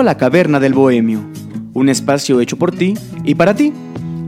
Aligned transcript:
A 0.00 0.02
la 0.02 0.16
Caverna 0.16 0.60
del 0.60 0.72
Bohemio, 0.72 1.20
un 1.74 1.90
espacio 1.90 2.40
hecho 2.40 2.56
por 2.56 2.72
ti 2.74 2.94
y 3.22 3.34
para 3.34 3.54
ti, 3.54 3.70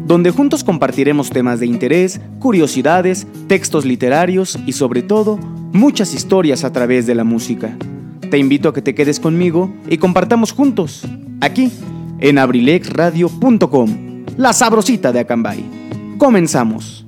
donde 0.06 0.30
juntos 0.30 0.64
compartiremos 0.64 1.30
temas 1.30 1.60
de 1.60 1.66
interés, 1.66 2.20
curiosidades, 2.40 3.26
textos 3.46 3.86
literarios 3.86 4.58
y 4.66 4.72
sobre 4.72 5.00
todo, 5.00 5.38
muchas 5.72 6.12
historias 6.12 6.64
a 6.64 6.72
través 6.72 7.06
de 7.06 7.14
la 7.14 7.24
música. 7.24 7.74
Te 8.30 8.36
invito 8.36 8.68
a 8.68 8.74
que 8.74 8.82
te 8.82 8.94
quedes 8.94 9.18
conmigo 9.18 9.72
y 9.88 9.96
compartamos 9.96 10.52
juntos, 10.52 11.08
aquí, 11.40 11.72
en 12.20 12.36
abrilexradio.com, 12.36 14.24
la 14.36 14.52
sabrosita 14.52 15.10
de 15.10 15.20
Acambay. 15.20 15.64
Comenzamos. 16.18 17.06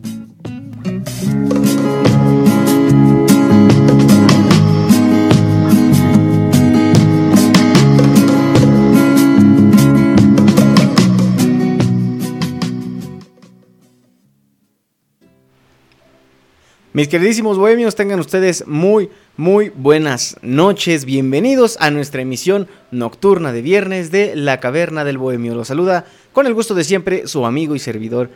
Mis 16.95 17.09
queridísimos 17.09 17.59
bohemios, 17.59 17.97
tengan 17.97 18.21
ustedes 18.21 18.69
muy, 18.69 19.11
muy 19.37 19.71
buenas 19.71 20.37
noches. 20.43 21.05
Bienvenidos 21.05 21.77
a 21.81 21.91
nuestra 21.91 22.23
emisión 22.23 22.69
nocturna 22.93 23.51
de 23.51 23.63
viernes 23.63 24.13
de 24.13 24.37
La 24.37 24.61
Caverna 24.61 25.03
del 25.03 25.19
Bohemio. 25.19 25.57
Los 25.57 25.67
saluda 25.67 26.07
con 26.33 26.47
el 26.47 26.55
gusto 26.55 26.73
de 26.77 26.85
siempre 26.85 27.27
su 27.27 27.47
amigo 27.47 27.75
y 27.75 27.81
servidor 27.81 28.31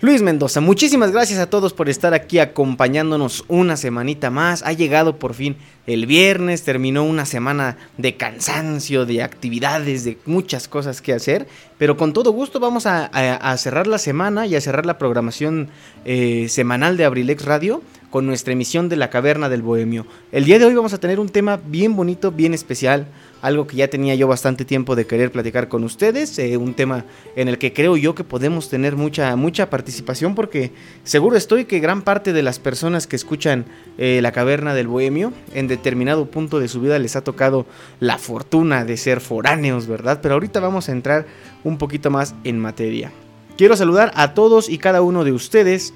Luis 0.00 0.22
Mendoza. 0.22 0.60
Muchísimas 0.60 1.10
gracias 1.10 1.40
a 1.40 1.50
todos 1.50 1.72
por 1.72 1.88
estar 1.88 2.14
aquí 2.14 2.38
acompañándonos 2.38 3.44
una 3.48 3.76
semanita 3.76 4.30
más. 4.30 4.62
Ha 4.62 4.72
llegado 4.72 5.18
por 5.18 5.34
fin 5.34 5.56
el 5.88 6.06
viernes, 6.06 6.62
terminó 6.62 7.02
una 7.02 7.26
semana 7.26 7.76
de 7.96 8.16
cansancio, 8.16 9.06
de 9.06 9.24
actividades, 9.24 10.04
de 10.04 10.16
muchas 10.24 10.68
cosas 10.68 11.02
que 11.02 11.14
hacer. 11.14 11.48
Pero 11.78 11.96
con 11.96 12.12
todo 12.12 12.30
gusto 12.30 12.60
vamos 12.60 12.86
a, 12.86 13.56
cerrar 13.58 13.88
la 13.88 13.98
semana 13.98 14.46
y 14.46 14.54
a 14.54 14.60
cerrar 14.60 14.86
la 14.86 14.98
programación 14.98 15.68
eh, 16.04 16.46
semanal 16.48 16.96
de 16.96 17.04
Abrilex 17.04 17.44
Radio 17.44 17.82
con 18.10 18.26
nuestra 18.26 18.52
emisión 18.52 18.88
de 18.88 18.96
La 18.96 19.10
Caverna 19.10 19.48
del 19.48 19.62
Bohemio. 19.62 20.06
El 20.32 20.44
día 20.44 20.58
de 20.58 20.64
hoy 20.64 20.74
vamos 20.74 20.92
a 20.92 20.98
tener 20.98 21.20
un 21.20 21.28
tema 21.28 21.58
bien 21.66 21.94
bonito, 21.94 22.32
bien 22.32 22.54
especial, 22.54 23.06
algo 23.42 23.66
que 23.66 23.76
ya 23.76 23.88
tenía 23.88 24.14
yo 24.14 24.26
bastante 24.26 24.64
tiempo 24.64 24.96
de 24.96 25.06
querer 25.06 25.30
platicar 25.30 25.68
con 25.68 25.84
ustedes, 25.84 26.38
eh, 26.38 26.56
un 26.56 26.74
tema 26.74 27.04
en 27.36 27.48
el 27.48 27.58
que 27.58 27.72
creo 27.72 27.96
yo 27.96 28.14
que 28.14 28.24
podemos 28.24 28.68
tener 28.68 28.96
mucha, 28.96 29.36
mucha 29.36 29.70
participación 29.70 30.34
porque 30.34 30.72
seguro 31.04 31.36
estoy 31.36 31.66
que 31.66 31.78
gran 31.78 32.02
parte 32.02 32.32
de 32.32 32.42
las 32.42 32.58
personas 32.58 33.06
que 33.06 33.16
escuchan 33.16 33.66
eh, 33.98 34.20
La 34.22 34.32
Caverna 34.32 34.74
del 34.74 34.88
Bohemio 34.88 35.32
en 35.54 35.68
determinado 35.68 36.26
punto 36.26 36.58
de 36.58 36.68
su 36.68 36.80
vida 36.80 36.98
les 36.98 37.14
ha 37.16 37.22
tocado 37.22 37.66
la 38.00 38.18
fortuna 38.18 38.84
de 38.84 38.96
ser 38.96 39.20
foráneos, 39.20 39.86
¿verdad? 39.86 40.20
Pero 40.22 40.34
ahorita 40.34 40.60
vamos 40.60 40.88
a 40.88 40.92
entrar 40.92 41.26
un 41.62 41.78
poquito 41.78 42.10
más 42.10 42.34
en 42.44 42.58
materia. 42.58 43.12
Quiero 43.56 43.76
saludar 43.76 44.12
a 44.14 44.34
todos 44.34 44.68
y 44.68 44.78
cada 44.78 45.02
uno 45.02 45.24
de 45.24 45.32
ustedes 45.32 45.92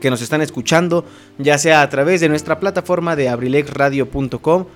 que 0.00 0.10
nos 0.10 0.22
están 0.22 0.42
escuchando, 0.42 1.04
ya 1.38 1.58
sea 1.58 1.82
a 1.82 1.88
través 1.88 2.20
de 2.20 2.28
nuestra 2.28 2.60
plataforma 2.60 3.16
de 3.16 3.28
abrilexradio.com 3.28 4.66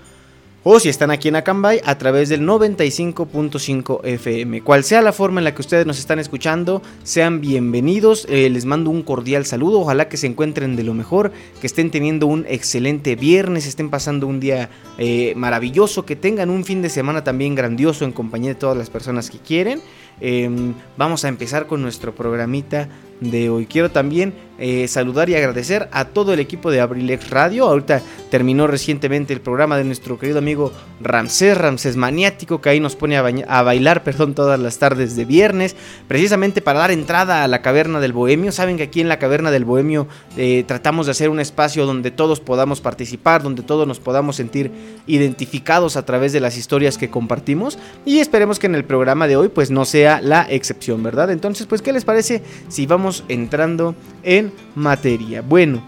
o 0.64 0.78
si 0.78 0.88
están 0.88 1.10
aquí 1.10 1.26
en 1.26 1.34
Acambay 1.34 1.80
a 1.84 1.98
través 1.98 2.28
del 2.28 2.42
95.5 2.42 4.04
FM. 4.04 4.62
Cual 4.62 4.84
sea 4.84 5.02
la 5.02 5.12
forma 5.12 5.40
en 5.40 5.44
la 5.44 5.54
que 5.54 5.60
ustedes 5.60 5.86
nos 5.86 5.98
están 5.98 6.20
escuchando, 6.20 6.82
sean 7.02 7.40
bienvenidos. 7.40 8.26
Eh, 8.28 8.48
les 8.48 8.64
mando 8.64 8.90
un 8.90 9.02
cordial 9.02 9.44
saludo. 9.44 9.80
Ojalá 9.80 10.08
que 10.08 10.16
se 10.16 10.28
encuentren 10.28 10.76
de 10.76 10.84
lo 10.84 10.94
mejor, 10.94 11.32
que 11.60 11.66
estén 11.66 11.90
teniendo 11.90 12.28
un 12.28 12.46
excelente 12.48 13.16
viernes, 13.16 13.66
estén 13.66 13.90
pasando 13.90 14.28
un 14.28 14.38
día 14.38 14.70
eh, 14.98 15.32
maravilloso, 15.34 16.06
que 16.06 16.14
tengan 16.14 16.48
un 16.48 16.64
fin 16.64 16.80
de 16.80 16.90
semana 16.90 17.24
también 17.24 17.56
grandioso 17.56 18.04
en 18.04 18.12
compañía 18.12 18.50
de 18.50 18.60
todas 18.60 18.76
las 18.76 18.88
personas 18.88 19.30
que 19.30 19.38
quieren. 19.38 19.82
Em, 20.20 20.74
vamos 20.96 21.24
a 21.24 21.28
empezar 21.28 21.66
con 21.66 21.82
nuestro 21.82 22.14
programita 22.14 22.88
de 23.30 23.50
hoy. 23.50 23.66
Quiero 23.66 23.90
también 23.90 24.34
eh, 24.58 24.86
saludar 24.86 25.28
y 25.28 25.34
agradecer 25.34 25.88
a 25.90 26.04
todo 26.04 26.32
el 26.32 26.38
equipo 26.38 26.70
de 26.70 26.80
Abrilex 26.80 27.30
Radio. 27.30 27.66
Ahorita 27.66 28.00
terminó 28.30 28.68
recientemente 28.68 29.32
el 29.32 29.40
programa 29.40 29.76
de 29.76 29.82
nuestro 29.82 30.20
querido 30.20 30.38
amigo 30.38 30.72
Ramsés, 31.00 31.58
Ramsés 31.58 31.96
Maniático, 31.96 32.60
que 32.60 32.68
ahí 32.68 32.78
nos 32.78 32.94
pone 32.94 33.16
a, 33.16 33.62
bailar 33.62 34.04
perdón, 34.04 34.34
todas 34.34 34.60
las 34.60 34.78
tardes 34.78 35.16
de 35.16 35.24
viernes, 35.24 35.74
precisamente 36.06 36.62
para 36.62 36.78
dar 36.78 36.92
entrada 36.92 37.42
a 37.42 37.48
la 37.48 37.60
Caverna 37.60 37.98
del 37.98 38.12
Bohemio. 38.12 38.52
Saben 38.52 38.76
que 38.76 38.84
aquí 38.84 39.00
en 39.00 39.08
la 39.08 39.18
Caverna 39.18 39.50
del 39.50 39.64
Bohemio 39.64 40.06
eh, 40.36 40.62
tratamos 40.64 41.06
de 41.06 41.12
hacer 41.12 41.28
un 41.28 41.40
espacio 41.40 41.84
donde 41.84 42.12
todos 42.12 42.38
podamos 42.38 42.80
participar, 42.80 43.42
donde 43.42 43.64
todos 43.64 43.88
nos 43.88 43.98
podamos 43.98 44.36
sentir 44.36 44.70
identificados 45.08 45.96
a 45.96 46.04
través 46.04 46.32
de 46.32 46.40
las 46.40 46.56
historias 46.56 46.98
que 46.98 47.10
compartimos. 47.10 47.78
Y 48.04 48.20
esperemos 48.20 48.60
que 48.60 48.68
en 48.68 48.76
el 48.76 48.84
programa 48.84 49.26
de 49.26 49.36
hoy 49.36 49.48
pues 49.48 49.70
no 49.72 49.84
sea 49.84 50.20
la 50.20 50.46
excepción, 50.48 51.02
¿verdad? 51.02 51.32
Entonces, 51.32 51.66
pues, 51.66 51.82
¿qué 51.82 51.92
les 51.92 52.04
parece 52.04 52.42
si 52.68 52.86
vamos 52.86 53.11
entrando 53.28 53.94
en 54.22 54.52
materia. 54.74 55.42
Bueno, 55.42 55.82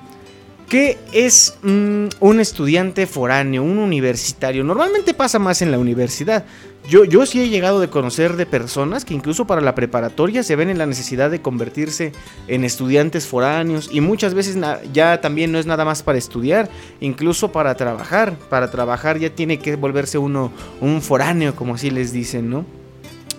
¿qué 0.69 0.99
es 1.13 1.59
mm, 1.63 2.07
un 2.21 2.41
estudiante 2.41 3.07
foráneo, 3.07 3.63
un 3.63 3.79
universitario? 3.79 4.65
Normalmente 4.65 5.15
pasa 5.15 5.39
más 5.39 5.63
en 5.63 5.71
la 5.71 5.79
universidad. 5.79 6.45
Yo, 6.89 7.05
yo 7.05 7.25
sí 7.25 7.41
he 7.41 7.49
llegado 7.49 7.81
de 7.81 7.89
conocer 7.89 8.37
de 8.37 8.45
personas 8.45 9.07
que 9.07 9.15
incluso 9.15 9.47
para 9.47 9.63
la 9.63 9.75
preparatoria 9.75 10.43
se 10.43 10.55
ven 10.55 10.69
en 10.69 10.77
la 10.77 10.85
necesidad 10.85 11.31
de 11.31 11.41
convertirse 11.41 12.13
en 12.47 12.63
estudiantes 12.63 13.27
foráneos 13.27 13.89
y 13.91 14.03
muchas 14.03 14.35
veces 14.35 14.59
ya 14.93 15.21
también 15.23 15.51
no 15.51 15.59
es 15.59 15.65
nada 15.65 15.87
más 15.87 16.03
para 16.03 16.19
estudiar, 16.19 16.69
incluso 17.01 17.53
para 17.53 17.75
trabajar. 17.75 18.37
Para 18.51 18.71
trabajar 18.71 19.19
ya 19.19 19.31
tiene 19.31 19.59
que 19.59 19.77
volverse 19.77 20.19
uno 20.19 20.53
un 20.83 21.01
foráneo, 21.01 21.57
como 21.57 21.77
así 21.77 21.91
les 21.91 22.13
dicen, 22.13 22.51
¿no? 22.51 22.67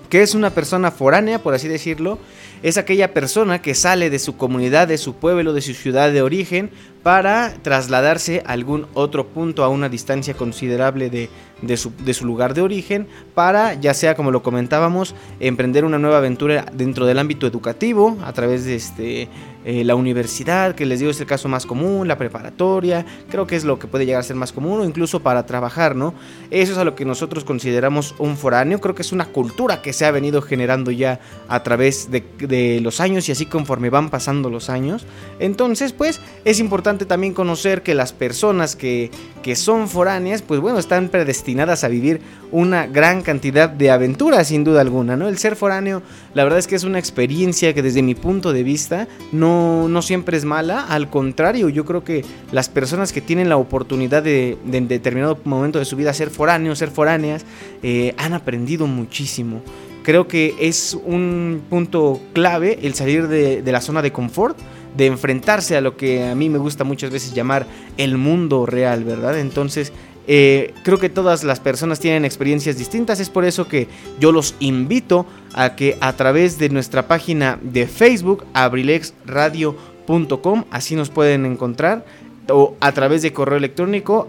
¿Qué 0.09 0.21
es 0.21 0.33
una 0.33 0.49
persona 0.49 0.91
foránea, 0.91 1.39
por 1.39 1.53
así 1.53 1.67
decirlo? 1.67 2.19
Es 2.65 2.79
aquella 2.79 3.13
persona 3.13 3.61
que 3.61 3.75
sale 3.75 4.09
de 4.09 4.17
su 4.17 4.37
comunidad, 4.37 4.87
de 4.87 4.97
su 4.97 5.13
pueblo, 5.13 5.53
de 5.53 5.61
su 5.61 5.75
ciudad 5.75 6.11
de 6.11 6.23
origen, 6.23 6.71
para 7.05 7.53
trasladarse 7.61 8.41
a 8.47 8.53
algún 8.53 8.87
otro 8.95 9.27
punto 9.27 9.63
a 9.63 9.69
una 9.69 9.89
distancia 9.89 10.33
considerable 10.33 11.11
de, 11.11 11.29
de, 11.61 11.77
su, 11.77 12.25
lugar 12.25 12.53
de 12.53 12.61
origen, 12.61 13.07
para, 13.33 13.75
ya 13.75 13.93
sea 13.93 14.15
como 14.15 14.31
lo 14.31 14.41
comentábamos, 14.41 15.15
emprender 15.39 15.85
una 15.85 15.99
nueva 15.99 16.17
aventura 16.17 16.65
dentro 16.73 17.05
del 17.05 17.19
ámbito 17.19 17.47
educativo, 17.47 18.17
a 18.23 18.33
través 18.33 18.65
de 18.65 18.75
este, 18.75 19.29
eh, 19.65 19.83
la 19.83 19.95
universidad, 19.95 20.75
que 20.75 20.85
les 20.85 20.99
digo 20.99 21.11
es 21.11 21.19
el 21.19 21.25
caso 21.25 21.49
más 21.49 21.65
común, 21.65 22.07
la 22.07 22.17
preparatoria, 22.17 23.05
creo 23.29 23.47
que 23.47 23.55
es 23.55 23.65
lo 23.65 23.79
que 23.79 23.87
puede 23.87 24.05
llegar 24.05 24.19
a 24.19 24.23
ser 24.23 24.35
más 24.35 24.51
común, 24.51 24.81
o 24.81 24.85
incluso 24.85 25.21
para 25.21 25.45
trabajar, 25.45 25.95
¿no? 25.95 26.13
Eso 26.51 26.73
es 26.73 26.77
a 26.77 26.83
lo 26.83 26.95
que 26.95 27.03
nosotros 27.03 27.43
consideramos 27.43 28.15
un 28.19 28.37
foráneo, 28.37 28.79
creo 28.79 28.93
que 28.93 29.01
es 29.01 29.11
una 29.11 29.25
cultura 29.25 29.81
que 29.81 29.91
se 29.91 30.05
ha 30.05 30.11
venido 30.11 30.41
generando 30.41 30.91
ya 30.91 31.19
a 31.47 31.63
través 31.63 32.09
de, 32.11 32.79
los 32.81 32.99
años 32.99 33.27
y 33.27 33.31
así 33.31 33.47
conforme 33.47 33.89
van 33.89 34.09
pasando 34.09 34.49
los 34.49 34.69
años. 34.69 35.05
Entonces, 35.39 35.93
pues, 35.93 36.21
es 36.43 36.59
importante 36.59 36.94
también 37.03 37.33
conocer 37.33 37.83
que 37.83 37.95
las 37.95 38.13
personas 38.13 38.77
que, 38.77 39.11
que 39.43 39.57
son 39.57 39.89
foráneas, 39.89 40.41
pues 40.41 40.61
bueno, 40.61 40.79
están 40.79 41.09
predestinadas 41.09 41.83
a 41.83 41.89
vivir 41.89 42.21
una 42.53 42.87
gran 42.87 43.21
cantidad 43.21 43.69
de 43.69 43.91
aventuras, 43.91 44.47
sin 44.47 44.63
duda 44.63 44.79
alguna, 44.79 45.17
¿no? 45.17 45.27
El 45.27 45.37
ser 45.37 45.57
foráneo, 45.57 46.01
la 46.33 46.45
verdad 46.45 46.59
es 46.59 46.67
que 46.67 46.75
es 46.75 46.85
una 46.85 46.99
experiencia 46.99 47.73
que 47.73 47.81
desde 47.81 48.01
mi 48.01 48.15
punto 48.15 48.53
de 48.53 48.63
vista 48.63 49.09
no 49.33 49.65
no, 49.65 50.01
siempre 50.01 50.37
es 50.37 50.45
mala, 50.45 50.81
al 50.81 51.09
contrario, 51.09 51.69
yo 51.69 51.85
creo 51.85 52.03
que 52.03 52.23
las 52.51 52.69
personas 52.69 53.11
que 53.11 53.21
tienen 53.21 53.49
la 53.49 53.57
oportunidad 53.57 54.23
de, 54.23 54.57
en 54.71 54.87
determinado 54.87 55.37
momento 55.43 55.79
de 55.79 55.85
su 55.85 55.95
vida 55.95 56.13
ser 56.13 56.29
foráneos, 56.29 56.79
ser 56.79 56.91
foráneas, 56.91 57.45
eh, 57.83 58.13
han 58.17 58.33
aprendido 58.33 58.87
muchísimo. 58.87 59.61
Creo 60.03 60.27
que 60.27 60.55
es 60.59 60.97
un 61.05 61.63
punto 61.69 62.19
clave 62.33 62.79
el 62.83 62.93
salir 62.93 63.27
de, 63.27 63.63
de 63.63 63.71
la 63.71 63.81
zona 63.81 64.01
de 64.01 64.11
confort, 64.11 64.57
de 64.95 65.07
enfrentarse 65.07 65.75
a 65.75 65.81
lo 65.81 65.97
que 65.97 66.23
a 66.23 66.35
mí 66.35 66.49
me 66.49 66.57
gusta 66.57 66.83
muchas 66.83 67.11
veces 67.11 67.33
llamar 67.33 67.67
el 67.97 68.17
mundo 68.17 68.65
real, 68.65 69.03
¿verdad? 69.03 69.39
Entonces, 69.39 69.91
eh, 70.27 70.73
creo 70.83 70.97
que 70.97 71.09
todas 71.09 71.43
las 71.43 71.59
personas 71.59 71.99
tienen 71.99 72.25
experiencias 72.25 72.77
distintas, 72.77 73.19
es 73.19 73.29
por 73.29 73.45
eso 73.45 73.67
que 73.67 73.87
yo 74.19 74.31
los 74.31 74.55
invito 74.59 75.27
a 75.53 75.75
que 75.75 75.97
a 76.01 76.13
través 76.13 76.57
de 76.57 76.69
nuestra 76.69 77.07
página 77.07 77.59
de 77.61 77.85
Facebook, 77.87 78.43
abrilexradio.com, 78.53 80.63
así 80.71 80.95
nos 80.95 81.11
pueden 81.11 81.45
encontrar, 81.45 82.05
o 82.49 82.75
a 82.79 82.91
través 82.91 83.21
de 83.21 83.33
correo 83.33 83.57
electrónico, 83.57 84.27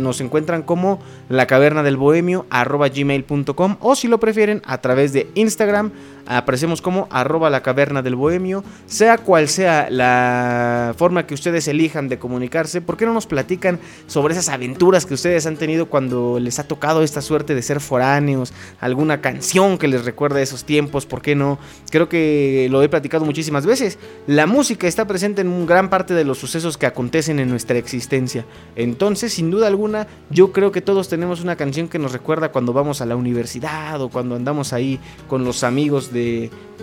nos 0.00 0.20
encuentran 0.20 0.62
como 0.62 1.00
la 1.28 1.46
caverna 1.46 1.82
del 1.82 1.96
bohemio 1.96 2.46
gmail.com 2.50 3.76
o 3.80 3.96
si 3.96 4.08
lo 4.08 4.20
prefieren 4.20 4.62
a 4.64 4.78
través 4.78 5.12
de 5.12 5.28
Instagram 5.34 5.90
aparecemos 6.36 6.80
como 6.80 7.08
arroba 7.10 7.50
la 7.50 7.62
caverna 7.62 8.02
del 8.02 8.14
bohemio 8.14 8.62
sea 8.86 9.18
cual 9.18 9.48
sea 9.48 9.88
la 9.90 10.94
forma 10.96 11.26
que 11.26 11.34
ustedes 11.34 11.66
elijan 11.66 12.08
de 12.08 12.18
comunicarse 12.18 12.80
¿por 12.80 12.96
qué 12.96 13.06
no 13.06 13.12
nos 13.12 13.26
platican 13.26 13.80
sobre 14.06 14.34
esas 14.34 14.48
aventuras 14.48 15.04
que 15.04 15.14
ustedes 15.14 15.46
han 15.46 15.56
tenido 15.56 15.86
cuando 15.86 16.38
les 16.38 16.60
ha 16.60 16.68
tocado 16.68 17.02
esta 17.02 17.20
suerte 17.20 17.56
de 17.56 17.62
ser 17.62 17.80
foráneos 17.80 18.52
alguna 18.78 19.20
canción 19.20 19.78
que 19.78 19.88
les 19.88 20.04
recuerda 20.04 20.40
esos 20.40 20.64
tiempos 20.64 21.06
¿por 21.06 21.22
qué 21.22 21.34
no? 21.34 21.58
creo 21.90 22.08
que 22.08 22.68
lo 22.70 22.82
he 22.82 22.88
platicado 22.88 23.24
muchísimas 23.24 23.66
veces 23.66 23.98
la 24.28 24.46
música 24.46 24.86
está 24.86 25.06
presente 25.08 25.40
en 25.40 25.66
gran 25.66 25.90
parte 25.90 26.14
de 26.14 26.24
los 26.24 26.38
sucesos 26.38 26.78
que 26.78 26.86
acontecen 26.86 27.40
en 27.40 27.48
en 27.48 27.52
nuestra 27.52 27.78
existencia. 27.78 28.44
Entonces, 28.76 29.32
sin 29.32 29.50
duda 29.50 29.66
alguna, 29.66 30.06
yo 30.30 30.52
creo 30.52 30.70
que 30.70 30.80
todos 30.80 31.08
tenemos 31.08 31.40
una 31.40 31.56
canción 31.56 31.88
que 31.88 31.98
nos 31.98 32.12
recuerda 32.12 32.52
cuando 32.52 32.72
vamos 32.72 33.00
a 33.00 33.06
la 33.06 33.16
universidad 33.16 34.00
o 34.00 34.10
cuando 34.10 34.36
andamos 34.36 34.72
ahí 34.72 35.00
con 35.26 35.44
los 35.44 35.64
amigos 35.64 36.12
de 36.12 36.17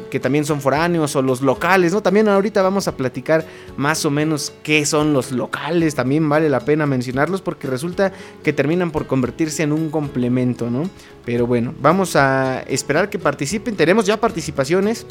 que 0.09 0.19
también 0.19 0.45
son 0.45 0.61
foráneos 0.61 1.15
o 1.15 1.21
los 1.21 1.41
locales, 1.41 1.93
¿no? 1.93 2.01
También 2.01 2.27
ahorita 2.27 2.61
vamos 2.61 2.87
a 2.87 2.95
platicar 2.95 3.45
más 3.77 4.05
o 4.05 4.11
menos 4.11 4.53
qué 4.63 4.85
son 4.85 5.13
los 5.13 5.31
locales, 5.31 5.95
también 5.95 6.27
vale 6.27 6.49
la 6.49 6.59
pena 6.59 6.85
mencionarlos 6.85 7.41
porque 7.41 7.67
resulta 7.67 8.11
que 8.43 8.53
terminan 8.53 8.91
por 8.91 9.07
convertirse 9.07 9.63
en 9.63 9.71
un 9.71 9.89
complemento, 9.89 10.69
¿no? 10.69 10.89
Pero 11.25 11.47
bueno, 11.47 11.73
vamos 11.79 12.15
a 12.15 12.61
esperar 12.63 13.09
que 13.09 13.19
participen, 13.19 13.75
tenemos 13.75 14.05
ya 14.05 14.19
participaciones. 14.19 15.05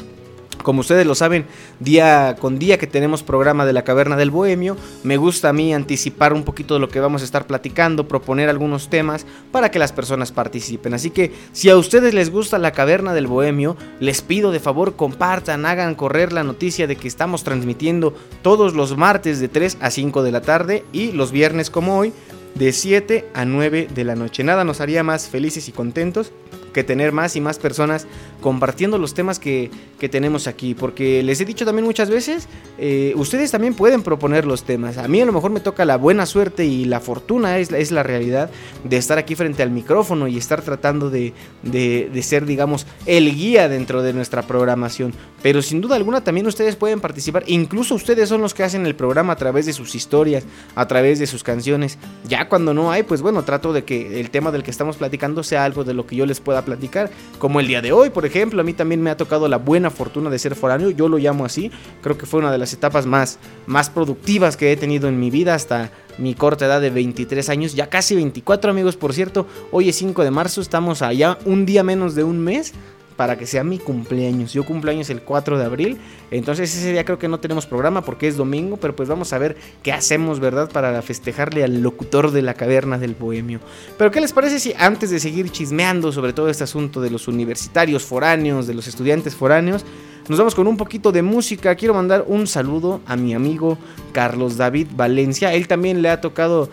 Como 0.63 0.81
ustedes 0.81 1.05
lo 1.05 1.15
saben, 1.15 1.45
día 1.79 2.35
con 2.39 2.59
día 2.59 2.77
que 2.77 2.87
tenemos 2.87 3.23
programa 3.23 3.65
de 3.65 3.73
la 3.73 3.83
Caverna 3.83 4.15
del 4.15 4.31
Bohemio, 4.31 4.77
me 5.03 5.17
gusta 5.17 5.49
a 5.49 5.53
mí 5.53 5.73
anticipar 5.73 6.33
un 6.33 6.43
poquito 6.43 6.73
de 6.73 6.79
lo 6.79 6.89
que 6.89 6.99
vamos 6.99 7.21
a 7.21 7.25
estar 7.25 7.45
platicando, 7.45 8.07
proponer 8.07 8.49
algunos 8.49 8.89
temas 8.89 9.25
para 9.51 9.69
que 9.69 9.79
las 9.79 9.91
personas 9.91 10.31
participen. 10.31 10.93
Así 10.93 11.11
que 11.11 11.33
si 11.51 11.69
a 11.69 11.77
ustedes 11.77 12.13
les 12.13 12.31
gusta 12.31 12.57
la 12.57 12.71
Caverna 12.71 13.13
del 13.13 13.27
Bohemio, 13.27 13.77
les 13.99 14.21
pido 14.21 14.51
de 14.51 14.59
favor 14.59 14.95
compartan, 14.95 15.65
hagan 15.65 15.95
correr 15.95 16.33
la 16.33 16.43
noticia 16.43 16.87
de 16.87 16.95
que 16.95 17.07
estamos 17.07 17.43
transmitiendo 17.43 18.13
todos 18.41 18.73
los 18.73 18.97
martes 18.97 19.39
de 19.39 19.47
3 19.47 19.77
a 19.81 19.91
5 19.91 20.23
de 20.23 20.31
la 20.31 20.41
tarde 20.41 20.83
y 20.91 21.11
los 21.11 21.31
viernes 21.31 21.69
como 21.69 21.97
hoy 21.97 22.13
de 22.55 22.71
7 22.71 23.27
a 23.33 23.45
9 23.45 23.89
de 23.93 24.03
la 24.03 24.15
noche. 24.15 24.43
Nada 24.43 24.63
nos 24.63 24.81
haría 24.81 25.03
más 25.03 25.27
felices 25.27 25.67
y 25.67 25.71
contentos 25.71 26.31
que 26.73 26.83
tener 26.83 27.11
más 27.11 27.35
y 27.35 27.41
más 27.41 27.57
personas 27.57 28.07
compartiendo 28.45 28.99
los 28.99 29.15
temas 29.15 29.39
que, 29.39 29.71
tenemos 30.11 30.45
aquí. 30.45 30.75
Porque 30.75 31.23
les 31.23 31.41
he 31.41 31.45
dicho 31.45 31.65
también 31.65 31.83
muchas 31.83 32.11
veces, 32.11 32.47
eh, 32.77 33.11
ustedes 33.15 33.49
también 33.49 33.73
pueden 33.73 34.03
proponer 34.03 34.45
los 34.45 34.65
temas. 34.65 34.99
A 34.99 35.07
mí 35.07 35.19
a 35.19 35.25
lo 35.25 35.33
mejor 35.33 35.49
me 35.49 35.61
toca 35.61 35.83
la 35.83 35.97
buena 35.97 36.27
suerte 36.27 36.63
y 36.63 36.85
la 36.85 36.99
fortuna 36.99 37.57
es, 37.57 37.71
es 37.71 37.91
la 37.91 38.03
realidad 38.03 38.51
de 38.83 38.97
estar 38.97 39.17
aquí 39.17 39.33
frente 39.33 39.63
al 39.63 39.71
micrófono 39.71 40.27
y 40.27 40.37
estar 40.37 40.61
tratando 40.61 41.09
de, 41.09 41.33
de 41.63 42.21
ser, 42.21 42.45
digamos, 42.45 42.85
el 43.07 43.33
guía 43.33 43.67
dentro 43.67 44.03
de 44.03 44.13
nuestra 44.13 44.43
programación. 44.43 45.11
Pero 45.41 45.63
sin 45.63 45.81
duda 45.81 45.95
alguna 45.95 46.23
también 46.23 46.45
ustedes 46.45 46.75
pueden 46.75 46.99
participar. 46.99 47.45
Incluso 47.47 47.95
ustedes 47.95 48.29
son 48.29 48.41
los 48.41 48.53
que 48.53 48.61
hacen 48.61 48.85
el 48.85 48.93
programa 48.93 49.33
a 49.33 49.37
través 49.37 49.65
de 49.65 49.73
sus 49.73 49.95
historias, 49.95 50.43
a 50.75 50.87
través 50.87 51.17
de 51.17 51.25
sus 51.25 51.41
canciones. 51.41 51.97
Ya 52.27 52.47
cuando 52.47 52.75
no 52.75 52.91
hay, 52.91 53.01
pues 53.01 53.23
bueno, 53.23 53.43
trato 53.43 53.73
de 53.73 53.85
que 53.85 54.19
el 54.19 54.29
tema 54.29 54.51
del 54.51 54.61
que 54.61 54.69
estamos 54.69 54.97
platicando 54.97 55.41
sea 55.41 55.65
algo 55.65 55.83
de 55.83 55.95
lo 55.95 56.05
que 56.05 56.15
yo 56.15 56.27
les 56.27 56.39
pueda 56.41 56.63
platicar, 56.63 57.09
como 57.39 57.59
el 57.59 57.65
día 57.65 57.81
de 57.81 57.91
hoy, 57.91 58.11
por 58.11 58.23
ejemplo, 58.23 58.34
a 58.41 58.63
mí 58.63 58.73
también 58.73 59.01
me 59.01 59.09
ha 59.09 59.17
tocado 59.17 59.47
la 59.47 59.57
buena 59.57 59.89
fortuna 59.89 60.29
de 60.29 60.39
ser 60.39 60.55
foráneo, 60.55 60.89
yo 60.89 61.07
lo 61.07 61.17
llamo 61.17 61.45
así, 61.45 61.71
creo 62.01 62.17
que 62.17 62.25
fue 62.25 62.41
una 62.41 62.51
de 62.51 62.57
las 62.57 62.73
etapas 62.73 63.05
más, 63.05 63.39
más 63.65 63.89
productivas 63.89 64.57
que 64.57 64.71
he 64.71 64.77
tenido 64.77 65.07
en 65.07 65.19
mi 65.19 65.29
vida 65.29 65.55
hasta 65.55 65.91
mi 66.17 66.33
corta 66.33 66.65
edad 66.65 66.81
de 66.81 66.89
23 66.89 67.47
años, 67.49 67.75
ya 67.75 67.87
casi 67.87 68.15
24 68.15 68.71
amigos, 68.71 68.97
por 68.97 69.13
cierto, 69.13 69.47
hoy 69.71 69.89
es 69.89 69.95
5 69.95 70.23
de 70.23 70.31
marzo, 70.31 70.59
estamos 70.59 71.01
allá 71.01 71.37
un 71.45 71.65
día 71.65 71.83
menos 71.83 72.13
de 72.13 72.23
un 72.23 72.39
mes 72.39 72.73
para 73.15 73.37
que 73.37 73.45
sea 73.45 73.63
mi 73.63 73.79
cumpleaños. 73.79 74.53
Yo 74.53 74.65
cumpleaños 74.65 75.09
el 75.09 75.21
4 75.21 75.57
de 75.57 75.65
abril, 75.65 75.97
entonces 76.31 76.75
ese 76.75 76.91
día 76.91 77.05
creo 77.05 77.19
que 77.19 77.27
no 77.27 77.39
tenemos 77.39 77.65
programa 77.65 78.01
porque 78.01 78.27
es 78.27 78.37
domingo, 78.37 78.77
pero 78.77 78.95
pues 78.95 79.09
vamos 79.09 79.33
a 79.33 79.37
ver 79.37 79.55
qué 79.83 79.91
hacemos, 79.91 80.39
¿verdad? 80.39 80.69
Para 80.71 81.01
festejarle 81.01 81.63
al 81.63 81.81
locutor 81.81 82.31
de 82.31 82.41
la 82.41 82.53
caverna 82.53 82.97
del 82.97 83.15
bohemio. 83.15 83.59
Pero 83.97 84.11
¿qué 84.11 84.21
les 84.21 84.33
parece 84.33 84.59
si 84.59 84.73
antes 84.77 85.09
de 85.09 85.19
seguir 85.19 85.49
chismeando 85.49 86.11
sobre 86.11 86.33
todo 86.33 86.49
este 86.49 86.63
asunto 86.63 87.01
de 87.01 87.09
los 87.09 87.27
universitarios 87.27 88.03
foráneos, 88.03 88.67
de 88.67 88.73
los 88.73 88.87
estudiantes 88.87 89.35
foráneos, 89.35 89.85
nos 90.27 90.39
vamos 90.39 90.55
con 90.55 90.65
un 90.67 90.75
poquito 90.75 91.11
de 91.11 91.21
música. 91.21 91.75
Quiero 91.75 91.93
mandar 91.93 92.25
un 92.27 92.47
saludo 92.47 92.99
a 93.05 93.15
mi 93.15 93.35
amigo 93.35 93.77
Carlos 94.11 94.57
David 94.57 94.87
Valencia. 94.95 95.53
Él 95.53 95.67
también 95.67 96.01
le 96.01 96.09
ha 96.09 96.19
tocado 96.19 96.69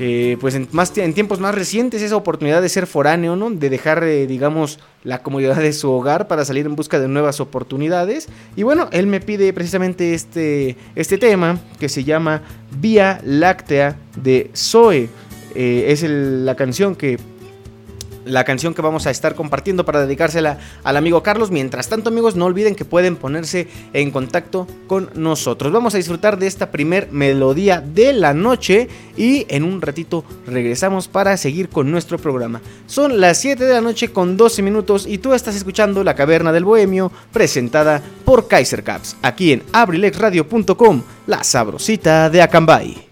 eh, 0.00 0.36
pues 0.40 0.54
en, 0.54 0.68
más, 0.70 0.96
en 0.96 1.12
tiempos 1.12 1.40
más 1.40 1.54
recientes 1.54 2.02
esa 2.02 2.16
oportunidad 2.16 2.62
de 2.62 2.68
ser 2.68 2.86
foráneo, 2.86 3.34
¿no? 3.34 3.50
De 3.50 3.68
dejar, 3.68 4.04
eh, 4.04 4.26
digamos, 4.26 4.78
la 5.02 5.22
comodidad 5.22 5.56
de 5.56 5.72
su 5.72 5.90
hogar 5.90 6.28
para 6.28 6.44
salir 6.44 6.66
en 6.66 6.76
busca 6.76 7.00
de 7.00 7.08
nuevas 7.08 7.40
oportunidades. 7.40 8.28
Y 8.54 8.62
bueno, 8.62 8.88
él 8.92 9.08
me 9.08 9.20
pide 9.20 9.52
precisamente 9.52 10.14
este, 10.14 10.76
este 10.94 11.18
tema 11.18 11.58
que 11.80 11.88
se 11.88 12.04
llama 12.04 12.42
Vía 12.80 13.20
Láctea 13.24 13.96
de 14.22 14.50
Zoe. 14.54 15.08
Eh, 15.54 15.86
es 15.88 16.04
la 16.04 16.54
canción 16.54 16.94
que 16.94 17.18
la 18.28 18.44
canción 18.44 18.74
que 18.74 18.82
vamos 18.82 19.06
a 19.06 19.10
estar 19.10 19.34
compartiendo 19.34 19.84
para 19.84 20.00
dedicársela 20.00 20.58
al 20.84 20.96
amigo 20.96 21.22
Carlos. 21.22 21.50
Mientras 21.50 21.88
tanto, 21.88 22.10
amigos, 22.10 22.36
no 22.36 22.44
olviden 22.44 22.74
que 22.74 22.84
pueden 22.84 23.16
ponerse 23.16 23.68
en 23.92 24.10
contacto 24.10 24.66
con 24.86 25.10
nosotros. 25.14 25.72
Vamos 25.72 25.94
a 25.94 25.98
disfrutar 25.98 26.38
de 26.38 26.46
esta 26.46 26.70
primer 26.70 27.10
melodía 27.10 27.80
de 27.80 28.12
la 28.12 28.34
noche 28.34 28.88
y 29.16 29.46
en 29.48 29.64
un 29.64 29.80
ratito 29.80 30.24
regresamos 30.46 31.08
para 31.08 31.36
seguir 31.36 31.68
con 31.68 31.90
nuestro 31.90 32.18
programa. 32.18 32.60
Son 32.86 33.20
las 33.20 33.38
7 33.38 33.64
de 33.64 33.74
la 33.74 33.80
noche 33.80 34.12
con 34.12 34.36
12 34.36 34.62
minutos 34.62 35.06
y 35.06 35.18
tú 35.18 35.34
estás 35.34 35.56
escuchando 35.56 36.04
La 36.04 36.14
Caverna 36.14 36.52
del 36.52 36.64
Bohemio 36.64 37.10
presentada 37.32 38.02
por 38.24 38.48
Kaiser 38.48 38.82
Caps 38.82 39.16
aquí 39.22 39.52
en 39.52 39.62
abrilexradio.com, 39.72 41.02
la 41.26 41.44
sabrosita 41.44 42.30
de 42.30 42.42
Acambay. 42.42 43.07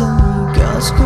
en 0.00 0.16
mi 0.16 0.52
casco 0.52 1.04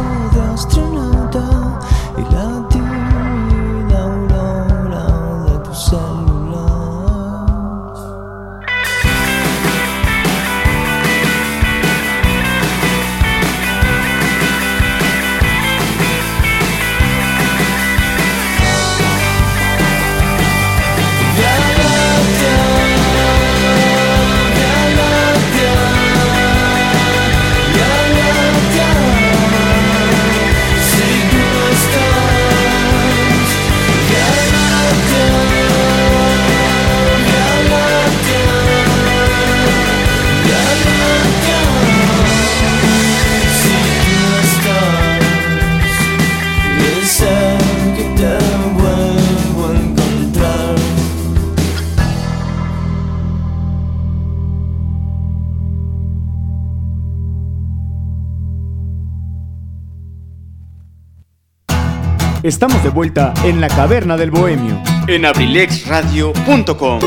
Estamos 62.53 62.85
de 62.85 62.91
vuelta 62.91 63.33
en 63.47 63.63
la 63.63 63.69
caverna 63.69 64.19
del 64.19 64.31
bohemio. 64.31 64.79
En 65.09 65.25
abrilexradio.com. 65.25 67.01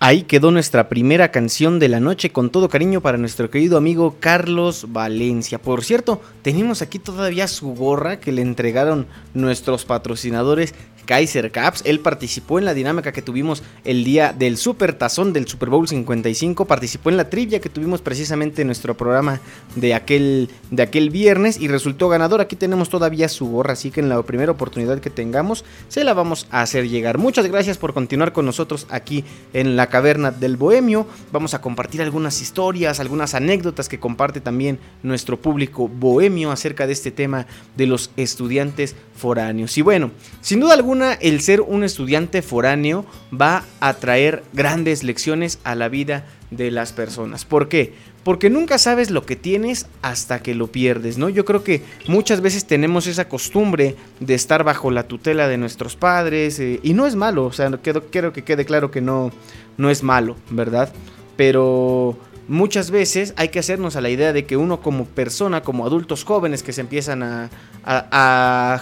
Ahí 0.00 0.24
quedó 0.24 0.50
nuestra 0.50 0.88
primera 0.88 1.30
canción 1.30 1.78
de 1.78 1.88
la 1.88 2.00
noche 2.00 2.32
con 2.32 2.50
todo 2.50 2.68
cariño 2.68 3.00
para 3.00 3.18
nuestro 3.18 3.50
querido 3.50 3.78
amigo 3.78 4.16
Carlos 4.18 4.86
Valencia. 4.88 5.58
Por 5.58 5.84
cierto, 5.84 6.20
tenemos 6.42 6.82
aquí 6.82 6.98
todavía 6.98 7.46
su 7.46 7.72
gorra 7.72 8.18
que 8.18 8.32
le 8.32 8.42
entregaron 8.42 9.06
nuestros 9.32 9.84
patrocinadores 9.84 10.74
Kaiser 11.06 11.50
Caps. 11.50 11.82
Él 11.86 12.00
participó 12.00 12.58
en 12.58 12.66
la 12.66 12.74
dinámica 12.74 13.12
que 13.12 13.22
tuvimos 13.22 13.62
el 13.84 14.04
día 14.04 14.34
del 14.36 14.58
Super 14.58 14.92
Tazón 14.92 15.32
del 15.32 15.48
Super 15.48 15.70
Bowl 15.70 15.88
55. 15.88 16.66
Participó 16.66 17.08
en 17.08 17.16
la 17.16 17.30
trivia 17.30 17.60
que 17.60 17.70
tuvimos 17.70 18.02
precisamente 18.02 18.62
en 18.62 18.68
nuestro 18.68 18.96
programa 18.96 19.40
de 19.76 19.94
aquel, 19.94 20.50
de 20.70 20.82
aquel 20.82 21.10
viernes 21.10 21.58
y 21.58 21.68
resultó 21.68 22.08
ganador. 22.08 22.40
Aquí 22.40 22.56
tenemos 22.56 22.90
todavía 22.90 23.28
su 23.28 23.46
gorra, 23.46 23.72
así 23.72 23.90
que 23.90 24.00
en 24.00 24.08
la 24.08 24.22
primera 24.22 24.52
oportunidad 24.52 25.00
que 25.00 25.08
tengamos 25.08 25.64
se 25.88 26.04
la 26.04 26.12
vamos 26.12 26.46
a 26.50 26.62
hacer 26.62 26.88
llegar. 26.88 27.18
Muchas 27.18 27.46
gracias 27.46 27.78
por 27.78 27.94
continuar 27.94 28.32
con 28.32 28.44
nosotros 28.44 28.86
aquí 28.90 29.24
en 29.52 29.76
la 29.76 29.86
caverna 29.86 30.32
del 30.32 30.56
Bohemio. 30.56 31.06
Vamos 31.32 31.54
a 31.54 31.60
compartir 31.60 32.02
algunas 32.02 32.42
historias, 32.42 33.00
algunas 33.00 33.34
anécdotas 33.34 33.88
que 33.88 34.00
comparte 34.00 34.40
también 34.40 34.80
nuestro 35.02 35.40
público 35.40 35.88
bohemio 35.88 36.50
acerca 36.50 36.86
de 36.86 36.92
este 36.92 37.12
tema 37.12 37.46
de 37.76 37.86
los 37.86 38.10
estudiantes 38.16 38.96
foráneos. 39.14 39.78
Y 39.78 39.82
bueno, 39.82 40.10
sin 40.40 40.60
duda 40.60 40.74
alguna 40.74 40.95
el 41.02 41.40
ser 41.40 41.60
un 41.60 41.84
estudiante 41.84 42.42
foráneo 42.42 43.06
va 43.32 43.64
a 43.80 43.94
traer 43.94 44.42
grandes 44.52 45.02
lecciones 45.04 45.58
a 45.64 45.74
la 45.74 45.88
vida 45.88 46.24
de 46.50 46.70
las 46.70 46.92
personas. 46.92 47.44
¿Por 47.44 47.68
qué? 47.68 47.94
Porque 48.22 48.50
nunca 48.50 48.78
sabes 48.78 49.10
lo 49.10 49.24
que 49.24 49.36
tienes 49.36 49.86
hasta 50.02 50.40
que 50.40 50.54
lo 50.54 50.66
pierdes, 50.66 51.16
¿no? 51.16 51.28
Yo 51.28 51.44
creo 51.44 51.62
que 51.62 51.82
muchas 52.08 52.40
veces 52.40 52.66
tenemos 52.66 53.06
esa 53.06 53.28
costumbre 53.28 53.94
de 54.20 54.34
estar 54.34 54.64
bajo 54.64 54.90
la 54.90 55.06
tutela 55.06 55.48
de 55.48 55.58
nuestros 55.58 55.96
padres 55.96 56.58
eh, 56.58 56.80
y 56.82 56.92
no 56.94 57.06
es 57.06 57.14
malo, 57.14 57.44
o 57.44 57.52
sea, 57.52 57.70
quiero, 57.82 58.06
quiero 58.06 58.32
que 58.32 58.42
quede 58.42 58.64
claro 58.64 58.90
que 58.90 59.00
no, 59.00 59.30
no 59.76 59.90
es 59.90 60.02
malo, 60.02 60.36
¿verdad? 60.50 60.92
Pero 61.36 62.18
muchas 62.48 62.90
veces 62.90 63.34
hay 63.36 63.48
que 63.48 63.58
hacernos 63.58 63.96
a 63.96 64.00
la 64.00 64.08
idea 64.08 64.32
de 64.32 64.44
que 64.44 64.56
uno 64.56 64.80
como 64.80 65.04
persona, 65.04 65.62
como 65.62 65.86
adultos 65.86 66.24
jóvenes 66.24 66.62
que 66.62 66.72
se 66.72 66.80
empiezan 66.80 67.22
a, 67.22 67.50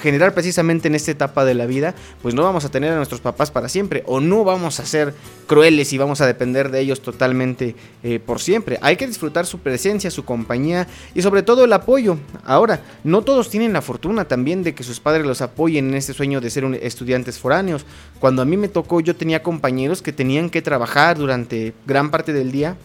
generar 0.00 0.32
precisamente 0.32 0.88
en 0.88 0.94
esta 0.94 1.10
etapa 1.10 1.44
de 1.44 1.52
la 1.52 1.66
vida, 1.66 1.94
pues 2.22 2.34
no 2.34 2.42
vamos 2.42 2.64
a 2.64 2.70
tener 2.70 2.90
a 2.90 2.96
nuestros 2.96 3.20
papás 3.20 3.50
para 3.50 3.68
siempre 3.68 4.02
o 4.06 4.18
no 4.18 4.44
vamos 4.44 4.80
a 4.80 4.86
ser 4.86 5.14
crueles 5.46 5.92
y 5.92 5.98
vamos 5.98 6.22
a 6.22 6.26
depender 6.26 6.70
de 6.70 6.80
ellos 6.80 7.02
totalmente 7.02 7.76
eh, 8.02 8.18
por 8.18 8.40
siempre. 8.40 8.78
Hay 8.80 8.96
que 8.96 9.06
disfrutar 9.06 9.44
su 9.44 9.58
presencia, 9.58 10.10
su 10.10 10.24
compañía 10.24 10.86
y 11.14 11.20
sobre 11.20 11.42
todo 11.42 11.64
el 11.64 11.72
apoyo. 11.74 12.16
Ahora, 12.44 12.80
no 13.04 13.20
todos 13.20 13.50
tienen 13.50 13.74
la 13.74 13.82
fortuna 13.82 14.24
también 14.24 14.62
de 14.62 14.74
que 14.74 14.84
sus 14.84 15.00
padres 15.00 15.26
los 15.26 15.42
apoyen 15.42 15.90
en 15.90 15.94
este 15.94 16.14
sueño 16.14 16.40
de 16.40 16.48
ser 16.48 16.64
estudiantes 16.82 17.38
foráneos. 17.38 17.84
Cuando 18.20 18.40
a 18.40 18.46
mí 18.46 18.56
me 18.56 18.68
tocó, 18.68 19.00
yo 19.00 19.14
tenía 19.14 19.42
compañeros 19.42 20.00
que 20.00 20.14
tenían 20.14 20.48
que 20.48 20.62
trabajar 20.62 21.18
durante 21.18 21.74
gran 21.86 22.10
parte 22.10 22.32
del 22.32 22.52
día 22.52 22.78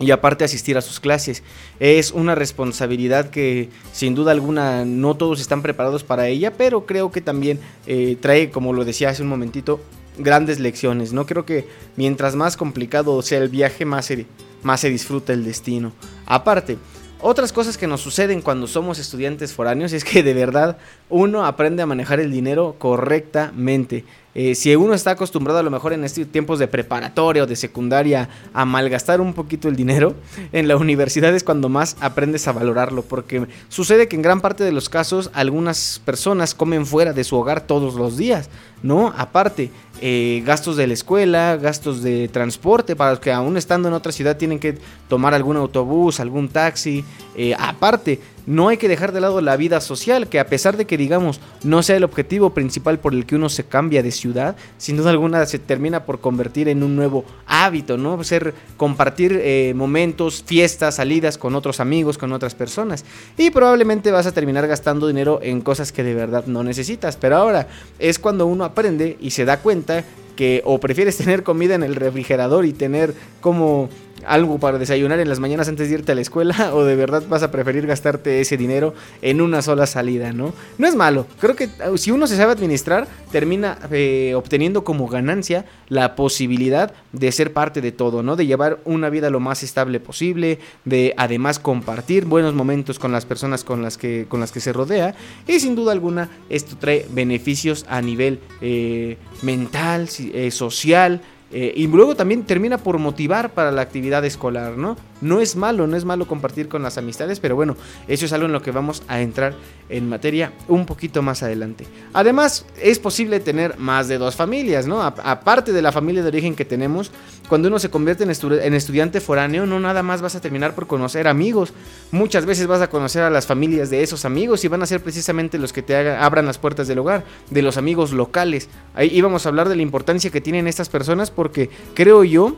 y 0.00 0.10
aparte 0.10 0.44
asistir 0.44 0.76
a 0.78 0.80
sus 0.80 0.98
clases. 0.98 1.42
Es 1.78 2.10
una 2.10 2.34
responsabilidad 2.34 3.30
que 3.30 3.68
sin 3.92 4.14
duda 4.14 4.32
alguna 4.32 4.84
no 4.84 5.14
todos 5.14 5.40
están 5.40 5.62
preparados 5.62 6.02
para 6.02 6.26
ella, 6.26 6.54
pero 6.56 6.86
creo 6.86 7.12
que 7.12 7.20
también 7.20 7.60
eh, 7.86 8.16
trae, 8.20 8.50
como 8.50 8.72
lo 8.72 8.84
decía 8.84 9.10
hace 9.10 9.22
un 9.22 9.28
momentito, 9.28 9.80
grandes 10.18 10.58
lecciones. 10.58 11.12
No 11.12 11.26
creo 11.26 11.44
que 11.44 11.68
mientras 11.96 12.34
más 12.34 12.56
complicado 12.56 13.20
sea 13.22 13.38
el 13.38 13.50
viaje, 13.50 13.84
más 13.84 14.06
se, 14.06 14.26
más 14.62 14.80
se 14.80 14.90
disfruta 14.90 15.34
el 15.34 15.44
destino. 15.44 15.92
Aparte, 16.24 16.78
otras 17.20 17.52
cosas 17.52 17.76
que 17.76 17.86
nos 17.86 18.00
suceden 18.00 18.40
cuando 18.40 18.66
somos 18.66 18.98
estudiantes 18.98 19.52
foráneos 19.52 19.92
es 19.92 20.04
que 20.04 20.22
de 20.22 20.32
verdad 20.32 20.78
uno 21.10 21.44
aprende 21.44 21.82
a 21.82 21.86
manejar 21.86 22.20
el 22.20 22.30
dinero 22.30 22.76
correctamente. 22.78 24.04
Eh, 24.32 24.54
si 24.54 24.74
uno 24.76 24.94
está 24.94 25.10
acostumbrado 25.10 25.58
a 25.58 25.62
lo 25.64 25.72
mejor 25.72 25.92
en 25.92 26.04
estos 26.04 26.28
tiempos 26.28 26.60
de 26.60 26.68
preparatoria 26.68 27.42
o 27.42 27.46
de 27.46 27.56
secundaria 27.56 28.28
a 28.54 28.64
malgastar 28.64 29.20
un 29.20 29.34
poquito 29.34 29.68
el 29.68 29.74
dinero, 29.74 30.14
en 30.52 30.68
la 30.68 30.76
universidad 30.76 31.34
es 31.34 31.42
cuando 31.42 31.68
más 31.68 31.96
aprendes 32.00 32.46
a 32.46 32.52
valorarlo, 32.52 33.02
porque 33.02 33.46
sucede 33.68 34.06
que 34.06 34.14
en 34.14 34.22
gran 34.22 34.40
parte 34.40 34.62
de 34.62 34.70
los 34.70 34.88
casos 34.88 35.30
algunas 35.34 36.00
personas 36.04 36.54
comen 36.54 36.86
fuera 36.86 37.12
de 37.12 37.24
su 37.24 37.36
hogar 37.36 37.62
todos 37.62 37.94
los 37.94 38.16
días, 38.16 38.50
¿no? 38.84 39.12
Aparte, 39.16 39.70
eh, 40.00 40.42
gastos 40.46 40.76
de 40.76 40.86
la 40.86 40.94
escuela, 40.94 41.56
gastos 41.56 42.02
de 42.02 42.28
transporte, 42.28 42.94
para 42.94 43.10
los 43.10 43.20
que 43.20 43.32
aún 43.32 43.56
estando 43.56 43.88
en 43.88 43.94
otra 43.94 44.12
ciudad 44.12 44.36
tienen 44.36 44.60
que 44.60 44.78
tomar 45.08 45.34
algún 45.34 45.56
autobús, 45.56 46.20
algún 46.20 46.48
taxi, 46.48 47.04
eh, 47.36 47.54
aparte, 47.58 48.20
no 48.50 48.66
hay 48.66 48.78
que 48.78 48.88
dejar 48.88 49.12
de 49.12 49.20
lado 49.20 49.40
la 49.40 49.56
vida 49.56 49.80
social, 49.80 50.28
que 50.28 50.40
a 50.40 50.46
pesar 50.48 50.76
de 50.76 50.84
que 50.84 50.96
digamos 50.96 51.40
no 51.62 51.84
sea 51.84 51.96
el 51.96 52.02
objetivo 52.02 52.50
principal 52.50 52.98
por 52.98 53.14
el 53.14 53.24
que 53.24 53.36
uno 53.36 53.48
se 53.48 53.62
cambia 53.62 54.02
de 54.02 54.10
ciudad, 54.10 54.56
sin 54.76 54.96
duda 54.96 55.10
alguna 55.10 55.46
se 55.46 55.60
termina 55.60 56.04
por 56.04 56.20
convertir 56.20 56.68
en 56.68 56.82
un 56.82 56.96
nuevo 56.96 57.24
hábito, 57.46 57.96
¿no? 57.96 58.24
Ser 58.24 58.52
compartir 58.76 59.40
eh, 59.40 59.72
momentos, 59.76 60.42
fiestas, 60.44 60.96
salidas 60.96 61.38
con 61.38 61.54
otros 61.54 61.78
amigos, 61.78 62.18
con 62.18 62.32
otras 62.32 62.56
personas. 62.56 63.04
Y 63.38 63.50
probablemente 63.50 64.10
vas 64.10 64.26
a 64.26 64.32
terminar 64.32 64.66
gastando 64.66 65.06
dinero 65.06 65.38
en 65.44 65.60
cosas 65.60 65.92
que 65.92 66.02
de 66.02 66.14
verdad 66.14 66.46
no 66.46 66.64
necesitas. 66.64 67.16
Pero 67.16 67.36
ahora 67.36 67.68
es 68.00 68.18
cuando 68.18 68.46
uno 68.46 68.64
aprende 68.64 69.16
y 69.20 69.30
se 69.30 69.44
da 69.44 69.60
cuenta 69.60 70.04
que 70.34 70.60
o 70.64 70.80
prefieres 70.80 71.16
tener 71.18 71.44
comida 71.44 71.76
en 71.76 71.84
el 71.84 71.94
refrigerador 71.94 72.64
y 72.64 72.72
tener 72.72 73.14
como 73.40 73.88
algo 74.26 74.58
para 74.58 74.78
desayunar 74.78 75.20
en 75.20 75.28
las 75.28 75.40
mañanas 75.40 75.68
antes 75.68 75.88
de 75.88 75.94
irte 75.94 76.12
a 76.12 76.14
la 76.14 76.20
escuela 76.20 76.70
o 76.74 76.84
de 76.84 76.96
verdad 76.96 77.22
vas 77.28 77.42
a 77.42 77.50
preferir 77.50 77.86
gastarte 77.86 78.40
ese 78.40 78.56
dinero 78.56 78.94
en 79.22 79.40
una 79.40 79.62
sola 79.62 79.86
salida, 79.86 80.32
¿no? 80.32 80.52
No 80.78 80.86
es 80.86 80.94
malo, 80.94 81.26
creo 81.40 81.56
que 81.56 81.68
uh, 81.88 81.96
si 81.96 82.10
uno 82.10 82.26
se 82.26 82.36
sabe 82.36 82.52
administrar, 82.52 83.08
termina 83.30 83.78
eh, 83.90 84.34
obteniendo 84.36 84.84
como 84.84 85.08
ganancia 85.08 85.64
la 85.88 86.16
posibilidad 86.16 86.92
de 87.12 87.32
ser 87.32 87.52
parte 87.52 87.80
de 87.80 87.92
todo, 87.92 88.22
¿no? 88.22 88.36
De 88.36 88.46
llevar 88.46 88.78
una 88.84 89.10
vida 89.10 89.30
lo 89.30 89.40
más 89.40 89.62
estable 89.62 90.00
posible, 90.00 90.58
de 90.84 91.14
además 91.16 91.58
compartir 91.58 92.24
buenos 92.24 92.54
momentos 92.54 92.98
con 92.98 93.12
las 93.12 93.26
personas 93.26 93.64
con 93.64 93.82
las 93.82 93.96
que, 93.96 94.26
con 94.28 94.40
las 94.40 94.52
que 94.52 94.60
se 94.60 94.72
rodea 94.72 95.14
y 95.46 95.60
sin 95.60 95.74
duda 95.74 95.92
alguna 95.92 96.28
esto 96.48 96.76
trae 96.78 97.06
beneficios 97.10 97.84
a 97.88 98.00
nivel 98.00 98.40
eh, 98.60 99.16
mental, 99.42 100.08
eh, 100.18 100.50
social, 100.50 101.20
eh, 101.52 101.72
y 101.74 101.86
luego 101.88 102.14
también 102.14 102.44
termina 102.44 102.78
por 102.78 102.98
motivar 102.98 103.50
para 103.50 103.72
la 103.72 103.82
actividad 103.82 104.24
escolar, 104.24 104.76
¿no? 104.76 104.96
No 105.20 105.40
es 105.40 105.56
malo, 105.56 105.86
no 105.86 105.96
es 105.96 106.04
malo 106.04 106.26
compartir 106.26 106.68
con 106.68 106.82
las 106.82 106.96
amistades, 106.96 107.40
pero 107.40 107.56
bueno, 107.56 107.76
eso 108.08 108.24
es 108.24 108.32
algo 108.32 108.46
en 108.46 108.52
lo 108.52 108.62
que 108.62 108.70
vamos 108.70 109.02
a 109.08 109.20
entrar 109.20 109.54
en 109.88 110.08
materia 110.08 110.52
un 110.68 110.86
poquito 110.86 111.22
más 111.22 111.42
adelante. 111.42 111.86
Además, 112.12 112.64
es 112.80 112.98
posible 112.98 113.40
tener 113.40 113.76
más 113.78 114.08
de 114.08 114.18
dos 114.18 114.36
familias, 114.36 114.86
¿no? 114.86 115.02
aparte 115.02 115.72
de 115.72 115.82
la 115.82 115.92
familia 115.92 116.22
de 116.22 116.28
origen 116.28 116.54
que 116.54 116.64
tenemos, 116.64 117.10
cuando 117.48 117.66
uno 117.66 117.80
se 117.80 117.90
convierte 117.90 118.22
en, 118.22 118.30
en, 118.30 118.74
estudiante 118.74 119.20
foráneo, 119.20 119.66
no 119.66 119.80
nada 119.80 120.04
más 120.04 120.22
vas 120.22 120.36
a 120.36 120.40
terminar 120.40 120.74
por 120.76 120.86
conocer 120.86 121.26
amigos. 121.26 121.72
Muchas 122.12 122.46
veces 122.46 122.68
vas 122.68 122.80
a 122.80 122.88
conocer 122.88 123.22
a 123.22 123.30
las 123.30 123.46
familias 123.46 123.90
de 123.90 124.04
esos 124.04 124.24
amigos 124.24 124.64
y 124.64 124.68
van 124.68 124.82
a 124.82 124.86
ser 124.86 125.02
precisamente 125.02 125.58
los 125.58 125.72
que 125.72 125.82
te 125.82 126.10
abran 126.10 126.46
las 126.46 126.58
puertas 126.58 126.86
del 126.86 127.00
hogar, 127.00 127.24
de 127.50 127.62
los 127.62 127.76
amigos 127.76 128.12
locales. 128.12 128.68
Ahí 128.94 129.10
íbamos 129.12 129.44
a 129.44 129.48
hablar 129.48 129.68
de 129.68 129.74
la 129.74 129.82
importancia 129.82 130.30
que 130.30 130.40
tienen 130.40 130.68
estas 130.68 130.88
personas 130.88 131.32
porque 131.40 131.70
creo 131.94 132.22
yo 132.22 132.54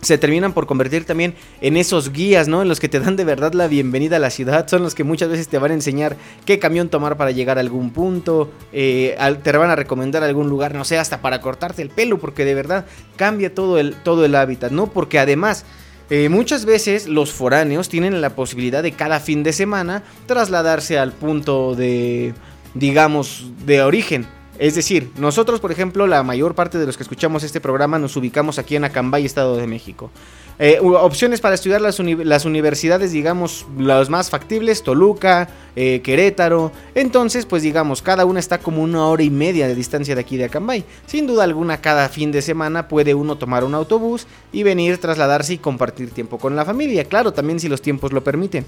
se 0.00 0.16
terminan 0.16 0.54
por 0.54 0.66
convertir 0.66 1.04
también 1.04 1.34
en 1.60 1.76
esos 1.76 2.14
guías, 2.14 2.48
¿no? 2.48 2.62
En 2.62 2.68
los 2.68 2.80
que 2.80 2.88
te 2.88 2.98
dan 2.98 3.14
de 3.14 3.24
verdad 3.24 3.52
la 3.52 3.68
bienvenida 3.68 4.16
a 4.16 4.18
la 4.18 4.30
ciudad. 4.30 4.66
Son 4.68 4.82
los 4.82 4.94
que 4.94 5.04
muchas 5.04 5.28
veces 5.28 5.48
te 5.48 5.58
van 5.58 5.72
a 5.72 5.74
enseñar 5.74 6.16
qué 6.46 6.58
camión 6.58 6.88
tomar 6.88 7.18
para 7.18 7.30
llegar 7.30 7.58
a 7.58 7.60
algún 7.60 7.90
punto. 7.90 8.50
Eh, 8.72 9.18
te 9.42 9.52
van 9.52 9.68
a 9.68 9.76
recomendar 9.76 10.22
algún 10.22 10.48
lugar, 10.48 10.74
no 10.74 10.86
sé, 10.86 10.96
hasta 10.96 11.20
para 11.20 11.42
cortarte 11.42 11.82
el 11.82 11.90
pelo, 11.90 12.16
porque 12.16 12.46
de 12.46 12.54
verdad 12.54 12.86
cambia 13.16 13.54
todo 13.54 13.78
el, 13.78 13.94
todo 13.96 14.24
el 14.24 14.34
hábitat, 14.34 14.72
¿no? 14.72 14.86
Porque 14.86 15.18
además... 15.18 15.66
Eh, 16.08 16.28
muchas 16.28 16.64
veces 16.64 17.08
los 17.08 17.32
foráneos 17.32 17.88
tienen 17.88 18.20
la 18.20 18.30
posibilidad 18.30 18.80
de 18.80 18.92
cada 18.92 19.18
fin 19.18 19.42
de 19.42 19.52
semana 19.52 20.04
trasladarse 20.26 21.00
al 21.00 21.10
punto 21.10 21.74
de, 21.74 22.32
digamos, 22.74 23.50
de 23.66 23.82
origen. 23.82 24.24
Es 24.58 24.74
decir, 24.74 25.10
nosotros, 25.18 25.60
por 25.60 25.72
ejemplo, 25.72 26.06
la 26.06 26.22
mayor 26.22 26.54
parte 26.54 26.78
de 26.78 26.86
los 26.86 26.96
que 26.96 27.02
escuchamos 27.02 27.42
este 27.42 27.60
programa 27.60 27.98
nos 27.98 28.16
ubicamos 28.16 28.58
aquí 28.58 28.76
en 28.76 28.84
Acambay, 28.84 29.26
Estado 29.26 29.56
de 29.56 29.66
México. 29.66 30.10
Eh, 30.58 30.78
opciones 30.80 31.42
para 31.42 31.54
estudiar 31.54 31.82
las, 31.82 31.98
universidades, 32.00 33.12
digamos, 33.12 33.66
las 33.78 34.08
más 34.08 34.30
factibles, 34.30 34.82
Toluca, 34.82 35.50
eh, 35.74 36.00
Querétaro. 36.02 36.72
Entonces, 36.94 37.44
pues 37.44 37.62
digamos, 37.62 38.00
cada 38.00 38.24
una 38.24 38.40
está 38.40 38.58
como 38.58 38.82
una 38.82 39.06
hora 39.06 39.22
y 39.22 39.28
media 39.28 39.68
de 39.68 39.74
distancia 39.74 40.14
de 40.14 40.22
aquí 40.22 40.38
de 40.38 40.46
Acambay. 40.46 40.84
Sin 41.06 41.26
duda 41.26 41.44
alguna, 41.44 41.82
cada 41.82 42.08
fin 42.08 42.32
de 42.32 42.40
semana 42.40 42.88
puede 42.88 43.12
uno 43.12 43.36
tomar 43.36 43.64
un 43.64 43.74
autobús 43.74 44.26
y 44.50 44.62
venir, 44.62 44.96
trasladarse 44.96 45.54
y 45.54 45.58
compartir 45.58 46.10
tiempo 46.10 46.38
con 46.38 46.56
la 46.56 46.64
familia. 46.64 47.04
Claro, 47.04 47.34
también 47.34 47.60
si 47.60 47.68
los 47.68 47.82
tiempos 47.82 48.14
lo 48.14 48.24
permiten. 48.24 48.64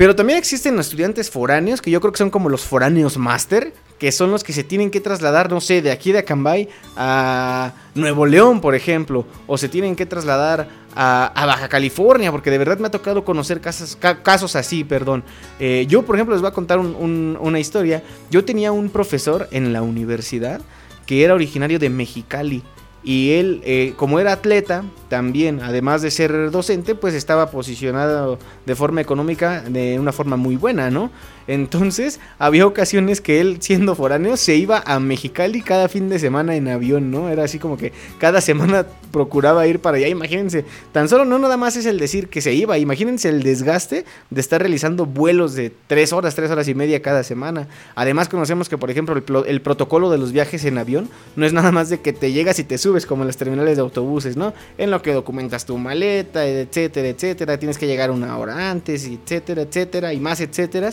Pero 0.00 0.16
también 0.16 0.38
existen 0.38 0.78
estudiantes 0.78 1.28
foráneos, 1.28 1.82
que 1.82 1.90
yo 1.90 2.00
creo 2.00 2.10
que 2.10 2.16
son 2.16 2.30
como 2.30 2.48
los 2.48 2.62
foráneos 2.62 3.18
máster, 3.18 3.74
que 3.98 4.10
son 4.12 4.30
los 4.30 4.42
que 4.42 4.54
se 4.54 4.64
tienen 4.64 4.90
que 4.90 4.98
trasladar, 4.98 5.50
no 5.50 5.60
sé, 5.60 5.82
de 5.82 5.90
aquí 5.90 6.10
de 6.10 6.20
Acambay 6.20 6.70
a 6.96 7.74
Nuevo 7.94 8.24
León, 8.24 8.62
por 8.62 8.74
ejemplo, 8.74 9.26
o 9.46 9.58
se 9.58 9.68
tienen 9.68 9.94
que 9.94 10.06
trasladar 10.06 10.68
a, 10.96 11.44
Baja 11.44 11.68
California, 11.68 12.32
porque 12.32 12.50
de 12.50 12.56
verdad 12.56 12.78
me 12.78 12.86
ha 12.86 12.90
tocado 12.90 13.26
conocer 13.26 13.60
casos, 13.60 14.56
así, 14.56 14.84
perdón. 14.84 15.22
Eh, 15.58 15.84
yo, 15.86 16.00
por 16.00 16.16
ejemplo, 16.16 16.34
les 16.34 16.40
voy 16.40 16.48
a 16.48 16.54
contar 16.54 16.78
una 16.78 17.60
historia. 17.60 18.02
Yo 18.30 18.42
tenía 18.42 18.72
un 18.72 18.88
profesor 18.88 19.48
en 19.50 19.74
la 19.74 19.82
universidad 19.82 20.62
que 21.04 21.24
era 21.24 21.34
originario 21.34 21.78
de 21.78 21.90
Mexicali. 21.90 22.62
Y 23.02 23.32
él, 23.32 23.62
eh, 23.64 23.94
como 23.96 24.20
era 24.20 24.32
atleta, 24.32 24.84
también, 25.08 25.60
además 25.62 26.02
de 26.02 26.10
ser 26.10 26.50
docente, 26.50 26.94
pues 26.94 27.14
estaba 27.14 27.50
posicionado 27.50 28.38
de 28.66 28.74
forma 28.74 29.00
económica 29.00 29.62
de 29.62 29.98
una 29.98 30.12
forma 30.12 30.36
muy 30.36 30.56
buena, 30.56 30.90
¿no? 30.90 31.10
Entonces, 31.50 32.20
había 32.38 32.64
ocasiones 32.64 33.20
que 33.20 33.40
él, 33.40 33.56
siendo 33.58 33.96
foráneo, 33.96 34.36
se 34.36 34.54
iba 34.54 34.84
a 34.86 35.00
Mexicali 35.00 35.62
cada 35.62 35.88
fin 35.88 36.08
de 36.08 36.20
semana 36.20 36.54
en 36.54 36.68
avión, 36.68 37.10
¿no? 37.10 37.28
Era 37.28 37.42
así 37.42 37.58
como 37.58 37.76
que 37.76 37.92
cada 38.18 38.40
semana 38.40 38.86
procuraba 39.10 39.66
ir 39.66 39.80
para 39.80 39.96
allá. 39.96 40.06
Imagínense, 40.06 40.64
tan 40.92 41.08
solo 41.08 41.24
no 41.24 41.40
nada 41.40 41.56
más 41.56 41.74
es 41.74 41.86
el 41.86 41.98
decir 41.98 42.28
que 42.28 42.40
se 42.40 42.54
iba, 42.54 42.78
imagínense 42.78 43.28
el 43.28 43.42
desgaste 43.42 44.04
de 44.30 44.40
estar 44.40 44.60
realizando 44.60 45.06
vuelos 45.06 45.54
de 45.54 45.72
tres 45.88 46.12
horas, 46.12 46.36
tres 46.36 46.52
horas 46.52 46.68
y 46.68 46.74
media 46.76 47.02
cada 47.02 47.24
semana. 47.24 47.66
Además, 47.96 48.28
conocemos 48.28 48.68
que, 48.68 48.78
por 48.78 48.88
ejemplo, 48.92 49.20
el, 49.44 49.60
protocolo 49.60 50.08
de 50.08 50.18
los 50.18 50.30
viajes 50.30 50.64
en 50.64 50.78
avión 50.78 51.08
no 51.34 51.46
es 51.46 51.52
nada 51.52 51.72
más 51.72 51.88
de 51.88 51.98
que 51.98 52.12
te 52.12 52.30
llegas 52.30 52.60
y 52.60 52.64
te 52.64 52.78
subes 52.78 53.06
como 53.06 53.24
en 53.24 53.26
las 53.26 53.36
terminales 53.36 53.74
de 53.76 53.82
autobuses, 53.82 54.36
¿no? 54.36 54.54
En 54.78 54.92
lo 54.92 55.02
que 55.02 55.12
documentas 55.12 55.66
tu 55.66 55.76
maleta, 55.78 56.46
etcétera, 56.46 57.08
etcétera. 57.08 57.58
Tienes 57.58 57.76
que 57.76 57.88
llegar 57.88 58.12
una 58.12 58.38
hora 58.38 58.70
antes, 58.70 59.04
etcétera, 59.04 59.62
etcétera, 59.62 60.14
y 60.14 60.20
más, 60.20 60.40
etcétera. 60.40 60.90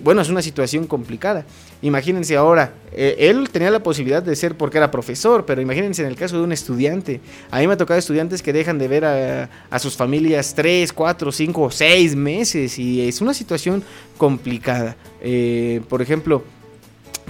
Bueno, 0.00 0.20
es 0.22 0.28
una 0.28 0.42
situación 0.42 0.86
complicada. 0.86 1.44
Imagínense 1.82 2.36
ahora, 2.36 2.72
eh, 2.92 3.16
él 3.18 3.48
tenía 3.50 3.70
la 3.70 3.82
posibilidad 3.82 4.22
de 4.22 4.34
ser 4.34 4.56
porque 4.56 4.78
era 4.78 4.90
profesor, 4.90 5.44
pero 5.44 5.60
imagínense 5.60 6.02
en 6.02 6.08
el 6.08 6.16
caso 6.16 6.36
de 6.38 6.44
un 6.44 6.52
estudiante. 6.52 7.20
A 7.50 7.58
mí 7.58 7.66
me 7.66 7.74
ha 7.74 7.76
tocado 7.76 7.98
estudiantes 7.98 8.42
que 8.42 8.52
dejan 8.52 8.78
de 8.78 8.88
ver 8.88 9.04
a, 9.04 9.78
sus 9.78 9.96
familias 9.96 10.54
tres, 10.54 10.92
cuatro, 10.92 11.32
cinco, 11.32 11.70
seis 11.70 12.14
meses 12.16 12.78
y 12.78 13.06
es 13.06 13.20
una 13.20 13.34
situación 13.34 13.82
complicada. 14.16 14.96
Eh, 15.20 15.80
por 15.88 16.00
ejemplo, 16.02 16.42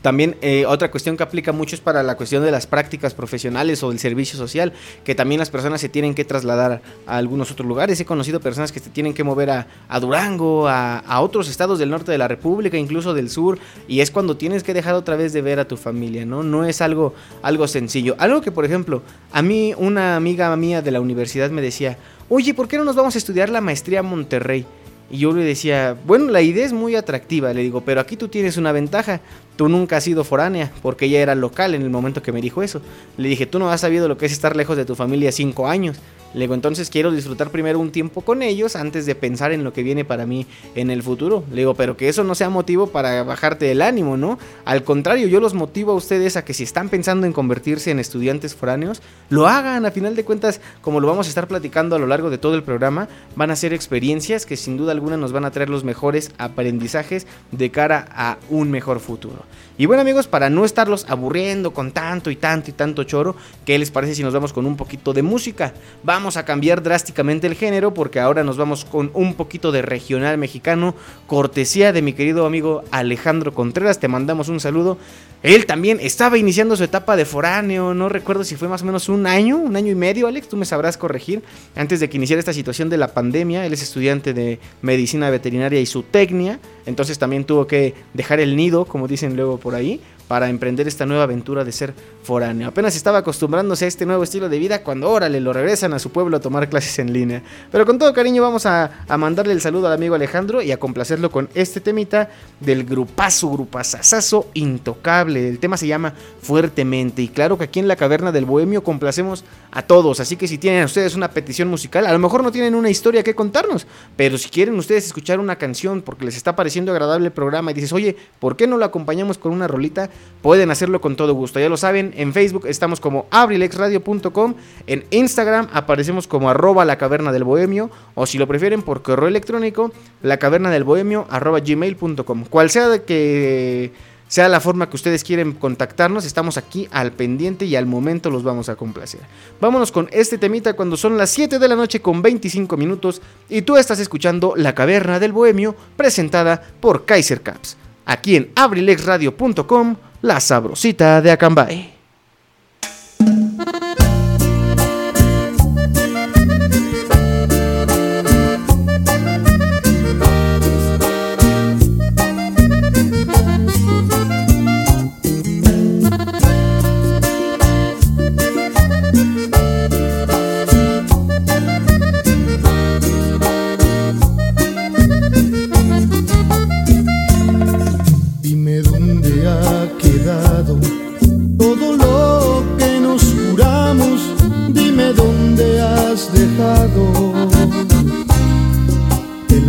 también 0.03 0.37
eh, 0.43 0.67
otra 0.67 0.91
cuestión 0.91 1.17
que 1.17 1.23
aplica 1.23 1.53
mucho 1.53 1.77
es 1.77 1.81
para 1.81 2.03
la 2.03 2.17
cuestión 2.17 2.45
de 2.45 2.51
las 2.51 2.67
prácticas 2.67 3.15
profesionales 3.15 3.83
o 3.83 3.91
del 3.91 4.01
servicio 4.01 4.37
social, 4.37 4.73
que 5.05 5.15
también 5.15 5.39
las 5.39 5.49
personas 5.49 5.81
se 5.81 5.89
tienen 5.89 6.15
que 6.15 6.25
trasladar 6.25 6.83
a 7.07 7.17
algunos 7.17 7.51
otros 7.53 7.67
lugares. 7.67 8.01
He 8.01 8.05
conocido 8.05 8.41
personas 8.41 8.73
que 8.73 8.81
se 8.81 8.91
tienen 8.91 9.15
que 9.15 9.23
mover 9.23 9.51
a, 9.51 10.01
Durango, 10.01 10.69
a, 10.69 11.21
otros 11.21 11.49
estados 11.49 11.79
del 11.79 11.91
norte 11.91 12.11
de 12.11 12.19
la 12.19 12.27
República, 12.27 12.77
incluso 12.77 13.15
del 13.15 13.31
sur, 13.31 13.59
y 13.87 14.01
es 14.01 14.11
cuando 14.11 14.37
tienes 14.37 14.65
que 14.65 14.75
dejar 14.75 14.95
otra 14.95 15.17
vez 15.17 15.33
de 15.33 15.41
ver 15.41 15.61
a 15.61 15.69
tu 15.69 15.77
familia, 15.77 16.27
¿no? 16.27 16.43
No 16.43 16.65
es 16.65 16.81
algo, 16.81 17.15
algo 17.43 17.69
sencillo. 17.69 18.17
Algo 18.19 18.41
que, 18.41 18.51
por 18.51 18.65
ejemplo, 18.65 19.03
a 19.31 19.41
mí 19.41 19.73
una 19.77 20.17
amiga 20.17 20.55
mía 20.57 20.83
de 20.83 20.91
la 20.91 21.01
universidad 21.01 21.51
me 21.51 21.63
decía, 21.63 21.97
oye, 22.29 22.55
¿por 22.55 22.67
qué 22.67 22.77
no 22.77 22.85
nos 22.85 22.97
vamos 22.97 23.15
a 23.15 23.19
estudiar 23.19 23.49
la 23.51 23.61
maestría 23.61 24.01
a 24.01 24.03
Monterrey? 24.03 24.67
Y 25.13 25.19
yo 25.19 25.33
le 25.33 25.45
decía, 25.45 25.95
bueno, 26.07 26.31
la 26.31 26.41
idea 26.41 26.65
es 26.65 26.73
muy 26.73 26.97
atractiva, 26.97 27.53
le 27.53 27.61
digo, 27.61 27.83
pero 27.83 28.01
aquí 28.01 28.17
tú 28.17 28.29
tienes 28.29 28.57
una 28.57 28.73
ventaja, 28.73 29.21
tú 29.57 29.69
nunca 29.69 29.97
has 29.97 30.05
sido 30.05 30.25
foránea, 30.25 30.71
porque 30.83 31.07
ella 31.07 31.21
era 31.21 31.35
local 31.35 31.75
en 31.75 31.83
el 31.83 31.91
momento 31.91 32.23
que 32.23 32.33
me 32.33 32.41
dijo 32.41 32.63
eso. 32.63 32.81
Le 33.17 33.29
dije, 33.29 33.47
tú 33.47 33.59
no 33.59 33.71
has 33.71 33.81
sabido 33.81 34.09
lo 34.09 34.17
que 34.17 34.27
es 34.27 34.33
estar 34.33 34.57
lejos 34.57 34.77
de 34.77 34.85
tu 34.85 34.95
familia 34.95 35.33
cinco 35.33 35.69
años. 35.69 35.99
Le 36.35 36.41
digo, 36.41 36.55
entonces 36.55 36.89
quiero 36.89 37.11
disfrutar 37.11 37.51
primero 37.51 37.79
un 37.79 37.91
tiempo 37.91 38.23
con 38.23 38.43
ellos 38.43 38.77
antes 38.77 39.07
de 39.07 39.15
pensar 39.15 39.53
en 39.53 39.65
lo 39.65 39.73
que 39.73 39.83
viene 39.83 40.05
para 40.05 40.27
mí 40.27 40.47
en 40.75 40.91
el 40.91 41.03
futuro. 41.03 41.45
Le 41.51 41.59
digo, 41.59 41.75
pero 41.75 41.97
que 41.97 42.09
eso 42.09 42.25
no 42.25 42.35
sea 42.35 42.49
motivo 42.49 42.87
para 42.87 43.23
bajarte 43.23 43.71
el 43.71 43.83
ánimo, 43.83 44.17
¿no? 44.17 44.39
Al 44.65 44.83
contrario, 44.83 45.29
yo 45.29 45.41
los 45.41 45.55
motivo 45.55 45.93
a 45.93 45.95
ustedes 45.95 46.37
a 46.37 46.45
que 46.45 46.55
si 46.55 46.63
están 46.63 46.89
pensando 46.89 47.27
en 47.27 47.33
convertirse 47.33 47.91
en 47.91 47.99
estudiantes 47.99 48.55
foráneos, 48.55 49.03
lo 49.29 49.47
hagan. 49.47 49.85
A 49.85 49.91
final 49.91 50.17
de 50.17 50.25
cuentas, 50.25 50.61
como 50.81 51.01
lo 51.01 51.09
vamos 51.09 51.27
a 51.27 51.29
estar 51.29 51.49
platicando 51.49 51.97
a 51.97 51.99
lo 51.99 52.07
largo 52.07 52.31
de 52.31 52.39
todo 52.39 52.55
el 52.55 52.63
programa, 52.63 53.09
van 53.37 53.51
a 53.51 53.57
ser 53.57 53.73
experiencias 53.73 54.47
que 54.47 54.57
sin 54.57 54.77
duda 54.77 54.93
alguna 54.93 55.17
nos 55.17 55.33
van 55.33 55.45
a 55.45 55.51
traer 55.51 55.71
los 55.71 55.85
mejores 55.85 56.33
aprendizajes 56.39 57.27
de 57.51 57.71
cara 57.71 58.09
a 58.11 58.39
un 58.49 58.71
mejor 58.71 59.01
futuro. 59.01 59.45
Y 59.79 59.87
bueno 59.87 60.03
amigos, 60.03 60.27
para 60.27 60.51
no 60.51 60.67
estarlos 60.67 61.07
aburriendo 61.09 61.73
con 61.73 61.93
tanto 61.93 62.31
y 62.31 62.37
tanto 62.37 62.69
y 62.69 62.75
tanto 62.75 63.05
choro, 63.05 63.35
¿qué 63.65 63.79
les 63.79 63.91
parece 63.91 64.15
si 64.15 64.23
nos 64.23 64.35
vamos 64.35 64.53
con 64.53 64.67
un 64.67 64.77
poquito 64.77 65.15
de 65.15 65.23
música? 65.23 65.73
Vamos 66.03 66.37
a 66.37 66.45
cambiar 66.45 66.83
drásticamente 66.83 67.47
el 67.47 67.55
género 67.55 67.95
porque 67.95 68.21
ahora 68.21 68.45
nos 68.45 68.59
vamos 68.59 68.85
con 68.85 69.11
un 69.15 69.33
poquito 69.35 69.73
de 69.73 69.81
regional 69.81 70.37
mexicano, 70.37 70.95
cortesía 71.27 71.93
de 71.93 72.03
mi 72.03 72.13
querido 72.13 72.45
amigo 72.45 72.85
Alejandro 72.91 73.55
Contreras, 73.55 73.99
te 73.99 74.09
mandamos 74.09 74.49
un 74.49 74.61
saludo. 74.61 74.99
Él 75.43 75.67
también 75.67 75.99
estaba 76.01 76.39
iniciando 76.39 76.77
su 76.77 76.85
etapa 76.85 77.17
de 77.17 77.25
foráneo, 77.25 77.95
no 77.95 78.09
recuerdo 78.09 78.45
si 78.45 78.55
fue 78.55 78.69
más 78.69 78.83
o 78.83 78.85
menos 78.85 79.09
un 79.09 79.27
año, 79.27 79.57
un 79.57 79.75
año 79.75 79.91
y 79.91 79.97
medio, 79.97 80.29
Alex, 80.29 80.49
tú 80.49 80.57
me 80.57 80.65
sabrás 80.65 80.97
corregir, 80.97 81.43
antes 81.75 81.99
de 81.99 82.09
que 82.09 82.17
iniciara 82.17 82.39
esta 82.39 82.53
situación 82.53 82.89
de 82.91 82.97
la 82.97 83.09
pandemia, 83.09 83.67
él 83.67 83.73
es 83.73 83.83
estudiante 83.83 84.35
de 84.35 84.61
medicina 84.83 85.31
veterinaria 85.31 85.81
y 85.81 85.87
zootecnia, 85.87 86.61
entonces 86.87 87.19
también 87.19 87.45
tuvo 87.45 87.67
que 87.67 87.95
dejar 88.15 88.41
el 88.41 88.57
nido, 88.57 88.85
como 88.85 89.09
dicen 89.09 89.37
luego 89.37 89.59
por 89.59 89.75
ahí, 89.75 90.01
para 90.29 90.49
emprender 90.49 90.89
esta 90.89 91.07
nueva 91.07 91.25
aventura 91.25 91.65
de 91.65 91.73
ser 91.73 91.95
foráneo. 92.23 92.69
Apenas 92.69 92.97
estaba 92.97 93.19
acostumbrándose 93.19 93.85
a 93.85 93.89
este 93.89 94.07
nuevo 94.07 94.23
estilo 94.23 94.49
de 94.49 94.59
vida 94.59 94.83
cuando 94.83 95.11
órale 95.11 95.41
lo 95.41 95.53
regresan 95.53 95.93
a 95.93 95.99
su 95.99 96.11
pueblo 96.11 96.37
a 96.37 96.41
tomar 96.41 96.69
clases 96.69 96.99
en 96.99 97.13
línea. 97.13 97.43
Pero 97.71 97.85
con 97.85 97.99
todo 97.99 98.13
cariño 98.13 98.43
vamos 98.43 98.67
a, 98.67 98.91
mandarle 99.19 99.53
el 99.53 99.61
saludo 99.61 99.89
al 99.89 99.93
amigo 99.93 100.15
Alejandro 100.15 100.63
y 100.63 100.73
a 100.73 100.79
complacerlo 100.79 101.31
con 101.31 101.49
este 101.55 101.81
temita 101.81 102.31
del 102.61 102.85
grupazo, 102.85 103.51
grupazazazo 103.51 104.49
intocable. 104.55 105.49
El 105.49 105.59
tema 105.59 105.77
se 105.77 105.87
llama 105.87 106.15
Fuertemente 106.41 107.23
y 107.23 107.29
claro 107.29 107.59
que 107.59 107.65
aquí 107.65 107.81
en 107.81 107.89
la 107.89 107.97
caverna 107.97 108.33
del 108.33 108.45
Bohemio 108.45 108.83
complacemos 108.83 109.45
a 109.71 109.83
todos. 109.83 110.21
Así 110.21 110.37
que 110.37 110.49
si 110.49 110.59
tienen 110.59 110.85
ustedes 110.85 111.15
una 111.15 111.31
petición 111.31 111.69
musical, 111.69 112.07
a 112.07 112.13
lo 112.13 112.19
mejor 112.19 112.43
no 112.43 112.53
tienen 112.53 112.75
una 112.75 112.91
historia 112.91 113.23
que 113.23 113.35
contarnos, 113.35 113.87
pero 114.17 114.39
si 114.39 114.49
quieren 114.49 114.77
ustedes 114.79 115.07
escuchar 115.07 115.41
una 115.41 115.57
canción 115.57 116.03
porque 116.03 116.25
les 116.25 116.37
está 116.37 116.57
pareciendo 116.57 116.93
agradable 116.93 117.27
el 117.27 117.33
programa 117.33 117.71
y 117.71 117.75
dices, 117.75 117.93
oye, 117.93 118.17
¿por 118.39 118.57
qué 118.57 118.67
no 118.67 118.77
lo 118.77 118.85
acompañamos 118.85 119.39
con 119.39 119.53
una 119.53 119.69
rolita? 119.69 120.11
Pueden 120.43 120.73
hacerlo 120.73 121.01
con 121.01 121.15
todo 121.15 121.35
gusto. 121.35 121.61
Ya 121.61 121.69
lo 121.69 121.77
saben, 121.77 122.13
en 122.17 122.33
Facebook 122.33 122.67
estamos 122.67 122.99
como 122.99 123.27
abrilexradio.com, 123.31 124.55
en 124.89 125.05
Instagram 125.11 125.69
aparecemos 125.73 126.27
como 126.27 126.51
arroba 126.51 126.85
la 126.85 126.99
caverna 126.99 127.31
del 127.31 127.45
bohemio, 127.45 127.91
o 128.15 128.27
si 128.27 128.39
lo 128.39 128.49
prefieren 128.49 128.83
por 128.83 129.03
correo 129.03 129.29
electrónico, 129.29 129.93
la 130.21 130.39
caverna 130.39 130.71
del 130.71 130.83
bohemio 130.83 131.27
arroba 131.31 131.61
gmail.com. 131.61 132.45
Cual 132.47 132.71
sea 132.71 133.05
que 133.05 133.93
sea 134.33 134.49
la 134.49 134.61
forma 134.61 134.89
que 134.89 134.97
ustedes 134.97 135.25
quieren 135.25 135.53
contactarnos, 135.53 136.25
estamos 136.25 136.57
aquí 136.57 136.89
al 136.91 137.13
pendiente 137.13 137.67
y 137.67 137.77
al 137.77 137.85
momento 137.85 138.31
los 138.31 138.43
vamos 138.43 138.71
a 138.71 138.77
complacer. 138.77 139.21
Vámonos 139.61 139.93
con 139.93 140.09
este 140.11 140.39
temita 140.39 140.73
cuando 140.73 140.97
son 140.97 141.19
las 141.19 141.29
7 141.29 141.59
de 141.59 141.69
la 141.69 141.77
noche 141.77 142.01
con 142.01 142.23
25 142.23 142.79
minutos 142.79 143.21
y 143.51 143.61
tú 143.61 143.77
estás 143.77 144.01
escuchando 144.01 144.55
La 144.57 144.75
Caverna 144.75 145.21
del 145.21 145.33
Bohemio 145.33 145.77
presentada 145.99 146.63
por 146.81 147.05
Kaiser 147.05 147.43
Caps, 147.43 147.77
aquí 148.07 148.37
en 148.37 148.51
abrilexradio.com, 148.55 149.97
la 150.23 150.41
sabrosita 150.41 151.21
de 151.21 151.31
Acambay. 151.31 152.02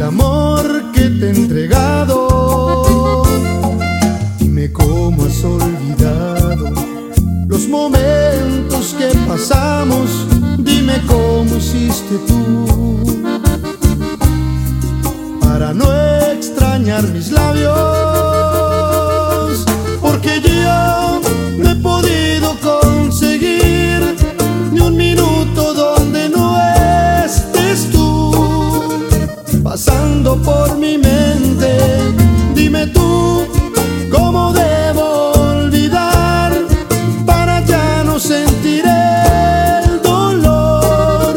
amor 0.04 0.92
que 0.92 1.10
te 1.10 1.28
he 1.28 1.30
entregado. 1.30 3.24
Dime 4.40 4.72
cómo 4.72 5.26
has 5.26 5.44
olvidado 5.44 6.72
los 7.48 7.68
momentos 7.68 8.96
que 8.98 9.08
pasamos. 9.28 10.28
Dime 10.60 11.02
cómo 11.08 11.56
hiciste 11.56 12.18
tú 12.28 13.24
para 15.40 15.74
no 15.74 15.92
extrañar 16.32 17.04
mis 17.10 17.32
labios. 17.32 18.13
pasando 29.74 30.40
por 30.40 30.78
mi 30.78 31.00
mente. 31.00 31.72
Dime 32.54 32.86
tú 32.86 33.48
cómo 34.12 34.54
debo 34.54 35.32
olvidar 35.32 36.54
para 37.26 37.66
ya 37.66 38.04
no 38.04 38.20
sentir 38.20 38.86
el 38.86 40.00
dolor 40.04 41.34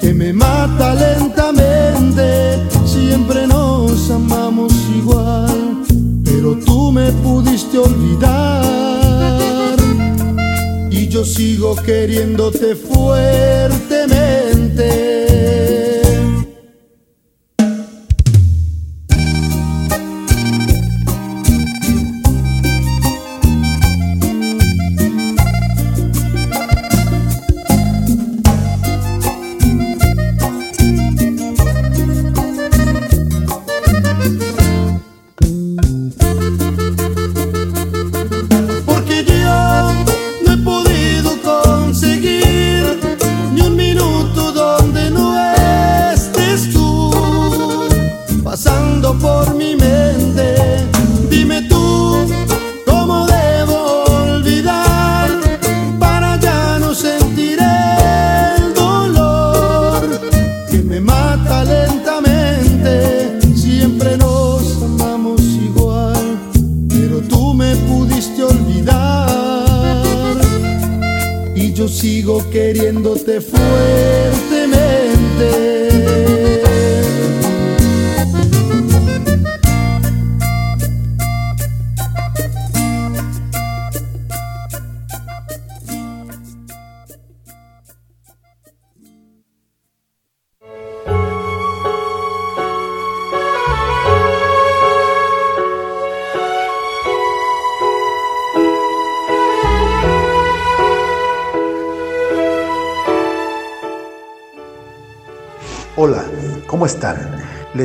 que 0.00 0.14
me 0.14 0.32
mata 0.32 0.94
lentamente. 0.94 2.66
Siempre 2.86 3.46
nos 3.46 4.10
amamos 4.10 4.72
igual, 4.96 5.84
pero 6.24 6.56
tú 6.56 6.90
me 6.90 7.12
pudiste 7.24 7.76
olvidar 7.76 9.76
y 10.90 11.08
yo 11.08 11.26
sigo 11.26 11.76
queriéndote 11.76 12.74
fuerte 12.74 12.95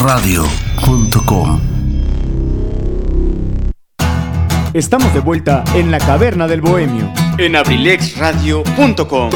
abrilexradio.com. 0.00 1.60
Estamos 4.72 5.12
de 5.12 5.20
vuelta 5.20 5.62
en 5.74 5.90
la 5.90 5.98
caverna 5.98 6.48
del 6.48 6.62
bohemio 6.62 7.12
en 7.36 7.54
abrilexradio.com. 7.54 9.30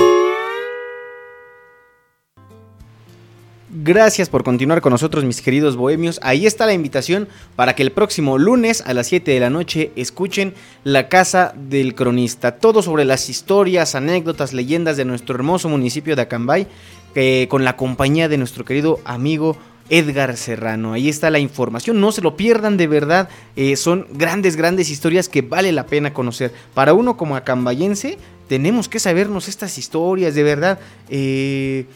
Gracias 3.68 4.30
por 4.30 4.42
continuar 4.42 4.80
con 4.80 4.92
nosotros, 4.92 5.24
mis 5.24 5.42
queridos 5.42 5.76
bohemios. 5.76 6.18
Ahí 6.22 6.46
está 6.46 6.64
la 6.64 6.72
invitación 6.72 7.28
para 7.56 7.74
que 7.74 7.82
el 7.82 7.92
próximo 7.92 8.38
lunes 8.38 8.82
a 8.86 8.94
las 8.94 9.08
7 9.08 9.32
de 9.32 9.40
la 9.40 9.50
noche 9.50 9.92
escuchen 9.96 10.54
La 10.82 11.10
Casa 11.10 11.52
del 11.54 11.94
Cronista. 11.94 12.52
Todo 12.56 12.80
sobre 12.80 13.04
las 13.04 13.28
historias, 13.28 13.94
anécdotas, 13.94 14.54
leyendas 14.54 14.96
de 14.96 15.04
nuestro 15.04 15.34
hermoso 15.34 15.68
municipio 15.68 16.16
de 16.16 16.22
Acambay, 16.22 16.66
eh, 17.14 17.48
con 17.50 17.64
la 17.64 17.76
compañía 17.76 18.30
de 18.30 18.38
nuestro 18.38 18.64
querido 18.64 19.00
amigo 19.04 19.58
Edgar 19.90 20.36
Serrano. 20.36 20.92
Ahí 20.92 21.08
está 21.08 21.30
la 21.30 21.38
información, 21.38 22.00
no 22.00 22.12
se 22.12 22.22
lo 22.22 22.36
pierdan 22.36 22.76
de 22.76 22.86
verdad. 22.86 23.28
Eh, 23.56 23.76
son 23.76 24.06
grandes, 24.12 24.56
grandes 24.56 24.90
historias 24.90 25.28
que 25.28 25.42
vale 25.42 25.72
la 25.72 25.86
pena 25.86 26.12
conocer. 26.12 26.52
Para 26.74 26.94
uno 26.94 27.16
como 27.16 27.36
acambayense, 27.36 28.18
tenemos 28.48 28.88
que 28.88 28.98
sabernos 28.98 29.48
estas 29.48 29.78
historias, 29.78 30.34
de 30.34 30.42
verdad. 30.42 30.78
Eh, 31.08 31.86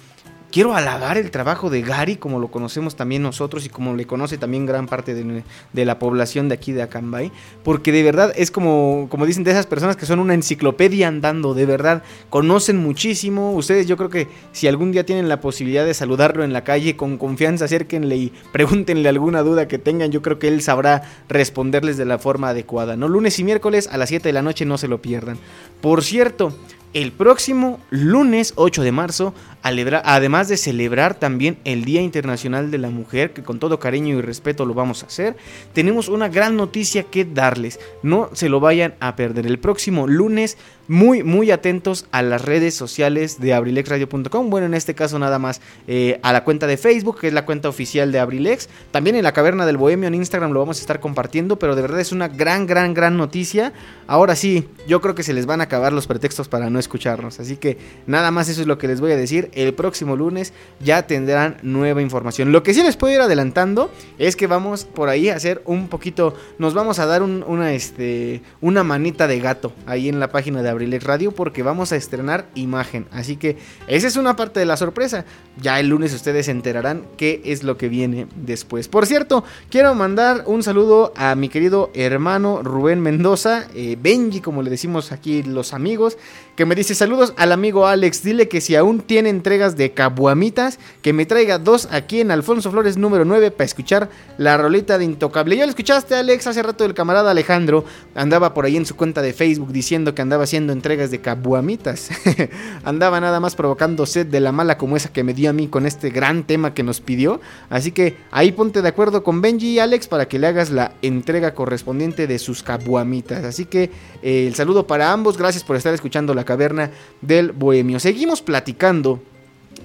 quiero 0.51 0.75
alabar 0.75 1.19
el 1.19 1.31
trabajo 1.31 1.71
de 1.71 1.83
Gary, 1.83 2.17
como 2.17 2.39
lo 2.39 2.49
conocemos 2.49 2.97
también 2.97 3.23
nosotros 3.23 3.67
y 3.67 3.69
como 3.69 3.95
le 3.95 4.07
conoce 4.07 4.39
también 4.39 4.67
gran 4.67 4.87
parte 4.87 5.15
de, 5.15 5.85
la 5.85 5.99
población 5.99 6.49
de 6.49 6.55
aquí 6.55 6.73
de 6.73 6.83
Acambay, 6.83 7.31
porque 7.63 7.93
de 7.93 8.03
verdad 8.03 8.33
es 8.37 8.51
como, 8.51 9.07
como 9.11 9.27
dicen 9.27 9.45
de 9.45 9.51
esas 9.51 9.67
personas 9.67 9.97
que 9.97 10.07
son 10.07 10.19
una 10.19 10.35
enciclopedia 10.35 11.09
andando, 11.09 11.55
de 11.55 11.67
verdad, 11.67 12.03
conocen 12.31 12.79
muchísimo. 12.79 13.53
Ustedes 13.53 13.87
yo 13.87 13.97
creo 13.97 14.11
que 14.11 14.29
si 14.53 14.69
algún 14.69 14.93
día 14.93 15.05
tienen 15.05 15.29
la 15.29 15.41
posibilidad 15.41 15.85
de 15.85 15.95
saludarlo 15.95 16.45
en 16.45 16.53
la 16.53 16.65
calle, 16.65 16.97
con 16.97 17.19
confianza 17.19 17.67
acérquenle 17.67 18.17
y 18.17 18.33
pregúntenle 18.53 19.09
alguna 19.09 19.43
duda 19.43 19.69
que 19.69 19.79
tengan, 19.79 20.11
yo 20.11 20.23
creo 20.23 20.39
que 20.39 20.49
él 20.49 20.63
sabrá 20.63 21.03
responderles 21.29 21.97
de 21.97 22.05
la 22.05 22.19
forma 22.19 22.51
adecuada, 22.51 22.97
¿no? 22.97 23.09
Lunes 23.09 23.39
y 23.39 23.45
miércoles 23.45 23.89
a 23.91 23.99
las 23.99 24.09
7 24.09 24.29
de 24.29 24.33
la 24.33 24.43
noche 24.43 24.65
no 24.65 24.79
se 24.79 24.89
lo 24.89 25.03
pierdan. 25.03 25.39
Por 25.81 26.03
cierto, 26.03 26.53
el 26.95 27.13
próximo 27.13 27.81
lunes 27.91 28.53
8 28.57 28.83
de 28.83 28.93
marzo, 28.93 29.35
además 29.63 30.49
de 30.49 30.57
celebrar 30.57 31.15
también 31.15 31.59
el 31.65 31.85
Día 31.85 32.01
Internacional 32.01 32.71
de 32.71 32.79
la 32.79 32.91
Mujer, 32.91 33.33
que 33.33 33.43
con 33.43 33.59
todo 33.59 33.79
cariño 33.79 34.19
y 34.19 34.23
respeto 34.23 34.65
lo 34.65 34.75
vamos 34.75 35.03
a 35.03 35.07
hacer, 35.07 35.37
tenemos 35.73 36.09
una 36.09 36.29
gran 36.29 36.57
noticia 36.57 37.05
que 37.05 37.25
darles. 37.25 37.79
No 38.03 38.31
se 38.33 38.49
lo 38.49 38.61
vayan 38.61 38.95
a 39.01 39.17
perder. 39.17 39.47
El 39.47 39.59
próximo 39.59 40.07
lunes 40.07 40.57
muy, 40.89 41.23
muy 41.23 41.51
atentos 41.51 42.07
a 42.11 42.23
las 42.23 42.45
redes 42.45 42.75
sociales 42.75 43.39
de 43.41 43.55
abrilexradio.com. 43.55 44.51
Bueno, 44.51 44.67
en 44.67 44.75
este 44.75 44.95
caso 44.95 45.19
nada 45.19 45.39
más 45.39 45.61
eh, 45.87 46.19
a 46.23 46.33
la 46.33 46.45
cuenta 46.45 46.67
de 46.67 46.77
Facebook, 46.79 47.21
que 47.21 47.29
es 47.29 47.35
la 47.35 47.45
cuenta 47.45 47.69
oficial 47.69 48.11
de 48.11 48.19
Abrilex. 48.19 48.69
También 48.91 49.15
en 49.15 49.23
la 49.23 49.33
Caverna 49.33 49.67
del 49.67 49.77
Bohemio 49.77 50.09
en 50.09 50.15
Instagram 50.15 50.51
lo 50.51 50.61
vamos 50.61 50.79
a 50.79 50.81
estar 50.81 50.99
compartiendo, 50.99 51.59
pero 51.59 51.77
de 51.77 51.83
verdad 51.83 52.01
es 52.01 52.11
una 52.11 52.29
gran, 52.29 52.67
gran, 52.67 52.95
gran 52.95 53.17
noticia. 53.17 53.73
Ahora 54.07 54.35
sí, 54.35 54.67
yo 54.87 55.01
creo 55.03 55.15
que 55.15 55.23
se 55.23 55.35
les 55.35 55.45
van 55.45 55.61
a 55.61 55.65
acabar 55.65 55.93
los 55.93 56.07
pretextos 56.07 56.49
para 56.49 56.71
no 56.71 56.79
escucharnos. 56.79 57.39
Así 57.39 57.59
que 57.59 57.77
nada 58.07 58.31
más 58.31 58.49
eso 58.49 58.63
es 58.63 58.67
lo 58.67 58.79
que 58.79 58.89
les 58.89 59.01
voy 59.01 59.13
a 59.13 59.17
decir. 59.17 59.51
El 59.53 59.75
próximo 59.75 60.17
lunes 60.17 60.55
ya 60.81 61.07
tendrán 61.07 61.59
nueva 61.63 62.01
información. 62.01 62.51
Lo 62.51 62.63
que 62.63 62.73
sí 62.73 62.83
les 62.83 62.97
puedo 62.97 63.15
ir 63.15 63.21
adelantando 63.21 63.91
es 64.19 64.37
que 64.37 64.47
vamos 64.47 64.85
por 64.85 65.11
ahí 65.11 65.29
a 65.29 65.37
hacer 65.37 65.63
un 65.67 65.89
poquito, 65.89 66.35
nos 66.59 66.73
vamos 66.73 66.99
a 66.99 67.07
dar 67.07 67.23
una, 67.23 67.73
este, 67.75 68.41
una 68.63 68.83
manita 68.83 69.27
de 69.27 69.41
gato 69.41 69.73
ahí 69.87 70.09
en 70.09 70.21
la 70.21 70.31
página 70.31 70.63
de 70.63 70.71
Abrilex 70.71 70.78
Radio 70.79 71.33
porque 71.33 71.63
vamos 71.63 71.93
a 71.93 71.97
estrenar 71.97 72.49
imagen. 72.55 73.07
Así 73.11 73.37
que 73.37 73.57
esa 73.87 74.07
es 74.07 74.17
una 74.17 74.37
parte 74.37 74.61
de 74.61 74.67
la 74.67 74.77
sorpresa. 74.77 75.25
Ya 75.61 75.81
el 75.81 75.89
lunes 75.89 76.15
ustedes 76.15 76.47
se 76.47 76.53
enterarán 76.53 77.05
qué 77.17 77.43
es 77.45 77.65
lo 77.65 77.77
que 77.77 77.89
viene 77.89 78.27
después. 78.37 78.89
Por 78.89 79.07
cierto, 79.07 79.45
quiero 79.71 79.95
mandar 79.95 80.45
un 80.47 80.63
saludo 80.63 81.13
a 81.17 81.35
mi 81.35 81.49
querido 81.49 81.91
hermano 81.95 82.63
Rubén 82.63 83.01
Mendoza, 83.01 83.69
eh, 83.75 83.97
Benji, 84.01 84.41
como 84.41 84.63
le 84.63 84.71
decimos 84.71 85.13
aquí 85.13 85.43
los 85.43 85.75
amigos, 85.75 86.17
que 86.59 86.67
me 86.67 86.75
dice 86.75 86.97
saludos 86.97 87.35
al 87.37 87.53
amigo 87.53 87.87
Alex. 87.87 88.25
Dile 88.25 88.49
que 88.49 88.61
si 88.61 88.75
aún 88.75 88.99
tiene 89.01 89.29
entregas 89.29 89.77
de 89.77 89.93
cabuamitas, 89.93 90.81
que 91.03 91.13
me 91.13 91.25
traiga 91.25 91.61
dos 91.61 91.87
aquí 91.93 92.21
en 92.21 92.33
Alfonso 92.33 92.73
Flores 92.73 92.97
número 92.97 93.25
9 93.25 93.53
para 93.53 93.65
escuchar 93.65 94.11
la 94.39 94.57
rolita 94.57 94.99
de 94.99 95.05
Intocable. 95.05 95.57
Ya 95.57 95.67
lo 95.67 95.71
escuchaste, 95.71 96.17
Alex, 96.17 96.49
hace 96.49 96.61
rato 96.65 96.85
el 96.85 96.95
camarada 96.95 97.31
Alejandro 97.31 97.85
andaba 98.17 98.55
por 98.55 98.65
ahí 98.65 98.77
en 98.77 98.87
su 98.87 98.97
cuenta 98.97 99.23
de 99.23 99.35
Facebook 99.35 99.71
diciendo 99.71 100.17
que 100.17 100.23
andaba 100.23 100.43
haciendo 100.43 100.73
entregas 100.73 101.13
de 101.13 101.21
cabuamitas. 101.21 102.11
Andaba 102.85 103.21
nada 103.21 103.39
más 103.39 103.55
provocando 103.55 104.05
sed 104.05 104.27
de 104.27 104.41
la 104.41 104.51
mala 104.51 104.79
como 104.79 104.97
esa 104.97 105.13
que 105.13 105.23
me 105.23 105.35
dio 105.35 105.51
a 105.51 105.53
mí 105.53 105.69
con 105.69 105.87
este 105.87 106.11
gran 106.11 106.43
tema 106.43 106.75
que 106.75 106.83
nos 106.83 107.01
pidió. 107.01 107.41
Así 107.71 107.93
que 107.93 108.17
ahí 108.33 108.51
ponte 108.51 108.83
de 108.83 108.89
acuerdo 108.89 109.23
con 109.23 109.41
Benji 109.43 109.75
y 109.75 109.79
Alex 109.79 110.09
para 110.09 110.27
que 110.27 110.41
le 110.41 110.49
hagas 110.49 110.71
la 110.71 110.91
entrega 111.03 111.55
correspondiente 111.55 112.27
de 112.27 112.41
sus 112.41 112.65
cabuamitas. 112.65 113.45
Así 113.45 113.65
que 113.67 113.91
eh, 114.23 114.49
el 114.49 114.57
saludo 114.57 114.89
para 114.89 115.13
ambos. 115.13 115.39
Gracias 115.39 115.63
por 115.63 115.77
estar 115.77 115.95
escuchando 115.95 116.35
la 116.35 116.48
caverna 116.49 116.91
del 117.21 117.53
bohemio. 117.53 118.01
Seguimos 118.01 118.41
platicando 118.41 119.21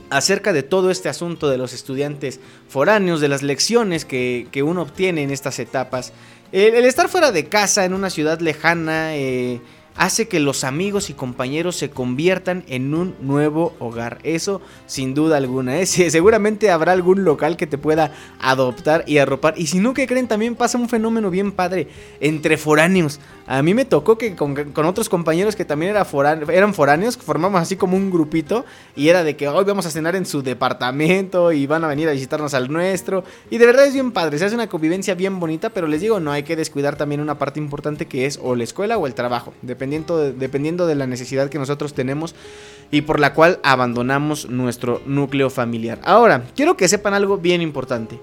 acerca 0.09 0.53
de 0.53 0.63
todo 0.63 0.91
este 0.91 1.09
asunto 1.09 1.49
de 1.49 1.57
los 1.57 1.73
estudiantes 1.73 2.39
foráneos, 2.69 3.19
de 3.19 3.27
las 3.27 3.43
lecciones 3.43 4.05
que, 4.05 4.47
que 4.49 4.63
uno 4.63 4.83
obtiene 4.83 5.23
en 5.23 5.31
estas 5.31 5.59
etapas. 5.59 6.13
El, 6.53 6.75
el, 6.75 6.85
estar 6.85 7.09
fuera 7.09 7.33
de 7.33 7.49
casa 7.49 7.83
en 7.83 7.93
una 7.93 8.09
ciudad 8.09 8.39
lejana 8.39 9.13
eh, 9.17 9.59
hace 9.95 10.27
que 10.27 10.39
los 10.39 10.63
amigos 10.63 11.09
y 11.09 11.13
compañeros 11.13 11.75
se 11.75 11.89
conviertan 11.89 12.63
en 12.67 12.93
un 12.93 13.15
nuevo 13.21 13.75
hogar. 13.79 14.19
Eso 14.23 14.61
sin 14.85 15.13
duda 15.13 15.37
alguna. 15.37 15.79
¿eh? 15.79 15.85
Seguramente 15.85 16.71
habrá 16.71 16.91
algún 16.91 17.23
local 17.23 17.57
que 17.57 17.67
te 17.67 17.77
pueda 17.77 18.11
adoptar 18.39 19.03
y 19.07 19.17
arropar. 19.17 19.53
Y 19.57 19.67
si 19.67 19.79
no, 19.79 19.93
que 19.93 20.07
creen? 20.07 20.27
También 20.27 20.55
pasa 20.55 20.77
un 20.77 20.89
fenómeno 20.89 21.29
bien 21.29 21.51
padre 21.51 21.87
entre 22.19 22.57
foráneos. 22.57 23.19
A 23.45 23.61
mí 23.61 23.73
me 23.73 23.85
tocó 23.85 24.17
que 24.17 24.35
con, 24.35 24.85
otros 24.85 25.09
compañeros 25.09 25.55
que 25.55 25.65
también 25.65 25.91
era 25.91 26.07
eran 26.49 26.73
foráneos, 26.73 27.17
formamos 27.17 27.61
así 27.61 27.75
como 27.75 27.97
un 27.97 28.09
grupito. 28.09 28.65
Y 28.95 29.09
era 29.09 29.23
de 29.23 29.35
que 29.35 29.47
hoy 29.47 29.63
vamos 29.65 29.85
a 29.85 29.91
cenar 29.91 30.15
en 30.15 30.25
su 30.25 30.41
departamento 30.41 31.51
y 31.51 31.67
van 31.67 31.83
a 31.83 31.87
venir 31.87 32.07
a 32.07 32.13
visitarnos 32.13 32.53
al 32.53 32.71
nuestro. 32.71 33.23
Y 33.49 33.57
de 33.57 33.65
verdad 33.65 33.85
es 33.85 33.93
bien 33.93 34.11
padre. 34.11 34.39
Se 34.39 34.45
hace 34.45 34.55
una 34.55 34.67
convivencia 34.67 35.13
bien 35.15 35.39
bonita. 35.39 35.69
Pero 35.69 35.87
les 35.87 36.01
digo, 36.01 36.19
no 36.19 36.31
hay 36.31 36.43
que 36.43 36.55
descuidar 36.55 36.95
también 36.95 37.21
una 37.21 37.37
parte 37.37 37.59
importante 37.59 38.05
que 38.05 38.25
es 38.25 38.39
o 38.41 38.55
la 38.55 38.63
escuela 38.63 38.97
o 38.97 39.07
el 39.07 39.13
trabajo. 39.13 39.53
Dependiendo 39.83 40.17
de, 40.17 40.31
dependiendo 40.31 40.87
de 40.87 40.95
la 40.95 41.07
necesidad 41.07 41.49
que 41.49 41.59
nosotros 41.59 41.93
tenemos 41.93 42.35
y 42.89 43.01
por 43.01 43.19
la 43.19 43.33
cual 43.33 43.59
abandonamos 43.63 44.49
nuestro 44.49 45.01
núcleo 45.05 45.49
familiar. 45.49 45.99
Ahora, 46.05 46.45
quiero 46.55 46.77
que 46.77 46.87
sepan 46.87 47.13
algo 47.13 47.37
bien 47.37 47.61
importante. 47.61 48.17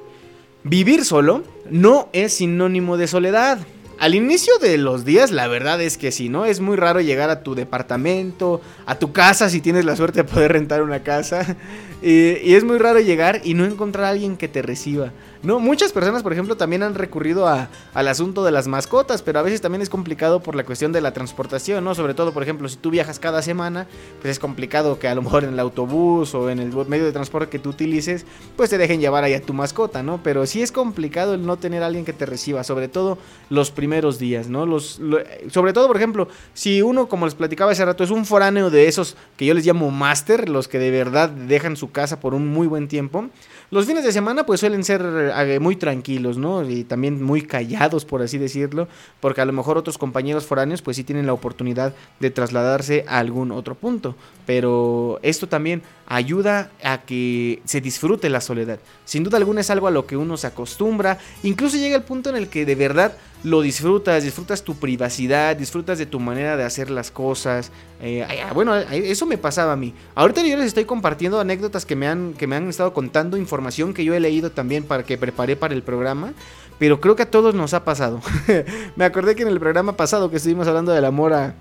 Vivir 0.65 1.05
solo 1.05 1.43
no 1.71 2.09
es 2.15 2.33
sinónimo 2.33 2.97
de 2.97 3.09
soledad. 3.09 3.59
Al 3.99 4.15
inicio 4.15 4.55
de 4.59 4.79
los 4.79 5.05
días, 5.05 5.33
la 5.33 5.49
verdad 5.49 5.83
es 5.83 5.99
que 5.99 6.13
sí, 6.13 6.31
¿no? 6.31 6.47
Es 6.47 6.61
muy 6.61 6.77
raro 6.77 7.03
llegar 7.03 7.29
a 7.29 7.43
tu 7.43 7.55
departamento, 7.55 8.63
a 8.87 8.99
tu 8.99 9.13
casa, 9.13 9.51
si 9.51 9.61
tienes 9.61 9.85
la 9.85 9.97
suerte 9.97 10.23
de 10.23 10.25
poder 10.33 10.53
rentar 10.53 10.81
una 10.81 11.03
casa. 11.03 11.57
Y, 12.03 12.55
es 12.55 12.65
muy 12.65 12.79
raro 12.79 13.01
llegar 13.01 13.41
y 13.45 13.55
no 13.55 13.65
encontrar 13.65 14.07
a 14.07 14.09
alguien 14.11 14.37
que 14.37 14.49
te 14.49 14.63
reciba. 14.63 15.13
No, 15.43 15.59
muchas 15.59 15.93
personas, 15.93 16.23
por 16.23 16.33
ejemplo, 16.33 16.57
también 16.57 16.83
han 16.83 16.95
recurrido 16.95 17.49
a, 17.49 17.71
al 17.95 18.09
asunto 18.09 18.45
de 18.45 18.51
las 18.51 18.69
mascotas, 18.69 19.23
pero 19.23 19.39
a 19.39 19.43
veces 19.43 19.63
también 19.63 19.81
es 19.81 19.89
complicado 19.89 20.41
por 20.41 20.55
la 20.55 20.65
cuestión 20.65 20.93
de 20.93 21.01
la 21.01 21.15
transportación, 21.15 21.83
¿no? 21.83 21.95
Sobre 21.95 22.13
todo, 22.13 22.33
por 22.33 22.43
ejemplo, 22.43 22.69
si 22.69 22.77
tú 22.77 22.91
viajas 22.91 23.19
cada 23.19 23.41
semana, 23.41 23.87
pues 24.21 24.33
es 24.33 24.39
complicado 24.39 24.99
que 24.99 25.09
a 25.09 25.15
lo 25.15 25.23
mejor 25.23 25.45
en 25.45 25.55
el 25.55 25.61
autobús 25.61 26.35
o 26.35 26.51
en 26.51 26.59
el 26.59 26.71
medio 26.87 27.07
de 27.07 27.13
transporte 27.13 27.49
que 27.49 27.59
tú 27.59 27.71
utilices, 27.71 28.27
pues 28.57 28.69
te 28.69 28.77
dejen 28.77 29.01
llevar 29.01 29.25
ahí 29.25 29.33
a 29.33 29.41
tu 29.41 29.55
mascota, 29.55 30.03
¿no? 30.03 30.23
Pero 30.23 30.45
sí 30.45 30.61
es 30.61 30.73
complicado 30.73 31.33
el 31.33 31.47
no 31.47 31.57
tener 31.57 31.83
a 31.83 31.87
alguien 31.87 32.05
que 32.05 32.13
te 32.13 32.27
reciba, 32.27 32.63
sobre 32.63 32.89
todo 32.89 33.17
los 33.49 33.71
primeros 33.71 34.19
días, 34.19 34.49
¿no? 34.49 34.67
Los, 34.67 34.99
lo, 34.99 35.21
sobre 35.51 35.73
todo, 35.73 35.87
por 35.87 35.97
ejemplo, 35.97 36.29
si 36.53 36.83
uno, 36.83 37.09
como 37.09 37.25
les 37.25 37.35
platicaba 37.35 37.73
hace 37.73 37.85
rato, 37.85 38.05
es 38.05 38.11
un 38.11 38.27
foráneo 38.27 38.69
de 38.69 38.89
esos 38.89 39.17
que 39.39 39.47
yo 39.47 39.55
les 39.55 39.65
llamo 39.65 39.91
máster, 39.91 40.51
los 40.51 40.69
que 40.69 40.79
de 40.79 40.91
verdad 40.91 41.31
dejan 41.31 41.77
su 41.77 41.90
casa 41.91 42.21
por 42.21 42.35
un 42.35 42.49
muy 42.49 42.67
buen 42.67 42.89
tiempo, 42.89 43.27
los 43.71 43.87
fines 43.87 44.05
de 44.05 44.13
semana 44.13 44.45
pues 44.45 44.61
suelen 44.61 44.83
ser 44.83 45.03
eh, 45.05 45.59
muy 45.61 45.77
tranquilos, 45.77 46.39
¿no? 46.39 46.69
Y 46.69 46.85
también 46.85 47.23
muy 47.23 47.43
callados, 47.43 48.05
por 48.05 48.23
así 48.23 48.39
decirlo, 48.39 48.89
porque 49.21 49.41
a 49.41 49.45
lo 49.45 49.53
mejor 49.53 49.79
otros 49.79 49.99
compañeros 49.99 50.47
foráneos 50.47 50.83
pues 50.83 50.97
sí 50.97 51.05
tienen 51.05 51.27
la 51.27 51.33
oportunidad 51.33 51.95
de 52.19 52.31
trasladarse 52.31 53.05
a 53.09 53.19
algún 53.19 53.53
otro 53.53 53.75
punto. 53.75 54.17
Pero 54.47 55.21
esto 55.23 55.49
también 55.49 55.83
ayuda 56.07 56.73
a 56.83 57.03
que 57.03 57.63
se 57.65 57.81
disfrute 57.81 58.29
la 58.29 58.41
soledad. 58.41 58.81
Sin 59.05 59.23
duda 59.23 59.37
alguna 59.37 59.61
es 59.61 59.71
algo 59.71 59.87
a 59.87 59.93
lo 59.93 60.07
que 60.07 60.17
uno 60.17 60.37
se 60.37 60.49
acostumbra, 60.49 61.19
incluso 61.43 61.77
llega 61.77 61.97
el 61.97 62.03
punto 62.03 62.31
en 62.31 62.37
el 62.37 62.49
que 62.49 62.67
de 62.67 62.75
verdad 62.75 63.13
lo 63.43 63.63
disfrutas, 63.63 64.23
disfrutas 64.23 64.63
tu 64.63 64.77
privacidad, 64.77 65.57
disfrutas 65.57 65.99
de 65.99 66.07
tu 66.07 66.21
manera 66.21 66.57
de 66.57 66.65
hacer 66.65 66.91
las 66.91 67.11
cosas. 67.11 67.73
Eh, 68.01 68.27
bueno, 68.55 68.77
eso 68.77 69.27
me 69.27 69.39
pasaba 69.39 69.73
a 69.73 69.77
mí. 69.77 69.95
Ahorita 70.15 70.43
yo 70.43 70.57
les 70.57 70.67
estoy 70.67 70.85
compartiendo 70.85 71.41
anécdotas 71.41 71.87
que 71.87 71.97
me 71.97 72.07
han, 72.07 72.35
que 72.35 72.47
me 72.47 72.57
han 72.57 72.69
estado 72.69 72.93
contando, 72.93 73.37
información 73.37 73.95
que 73.95 74.05
yo 74.05 74.15
he 74.15 74.21
leído 74.21 74.51
también 74.51 74.85
para 74.85 75.05
que 75.05 75.17
preparé 75.17 75.57
para 75.57 75.75
el 75.75 75.83
programa. 75.83 76.33
Pero 76.79 77.01
creo 77.01 77.17
que 77.17 77.23
a 77.25 77.31
todos 77.31 77.55
nos 77.55 77.75
ha 77.75 77.85
pasado. 77.85 78.21
me 78.97 79.05
acordé 79.05 79.35
que 79.35 79.43
en 79.43 79.49
el 79.49 79.61
programa 79.61 79.97
pasado 79.97 80.31
que 80.31 80.37
estuvimos 80.37 80.67
hablando 80.67 80.93
del 80.93 81.05
amor 81.05 81.35
a, 81.35 81.55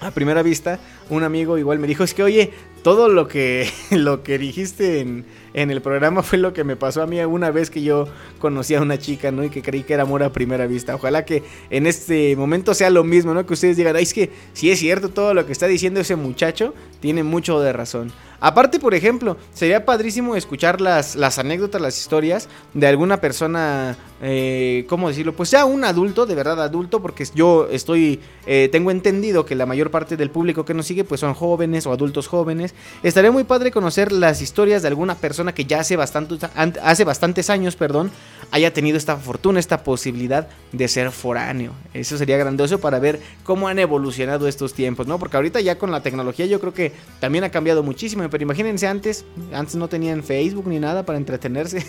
a 0.00 0.10
primera 0.10 0.42
vista, 0.42 0.78
un 1.10 1.22
amigo 1.24 1.58
igual 1.58 1.78
me 1.78 1.86
dijo, 1.86 2.04
es 2.04 2.12
que 2.12 2.22
oye, 2.22 2.52
todo 2.82 3.08
lo 3.08 3.28
que, 3.28 3.68
lo 3.90 4.22
que 4.22 4.38
dijiste 4.38 5.00
en, 5.00 5.24
en, 5.54 5.70
el 5.70 5.80
programa 5.80 6.22
fue 6.22 6.38
lo 6.38 6.52
que 6.52 6.64
me 6.64 6.76
pasó 6.76 7.02
a 7.02 7.06
mí 7.06 7.20
una 7.20 7.50
vez 7.50 7.70
que 7.70 7.82
yo 7.82 8.08
conocí 8.38 8.74
a 8.74 8.80
una 8.80 8.98
chica, 8.98 9.30
¿no? 9.30 9.44
Y 9.44 9.50
que 9.50 9.62
creí 9.62 9.82
que 9.82 9.94
era 9.94 10.02
amor 10.02 10.22
a 10.22 10.32
primera 10.32 10.66
vista. 10.66 10.94
Ojalá 10.94 11.24
que 11.24 11.42
en 11.70 11.86
este 11.86 12.36
momento 12.36 12.74
sea 12.74 12.90
lo 12.90 13.04
mismo, 13.04 13.34
¿no? 13.34 13.46
Que 13.46 13.54
ustedes 13.54 13.76
digan, 13.76 13.96
es 13.96 14.12
que 14.12 14.30
si 14.52 14.70
es 14.70 14.78
cierto 14.78 15.08
todo 15.10 15.34
lo 15.34 15.46
que 15.46 15.52
está 15.52 15.66
diciendo 15.66 16.00
ese 16.00 16.16
muchacho, 16.16 16.74
tiene 17.00 17.22
mucho 17.22 17.60
de 17.60 17.72
razón. 17.72 18.12
Aparte, 18.44 18.80
por 18.80 18.92
ejemplo, 18.92 19.36
sería 19.54 19.84
padrísimo 19.84 20.34
escuchar 20.34 20.80
las, 20.80 21.14
las 21.14 21.38
anécdotas, 21.38 21.80
las 21.80 21.96
historias 21.96 22.48
de 22.74 22.88
alguna 22.88 23.20
persona, 23.20 23.96
eh, 24.20 24.84
¿cómo 24.88 25.08
decirlo? 25.08 25.32
Pues 25.32 25.48
sea 25.48 25.64
un 25.64 25.84
adulto, 25.84 26.26
de 26.26 26.34
verdad 26.34 26.60
adulto, 26.60 27.00
porque 27.00 27.24
yo 27.36 27.68
estoy, 27.70 28.18
eh, 28.46 28.68
tengo 28.72 28.90
entendido 28.90 29.46
que 29.46 29.54
la 29.54 29.64
mayor 29.64 29.92
parte 29.92 30.16
del 30.16 30.30
público 30.30 30.64
que 30.64 30.74
nos 30.74 30.86
sigue 30.86 31.04
pues 31.04 31.20
son 31.20 31.34
jóvenes 31.34 31.86
o 31.86 31.92
adultos 31.92 32.26
jóvenes. 32.26 32.71
Estaría 33.02 33.32
muy 33.32 33.44
padre 33.44 33.70
conocer 33.70 34.12
las 34.12 34.42
historias 34.42 34.82
de 34.82 34.88
alguna 34.88 35.14
persona 35.14 35.52
que 35.52 35.64
ya 35.64 35.80
hace, 35.80 35.96
hace 35.96 37.04
bastantes 37.04 37.50
años, 37.50 37.76
perdón, 37.76 38.10
haya 38.50 38.72
tenido 38.72 38.98
esta 38.98 39.16
fortuna, 39.16 39.58
esta 39.58 39.82
posibilidad 39.82 40.48
de 40.72 40.88
ser 40.88 41.10
foráneo. 41.10 41.72
Eso 41.94 42.18
sería 42.18 42.36
grandioso 42.36 42.80
para 42.80 42.98
ver 42.98 43.20
cómo 43.44 43.68
han 43.68 43.78
evolucionado 43.78 44.46
estos 44.46 44.74
tiempos, 44.74 45.06
¿no? 45.06 45.18
Porque 45.18 45.36
ahorita 45.36 45.60
ya 45.60 45.78
con 45.78 45.90
la 45.90 46.02
tecnología 46.02 46.46
yo 46.46 46.60
creo 46.60 46.74
que 46.74 46.92
también 47.18 47.44
ha 47.44 47.50
cambiado 47.50 47.82
muchísimo 47.82 48.22
pero 48.28 48.42
imagínense 48.42 48.86
antes, 48.86 49.24
antes 49.52 49.74
no 49.76 49.88
tenían 49.88 50.22
Facebook 50.22 50.66
ni 50.66 50.78
nada 50.78 51.04
para 51.04 51.18
entretenerse, 51.18 51.86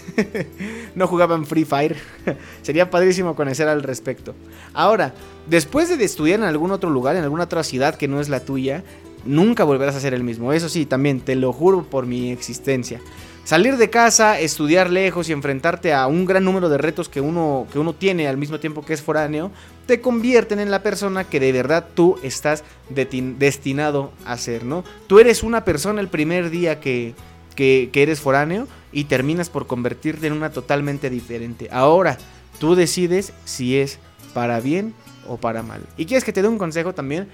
no 0.96 1.08
jugaban 1.08 1.46
Free 1.46 1.66
Fire, 1.66 1.98
sería 2.62 2.90
padrísimo 2.90 3.36
conocer 3.36 3.68
al 3.68 3.84
respecto. 3.84 4.36
Ahora, 4.74 5.14
después 5.48 5.96
de 5.96 6.04
estudiar 6.04 6.40
en 6.40 6.46
algún 6.46 6.72
otro 6.72 6.90
lugar, 6.90 7.16
en 7.16 7.24
alguna 7.24 7.44
otra 7.44 7.64
ciudad 7.64 7.96
que 7.96 8.08
no 8.08 8.22
es 8.22 8.30
la 8.30 8.40
tuya, 8.40 8.84
nunca 9.26 9.64
volverás 9.64 9.96
a 9.96 10.00
ser 10.00 10.14
el 10.14 10.24
mismo, 10.24 10.54
eso 10.54 10.70
sí, 10.70 10.86
también 10.86 11.22
te 11.22 11.36
lo 11.36 11.54
juro 11.54 11.84
por 11.84 12.06
mi 12.06 12.32
existencia. 12.32 13.02
Salir 13.44 13.76
de 13.76 13.90
casa, 13.90 14.40
estudiar 14.40 14.90
lejos 14.90 15.28
y 15.28 15.34
enfrentarte 15.34 15.94
a 15.94 16.08
un 16.08 16.26
gran 16.26 16.46
número 16.46 16.70
de 16.70 16.78
retos 16.78 17.10
que 17.10 17.20
uno, 17.20 17.68
que 17.74 17.78
uno 17.78 17.94
tiene 17.94 18.30
al 18.30 18.38
mismo 18.38 18.62
tiempo 18.62 18.86
que 18.86 18.94
es 18.94 19.02
foráneo, 19.02 19.52
te 19.86 20.00
convierten 20.00 20.60
en 20.60 20.72
la 20.72 20.82
persona 20.82 21.26
que 21.26 21.42
de 21.42 21.52
verdad 21.52 21.86
tú 21.94 22.18
estás 22.24 22.64
destinado 22.90 24.14
a 24.26 24.38
ser, 24.38 24.64
¿no? 24.64 24.86
Tú 25.08 25.20
eres 25.20 25.44
una 25.44 25.66
persona 25.66 26.00
el 26.00 26.08
primer 26.08 26.52
día 26.52 26.80
que, 26.80 27.16
que, 27.58 27.90
que 27.92 28.04
eres 28.04 28.22
foráneo 28.22 28.66
y 28.94 29.06
terminas 29.06 29.50
por 29.50 29.68
convertirte 29.68 30.28
en 30.28 30.34
una 30.34 30.52
totalmente 30.52 31.10
diferente. 31.10 31.68
Ahora, 31.70 32.18
tú 32.60 32.76
decides 32.76 33.34
si 33.44 33.78
es 33.78 34.00
para 34.34 34.62
bien 34.62 34.94
o 35.28 35.36
para 35.36 35.64
mal. 35.64 35.82
¿Y 35.98 36.06
quieres 36.06 36.24
que 36.24 36.32
te 36.32 36.42
dé 36.42 36.48
un 36.48 36.58
consejo 36.58 36.94
también? 36.94 37.28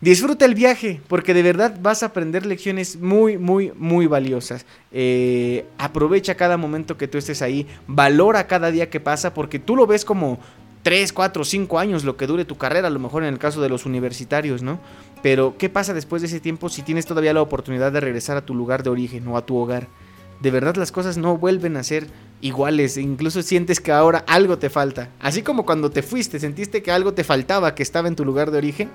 Disfruta 0.00 0.44
el 0.44 0.54
viaje, 0.54 1.00
porque 1.08 1.32
de 1.32 1.42
verdad 1.42 1.78
vas 1.80 2.02
a 2.02 2.06
aprender 2.06 2.44
lecciones 2.44 3.00
muy, 3.00 3.38
muy, 3.38 3.72
muy 3.74 4.06
valiosas. 4.06 4.66
Eh, 4.92 5.64
aprovecha 5.78 6.34
cada 6.34 6.58
momento 6.58 6.98
que 6.98 7.08
tú 7.08 7.16
estés 7.16 7.40
ahí, 7.40 7.66
valora 7.86 8.46
cada 8.46 8.70
día 8.70 8.90
que 8.90 9.00
pasa, 9.00 9.32
porque 9.32 9.58
tú 9.58 9.74
lo 9.74 9.86
ves 9.86 10.04
como 10.04 10.38
3, 10.82 11.14
4, 11.14 11.44
5 11.44 11.78
años 11.78 12.04
lo 12.04 12.18
que 12.18 12.26
dure 12.26 12.44
tu 12.44 12.58
carrera, 12.58 12.88
a 12.88 12.90
lo 12.90 12.98
mejor 12.98 13.24
en 13.24 13.32
el 13.32 13.38
caso 13.38 13.62
de 13.62 13.70
los 13.70 13.86
universitarios, 13.86 14.62
¿no? 14.62 14.80
Pero, 15.22 15.56
¿qué 15.56 15.70
pasa 15.70 15.94
después 15.94 16.20
de 16.20 16.28
ese 16.28 16.40
tiempo 16.40 16.68
si 16.68 16.82
tienes 16.82 17.06
todavía 17.06 17.32
la 17.32 17.40
oportunidad 17.40 17.90
de 17.90 18.00
regresar 18.00 18.36
a 18.36 18.44
tu 18.44 18.54
lugar 18.54 18.82
de 18.82 18.90
origen 18.90 19.26
o 19.28 19.38
a 19.38 19.46
tu 19.46 19.56
hogar? 19.56 19.88
De 20.42 20.50
verdad 20.50 20.76
las 20.76 20.92
cosas 20.92 21.16
no 21.16 21.38
vuelven 21.38 21.78
a 21.78 21.82
ser 21.82 22.06
iguales, 22.42 22.98
incluso 22.98 23.40
sientes 23.40 23.80
que 23.80 23.92
ahora 23.92 24.24
algo 24.28 24.58
te 24.58 24.68
falta. 24.68 25.08
Así 25.20 25.40
como 25.40 25.64
cuando 25.64 25.90
te 25.90 26.02
fuiste, 26.02 26.38
sentiste 26.38 26.82
que 26.82 26.92
algo 26.92 27.14
te 27.14 27.24
faltaba 27.24 27.74
que 27.74 27.82
estaba 27.82 28.08
en 28.08 28.14
tu 28.16 28.26
lugar 28.26 28.50
de 28.50 28.58
origen 28.58 28.90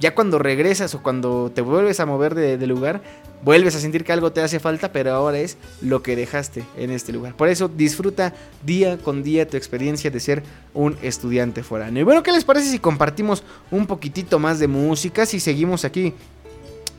ya 0.00 0.14
cuando 0.14 0.38
regresas 0.38 0.94
o 0.94 1.02
cuando 1.02 1.50
te 1.54 1.60
vuelves 1.62 2.00
a 2.00 2.06
mover 2.06 2.34
de, 2.34 2.66
lugar, 2.66 3.00
vuelves 3.42 3.74
a 3.76 3.80
sentir 3.80 4.04
que 4.04 4.12
algo 4.12 4.32
te 4.32 4.42
hace 4.42 4.60
falta, 4.60 4.92
pero 4.92 5.12
ahora 5.12 5.38
es 5.38 5.56
lo 5.80 6.02
que 6.02 6.16
dejaste 6.16 6.64
en 6.76 6.90
este 6.90 7.12
lugar. 7.12 7.34
Por 7.34 7.48
eso 7.48 7.68
disfruta 7.68 8.34
día 8.64 8.98
con 8.98 9.22
día 9.22 9.48
tu 9.48 9.56
experiencia 9.56 10.10
de 10.10 10.20
ser 10.20 10.42
un 10.74 10.96
estudiante 11.02 11.62
foráneo. 11.62 12.02
Y 12.02 12.04
bueno, 12.04 12.22
¿qué 12.22 12.32
les 12.32 12.44
parece 12.44 12.70
si 12.70 12.78
compartimos 12.78 13.42
un 13.70 13.86
poquitito 13.86 14.38
más 14.38 14.58
de 14.58 14.68
música? 14.68 15.24
Si 15.24 15.40
seguimos 15.40 15.84
aquí 15.84 16.14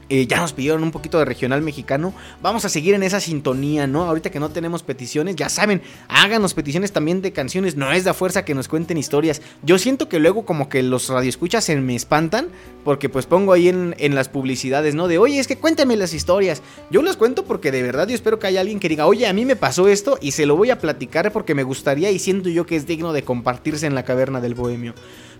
eh, 0.10 0.28
ya 0.28 0.39
nos 0.39 0.54
pidieron 0.54 0.84
un 0.84 0.91
poquito 0.91 1.20
de 1.20 1.26
regional 1.26 1.62
mexicano. 1.62 2.13
Vamos 2.41 2.65
a 2.65 2.70
seguir 2.70 2.93
en 2.93 3.04
esa 3.04 3.20
sintonía, 3.20 3.88
¿no? 3.88 4.04
Ahorita 4.04 4.30
que 4.30 4.39
no 4.39 4.50
tenemos 4.50 4.84
peticiones, 4.84 5.36
ya 5.36 5.50
saben, 5.50 5.82
háganos 6.08 6.54
peticiones 6.54 6.91
también 6.91 7.22
de 7.22 7.34
canciones. 7.34 7.76
No 7.76 7.91
es 7.91 8.04
de 8.04 8.13
fuerza 8.13 8.46
que 8.46 8.56
nos 8.56 8.67
cuenten 8.67 8.98
historias. 8.98 9.41
Yo 9.63 9.78
siento 9.78 10.10
que 10.10 10.20
luego 10.20 10.46
como 10.46 10.70
que 10.70 10.84
los 10.84 11.10
radioescuchas 11.10 11.63
se 11.63 11.76
me 11.76 11.96
espantan. 11.96 12.48
Porque 12.84 13.10
pues 13.10 13.26
pongo 13.26 13.52
ahí 13.52 13.67
en, 13.67 13.96
en 13.98 14.15
las 14.15 14.30
publicidades, 14.30 14.96
¿no? 14.96 15.10
De, 15.10 15.17
oye, 15.17 15.39
es 15.39 15.48
que 15.48 15.58
cuéntame 15.58 15.98
las 15.98 16.13
historias. 16.13 16.62
Yo 16.89 17.02
las 17.02 17.17
cuento 17.17 17.43
porque 17.43 17.70
de 17.70 17.84
verdad 17.84 18.08
yo 18.08 18.15
espero 18.15 18.39
que 18.39 18.48
haya 18.48 18.62
alguien 18.62 18.80
que 18.80 18.88
diga, 18.88 19.08
oye, 19.08 19.28
a 19.28 19.34
mí 19.34 19.43
me 19.43 19.58
pasó 19.58 19.89
esto 19.89 20.17
y 20.22 20.32
se 20.32 20.46
lo 20.46 20.56
voy 20.56 20.70
a 20.70 20.80
platicar 20.80 21.34
porque 21.34 21.54
me 21.54 21.63
gustaría 21.63 22.12
y 22.12 22.20
siento 22.20 22.48
yo 22.48 22.65
que 22.65 22.78
es 22.78 22.88
digno 22.88 23.12
de 23.12 23.24
compartirse 23.24 23.88
en 23.88 23.96
la 23.96 24.04
caverna 24.04 24.39
del 24.39 24.54
bohemio. 24.54 24.93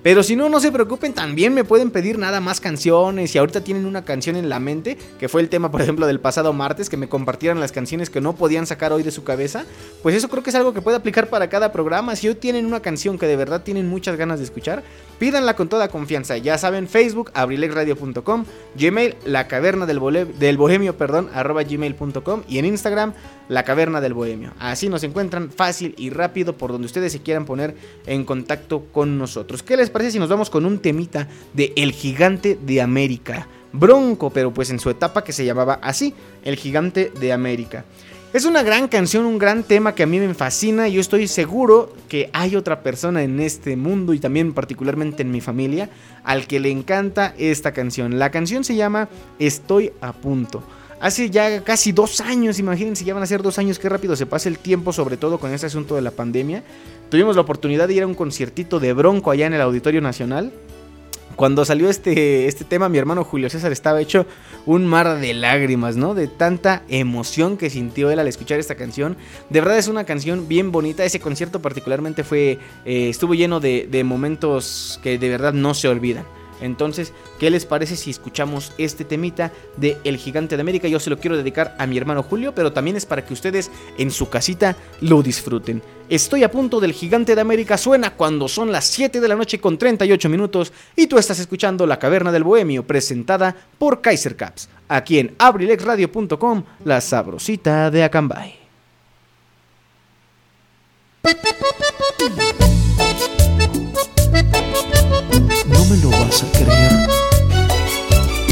Pero 0.04 0.24
si 0.24 0.36
no, 0.36 0.50
no 0.50 0.60
se 0.60 0.72
preocupen, 0.72 1.14
también 1.14 1.54
me 1.54 1.64
pueden 1.64 1.92
pedir 1.92 2.18
nada 2.18 2.40
más 2.40 2.60
canciones. 2.60 3.32
Si 3.32 3.38
ahorita 3.38 3.62
tienen 3.62 3.86
una 3.86 4.06
canción 4.06 4.36
en 4.36 4.50
la 4.50 4.60
mente, 4.60 4.98
que 5.20 5.28
fue 5.28 5.42
el 5.42 5.50
tema, 5.50 5.72
por 5.72 5.82
ejemplo, 5.82 6.08
del 6.08 6.20
pasado 6.20 6.54
martes, 6.54 6.90
que 6.90 6.98
me 6.98 7.10
compartieran 7.10 7.60
las 7.60 7.72
canciones 7.72 8.10
que 8.10 8.22
no 8.22 8.36
podían 8.36 8.66
sacar 8.66 8.94
hoy 8.94 9.04
de 9.04 9.12
su 9.12 9.24
cabeza, 9.24 9.66
pues 10.04 10.16
eso 10.16 10.30
creo 10.30 10.44
que 10.44 10.52
es 10.52 10.56
algo 10.56 10.74
que 10.74 10.82
puede 10.82 10.98
aplicar 10.98 11.30
para 11.30 11.50
cada 11.50 11.72
programa. 11.72 12.16
Si 12.16 12.28
hoy 12.28 12.36
tienen 12.36 12.66
una 12.66 12.82
canción 12.82 13.18
que 13.18 13.26
de 13.26 13.36
verdad 13.36 13.64
tienen 13.64 13.88
muchas 13.88 14.18
ganas 14.18 14.40
de 14.40 14.46
escuchar, 14.46 14.84
pídanla 15.20 15.56
con 15.56 15.70
toda 15.70 15.88
confianza. 15.88 16.38
Ya 16.38 16.58
saben, 16.58 16.88
Facebook, 16.88 17.32
abrilexradio.com, 17.34 18.46
Gmail, 18.76 19.16
la 19.26 19.48
caverna 19.48 19.86
del, 19.86 20.00
bohemio, 20.00 20.98
perdón, 20.98 21.30
arroba 21.34 21.64
gmail.com 21.64 22.44
y 22.48 22.60
en 22.60 22.66
Instagram, 22.66 23.14
la 23.50 23.64
caverna 23.64 24.02
del 24.02 24.14
bohemio. 24.14 24.54
Así 24.60 24.90
nos 24.90 25.04
encuentran 25.04 25.52
fácil 25.52 25.96
y 25.98 26.10
rápido 26.10 26.58
por 26.58 26.72
donde 26.72 26.86
ustedes 26.86 27.12
se 27.12 27.22
quieran 27.22 27.46
poner 27.46 27.76
en 28.06 28.26
contacto 28.26 28.86
con 28.92 29.18
nosotros. 29.18 29.64
¿Qué 29.64 29.78
les 29.78 29.90
parece 29.90 30.12
si 30.12 30.20
nos 30.20 30.30
vamos 30.30 30.50
con 30.50 30.66
un 30.66 30.80
temita 30.80 31.28
de 31.54 31.74
El 31.76 31.92
Gigante 31.92 32.58
de 32.62 32.82
América? 32.82 33.48
Bronco, 33.74 34.30
pero 34.30 34.54
pues 34.54 34.70
en 34.70 34.80
su 34.80 34.90
etapa 34.90 35.24
que 35.24 35.34
se 35.34 35.46
llamaba 35.46 35.80
así, 35.82 36.14
El 36.44 36.56
Gigante 36.56 37.12
de 37.20 37.34
América. 37.34 37.86
Es 38.34 38.44
una 38.44 38.62
gran 38.62 38.90
canción, 38.90 39.26
un 39.26 39.38
gran 39.38 39.64
tema 39.64 39.96
que 39.96 40.04
a 40.04 40.06
mí 40.06 40.20
me 40.20 40.34
fascina 40.34 40.90
yo 40.90 41.00
estoy 41.00 41.30
seguro 41.30 41.94
que 42.10 42.30
hay 42.34 42.58
otra 42.58 42.84
persona 42.84 43.24
en 43.24 43.40
este 43.40 43.78
mundo 43.78 44.14
y 44.14 44.20
también 44.20 44.54
particularmente 44.54 45.24
en 45.24 45.32
mi 45.32 45.40
familia 45.40 45.90
al 46.26 46.46
que 46.46 46.60
le 46.60 46.70
encanta 46.70 47.34
esta 47.38 47.72
canción. 47.72 48.20
La 48.20 48.30
canción 48.30 48.66
se 48.66 48.76
llama 48.76 49.08
Estoy 49.40 49.94
a 50.02 50.12
punto. 50.12 50.62
Hace 51.00 51.30
ya 51.30 51.64
casi 51.64 51.94
dos 51.94 52.20
años, 52.20 52.60
imagínense, 52.60 53.06
ya 53.06 53.14
van 53.14 53.24
a 53.24 53.28
ser 53.28 53.42
dos 53.42 53.60
años, 53.60 53.80
qué 53.80 53.88
rápido 53.88 54.16
se 54.18 54.26
pasa 54.26 54.50
el 54.50 54.60
tiempo, 54.60 54.92
sobre 54.92 55.16
todo 55.16 55.40
con 55.40 55.54
este 55.54 55.68
asunto 55.68 55.96
de 55.96 56.02
la 56.02 56.12
pandemia. 56.12 56.64
Tuvimos 57.10 57.36
la 57.36 57.44
oportunidad 57.44 57.88
de 57.88 57.94
ir 57.94 58.04
a 58.04 58.08
un 58.08 58.16
conciertito 58.16 58.82
de 58.82 58.92
Bronco 58.92 59.32
allá 59.32 59.46
en 59.46 59.54
el 59.54 59.62
Auditorio 59.62 60.02
Nacional. 60.02 60.52
Cuando 61.38 61.64
salió 61.66 61.88
este, 61.88 62.48
este 62.48 62.66
tema, 62.66 62.90
mi 62.90 62.98
hermano 62.98 63.24
Julio 63.24 63.48
César 63.52 63.72
estaba 63.72 64.02
hecho 64.02 64.26
un 64.66 64.88
mar 64.88 65.20
de 65.20 65.36
lágrimas, 65.36 65.96
¿no? 65.96 66.16
De 66.16 66.28
tanta 66.28 66.82
emoción 66.90 67.58
que 67.58 67.70
sintió 67.70 68.10
él 68.10 68.18
al 68.18 68.28
escuchar 68.28 68.60
esta 68.60 68.74
canción. 68.74 69.16
De 69.52 69.62
verdad 69.62 69.78
es 69.78 69.88
una 69.88 70.04
canción 70.04 70.48
bien 70.48 70.72
bonita. 70.72 71.06
Ese 71.06 71.20
concierto 71.20 71.62
particularmente 71.62 72.24
fue, 72.24 72.58
eh, 72.86 73.10
estuvo 73.10 73.36
lleno 73.36 73.60
de, 73.60 73.88
de 73.90 74.04
momentos 74.04 75.00
que 75.04 75.20
de 75.20 75.30
verdad 75.30 75.54
no 75.54 75.76
se 75.76 75.88
olvidan. 75.88 76.26
Entonces, 76.62 77.14
¿qué 77.40 77.50
les 77.50 77.66
parece 77.66 77.96
si 77.96 78.10
escuchamos 78.10 78.74
este 78.78 79.06
temita 79.06 79.52
de 79.78 79.98
El 80.04 80.18
Gigante 80.18 80.56
de 80.56 80.62
América? 80.62 80.88
Yo 80.88 81.00
se 81.00 81.10
lo 81.10 81.20
quiero 81.20 81.38
dedicar 81.38 81.76
a 81.78 81.88
mi 81.88 81.98
hermano 81.98 82.24
Julio, 82.24 82.54
pero 82.56 82.74
también 82.74 82.98
es 82.98 83.06
para 83.06 83.26
que 83.26 83.34
ustedes 83.34 83.72
en 83.98 84.12
su 84.12 84.30
casita 84.30 84.76
lo 85.02 85.22
disfruten. 85.22 85.82
Estoy 86.10 86.44
a 86.44 86.52
punto 86.52 86.80
del 86.80 86.94
Gigante 86.94 87.36
de 87.36 87.42
América 87.42 87.78
suena 87.78 88.12
cuando 88.12 88.48
son 88.48 88.72
las 88.72 88.86
7 88.86 89.20
de 89.20 89.28
la 89.28 89.36
noche 89.36 89.60
con 89.60 89.78
38 89.78 90.30
minutos 90.30 90.72
y 90.96 91.08
tú 91.08 91.18
estás 91.18 91.40
escuchando 91.40 91.86
La 91.86 92.00
Caverna 92.00 92.32
del 92.32 92.46
Bohemio 92.46 92.88
presentada 92.88 93.56
por 93.78 94.00
Kaiser 94.00 94.38
Caps, 94.38 94.70
aquí 94.88 95.20
en 95.20 95.36
abrilexradio.com, 95.38 96.64
la 96.86 97.02
sabrosita 97.02 97.92
de 97.92 98.04
Acambay. 98.06 98.68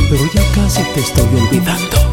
Pero 0.09 0.23
ya 0.33 0.41
casi 0.53 0.81
te 0.93 0.99
estoy 1.01 1.41
olvidando. 1.41 2.04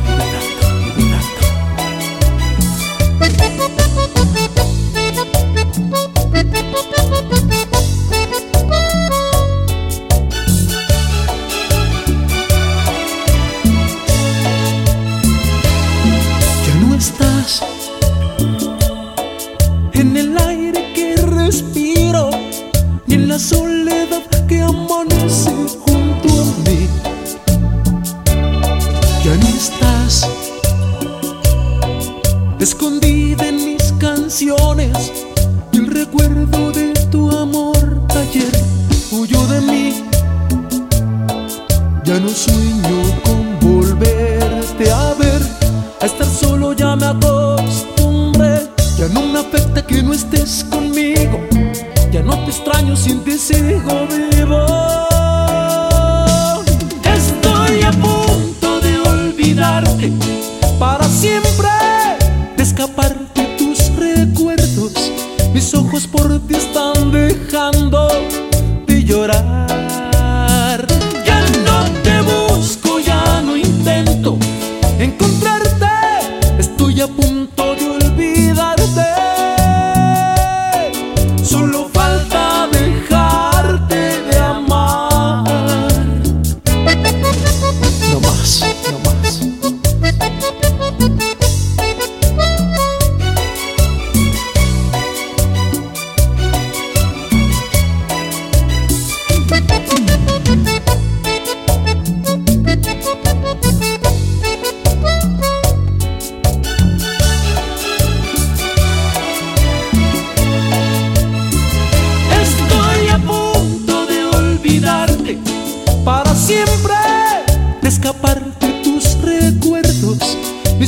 Y 23.12 23.14
en 23.14 23.28
la 23.28 23.38
soledad 23.38 24.22
que 24.48 24.62
amanece 24.62 25.50
junto 25.84 26.28
a 26.40 26.44
mí. 26.64 26.88
Ya 29.22 29.36
no 29.36 29.48
estás 29.48 30.26
escondida 32.58 33.48
en 33.48 33.56
mis 33.66 33.92
canciones 33.98 35.12
y 35.72 35.76
el 35.76 35.88
recuerdo 35.88 36.72
de 36.72 36.94
tu 37.10 37.30
amor 37.36 37.76
ayer 38.16 38.52
huyó 39.10 39.46
de 39.48 39.60
mí. 39.60 40.04
Ya 42.04 42.18
no 42.18 42.30
sueño 42.30 42.98
con 43.24 43.60
volverte 43.60 44.90
a 44.90 45.12
ver, 45.18 45.42
a 46.00 46.06
estar 46.06 46.26
solo 46.26 46.72
ya 46.72 46.96
me 46.96 47.06
acostumbré. 47.06 48.70
Ya 48.96 49.08
no 49.08 49.26
me 49.26 49.38
afecta 49.40 49.84
que 49.86 50.02
no 50.02 50.14
estés 50.14 50.64
conmigo, 50.70 51.11
ya 52.12 52.22
no 52.22 52.38
te 52.44 52.50
extraño 52.50 52.94
sin 52.94 53.24
ti 53.24 53.38
sigo 53.38 54.06
vivo. 54.06 54.66
Estoy 57.04 57.82
a 57.82 57.90
punto 57.92 58.80
de 58.80 58.98
olvidarte 58.98 60.12
para 60.78 61.04
siempre, 61.04 61.70
de 62.54 62.62
escapar 62.62 63.16
de 63.34 63.44
tus 63.56 63.96
recuerdos. 63.96 64.92
Mis 65.54 65.72
ojos 65.72 66.06
por 66.06 66.38
ti 66.46 66.54
están 66.56 67.12
dejando 67.12 68.08
de 68.86 69.04
llorar. 69.04 70.86
Ya 71.24 71.40
no 71.64 71.84
te 72.02 72.20
busco, 72.20 73.00
ya 73.00 73.40
no 73.40 73.56
intento 73.56 74.36
encontrarte. 74.98 75.86
Estoy 76.58 77.00
a 77.00 77.06
punto 77.06 77.61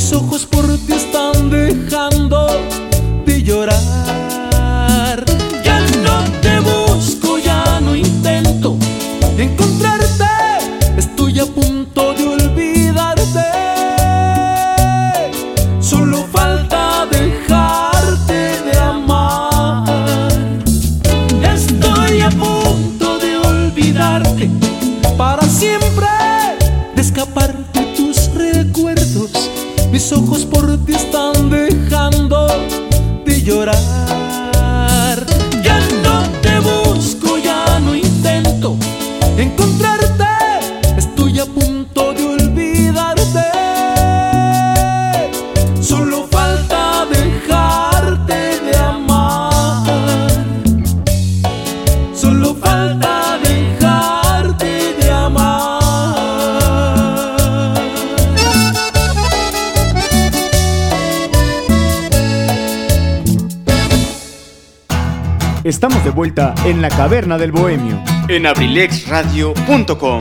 Mis 0.05 0.13
ojos 0.13 0.45
por 0.45 0.74
llorar. 33.45 34.04
Estamos 65.85 66.03
de 66.03 66.09
vuelta 66.09 66.55
en 66.65 66.81
la 66.81 66.89
caverna 66.89 67.37
del 67.37 67.51
bohemio. 67.51 68.01
en 68.27 68.47
abrilexradio.com. 68.47 70.19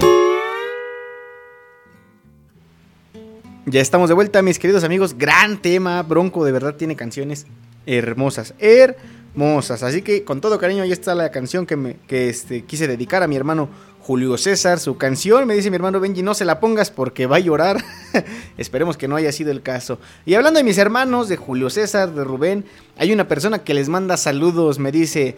Ya 3.64 3.80
estamos 3.80 4.10
de 4.10 4.14
vuelta, 4.14 4.42
mis 4.42 4.58
queridos 4.58 4.84
amigos. 4.84 5.16
Gran 5.16 5.62
tema, 5.62 6.02
Bronco 6.02 6.44
de 6.44 6.52
verdad 6.52 6.74
tiene 6.74 6.96
canciones 6.96 7.46
hermosas, 7.86 8.52
hermosas. 8.58 9.82
Así 9.82 10.02
que 10.02 10.22
con 10.22 10.42
todo 10.42 10.58
cariño, 10.58 10.82
ahí 10.82 10.92
está 10.92 11.14
la 11.14 11.30
canción 11.30 11.64
que, 11.64 11.76
me, 11.76 11.96
que 12.08 12.28
este, 12.28 12.64
quise 12.64 12.86
dedicar 12.86 13.22
a 13.22 13.26
mi 13.26 13.36
hermano 13.36 13.70
Julio 14.04 14.36
César. 14.36 14.78
Su 14.80 14.98
canción, 14.98 15.46
me 15.46 15.54
dice 15.54 15.70
mi 15.70 15.76
hermano 15.76 15.98
Benji, 15.98 16.22
no 16.22 16.34
se 16.34 16.44
la 16.44 16.60
pongas 16.60 16.90
porque 16.90 17.26
va 17.26 17.36
a 17.36 17.40
llorar. 17.40 17.82
Esperemos 18.58 18.98
que 18.98 19.08
no 19.08 19.16
haya 19.16 19.32
sido 19.32 19.50
el 19.50 19.62
caso. 19.62 19.98
Y 20.26 20.34
hablando 20.34 20.58
de 20.58 20.64
mis 20.64 20.76
hermanos, 20.76 21.28
de 21.28 21.38
Julio 21.38 21.70
César, 21.70 22.12
de 22.12 22.22
Rubén, 22.22 22.66
hay 22.98 23.12
una 23.12 23.26
persona 23.26 23.64
que 23.64 23.72
les 23.72 23.88
manda 23.88 24.16
saludos, 24.16 24.78
me 24.78 24.92
dice... 24.92 25.36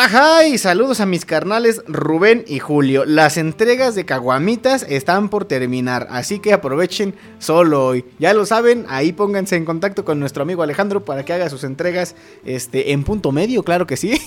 Ajá, 0.00 0.46
y 0.46 0.58
saludos 0.58 1.00
a 1.00 1.06
mis 1.06 1.24
carnales 1.24 1.82
Rubén 1.88 2.44
y 2.46 2.60
Julio. 2.60 3.04
Las 3.04 3.36
entregas 3.36 3.96
de 3.96 4.04
caguamitas 4.04 4.86
están 4.88 5.28
por 5.28 5.44
terminar, 5.44 6.06
así 6.12 6.38
que 6.38 6.52
aprovechen 6.52 7.16
solo 7.40 7.84
hoy. 7.84 8.04
Ya 8.20 8.32
lo 8.32 8.46
saben, 8.46 8.86
ahí 8.88 9.12
pónganse 9.12 9.56
en 9.56 9.64
contacto 9.64 10.04
con 10.04 10.20
nuestro 10.20 10.44
amigo 10.44 10.62
Alejandro 10.62 11.04
para 11.04 11.24
que 11.24 11.32
haga 11.32 11.50
sus 11.50 11.64
entregas 11.64 12.14
este, 12.44 12.92
en 12.92 13.02
punto 13.02 13.32
medio, 13.32 13.64
claro 13.64 13.88
que 13.88 13.96
sí. 13.96 14.20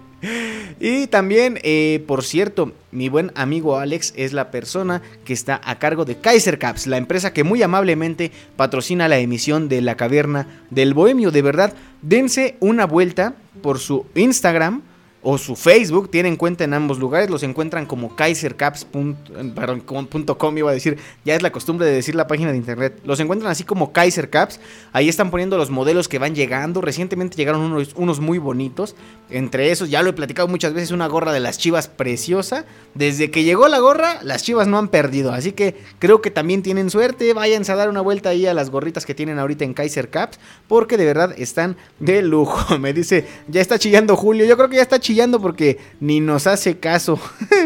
y 0.80 1.08
también, 1.08 1.58
eh, 1.62 2.02
por 2.06 2.24
cierto, 2.24 2.72
mi 2.90 3.10
buen 3.10 3.32
amigo 3.34 3.76
Alex 3.76 4.14
es 4.16 4.32
la 4.32 4.50
persona 4.50 5.02
que 5.26 5.34
está 5.34 5.60
a 5.62 5.78
cargo 5.78 6.06
de 6.06 6.18
Kaiser 6.18 6.58
Caps, 6.58 6.86
la 6.86 6.96
empresa 6.96 7.34
que 7.34 7.44
muy 7.44 7.62
amablemente 7.62 8.32
patrocina 8.56 9.08
la 9.08 9.18
emisión 9.18 9.68
de 9.68 9.82
La 9.82 9.98
Caverna 9.98 10.64
del 10.70 10.94
Bohemio. 10.94 11.30
De 11.30 11.42
verdad, 11.42 11.74
dense 12.08 12.56
una 12.60 12.86
vuelta 12.86 13.34
por 13.62 13.78
su 13.78 14.06
Instagram 14.14 14.82
o 15.28 15.38
su 15.38 15.56
Facebook, 15.56 16.08
tienen 16.08 16.36
cuenta 16.36 16.62
en 16.62 16.72
ambos 16.72 17.00
lugares, 17.00 17.30
los 17.30 17.42
encuentran 17.42 17.84
como 17.84 18.14
kaisercaps.com, 18.14 20.58
iba 20.58 20.70
a 20.70 20.72
decir, 20.72 20.98
ya 21.24 21.34
es 21.34 21.42
la 21.42 21.50
costumbre 21.50 21.84
de 21.84 21.94
decir 21.94 22.14
la 22.14 22.28
página 22.28 22.52
de 22.52 22.58
internet, 22.58 23.00
los 23.04 23.18
encuentran 23.18 23.50
así 23.50 23.64
como 23.64 23.92
Kaiser 23.92 24.30
Caps, 24.30 24.60
ahí 24.92 25.08
están 25.08 25.32
poniendo 25.32 25.58
los 25.58 25.68
modelos 25.68 26.06
que 26.06 26.20
van 26.20 26.36
llegando, 26.36 26.80
recientemente 26.80 27.36
llegaron 27.36 27.62
unos, 27.62 27.94
unos 27.96 28.20
muy 28.20 28.38
bonitos, 28.38 28.94
entre 29.28 29.72
esos, 29.72 29.90
ya 29.90 30.00
lo 30.02 30.10
he 30.10 30.12
platicado 30.12 30.46
muchas 30.46 30.74
veces, 30.74 30.92
una 30.92 31.08
gorra 31.08 31.32
de 31.32 31.40
las 31.40 31.58
chivas 31.58 31.88
preciosa, 31.88 32.64
desde 32.94 33.32
que 33.32 33.42
llegó 33.42 33.66
la 33.66 33.80
gorra, 33.80 34.20
las 34.22 34.44
chivas 34.44 34.68
no 34.68 34.78
han 34.78 34.86
perdido, 34.86 35.32
así 35.32 35.50
que 35.50 35.74
creo 35.98 36.22
que 36.22 36.30
también 36.30 36.62
tienen 36.62 36.88
suerte, 36.88 37.32
váyanse 37.32 37.72
a 37.72 37.74
dar 37.74 37.88
una 37.88 38.00
vuelta 38.00 38.28
ahí 38.28 38.46
a 38.46 38.54
las 38.54 38.70
gorritas 38.70 39.04
que 39.04 39.16
tienen 39.16 39.40
ahorita 39.40 39.64
en 39.64 39.74
Kaiser 39.74 40.08
Caps, 40.08 40.38
porque 40.68 40.96
de 40.96 41.04
verdad 41.04 41.34
están 41.36 41.76
de 41.98 42.22
lujo, 42.22 42.78
me 42.78 42.92
dice, 42.92 43.26
ya 43.48 43.60
está 43.60 43.76
chillando 43.76 44.14
Julio, 44.14 44.46
yo 44.46 44.56
creo 44.56 44.68
que 44.68 44.76
ya 44.76 44.82
está 44.82 45.00
chillando 45.00 45.15
porque 45.40 45.78
ni 46.00 46.20
nos 46.20 46.46
hace 46.46 46.78
caso. 46.78 47.18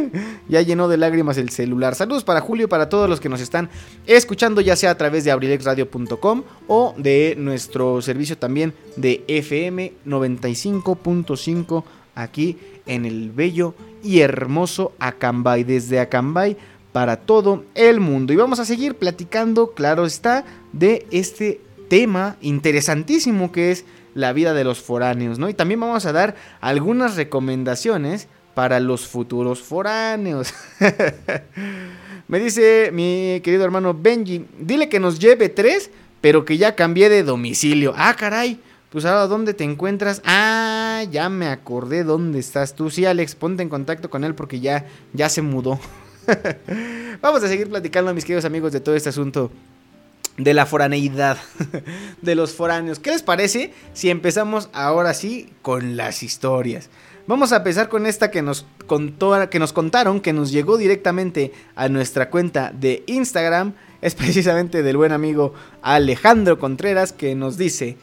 ya 0.48 0.62
llenó 0.62 0.88
de 0.88 0.96
lágrimas 0.96 1.36
el 1.36 1.51
celular. 1.51 1.94
Saludos 1.94 2.24
para 2.24 2.40
Julio 2.40 2.66
y 2.66 2.68
para 2.68 2.88
todos 2.88 3.09
los 3.09 3.20
que 3.20 3.28
nos 3.28 3.40
están 3.40 3.68
escuchando, 4.07 4.61
ya 4.61 4.76
sea 4.76 4.92
a 4.92 4.98
través 4.98 5.24
de 5.24 5.30
abrilexradio.com 5.30 6.42
o 6.68 6.94
de 6.96 7.34
nuestro 7.38 8.01
servicio 8.03 8.38
también 8.38 8.72
de 8.96 9.24
FM 9.26 9.92
95.5 10.07 11.84
aquí 12.14 12.57
en 12.86 13.05
el 13.05 13.30
bello 13.30 13.74
y 14.03 14.20
hermoso 14.20 14.92
Acambay. 14.98 15.64
Desde 15.64 15.98
Acambay 15.98 16.57
para 16.92 17.16
todo 17.16 17.64
el 17.74 18.01
mundo. 18.01 18.32
Y 18.32 18.36
vamos 18.36 18.61
a 18.61 18.64
seguir 18.64 18.94
platicando, 18.94 19.72
claro 19.72 20.07
está, 20.07 20.44
de 20.72 21.07
este 21.11 21.61
tema 21.88 22.36
interesantísimo 22.40 23.51
que 23.51 23.72
es 23.72 23.84
la 24.15 24.33
vida 24.33 24.55
de 24.55 24.65
los 24.65 24.81
foráneos, 24.81 25.39
¿no? 25.39 25.49
Y 25.49 25.55
también 25.55 25.81
vamos 25.81 26.07
a 26.07 26.13
dar 26.13 26.37
algunas 26.61 27.17
recomendaciones 27.17 28.29
para 28.55 28.81
los 28.81 29.07
futuros 29.07 29.63
foráneos. 29.63 30.53
Me 32.29 32.39
dice 32.39 32.91
mi 32.93 33.41
querido 33.43 33.65
hermano 33.65 33.95
Benji, 33.95 34.47
dile 34.59 34.89
que 34.89 35.01
nos 35.01 35.19
lleve 35.19 35.49
tres, 35.49 35.91
pero 36.21 36.45
que 36.45 36.59
ya 36.59 36.77
cambié 36.77 37.09
de 37.09 37.23
domicilio. 37.23 37.95
Ah, 37.97 38.15
caray. 38.17 38.61
Pues 38.91 39.05
ahora, 39.05 39.29
¿dónde 39.29 39.55
te 39.55 39.63
encuentras? 39.63 40.21
Ah, 40.25 41.05
ya 41.11 41.29
me 41.29 41.47
acordé 41.47 42.03
dónde 42.03 42.41
estás 42.41 42.75
tú. 42.75 42.91
Sí, 42.91 43.07
Alex, 43.07 43.37
ponte 43.37 43.63
en 43.63 43.69
contacto 43.69 44.11
con 44.11 44.25
él 44.25 44.35
porque 44.35 44.59
ya, 44.59 44.87
ya 45.13 45.29
se 45.29 45.43
mudó. 45.43 45.79
Vamos 47.21 47.43
a 47.45 47.49
seguir 47.49 47.69
platicando, 47.69 48.13
mis 48.13 48.25
queridos 48.25 48.45
amigos, 48.45 48.73
de 48.73 48.81
todo 48.81 48.97
este 48.97 49.09
asunto 49.09 49.53
de 50.37 50.55
la 50.55 50.66
foraneidad, 50.66 51.39
de 52.22 52.35
los 52.35 52.53
foráneos. 52.53 52.99
¿Qué 52.99 53.11
les 53.11 53.22
parece 53.22 53.72
si 53.93 54.11
empezamos 54.11 54.68
ahora 54.72 55.14
sí 55.14 55.53
con 55.62 55.97
las 55.97 56.22
historias? 56.22 56.91
Vamos 57.26 57.53
a 57.53 57.59
empezar 57.59 57.89
con 57.89 58.07
esta 58.07 58.31
que 58.31 58.43
nos, 58.43 58.66
contó, 58.87 59.49
que 59.51 59.59
nos 59.59 59.72
contaron, 59.72 60.20
que 60.20 60.33
nos 60.33 60.51
llegó 60.51 60.76
directamente 60.78 61.53
a 61.76 61.89
nuestra 61.89 62.28
cuenta 62.28 62.72
de 62.72 63.05
Instagram. 63.07 63.74
Es 64.03 64.14
precisamente 64.14 64.83
del 64.83 64.97
buen 64.97 65.12
amigo 65.12 65.55
Alejandro 65.83 66.59
Contreras 66.59 67.12
que 67.12 67.35
nos 67.35 67.57
dice, 67.57 67.99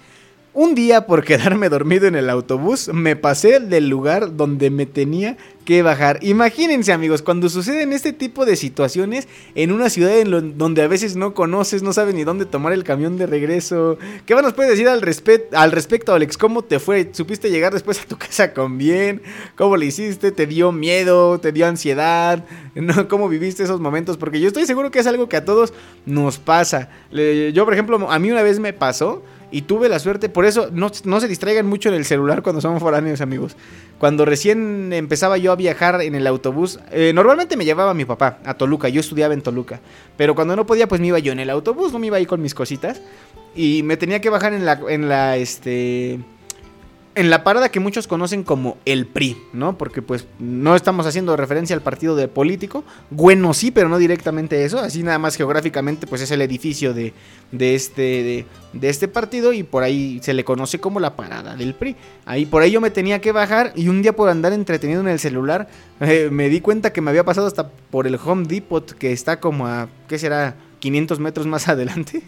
un 0.53 0.75
día 0.75 1.05
por 1.05 1.23
quedarme 1.25 1.69
dormido 1.69 2.07
en 2.07 2.15
el 2.15 2.29
autobús 2.29 2.89
me 2.93 3.15
pasé 3.15 3.59
del 3.59 3.89
lugar 3.89 4.35
donde 4.35 4.69
me 4.69 4.85
tenía 4.85 5.37
que 5.67 5.81
bajar. 5.81 6.19
Imagínense 6.21 6.93
amigos, 6.93 7.21
cuando 7.21 7.49
suceden 7.49 7.91
este 7.91 8.13
tipo 8.13 8.45
de 8.45 8.55
situaciones 8.55 9.27
en 9.53 9.73
una 9.73 9.89
ciudad 9.89 10.17
en 10.17 10.57
donde 10.57 10.81
a 10.81 10.87
veces 10.87 11.17
no 11.17 11.33
conoces, 11.33 11.83
no 11.83 11.91
sabes 11.91 12.15
ni 12.15 12.23
dónde 12.23 12.45
tomar 12.45 12.71
el 12.71 12.85
camión 12.85 13.17
de 13.17 13.27
regreso. 13.27 13.97
¿Qué 14.25 14.33
nos 14.35 14.53
puedes 14.53 14.71
decir 14.71 14.87
al, 14.87 15.03
al 15.51 15.71
respecto 15.73 16.13
Alex? 16.13 16.37
¿Cómo 16.37 16.63
te 16.63 16.79
fue? 16.79 17.09
¿Supiste 17.11 17.49
llegar 17.49 17.73
después 17.73 17.99
a 18.01 18.05
tu 18.05 18.17
casa 18.17 18.53
con 18.53 18.77
bien? 18.77 19.21
¿Cómo 19.57 19.75
le 19.75 19.87
hiciste? 19.87 20.31
¿Te 20.31 20.47
dio 20.47 20.71
miedo? 20.71 21.37
¿Te 21.39 21.51
dio 21.51 21.67
ansiedad? 21.67 22.45
¿No? 22.73 23.09
¿Cómo 23.09 23.27
viviste 23.27 23.63
esos 23.63 23.81
momentos? 23.81 24.15
Porque 24.15 24.39
yo 24.39 24.47
estoy 24.47 24.65
seguro 24.65 24.89
que 24.89 24.99
es 24.99 25.07
algo 25.07 25.27
que 25.27 25.35
a 25.35 25.43
todos 25.43 25.73
nos 26.05 26.37
pasa. 26.37 26.89
Yo 27.11 27.65
por 27.65 27.73
ejemplo, 27.73 28.09
a 28.09 28.19
mí 28.19 28.31
una 28.31 28.41
vez 28.41 28.59
me 28.59 28.71
pasó 28.71 29.21
y 29.49 29.61
tuve 29.61 29.87
la 29.87 29.99
suerte, 29.99 30.27
por 30.29 30.45
eso 30.45 30.69
no, 30.71 30.89
se 30.89 31.27
distraigan 31.27 31.65
mucho 31.65 31.89
en 31.89 31.95
el 31.95 32.05
celular 32.05 32.41
cuando 32.41 32.61
somos 32.61 32.81
foráneos, 32.81 33.21
amigos. 33.21 33.55
Cuando 33.97 34.25
recién 34.25 34.91
empezaba 34.91 35.37
yo 35.37 35.51
a 35.51 35.55
viajar 35.55 36.01
en 36.01 36.15
el 36.15 36.27
autobús, 36.27 36.79
eh, 36.91 37.11
normalmente 37.13 37.55
me 37.55 37.65
llevaba 37.65 37.93
mi 37.93 38.05
papá 38.05 38.39
a 38.43 38.55
Toluca, 38.55 38.89
yo 38.89 38.99
estudiaba 38.99 39.33
en 39.33 39.41
Toluca. 39.41 39.79
Pero 40.17 40.35
cuando 40.35 40.55
no 40.55 40.65
podía, 40.65 40.87
pues 40.87 40.99
me 40.99 41.07
iba 41.07 41.19
yo 41.19 41.31
en 41.31 41.39
el 41.39 41.49
autobús, 41.49 41.93
no 41.93 41.99
me 41.99 42.07
iba 42.07 42.17
ahí 42.17 42.25
con 42.25 42.41
mis 42.41 42.53
cositas. 42.53 43.01
Y 43.55 43.83
me 43.83 43.97
tenía 43.97 44.21
que 44.21 44.29
bajar 44.29 44.53
en 44.53 44.65
la, 44.65 44.79
en 44.89 45.09
la, 45.09 45.37
este 45.37 46.19
en 47.17 47.31
la 47.31 47.43
parada 47.43 47.69
que 47.69 47.79
muchos 47.79 48.07
conocen 48.07 48.43
como 48.43 48.77
el 48.85 49.07
PRI, 49.07 49.37
¿no? 49.51 49.75
Porque 49.75 50.03
pues 50.03 50.27
no 50.37 50.75
estamos 50.75 51.07
haciendo 51.07 51.35
referencia 51.35 51.75
al 51.75 51.81
partido 51.81 52.15
de 52.15 52.27
político. 52.27 52.83
Bueno, 53.09 53.55
sí, 53.55 53.71
pero 53.71 53.89
no 53.89 53.97
directamente 53.97 54.63
eso. 54.63 54.77
Así 54.77 55.01
nada 55.01 55.17
más 55.17 55.35
geográficamente 55.35 56.05
pues 56.05 56.21
es 56.21 56.29
el 56.29 56.43
edificio 56.43 56.93
de, 56.93 57.13
de 57.51 57.73
este, 57.73 58.45
de, 58.73 58.89
este 58.89 59.07
partido 59.07 59.51
y 59.51 59.63
por 59.63 59.81
ahí 59.81 60.19
se 60.21 60.35
le 60.35 60.43
conoce 60.43 60.79
como 60.79 60.99
la 60.99 61.15
parada 61.15 61.55
del 61.55 61.73
PRI. 61.73 61.95
Ahí 62.25 62.45
por 62.45 62.61
ahí 62.61 62.69
yo 62.69 62.81
me 62.81 62.91
tenía 62.91 63.19
que 63.19 63.31
bajar 63.31 63.73
y 63.75 63.89
un 63.89 64.03
día 64.03 64.15
por 64.15 64.29
andar 64.29 64.53
entretenido 64.53 65.01
en 65.01 65.07
el 65.07 65.19
celular 65.19 65.67
eh, 65.99 66.29
me 66.31 66.49
di 66.49 66.61
cuenta 66.61 66.93
que 66.93 67.01
me 67.01 67.09
había 67.09 67.25
pasado 67.25 67.47
hasta 67.47 67.67
por 67.89 68.05
el 68.05 68.19
Home 68.23 68.45
Depot 68.45 68.93
que 68.93 69.11
está 69.11 69.39
como 69.39 69.65
a, 69.65 69.89
¿qué 70.07 70.19
será? 70.19 70.55
500 70.87 71.19
metros 71.19 71.47
más 71.47 71.67
adelante. 71.67 72.21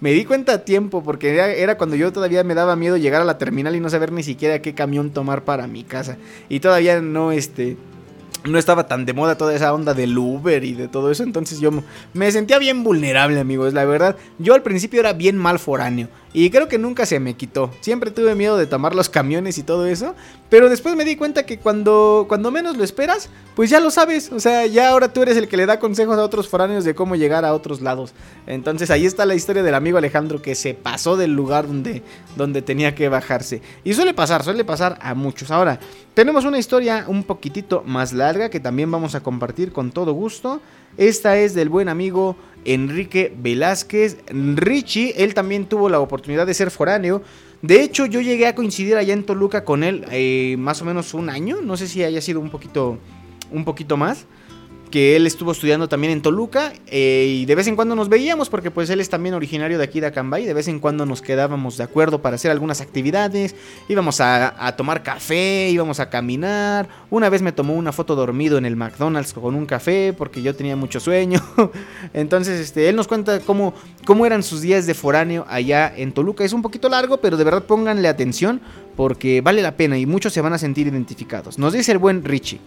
me 0.00 0.12
di 0.12 0.24
cuenta 0.24 0.52
a 0.52 0.58
tiempo 0.64 1.02
porque 1.02 1.36
era, 1.36 1.76
cuando 1.76 1.96
yo 1.96 2.12
todavía 2.12 2.44
me 2.44 2.54
daba 2.54 2.76
miedo 2.76 2.96
llegar 2.96 3.22
a 3.22 3.24
la 3.24 3.38
terminal 3.38 3.74
y 3.74 3.80
no 3.80 3.90
saber 3.90 4.12
ni 4.12 4.22
siquiera 4.22 4.62
qué 4.62 4.72
camión 4.74 5.10
tomar 5.10 5.44
para 5.44 5.66
mi 5.66 5.82
casa. 5.82 6.16
Y 6.48 6.60
todavía 6.60 7.00
no, 7.00 7.32
este, 7.32 7.76
no 8.44 8.56
estaba 8.56 8.86
tan 8.86 9.04
de 9.04 9.14
moda 9.14 9.36
toda 9.36 9.54
esa 9.54 9.74
onda 9.74 9.94
del 9.94 10.16
Uber 10.16 10.62
y 10.62 10.74
de 10.74 10.86
todo 10.86 11.10
eso. 11.10 11.24
Entonces 11.24 11.58
yo 11.58 11.70
me 12.14 12.30
sentía 12.30 12.60
bien 12.60 12.84
vulnerable, 12.84 13.40
amigos. 13.40 13.74
La 13.74 13.84
verdad, 13.84 14.16
yo 14.38 14.54
al 14.54 14.62
principio 14.62 15.00
era 15.00 15.12
bien 15.12 15.36
mal 15.36 15.58
foráneo. 15.58 16.08
Y 16.38 16.50
creo 16.50 16.68
que 16.68 16.78
nunca 16.78 17.04
se 17.04 17.18
me 17.18 17.34
quitó. 17.34 17.72
Siempre 17.80 18.12
tuve 18.12 18.36
miedo 18.36 18.56
de 18.56 18.68
tomar 18.68 18.94
los 18.94 19.08
camiones 19.08 19.58
y 19.58 19.64
todo 19.64 19.86
eso. 19.86 20.14
Pero 20.48 20.68
después 20.68 20.94
me 20.94 21.04
di 21.04 21.16
cuenta 21.16 21.44
que 21.44 21.58
cuando, 21.58 22.26
cuando 22.28 22.52
menos 22.52 22.76
lo 22.76 22.84
esperas, 22.84 23.28
pues 23.56 23.70
ya 23.70 23.80
lo 23.80 23.90
sabes. 23.90 24.30
O 24.30 24.38
sea, 24.38 24.64
ya 24.66 24.90
ahora 24.90 25.12
tú 25.12 25.20
eres 25.20 25.36
el 25.36 25.48
que 25.48 25.56
le 25.56 25.66
da 25.66 25.80
consejos 25.80 26.16
a 26.16 26.22
otros 26.22 26.48
foráneos 26.48 26.84
de 26.84 26.94
cómo 26.94 27.16
llegar 27.16 27.44
a 27.44 27.52
otros 27.54 27.80
lados. 27.80 28.12
Entonces 28.46 28.88
ahí 28.92 29.04
está 29.04 29.26
la 29.26 29.34
historia 29.34 29.64
del 29.64 29.74
amigo 29.74 29.98
Alejandro 29.98 30.40
que 30.40 30.54
se 30.54 30.74
pasó 30.74 31.16
del 31.16 31.32
lugar 31.32 31.66
donde, 31.66 32.04
donde 32.36 32.62
tenía 32.62 32.94
que 32.94 33.08
bajarse. 33.08 33.60
Y 33.82 33.94
suele 33.94 34.14
pasar, 34.14 34.44
suele 34.44 34.64
pasar 34.64 34.96
a 35.02 35.14
muchos. 35.16 35.50
Ahora, 35.50 35.80
tenemos 36.14 36.44
una 36.44 36.60
historia 36.60 37.06
un 37.08 37.24
poquitito 37.24 37.82
más 37.84 38.12
larga 38.12 38.48
que 38.48 38.60
también 38.60 38.92
vamos 38.92 39.16
a 39.16 39.24
compartir 39.24 39.72
con 39.72 39.90
todo 39.90 40.12
gusto. 40.12 40.60
Esta 40.98 41.38
es 41.38 41.54
del 41.54 41.68
buen 41.68 41.88
amigo 41.88 42.36
Enrique 42.64 43.32
Velázquez. 43.38 44.18
Richie, 44.26 45.14
él 45.16 45.32
también 45.32 45.66
tuvo 45.66 45.88
la 45.88 46.00
oportunidad 46.00 46.44
de 46.44 46.54
ser 46.54 46.72
foráneo. 46.72 47.22
De 47.62 47.82
hecho, 47.82 48.04
yo 48.04 48.20
llegué 48.20 48.48
a 48.48 48.56
coincidir 48.56 48.96
allá 48.96 49.14
en 49.14 49.24
Toluca 49.24 49.64
con 49.64 49.84
él 49.84 50.04
eh, 50.10 50.56
más 50.58 50.82
o 50.82 50.84
menos 50.84 51.14
un 51.14 51.30
año. 51.30 51.58
No 51.62 51.76
sé 51.76 51.86
si 51.86 52.02
haya 52.02 52.20
sido 52.20 52.40
un 52.40 52.50
poquito, 52.50 52.98
un 53.52 53.64
poquito 53.64 53.96
más. 53.96 54.26
Que 54.88 55.16
él 55.16 55.26
estuvo 55.26 55.52
estudiando 55.52 55.88
también 55.88 56.12
en 56.12 56.22
Toluca 56.22 56.72
eh, 56.86 57.26
y 57.40 57.46
de 57.46 57.54
vez 57.54 57.66
en 57.66 57.76
cuando 57.76 57.94
nos 57.94 58.08
veíamos 58.08 58.48
porque 58.48 58.70
pues 58.70 58.90
él 58.90 59.00
es 59.00 59.08
también 59.08 59.34
originario 59.34 59.78
de 59.78 59.84
aquí 59.84 60.00
de 60.00 60.06
Acambay, 60.06 60.44
de 60.44 60.54
vez 60.54 60.68
en 60.68 60.80
cuando 60.80 61.06
nos 61.06 61.22
quedábamos 61.22 61.76
de 61.76 61.84
acuerdo 61.84 62.20
para 62.22 62.36
hacer 62.36 62.50
algunas 62.50 62.80
actividades, 62.80 63.54
íbamos 63.88 64.20
a, 64.20 64.74
tomar 64.76 65.02
café, 65.02 65.68
íbamos 65.70 66.00
a 66.00 66.10
caminar, 66.10 66.88
una 67.10 67.28
vez 67.28 67.42
me 67.42 67.52
tomó 67.52 67.74
una 67.74 67.92
foto 67.92 68.14
dormido 68.16 68.58
en 68.58 68.64
el 68.64 68.76
McDonald's 68.76 69.32
con 69.32 69.54
un 69.54 69.66
café 69.66 70.14
porque 70.16 70.42
yo 70.42 70.54
tenía 70.54 70.76
mucho 70.76 71.00
sueño, 71.00 71.40
entonces 72.14 72.60
este, 72.60 72.88
él 72.88 72.96
nos 72.96 73.08
cuenta 73.08 73.40
cómo, 73.40 73.74
cómo 74.04 74.26
eran 74.26 74.42
sus 74.42 74.60
días 74.60 74.86
de 74.86 74.94
foráneo 74.94 75.44
allá 75.48 75.92
en 75.96 76.12
Toluca, 76.12 76.44
es 76.44 76.52
un 76.52 76.62
poquito 76.62 76.88
largo 76.88 77.18
pero 77.18 77.36
de 77.36 77.44
verdad 77.44 77.64
pónganle 77.64 78.08
atención 78.08 78.60
porque 78.96 79.40
vale 79.40 79.62
la 79.62 79.76
pena 79.76 79.98
y 79.98 80.06
muchos 80.06 80.32
se 80.32 80.40
van 80.40 80.52
a 80.52 80.58
sentir 80.58 80.86
identificados, 80.86 81.58
nos 81.58 81.72
dice 81.72 81.92
el 81.92 81.98
buen 81.98 82.24
Richie. 82.24 82.60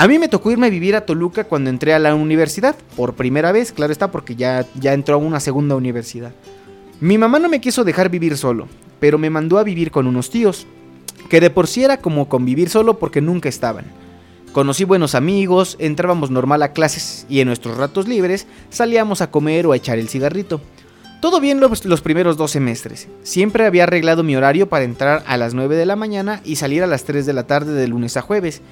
A 0.00 0.08
mí 0.08 0.18
me 0.18 0.28
tocó 0.28 0.50
irme 0.50 0.68
a 0.68 0.70
vivir 0.70 0.96
a 0.96 1.04
Toluca 1.04 1.44
cuando 1.44 1.68
entré 1.68 1.92
a 1.92 1.98
la 1.98 2.14
universidad, 2.14 2.74
por 2.96 3.16
primera 3.16 3.52
vez, 3.52 3.70
claro 3.70 3.92
está, 3.92 4.10
porque 4.10 4.34
ya, 4.34 4.64
ya 4.76 4.94
entró 4.94 5.16
a 5.16 5.18
una 5.18 5.40
segunda 5.40 5.76
universidad. 5.76 6.32
Mi 7.00 7.18
mamá 7.18 7.38
no 7.38 7.50
me 7.50 7.60
quiso 7.60 7.84
dejar 7.84 8.08
vivir 8.08 8.38
solo, 8.38 8.66
pero 8.98 9.18
me 9.18 9.28
mandó 9.28 9.58
a 9.58 9.62
vivir 9.62 9.90
con 9.90 10.06
unos 10.06 10.30
tíos, 10.30 10.66
que 11.28 11.38
de 11.38 11.50
por 11.50 11.66
sí 11.66 11.84
era 11.84 11.98
como 11.98 12.30
convivir 12.30 12.70
solo 12.70 12.98
porque 12.98 13.20
nunca 13.20 13.50
estaban. 13.50 13.84
Conocí 14.52 14.84
buenos 14.84 15.14
amigos, 15.14 15.76
entrábamos 15.78 16.30
normal 16.30 16.62
a 16.62 16.72
clases 16.72 17.26
y 17.28 17.40
en 17.40 17.48
nuestros 17.48 17.76
ratos 17.76 18.08
libres 18.08 18.46
salíamos 18.70 19.20
a 19.20 19.30
comer 19.30 19.66
o 19.66 19.72
a 19.72 19.76
echar 19.76 19.98
el 19.98 20.08
cigarrito. 20.08 20.62
Todo 21.20 21.40
bien 21.40 21.60
los, 21.60 21.84
los, 21.84 22.00
primeros 22.00 22.38
dos 22.38 22.52
semestres. 22.52 23.08
Siempre 23.22 23.66
había 23.66 23.82
arreglado 23.82 24.22
mi 24.22 24.34
horario 24.34 24.66
para 24.66 24.86
entrar 24.86 25.22
a 25.26 25.36
las 25.36 25.52
9 25.52 25.76
de 25.76 25.84
la 25.84 25.94
mañana 25.94 26.40
y 26.42 26.56
salir 26.56 26.82
a 26.82 26.86
las 26.86 27.04
3 27.04 27.26
de 27.26 27.34
la 27.34 27.46
tarde 27.46 27.74
de 27.74 27.86
lunes 27.86 28.16
a 28.16 28.22
jueves. 28.22 28.62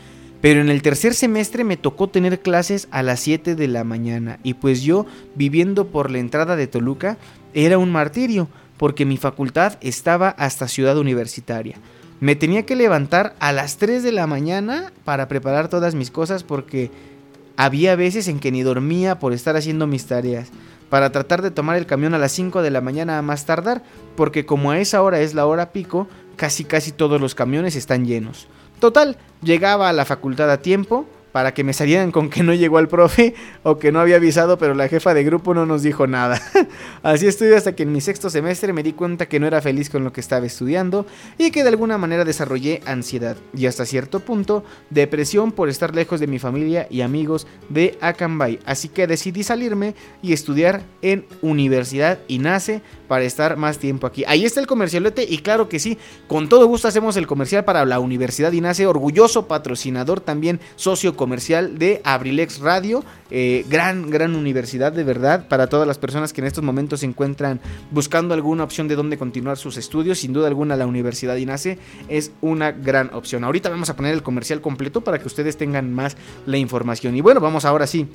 Pero 0.41 0.61
en 0.61 0.68
el 0.68 0.82
tercer 0.82 1.14
semestre 1.14 1.64
me 1.64 1.76
tocó 1.76 2.09
tener 2.09 2.41
clases 2.41 2.86
a 2.91 3.03
las 3.03 3.20
7 3.20 3.57
de 3.57 3.68
la 3.68 3.82
mañana 3.82 4.39
y 4.43 4.55
pues 4.55 4.82
yo, 4.82 5.05
viviendo 5.34 5.89
por 5.89 6.11
la 6.11 6.18
entrada 6.18 6.55
de 6.55 6.68
Toluca, 6.68 7.18
era 7.55 7.78
un 7.78 7.91
martirio, 7.91 8.49
porque 8.76 9.05
mi 9.05 9.16
facultad 9.16 9.78
estaba 9.80 10.28
hasta 10.28 10.68
Ciudad 10.68 10.97
Universitaria. 10.97 11.76
Me 12.20 12.36
tenía 12.36 12.64
que 12.66 12.76
levantar 12.76 13.34
a 13.41 13.53
las 13.53 13.78
3 13.78 14.03
de 14.03 14.12
la 14.12 14.26
mañana 14.26 14.93
para 15.05 15.28
preparar 15.28 15.68
todas 15.68 15.95
mis 15.95 16.11
cosas 16.11 16.45
porque 16.45 16.91
había 17.57 17.97
veces 17.97 18.28
en 18.28 18.39
que 18.39 18.53
ni 18.53 18.62
dormía 18.62 19.18
por 19.18 19.32
estar 19.32 19.57
haciendo 19.57 19.89
mis 19.89 20.07
tareas, 20.07 20.51
para 20.89 21.11
tratar 21.11 21.43
de 21.43 21.51
tomar 21.51 21.76
el 21.76 21.86
camión 21.86 22.14
a 22.14 22.18
las 22.18 22.32
5 22.32 22.62
de 22.62 22.70
la 22.70 22.80
mañana 22.80 23.18
a 23.18 23.22
más 23.22 23.45
tardar, 23.45 23.82
porque 24.16 24.47
como 24.47 24.70
a 24.70 24.78
esa 24.78 25.03
hora 25.03 25.20
es 25.20 25.34
la 25.34 25.47
hora 25.47 25.72
pico, 25.72 26.07
casi 26.36 26.64
casi 26.64 26.93
todos 26.93 27.20
los 27.20 27.34
camiones 27.34 27.74
están 27.74 28.07
llenos. 28.07 28.47
Total, 28.78 29.16
llegaba 29.42 29.88
a 29.88 29.92
la 29.92 30.04
facultad 30.04 30.50
a 30.50 30.58
tiempo, 30.58 31.06
para 31.32 31.54
que 31.54 31.64
me 31.64 31.72
salieran 31.72 32.10
con 32.10 32.30
que 32.30 32.42
no 32.42 32.54
llegó 32.54 32.78
al 32.78 32.88
profe 32.88 33.34
o 33.62 33.78
que 33.78 33.92
no 33.92 34.00
había 34.00 34.16
avisado, 34.16 34.58
pero 34.58 34.74
la 34.74 34.88
jefa 34.88 35.14
de 35.14 35.24
grupo 35.24 35.54
no 35.54 35.66
nos 35.66 35.82
dijo 35.82 36.06
nada. 36.06 36.40
Así 37.02 37.26
estuve 37.26 37.56
hasta 37.56 37.74
que 37.74 37.82
en 37.82 37.92
mi 37.92 38.00
sexto 38.00 38.30
semestre 38.30 38.72
me 38.72 38.82
di 38.82 38.92
cuenta 38.92 39.26
que 39.26 39.40
no 39.40 39.46
era 39.46 39.60
feliz 39.60 39.90
con 39.90 40.04
lo 40.04 40.12
que 40.12 40.20
estaba 40.20 40.46
estudiando 40.46 41.06
y 41.36 41.50
que 41.50 41.62
de 41.62 41.68
alguna 41.68 41.98
manera 41.98 42.24
desarrollé 42.24 42.80
ansiedad 42.86 43.36
y 43.54 43.66
hasta 43.66 43.86
cierto 43.86 44.20
punto 44.20 44.64
depresión 44.90 45.52
por 45.52 45.68
estar 45.68 45.94
lejos 45.94 46.20
de 46.20 46.26
mi 46.26 46.38
familia 46.38 46.86
y 46.90 47.00
amigos 47.02 47.46
de 47.68 47.98
Acambay. 48.00 48.58
Así 48.64 48.88
que 48.88 49.06
decidí 49.06 49.42
salirme 49.42 49.94
y 50.22 50.32
estudiar 50.32 50.82
en 51.02 51.26
Universidad 51.42 52.18
INACE 52.28 52.82
para 53.06 53.24
estar 53.24 53.56
más 53.56 53.78
tiempo 53.78 54.06
aquí. 54.06 54.24
Ahí 54.26 54.44
está 54.44 54.60
el 54.60 54.66
comercialote 54.66 55.26
y 55.28 55.38
claro 55.38 55.68
que 55.68 55.78
sí, 55.78 55.98
con 56.26 56.48
todo 56.48 56.66
gusto 56.66 56.88
hacemos 56.88 57.16
el 57.16 57.26
comercial 57.26 57.64
para 57.64 57.84
la 57.84 57.98
Universidad 57.98 58.52
INACE, 58.52 58.86
orgulloso 58.86 59.48
patrocinador 59.48 60.20
también 60.20 60.60
socio 60.76 61.16
comercial 61.28 61.78
de 61.78 62.00
Abrilex 62.04 62.60
Radio, 62.60 63.04
eh, 63.30 63.62
gran, 63.68 64.08
gran 64.08 64.34
universidad 64.34 64.92
de 64.92 65.04
verdad 65.04 65.46
para 65.46 65.66
todas 65.66 65.86
las 65.86 65.98
personas 65.98 66.32
que 66.32 66.40
en 66.40 66.46
estos 66.46 66.64
momentos 66.64 67.00
se 67.00 67.06
encuentran 67.06 67.60
buscando 67.90 68.32
alguna 68.32 68.64
opción 68.64 68.88
de 68.88 68.96
dónde 68.96 69.18
continuar 69.18 69.58
sus 69.58 69.76
estudios. 69.76 70.20
Sin 70.20 70.32
duda 70.32 70.48
alguna 70.48 70.74
la 70.74 70.86
Universidad 70.86 71.36
INACE 71.36 71.76
es 72.08 72.32
una 72.40 72.72
gran 72.72 73.12
opción. 73.12 73.44
Ahorita 73.44 73.68
vamos 73.68 73.90
a 73.90 73.96
poner 73.96 74.14
el 74.14 74.22
comercial 74.22 74.62
completo 74.62 75.02
para 75.02 75.18
que 75.18 75.26
ustedes 75.26 75.58
tengan 75.58 75.92
más 75.92 76.16
la 76.46 76.56
información. 76.56 77.14
Y 77.14 77.20
bueno, 77.20 77.40
vamos 77.40 77.66
ahora 77.66 77.86
sí 77.86 78.08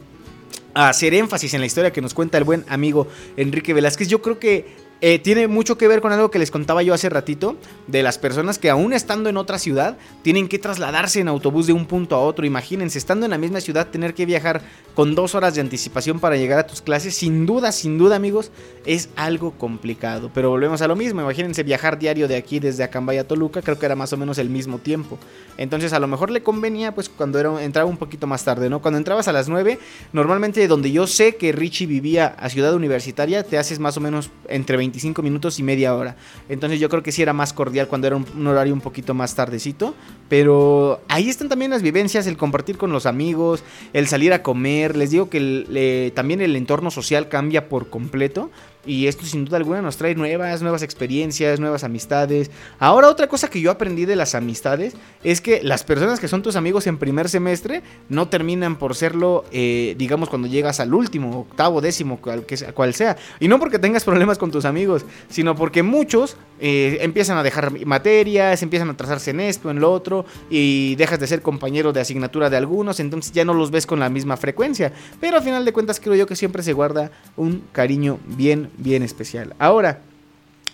a 0.74 0.90
hacer 0.90 1.14
énfasis 1.14 1.54
en 1.54 1.60
la 1.60 1.68
historia 1.68 1.94
que 1.94 2.02
nos 2.02 2.16
cuenta 2.16 2.40
el 2.40 2.46
buen 2.46 2.66
amigo 2.68 3.08
Enrique 3.38 3.76
Velázquez. 3.76 4.08
Yo 4.08 4.24
creo 4.24 4.40
que 4.40 4.66
eh, 5.06 5.20
tiene 5.20 5.50
mucho 5.50 5.78
que 5.78 5.90
ver 5.90 6.00
con 6.00 6.14
algo 6.14 6.32
que 6.32 6.40
les 6.40 6.50
contaba 6.50 6.82
yo 6.82 6.94
hace 6.94 7.10
ratito, 7.10 7.58
de 7.88 8.04
las 8.04 8.18
personas 8.18 8.58
que 8.58 8.70
aún 8.70 8.94
estando 8.94 9.30
en 9.30 9.36
otra 9.36 9.60
ciudad, 9.60 9.98
tienen 10.22 10.48
que 10.48 10.60
trasladarse 10.60 11.20
en 11.20 11.28
autobús 11.28 11.68
de 11.68 11.74
un 11.74 11.88
punto 11.88 12.16
a 12.16 12.20
otro. 12.20 12.46
Imagínense, 12.46 13.00
estando 13.00 13.26
en 13.26 13.32
la 13.32 13.38
misma 13.38 13.60
ciudad, 13.60 13.90
tener 13.90 14.14
que 14.14 14.26
viajar 14.26 14.62
con 14.96 15.14
dos 15.14 15.36
horas 15.36 15.56
de 15.56 15.62
anticipación 15.62 16.22
para 16.22 16.38
llegar 16.38 16.58
a 16.58 16.68
tus 16.68 16.82
clases, 16.82 17.16
sin 17.16 17.46
duda, 17.46 17.74
sin 17.74 17.98
duda 17.98 18.16
amigos, 18.16 18.50
es 18.86 19.10
algo 19.18 19.52
complicado. 19.52 20.32
Pero 20.34 20.50
volvemos 20.50 20.82
a 20.82 20.88
lo 20.88 20.96
mismo, 20.96 21.20
imagínense 21.20 21.64
viajar 21.64 22.00
diario 22.00 22.30
de 22.30 22.38
aquí 22.38 22.62
desde 22.62 22.86
Acambay 22.86 23.18
a 23.18 23.28
Toluca, 23.28 23.62
creo 23.62 23.78
que 23.78 23.86
era 23.86 23.98
más 23.98 24.14
o 24.14 24.18
menos 24.18 24.38
el 24.38 24.50
mismo 24.50 24.78
tiempo. 24.78 25.20
Entonces 25.58 25.92
a 25.92 26.00
lo 26.00 26.08
mejor 26.08 26.32
le 26.32 26.44
convenía 26.44 26.96
pues 26.96 27.10
cuando 27.10 27.42
era, 27.42 27.62
entraba 27.62 27.90
un 27.90 27.98
poquito 27.98 28.26
más 28.26 28.46
tarde, 28.46 28.70
¿no? 28.70 28.82
Cuando 28.82 29.00
entrabas 29.00 29.28
a 29.28 29.34
las 29.34 29.50
9, 29.50 29.80
normalmente 30.14 30.66
donde 30.70 30.94
yo 30.94 31.08
sé 31.08 31.36
que 31.36 31.52
Richie 31.52 31.88
vivía 31.88 32.38
a 32.40 32.48
Ciudad 32.48 32.74
Universitaria, 32.74 33.44
te 33.44 33.58
haces 33.58 33.80
más 33.80 33.98
o 33.98 34.00
menos 34.00 34.32
entre 34.48 34.78
20 34.78 34.93
25 34.94 35.24
minutos 35.24 35.60
y 35.60 35.64
media 35.64 35.96
hora. 35.96 36.16
Entonces 36.50 36.80
yo 36.80 36.88
creo 36.88 37.02
que 37.02 37.12
sí 37.12 37.24
era 37.24 37.34
más 37.34 37.52
cordial 37.52 37.88
cuando 37.88 38.06
era 38.06 38.16
un, 38.16 38.48
horario 38.48 38.74
un 38.74 38.82
poquito 38.82 39.16
más 39.16 39.34
tardecito. 39.34 39.96
Pero 40.30 41.02
ahí 41.10 41.30
están 41.30 41.50
también 41.50 41.72
las 41.72 41.82
vivencias, 41.82 42.28
el 42.28 42.38
compartir 42.38 42.78
con 42.78 42.92
los 42.92 43.08
amigos, 43.08 43.64
el 43.94 44.08
salir 44.08 44.34
a 44.34 44.44
comer. 44.44 44.96
Les 44.96 45.10
digo 45.10 45.30
que 45.30 46.12
también 46.16 46.42
el 46.42 46.56
entorno 46.56 46.92
social 46.92 47.28
cambia 47.28 47.70
por 47.70 47.90
completo. 47.90 48.52
Y 48.86 49.08
esto 49.08 49.26
sin 49.26 49.46
duda 49.46 49.58
alguna 49.58 49.82
nos 49.82 49.98
trae 49.98 50.14
nuevas, 50.14 50.62
nuevas 50.62 50.82
experiencias, 50.82 51.60
nuevas 51.60 51.84
amistades. 51.84 52.52
Ahora 52.80 53.08
otra 53.08 53.28
cosa 53.28 53.50
que 53.50 53.62
yo 53.62 53.72
aprendí 53.72 54.06
de 54.06 54.16
las 54.16 54.36
amistades 54.36 54.96
es 55.24 55.40
que 55.40 55.64
las 55.64 55.84
personas 55.84 56.20
que 56.20 56.28
son 56.28 56.42
tus 56.42 56.58
amigos 56.58 56.86
en 56.88 56.98
primer 56.98 57.30
semestre 57.30 57.82
no 58.10 58.28
terminan 58.28 58.78
por 58.78 58.96
serlo, 58.96 59.46
eh, 59.52 59.96
digamos, 59.98 60.28
cuando 60.28 60.48
llegas 60.48 60.82
al 60.82 60.94
último, 60.94 61.40
octavo, 61.40 61.80
décimo, 61.80 62.20
cual, 62.20 62.46
que, 62.46 62.58
cual 62.74 62.94
sea. 62.94 63.16
Y 63.40 63.48
no 63.48 63.58
porque 63.58 63.80
tengas 63.80 64.04
problemas 64.04 64.38
con 64.38 64.52
tus 64.52 64.66
amigos, 64.66 65.06
sino 65.30 65.56
porque 65.56 65.82
muchos 65.82 66.36
eh, 66.66 67.00
empiezan 67.02 67.38
a 67.38 67.44
dejar 67.44 67.86
materias, 67.86 68.64
empiezan 68.64 68.90
a 68.90 68.96
trazarse 68.96 69.32
en 69.32 69.42
esto, 69.42 69.70
en 69.70 69.82
lo 69.82 69.92
otro, 69.92 70.26
y 70.50 70.96
dejas 70.96 71.20
de 71.20 71.28
ser 71.28 71.42
compañero 71.42 71.92
de 71.92 72.00
asignatura 72.00 72.50
de 72.50 72.56
algunos, 72.56 73.02
entonces 73.02 73.34
ya 73.34 73.44
no 73.44 73.54
los 73.54 73.70
ves 73.70 73.86
con 73.86 74.00
la 74.00 74.08
misma 74.08 74.38
frecuencia. 74.38 74.94
Pero 75.20 75.36
al 75.36 75.44
final 75.44 75.66
de 75.66 75.74
cuentas 75.74 76.00
creo 76.00 76.16
yo 76.16 76.26
que 76.26 76.38
siempre 76.38 76.64
se 76.64 76.72
guarda 76.72 77.12
un 77.36 77.66
cariño 77.74 78.18
bien 78.26 78.70
bien 78.78 79.04
especial. 79.04 79.54
Ahora, 79.60 80.00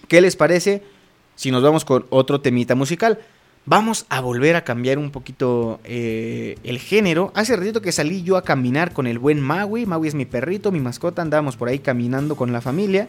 ¿qué 0.07 0.21
les 0.21 0.35
parece 0.35 0.83
si 1.33 1.49
nos 1.49 1.63
vamos 1.63 1.85
con 1.85 2.05
otro 2.11 2.39
temita 2.39 2.75
musical? 2.75 3.17
Vamos 3.65 4.05
a 4.09 4.21
volver 4.21 4.55
a 4.55 4.63
cambiar 4.63 4.99
un 4.99 5.09
poquito 5.09 5.79
eh, 5.85 6.59
el 6.63 6.77
género. 6.77 7.31
Hace 7.33 7.55
ratito 7.55 7.81
que 7.81 7.91
salí 7.91 8.21
yo 8.21 8.37
a 8.37 8.43
caminar 8.43 8.93
con 8.93 9.07
el 9.07 9.17
buen 9.17 9.41
Maui. 9.41 9.87
Maui 9.87 10.07
es 10.07 10.13
mi 10.13 10.25
perrito, 10.25 10.71
mi 10.71 10.79
mascota. 10.79 11.23
Andábamos 11.23 11.57
por 11.57 11.67
ahí 11.67 11.79
caminando 11.79 12.35
con 12.35 12.53
la 12.53 12.61
familia. 12.61 13.07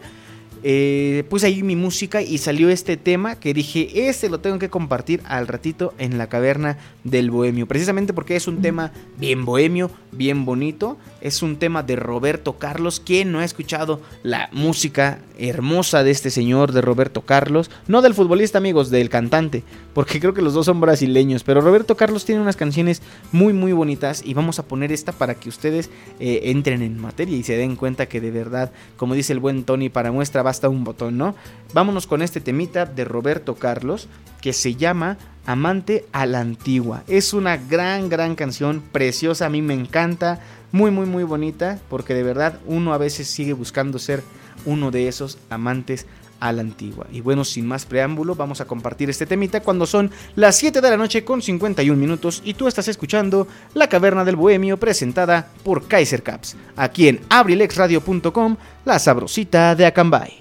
Eh, 0.63 1.23
puse 1.29 1.47
ahí 1.47 1.63
mi 1.63 1.75
música 1.75 2.21
y 2.21 2.37
salió 2.37 2.69
este 2.69 2.95
tema 2.95 3.35
que 3.35 3.53
dije, 3.53 4.07
este 4.07 4.29
lo 4.29 4.39
tengo 4.39 4.59
que 4.59 4.69
compartir 4.69 5.21
al 5.25 5.47
ratito 5.47 5.93
en 5.97 6.17
la 6.17 6.27
caverna 6.27 6.77
del 7.03 7.31
bohemio. 7.31 7.67
Precisamente 7.67 8.13
porque 8.13 8.35
es 8.35 8.47
un 8.47 8.61
tema 8.61 8.91
bien 9.17 9.45
bohemio, 9.45 9.89
bien 10.11 10.45
bonito. 10.45 10.97
Es 11.19 11.41
un 11.41 11.57
tema 11.57 11.83
de 11.83 11.95
Roberto 11.95 12.57
Carlos. 12.57 13.01
¿Quién 13.03 13.31
no 13.31 13.39
ha 13.39 13.45
escuchado 13.45 14.01
la 14.23 14.49
música 14.51 15.19
hermosa 15.37 16.03
de 16.03 16.11
este 16.11 16.29
señor, 16.29 16.71
de 16.71 16.81
Roberto 16.81 17.21
Carlos? 17.21 17.71
No 17.87 18.01
del 18.01 18.13
futbolista, 18.13 18.57
amigos, 18.57 18.89
del 18.89 19.09
cantante. 19.09 19.63
Porque 19.93 20.19
creo 20.19 20.33
que 20.33 20.41
los 20.41 20.53
dos 20.53 20.65
son 20.65 20.79
brasileños. 20.79 21.43
Pero 21.43 21.61
Roberto 21.61 21.97
Carlos 21.97 22.25
tiene 22.25 22.41
unas 22.41 22.55
canciones 22.55 23.01
muy, 23.31 23.53
muy 23.53 23.71
bonitas. 23.71 24.21
Y 24.25 24.33
vamos 24.33 24.59
a 24.59 24.65
poner 24.67 24.91
esta 24.91 25.11
para 25.11 25.35
que 25.35 25.49
ustedes 25.49 25.89
eh, 26.19 26.41
entren 26.45 26.81
en 26.81 26.99
materia 26.99 27.37
y 27.37 27.43
se 27.43 27.57
den 27.57 27.75
cuenta 27.75 28.07
que 28.07 28.21
de 28.21 28.31
verdad, 28.31 28.71
como 28.97 29.15
dice 29.15 29.33
el 29.33 29.39
buen 29.39 29.63
Tony, 29.63 29.89
para 29.89 30.11
muestra 30.11 30.43
basta 30.51 30.67
un 30.67 30.83
botón, 30.83 31.17
¿no? 31.17 31.33
Vámonos 31.73 32.07
con 32.07 32.21
este 32.21 32.41
temita 32.41 32.85
de 32.85 33.05
Roberto 33.05 33.55
Carlos 33.55 34.09
que 34.41 34.51
se 34.51 34.75
llama 34.75 35.17
Amante 35.45 36.03
a 36.11 36.25
la 36.25 36.41
Antigua. 36.41 37.05
Es 37.07 37.33
una 37.33 37.55
gran, 37.55 38.09
gran 38.09 38.35
canción, 38.35 38.83
preciosa, 38.91 39.45
a 39.45 39.49
mí 39.49 39.61
me 39.61 39.73
encanta, 39.73 40.41
muy, 40.73 40.91
muy, 40.91 41.05
muy 41.05 41.23
bonita, 41.23 41.79
porque 41.89 42.13
de 42.13 42.23
verdad 42.23 42.59
uno 42.65 42.93
a 42.93 42.97
veces 42.97 43.29
sigue 43.29 43.53
buscando 43.53 43.97
ser 43.97 44.23
uno 44.65 44.91
de 44.91 45.07
esos 45.07 45.37
amantes 45.49 46.05
a 46.41 46.51
la 46.51 46.63
antigua. 46.63 47.07
Y 47.13 47.21
bueno, 47.21 47.45
sin 47.45 47.65
más 47.65 47.85
preámbulo, 47.85 48.35
vamos 48.35 48.59
a 48.59 48.65
compartir 48.65 49.09
este 49.09 49.25
temita 49.25 49.61
cuando 49.61 49.85
son 49.85 50.11
las 50.35 50.57
7 50.57 50.81
de 50.81 50.89
la 50.89 50.97
noche 50.97 51.23
con 51.23 51.41
51 51.41 51.97
minutos 51.97 52.41
y 52.43 52.55
tú 52.55 52.67
estás 52.67 52.89
escuchando 52.89 53.47
La 53.73 53.87
Caverna 53.87 54.25
del 54.25 54.35
Bohemio 54.35 54.75
presentada 54.75 55.47
por 55.63 55.87
Kaiser 55.87 56.23
Caps, 56.23 56.57
aquí 56.75 57.07
en 57.07 57.21
abrilexradio.com, 57.29 58.57
la 58.83 58.99
sabrosita 58.99 59.75
de 59.75 59.85
Acambay. 59.85 60.40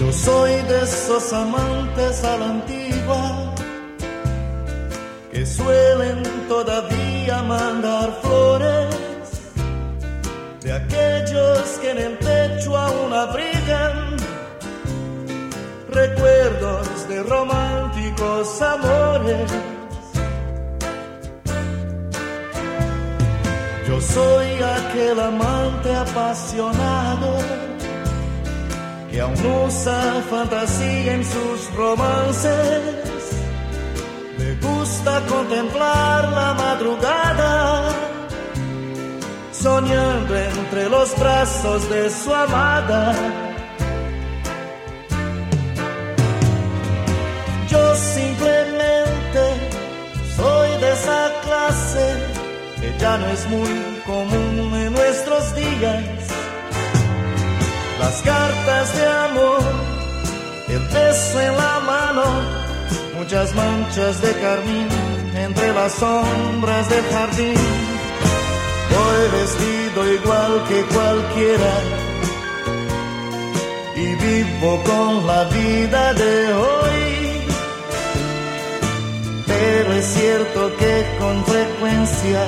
Yo 0.00 0.12
soy 0.12 0.52
de 0.62 0.82
esos 0.82 1.32
amantes 1.32 2.24
a 2.24 2.36
la 2.38 2.50
antigua 2.50 3.54
que 5.30 5.46
suelen 5.46 6.22
todavía 6.48 7.42
mandar 7.42 8.18
flores, 8.20 8.96
de 10.62 10.72
aquellos 10.72 11.60
que 11.80 11.90
en 11.90 11.98
el 11.98 12.18
pecho 12.18 12.76
aún 12.76 13.12
abrigan 13.12 13.99
recuerdos 15.90 17.08
de 17.08 17.22
románticos 17.22 18.62
amores. 18.62 19.50
Yo 23.88 24.00
soy 24.00 24.46
aquel 24.62 25.18
amante 25.20 25.94
apasionado 25.94 27.38
que 29.10 29.20
aún 29.20 29.66
usa 29.66 30.22
fantasía 30.30 31.14
en 31.14 31.24
sus 31.24 31.74
romances. 31.74 33.32
Me 34.38 34.54
gusta 34.66 35.20
contemplar 35.26 36.28
la 36.30 36.54
madrugada, 36.54 37.90
soñando 39.52 40.36
entre 40.36 40.88
los 40.88 41.18
brazos 41.18 41.90
de 41.90 42.08
su 42.10 42.32
amada. 42.32 43.49
Que 51.70 52.98
ya 52.98 53.16
no 53.18 53.28
es 53.28 53.48
muy 53.48 54.02
común 54.04 54.74
en 54.74 54.92
nuestros 54.92 55.54
días. 55.54 56.04
Las 58.00 58.22
cartas 58.22 58.96
de 58.96 59.06
amor, 59.06 59.60
el 60.68 60.80
beso 60.80 61.40
en 61.40 61.56
la 61.56 61.80
mano, 61.80 62.24
muchas 63.16 63.54
manchas 63.54 64.20
de 64.20 64.32
carmín 64.40 64.88
entre 65.36 65.72
las 65.72 65.92
sombras 65.92 66.88
del 66.88 67.04
jardín. 67.04 67.54
Voy 68.94 69.40
vestido 69.40 70.12
igual 70.12 70.64
que 70.68 70.82
cualquiera 70.92 71.74
y 73.94 74.14
vivo 74.16 74.82
con 74.82 75.26
la 75.26 75.44
vida 75.44 76.14
de 76.14 76.52
hoy. 76.52 76.89
Es 79.92 80.06
cierto 80.06 80.76
que 80.78 81.06
con 81.18 81.44
frecuencia 81.44 82.44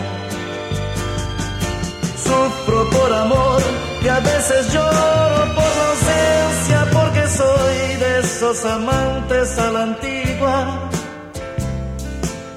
sufro 2.17 2.89
por 2.91 3.13
amor 3.13 3.61
y 4.03 4.09
a 4.09 4.21
veces 4.21 4.73
lloro 4.73 5.55
por 5.55 5.73
ausencia 5.89 6.89
porque 6.93 7.29
soy 7.29 7.97
de 7.97 8.21
esos 8.21 8.65
amantes 8.65 9.59
a 9.59 9.71
la 9.71 9.83
antigua 9.83 10.91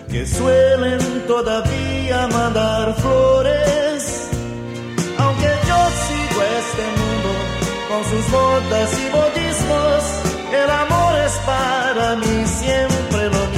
que 0.08 0.26
suelen 0.26 1.28
todavía 1.28 2.28
mandar 2.28 2.94
flores. 2.96 4.30
Aunque 5.18 5.50
yo 5.68 5.80
sigo 6.06 6.42
este 6.62 6.86
mundo 7.00 7.32
con 7.90 8.02
sus 8.12 8.32
botas 8.32 8.90
y 8.94 9.06
modismos, 9.18 10.04
el 10.54 10.70
amor 10.70 11.16
es 11.26 11.34
para 11.46 12.16
mí 12.16 12.46
siempre 12.46 13.26
lo 13.26 13.46
mismo. 13.48 13.55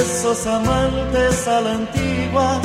Esos 0.00 0.46
amantes 0.46 1.46
a 1.46 1.60
la 1.60 1.72
antigua 1.72 2.60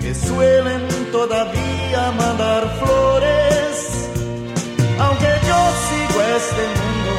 que 0.00 0.14
suelen 0.14 0.82
todavía 1.10 2.12
mandar 2.18 2.62
flores. 2.80 3.74
Aunque 4.98 5.30
yo 5.48 5.60
sigo 5.88 6.18
este 6.38 6.64
mundo 6.78 7.12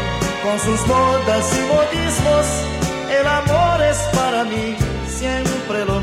con 0.43 0.59
sus 0.59 0.87
modas 0.87 1.45
y 1.57 1.61
modismos, 1.73 2.45
el 3.19 3.27
amor 3.27 3.81
es 3.81 3.97
para 4.15 4.43
mí 4.43 4.75
siempre 5.07 5.85
lo 5.85 5.94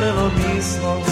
siempre 0.00 0.12
lo 0.14 0.30
mismo. 0.30 1.02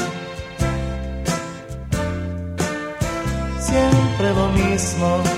Siempre 3.61 4.35
lo 4.35 4.49
mismo. 4.49 5.38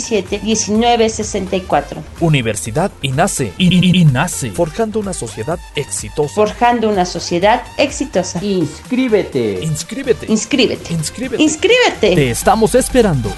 1964. 0.09 2.03
Universidad 2.19 2.91
INACE. 3.01 3.53
I- 3.57 3.67
I- 3.67 4.01
INACE. 4.01 4.51
Forjando 4.51 4.99
una 4.99 5.13
sociedad 5.13 5.59
exitosa. 5.75 6.33
Forjando 6.33 6.89
una 6.89 7.05
sociedad 7.05 7.63
exitosa. 7.77 8.43
Inscríbete. 8.43 9.59
Inscríbete. 9.63 10.25
Inscríbete. 10.31 10.93
Inscríbete. 10.93 11.43
Inscríbete. 11.43 12.15
Te 12.15 12.29
estamos 12.31 12.75
esperando. 12.75 13.31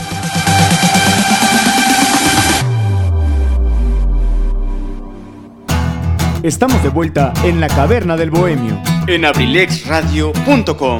Estamos 6.43 6.81
de 6.83 6.89
vuelta 6.89 7.33
en 7.43 7.59
la 7.61 7.67
caverna 7.67 8.17
del 8.17 8.29
bohemio. 8.29 8.77
en 9.07 9.25
abrilexradio.com. 9.25 10.99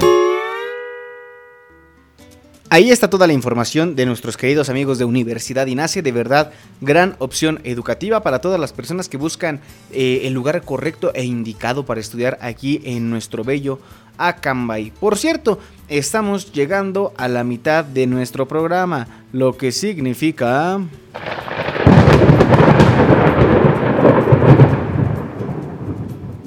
Ahí 2.74 2.90
está 2.90 3.08
toda 3.08 3.28
la 3.28 3.34
información 3.34 3.96
de 3.96 4.08
nuestros 4.08 4.36
queridos 4.36 4.68
amigos 4.68 4.98
de 4.98 5.06
Universidad 5.06 5.68
INACE. 5.68 6.02
De 6.02 6.12
verdad, 6.12 6.52
gran 6.82 7.16
opción 7.20 7.60
educativa 7.66 8.24
para 8.24 8.42
todas 8.42 8.60
las 8.60 8.74
personas 8.74 9.08
que 9.08 9.18
buscan 9.18 9.62
eh, 9.92 10.22
el 10.24 10.34
lugar 10.34 10.60
correcto 10.64 11.12
e 11.14 11.24
indicado 11.24 11.86
para 11.86 12.00
estudiar 12.00 12.40
aquí 12.42 12.82
en 12.84 13.12
nuestro 13.12 13.44
bello 13.44 13.78
Acambay. 14.18 14.90
Por 14.90 15.20
cierto, 15.20 15.60
estamos 15.88 16.52
llegando 16.52 17.14
a 17.16 17.28
la 17.28 17.44
mitad 17.44 17.86
de 17.86 18.08
nuestro 18.08 18.48
programa, 18.48 19.08
lo 19.32 19.56
que 19.56 19.72
significa... 19.72 20.82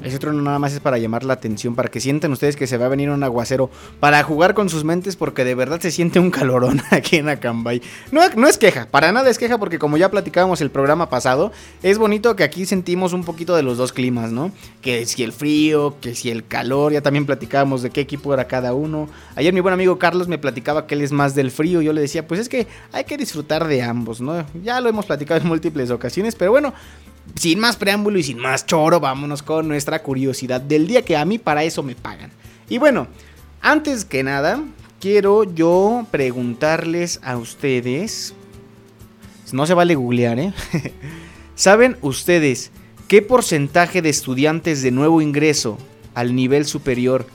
Es 0.07 0.15
otro 0.15 0.29
trueno 0.29 0.41
nada 0.41 0.57
más 0.57 0.71
es 0.71 0.79
para 0.79 0.97
llamar 0.97 1.25
la 1.25 1.33
atención, 1.33 1.75
para 1.75 1.89
que 1.89 1.99
sientan 1.99 2.31
ustedes 2.31 2.55
que 2.55 2.65
se 2.65 2.77
va 2.77 2.85
a 2.85 2.89
venir 2.89 3.09
un 3.09 3.23
aguacero, 3.23 3.69
para 3.99 4.23
jugar 4.23 4.53
con 4.53 4.69
sus 4.69 4.85
mentes, 4.85 5.17
porque 5.17 5.43
de 5.43 5.53
verdad 5.53 5.81
se 5.81 5.91
siente 5.91 6.17
un 6.17 6.31
calorón 6.31 6.81
aquí 6.91 7.17
en 7.17 7.27
Acambay. 7.27 7.81
No, 8.13 8.21
no 8.37 8.47
es 8.47 8.57
queja, 8.57 8.87
para 8.89 9.11
nada 9.11 9.29
es 9.29 9.37
queja, 9.37 9.57
porque 9.57 9.79
como 9.79 9.97
ya 9.97 10.09
platicábamos 10.09 10.61
el 10.61 10.71
programa 10.71 11.09
pasado, 11.09 11.51
es 11.83 11.97
bonito 11.97 12.37
que 12.37 12.45
aquí 12.45 12.65
sentimos 12.65 13.11
un 13.11 13.25
poquito 13.25 13.53
de 13.53 13.63
los 13.63 13.77
dos 13.77 13.91
climas, 13.91 14.31
¿no? 14.31 14.53
Que 14.81 15.05
si 15.05 15.23
el 15.23 15.33
frío, 15.33 15.95
que 15.99 16.15
si 16.15 16.29
el 16.29 16.47
calor, 16.47 16.93
ya 16.93 17.01
también 17.01 17.25
platicábamos 17.25 17.81
de 17.81 17.89
qué 17.89 17.99
equipo 17.99 18.33
era 18.33 18.47
cada 18.47 18.73
uno. 18.73 19.09
Ayer 19.35 19.53
mi 19.53 19.59
buen 19.59 19.73
amigo 19.73 19.99
Carlos 19.99 20.29
me 20.29 20.37
platicaba 20.37 20.87
que 20.87 20.95
él 20.95 21.01
es 21.01 21.11
más 21.11 21.35
del 21.35 21.51
frío, 21.51 21.81
yo 21.81 21.91
le 21.91 21.99
decía, 21.99 22.25
pues 22.25 22.39
es 22.39 22.47
que 22.47 22.65
hay 22.93 23.03
que 23.03 23.17
disfrutar 23.17 23.67
de 23.67 23.81
ambos, 23.81 24.21
¿no? 24.21 24.45
Ya 24.63 24.79
lo 24.79 24.87
hemos 24.87 25.05
platicado 25.05 25.41
en 25.41 25.47
múltiples 25.47 25.91
ocasiones, 25.91 26.33
pero 26.35 26.51
bueno, 26.51 26.73
sin 27.35 27.59
más 27.59 27.75
preámbulo 27.75 28.19
y 28.19 28.23
sin 28.23 28.39
más 28.39 28.65
choro, 28.65 28.99
vámonos 28.99 29.43
con 29.43 29.67
nuestra 29.67 30.01
curiosidad 30.01 30.61
del 30.61 30.87
día, 30.87 31.03
que 31.03 31.17
a 31.17 31.25
mí 31.25 31.37
para 31.37 31.63
eso 31.63 31.83
me 31.83 31.95
pagan. 31.95 32.31
Y 32.69 32.77
bueno, 32.77 33.07
antes 33.61 34.05
que 34.05 34.23
nada, 34.23 34.63
quiero 34.99 35.43
yo 35.43 36.05
preguntarles 36.11 37.19
a 37.23 37.37
ustedes, 37.37 38.33
no 39.51 39.65
se 39.65 39.73
vale 39.73 39.95
googlear, 39.95 40.39
¿eh? 40.39 40.53
¿Saben 41.55 41.97
ustedes 42.01 42.71
qué 43.07 43.21
porcentaje 43.21 44.01
de 44.01 44.09
estudiantes 44.09 44.81
de 44.81 44.91
nuevo 44.91 45.21
ingreso 45.21 45.77
al 46.13 46.35
nivel 46.35 46.65
superior 46.65 47.25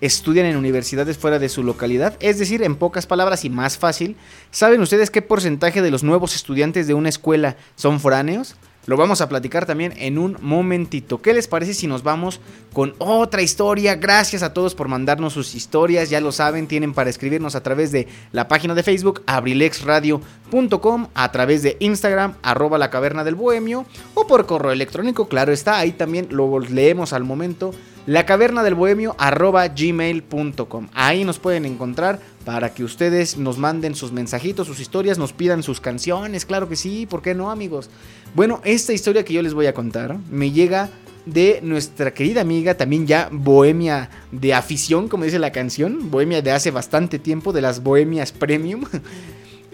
estudian 0.00 0.46
en 0.46 0.56
universidades 0.56 1.16
fuera 1.16 1.38
de 1.38 1.48
su 1.48 1.62
localidad? 1.62 2.16
Es 2.20 2.38
decir, 2.38 2.62
en 2.62 2.76
pocas 2.76 3.06
palabras 3.06 3.44
y 3.44 3.50
más 3.50 3.78
fácil, 3.78 4.16
¿saben 4.50 4.80
ustedes 4.80 5.10
qué 5.10 5.22
porcentaje 5.22 5.80
de 5.80 5.90
los 5.90 6.02
nuevos 6.02 6.34
estudiantes 6.34 6.86
de 6.86 6.94
una 6.94 7.08
escuela 7.08 7.56
son 7.76 8.00
foráneos? 8.00 8.56
Lo 8.86 8.96
vamos 8.96 9.20
a 9.20 9.28
platicar 9.28 9.64
también 9.64 9.94
en 9.96 10.18
un 10.18 10.36
momentito. 10.40 11.22
¿Qué 11.22 11.32
les 11.34 11.46
parece 11.46 11.72
si 11.72 11.86
nos 11.86 12.02
vamos 12.02 12.40
con 12.72 12.94
otra 12.98 13.40
historia? 13.40 13.94
Gracias 13.94 14.42
a 14.42 14.52
todos 14.52 14.74
por 14.74 14.88
mandarnos 14.88 15.32
sus 15.34 15.54
historias. 15.54 16.10
Ya 16.10 16.20
lo 16.20 16.32
saben, 16.32 16.66
tienen 16.66 16.92
para 16.92 17.08
escribirnos 17.08 17.54
a 17.54 17.62
través 17.62 17.92
de 17.92 18.08
la 18.32 18.48
página 18.48 18.74
de 18.74 18.82
Facebook 18.82 19.22
abrilexradio.com, 19.26 21.08
a 21.14 21.30
través 21.30 21.62
de 21.62 21.76
Instagram 21.78 22.34
arroba 22.42 22.76
la 22.76 22.90
caverna 22.90 23.22
del 23.22 23.36
bohemio 23.36 23.86
o 24.14 24.26
por 24.26 24.46
correo 24.46 24.72
electrónico, 24.72 25.28
claro 25.28 25.52
está, 25.52 25.78
ahí 25.78 25.92
también 25.92 26.28
lo 26.30 26.58
leemos 26.58 27.12
al 27.12 27.24
momento 27.24 27.72
la 28.06 28.26
caverna 28.26 28.64
del 28.64 28.74
bohemio 28.74 29.14
arroba 29.18 29.68
gmail.com. 29.68 30.88
Ahí 30.92 31.24
nos 31.24 31.38
pueden 31.38 31.64
encontrar 31.64 32.18
para 32.44 32.74
que 32.74 32.82
ustedes 32.82 33.36
nos 33.36 33.58
manden 33.58 33.94
sus 33.94 34.10
mensajitos, 34.10 34.66
sus 34.66 34.80
historias, 34.80 35.18
nos 35.18 35.32
pidan 35.32 35.62
sus 35.62 35.80
canciones, 35.80 36.44
claro 36.44 36.68
que 36.68 36.74
sí, 36.74 37.06
¿por 37.06 37.22
qué 37.22 37.34
no 37.34 37.50
amigos? 37.50 37.90
Bueno, 38.34 38.62
esta 38.64 38.94
historia 38.94 39.24
que 39.24 39.34
yo 39.34 39.42
les 39.42 39.52
voy 39.52 39.66
a 39.66 39.74
contar 39.74 40.16
me 40.30 40.50
llega 40.50 40.88
de 41.26 41.60
nuestra 41.62 42.14
querida 42.14 42.40
amiga, 42.40 42.74
también 42.76 43.06
ya 43.06 43.28
bohemia 43.30 44.08
de 44.32 44.54
afición, 44.54 45.08
como 45.08 45.24
dice 45.24 45.38
la 45.38 45.52
canción, 45.52 46.10
bohemia 46.10 46.40
de 46.40 46.50
hace 46.50 46.70
bastante 46.70 47.18
tiempo, 47.18 47.52
de 47.52 47.60
las 47.60 47.82
bohemias 47.82 48.32
premium. 48.32 48.84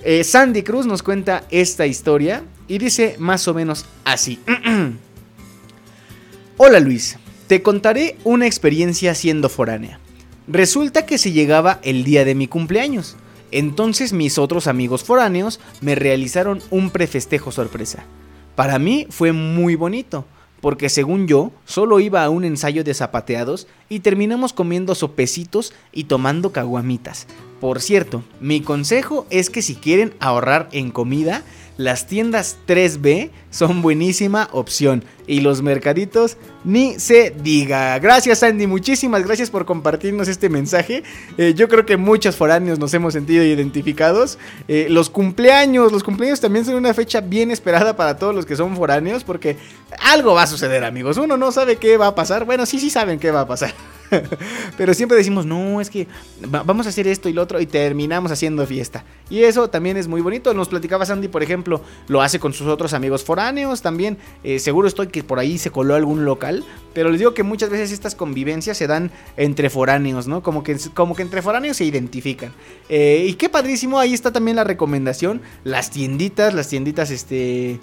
Eh, 0.05 0.23
Sandy 0.23 0.63
Cruz 0.63 0.87
nos 0.87 1.03
cuenta 1.03 1.43
esta 1.51 1.85
historia 1.85 2.45
y 2.69 2.79
dice 2.79 3.17
más 3.19 3.49
o 3.49 3.53
menos 3.53 3.85
así. 4.05 4.39
Hola 6.57 6.79
Luis, 6.79 7.19
te 7.49 7.63
contaré 7.63 8.17
una 8.23 8.47
experiencia 8.47 9.17
siendo 9.17 9.49
foránea. 9.49 9.99
Resulta 10.47 11.05
que 11.05 11.19
se 11.19 11.33
llegaba 11.33 11.81
el 11.83 12.05
día 12.05 12.25
de 12.25 12.37
mi 12.37 12.47
cumpleaños. 12.47 13.17
Entonces 13.51 14.13
mis 14.13 14.39
otros 14.39 14.69
amigos 14.69 15.03
foráneos 15.03 15.59
me 15.81 15.97
realizaron 15.97 16.63
un 16.71 16.91
prefestejo 16.91 17.51
sorpresa. 17.51 18.05
Para 18.59 18.81
mí 18.81 19.07
fue 19.09 19.31
muy 19.31 19.77
bonito, 19.77 20.25
porque 20.61 20.89
según 20.89 21.29
yo, 21.29 21.53
solo 21.65 22.01
iba 22.01 22.25
a 22.25 22.29
un 22.29 22.45
ensayo 22.45 22.83
de 22.83 22.93
zapateados 22.93 23.69
y 23.89 24.01
terminamos 24.01 24.53
comiendo 24.53 24.97
sopecitos 24.97 25.73
y 25.93 26.05
tomando 26.05 26.51
caguamitas. 26.51 27.29
Por 27.61 27.81
cierto, 27.81 28.25
mi 28.41 28.61
consejo 28.61 29.29
es 29.31 29.49
que 29.49 29.63
si 29.63 29.77
quieren 29.77 30.13
ahorrar 30.19 30.69
en 30.73 30.91
comida, 30.91 31.45
las 31.79 32.09
tiendas 32.09 32.59
3B 32.67 33.31
son 33.51 33.81
buenísima 33.83 34.49
opción. 34.53 35.05
Y 35.29 35.41
los 35.41 35.63
mercaditos 35.63 36.37
ni 36.65 36.99
se 36.99 37.31
diga. 37.31 37.99
Gracias 37.99 38.43
Andy, 38.43 38.67
muchísimas 38.67 39.25
gracias 39.25 39.49
por 39.49 39.65
compartirnos 39.65 40.27
este 40.27 40.49
mensaje. 40.49 41.05
Eh, 41.37 41.55
yo 41.55 41.69
creo 41.69 41.87
que 41.87 41.97
muchos 41.97 42.35
foráneos 42.35 42.79
nos 42.79 42.93
hemos 42.95 43.13
sentido 43.13 43.45
identificados. 43.45 44.39
Eh, 44.67 44.89
los 44.91 45.09
cumpleaños, 45.09 45.93
los 45.93 46.03
cumpleaños 46.03 46.41
también 46.41 46.65
son 46.65 46.75
una 46.75 46.95
fecha 46.95 47.21
bien 47.21 47.51
esperada 47.51 47.97
para 47.97 48.17
todos 48.19 48.35
los 48.35 48.45
que 48.45 48.57
son 48.57 48.75
foráneos 48.75 49.23
porque 49.23 49.57
algo 50.01 50.35
va 50.35 50.43
a 50.43 50.47
suceder 50.49 50.85
amigos. 50.85 51.17
Uno 51.17 51.37
no 51.37 51.53
sabe 51.53 51.77
qué 51.77 51.97
va 51.97 52.09
a 52.09 52.15
pasar. 52.15 52.45
Bueno, 52.45 52.67
sí, 52.67 52.81
sí 52.81 52.91
saben 52.91 53.21
qué 53.21 53.31
va 53.31 53.43
a 53.43 53.47
pasar. 53.47 53.73
Pero 54.77 54.95
siempre 54.95 55.17
decimos, 55.17 55.47
no, 55.47 55.81
es 55.81 55.91
que 55.91 56.07
vamos 56.49 56.87
a 56.87 56.89
hacer 56.91 57.07
esto 57.07 57.29
y 57.29 57.33
lo 57.33 57.43
otro 57.43 57.61
y 57.61 57.67
terminamos 57.67 58.33
haciendo 58.33 58.67
fiesta. 58.67 59.05
Y 59.31 59.43
eso 59.43 59.69
también 59.69 59.97
es 59.97 60.09
muy 60.09 60.21
bonito. 60.21 60.55
Nos 60.55 60.69
platicaba 60.69 61.07
Sandy, 61.07 61.29
por 61.29 61.43
ejemplo, 61.43 61.83
lo 62.09 62.23
hace 62.23 62.39
con 62.39 62.53
sus 62.53 62.67
otros 62.67 62.95
amigos 62.95 63.25
foráneos 63.25 63.83
también. 63.83 64.19
Eh, 64.45 64.59
seguro 64.59 64.89
estoy 64.89 65.09
que 65.09 65.23
por 65.23 65.39
ahí 65.39 65.59
se 65.59 65.71
coló 65.71 65.95
algún 65.95 66.25
local. 66.25 66.65
Pero 66.95 67.11
les 67.11 67.19
digo 67.19 67.35
que 67.35 67.43
muchas 67.43 67.71
veces 67.71 67.93
estas 67.93 68.15
convivencias 68.15 68.77
se 68.77 68.87
dan 68.87 69.11
entre 69.37 69.71
foráneos, 69.71 70.27
¿no? 70.27 70.43
Como 70.43 70.63
que, 70.63 70.77
como 70.95 71.15
que 71.15 71.23
entre 71.23 71.43
foráneos 71.43 71.77
se 71.77 71.85
identifican. 71.85 72.53
Eh, 72.89 73.27
y 73.29 73.35
qué 73.35 73.49
padrísimo, 73.49 73.99
ahí 73.99 74.15
está 74.15 74.33
también 74.33 74.57
la 74.57 74.65
recomendación. 74.65 75.41
Las 75.65 75.91
tienditas, 75.91 76.55
las 76.55 76.69
tienditas, 76.69 77.11
este 77.11 77.81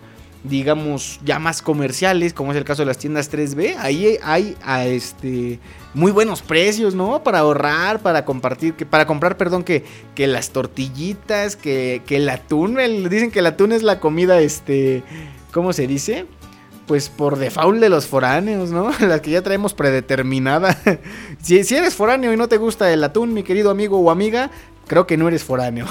digamos, 0.48 1.20
ya 1.24 1.40
más 1.40 1.62
comerciales, 1.62 2.34
como 2.34 2.52
es 2.52 2.58
el 2.58 2.64
caso 2.64 2.82
de 2.82 2.88
las 2.88 2.98
tiendas 2.98 3.32
3B, 3.32 3.76
ahí 3.78 4.18
hay 4.24 4.56
a 4.64 4.86
este 4.86 5.60
muy 5.94 6.12
buenos 6.12 6.42
precios, 6.42 6.94
¿no? 6.94 7.24
Para 7.24 7.40
ahorrar, 7.40 8.02
para 8.02 8.26
compartir, 8.26 8.74
que, 8.74 8.86
para 8.86 9.08
comprar, 9.08 9.38
perdón, 9.38 9.64
que, 9.64 9.84
que 10.14 10.28
las 10.28 10.50
tortillitas, 10.50 11.56
que, 11.56 12.02
que 12.06 12.18
el 12.18 12.30
atún, 12.30 12.78
dicen 13.10 13.32
que 13.32 13.40
el 13.40 13.48
atún 13.48 13.72
es 13.72 13.82
la 13.82 14.00
comida, 14.00 14.40
este, 14.42 15.04
¿cómo 15.52 15.74
se 15.74 15.88
dice? 15.88 16.26
Pues 16.86 17.10
por 17.10 17.38
default 17.38 17.80
de 17.80 17.90
los 17.90 18.06
foráneos, 18.06 18.70
¿no? 18.70 18.92
La 19.00 19.22
que 19.22 19.32
ya 19.32 19.42
traemos 19.42 19.74
predeterminada. 19.74 20.78
si, 21.42 21.64
si 21.64 21.76
eres 21.76 21.96
foráneo 21.96 22.32
y 22.32 22.38
no 22.38 22.48
te 22.48 22.58
gusta 22.58 22.92
el 22.94 23.04
atún, 23.04 23.34
mi 23.34 23.42
querido 23.42 23.72
amigo 23.72 23.98
o 24.00 24.12
amiga, 24.12 24.52
creo 24.88 25.08
que 25.08 25.18
no 25.18 25.28
eres 25.28 25.44
foráneo. 25.44 25.88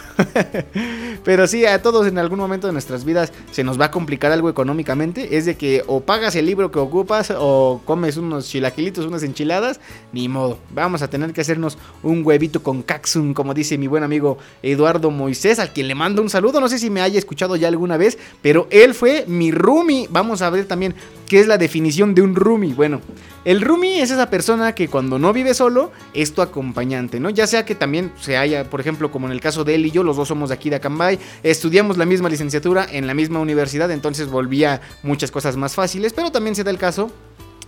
Pero 1.24 1.46
sí, 1.46 1.64
a 1.64 1.80
todos 1.80 2.06
en 2.06 2.18
algún 2.18 2.38
momento 2.38 2.66
de 2.66 2.72
nuestras 2.72 3.04
vidas 3.04 3.32
se 3.50 3.64
nos 3.64 3.80
va 3.80 3.86
a 3.86 3.90
complicar 3.90 4.30
algo 4.32 4.50
económicamente. 4.50 5.36
Es 5.36 5.46
de 5.46 5.56
que 5.56 5.82
o 5.86 6.00
pagas 6.00 6.36
el 6.36 6.46
libro 6.46 6.70
que 6.70 6.78
ocupas 6.78 7.32
o 7.36 7.80
comes 7.84 8.16
unos 8.16 8.48
chilaquilitos, 8.48 9.06
unas 9.06 9.22
enchiladas. 9.22 9.80
Ni 10.12 10.28
modo. 10.28 10.58
Vamos 10.74 11.02
a 11.02 11.08
tener 11.08 11.32
que 11.32 11.40
hacernos 11.40 11.78
un 12.02 12.24
huevito 12.24 12.62
con 12.62 12.82
caxum, 12.82 13.32
como 13.32 13.54
dice 13.54 13.78
mi 13.78 13.86
buen 13.86 14.02
amigo 14.02 14.38
Eduardo 14.62 15.10
Moisés, 15.10 15.58
al 15.58 15.72
quien 15.72 15.88
le 15.88 15.94
mando 15.94 16.20
un 16.20 16.30
saludo. 16.30 16.60
No 16.60 16.68
sé 16.68 16.78
si 16.78 16.90
me 16.90 17.00
haya 17.00 17.18
escuchado 17.18 17.56
ya 17.56 17.68
alguna 17.68 17.96
vez, 17.96 18.18
pero 18.42 18.66
él 18.70 18.94
fue 18.94 19.24
mi 19.26 19.50
roomie. 19.50 20.06
Vamos 20.10 20.42
a 20.42 20.50
ver 20.50 20.66
también 20.66 20.94
qué 21.28 21.40
es 21.40 21.46
la 21.46 21.58
definición 21.58 22.14
de 22.14 22.22
un 22.22 22.34
roomie. 22.34 22.74
Bueno, 22.74 23.00
el 23.44 23.60
roomie 23.60 24.02
es 24.02 24.10
esa 24.10 24.30
persona 24.30 24.74
que 24.74 24.88
cuando 24.88 25.18
no 25.18 25.32
vive 25.32 25.54
solo 25.54 25.92
es 26.12 26.32
tu 26.32 26.42
acompañante, 26.42 27.20
¿no? 27.20 27.30
Ya 27.30 27.46
sea 27.46 27.64
que 27.64 27.74
también 27.74 28.12
se 28.20 28.36
haya, 28.36 28.68
por 28.70 28.80
ejemplo, 28.80 29.10
como 29.10 29.26
en 29.26 29.32
el 29.32 29.40
caso 29.40 29.64
de 29.64 29.74
él 29.74 29.86
y 29.86 29.90
yo, 29.90 30.02
los 30.02 30.16
dos 30.16 30.28
somos 30.28 30.48
de 30.48 30.54
aquí 30.54 30.70
de 30.70 30.76
Acambay, 30.76 31.18
estudiamos 31.42 31.96
la 31.96 32.06
misma 32.06 32.28
licenciatura 32.28 32.86
en 32.90 33.06
la 33.06 33.14
misma 33.14 33.40
universidad, 33.40 33.90
entonces 33.90 34.28
volvía 34.28 34.80
muchas 35.02 35.30
cosas 35.30 35.56
más 35.56 35.74
fáciles, 35.74 36.12
pero 36.12 36.32
también 36.32 36.54
se 36.54 36.64
da 36.64 36.70
el 36.70 36.78
caso 36.78 37.10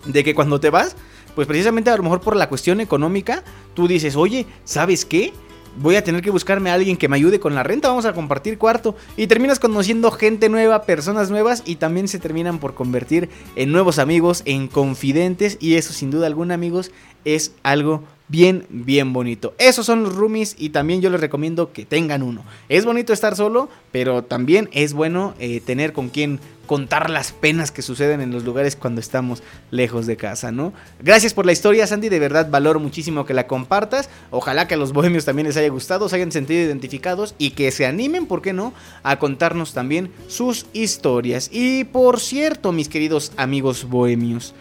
de 0.06 0.24
que 0.24 0.34
cuando 0.34 0.60
te 0.60 0.70
vas, 0.70 0.96
pues 1.34 1.46
precisamente 1.46 1.90
a 1.90 1.96
lo 1.96 2.02
mejor 2.02 2.20
por 2.20 2.36
la 2.36 2.48
cuestión 2.48 2.80
económica, 2.80 3.42
tú 3.74 3.88
dices, 3.88 4.16
oye, 4.16 4.46
¿sabes 4.64 5.04
qué? 5.04 5.32
Voy 5.78 5.96
a 5.96 6.04
tener 6.04 6.22
que 6.22 6.30
buscarme 6.30 6.70
a 6.70 6.74
alguien 6.74 6.96
que 6.96 7.08
me 7.08 7.16
ayude 7.16 7.40
con 7.40 7.54
la 7.54 7.62
renta, 7.62 7.88
vamos 7.88 8.06
a 8.06 8.12
compartir 8.12 8.58
cuarto. 8.58 8.96
Y 9.16 9.26
terminas 9.26 9.58
conociendo 9.58 10.10
gente 10.10 10.48
nueva, 10.48 10.82
personas 10.82 11.30
nuevas 11.30 11.62
y 11.64 11.76
también 11.76 12.08
se 12.08 12.18
terminan 12.18 12.58
por 12.58 12.74
convertir 12.74 13.28
en 13.56 13.72
nuevos 13.72 13.98
amigos, 13.98 14.42
en 14.44 14.68
confidentes. 14.68 15.56
Y 15.60 15.74
eso 15.74 15.92
sin 15.92 16.10
duda 16.10 16.26
alguna 16.26 16.54
amigos 16.54 16.90
es 17.26 17.52
algo 17.62 18.04
bien, 18.28 18.66
bien 18.70 19.12
bonito. 19.12 19.54
Esos 19.58 19.86
son 19.86 20.02
los 20.02 20.14
roomies 20.14 20.56
y 20.58 20.70
también 20.70 21.00
yo 21.00 21.10
les 21.10 21.20
recomiendo 21.20 21.72
que 21.72 21.84
tengan 21.84 22.22
uno. 22.22 22.42
Es 22.68 22.84
bonito 22.84 23.12
estar 23.12 23.36
solo, 23.36 23.68
pero 23.92 24.24
también 24.24 24.68
es 24.72 24.94
bueno 24.94 25.34
eh, 25.38 25.60
tener 25.60 25.92
con 25.92 26.08
quien 26.08 26.40
contar 26.66 27.10
las 27.10 27.30
penas 27.30 27.70
que 27.70 27.82
suceden 27.82 28.20
en 28.20 28.32
los 28.32 28.44
lugares 28.44 28.74
cuando 28.74 29.00
estamos 29.00 29.42
lejos 29.70 30.06
de 30.06 30.16
casa, 30.16 30.50
¿no? 30.50 30.72
Gracias 31.00 31.32
por 31.32 31.46
la 31.46 31.52
historia, 31.52 31.86
Sandy, 31.86 32.08
de 32.08 32.18
verdad 32.18 32.50
valoro 32.50 32.80
muchísimo 32.80 33.24
que 33.24 33.34
la 33.34 33.46
compartas. 33.46 34.10
Ojalá 34.30 34.66
que 34.66 34.74
a 34.74 34.76
los 34.76 34.92
bohemios 34.92 35.24
también 35.24 35.46
les 35.46 35.56
haya 35.56 35.68
gustado, 35.68 36.08
se 36.08 36.16
hayan 36.16 36.32
sentido 36.32 36.60
identificados 36.62 37.36
y 37.38 37.50
que 37.50 37.70
se 37.70 37.86
animen, 37.86 38.26
¿por 38.26 38.42
qué 38.42 38.52
no?, 38.52 38.74
a 39.04 39.20
contarnos 39.20 39.74
también 39.74 40.10
sus 40.26 40.66
historias. 40.72 41.50
Y 41.52 41.84
por 41.84 42.18
cierto, 42.18 42.72
mis 42.72 42.88
queridos 42.88 43.32
amigos 43.36 43.88
bohemios, 43.88 44.52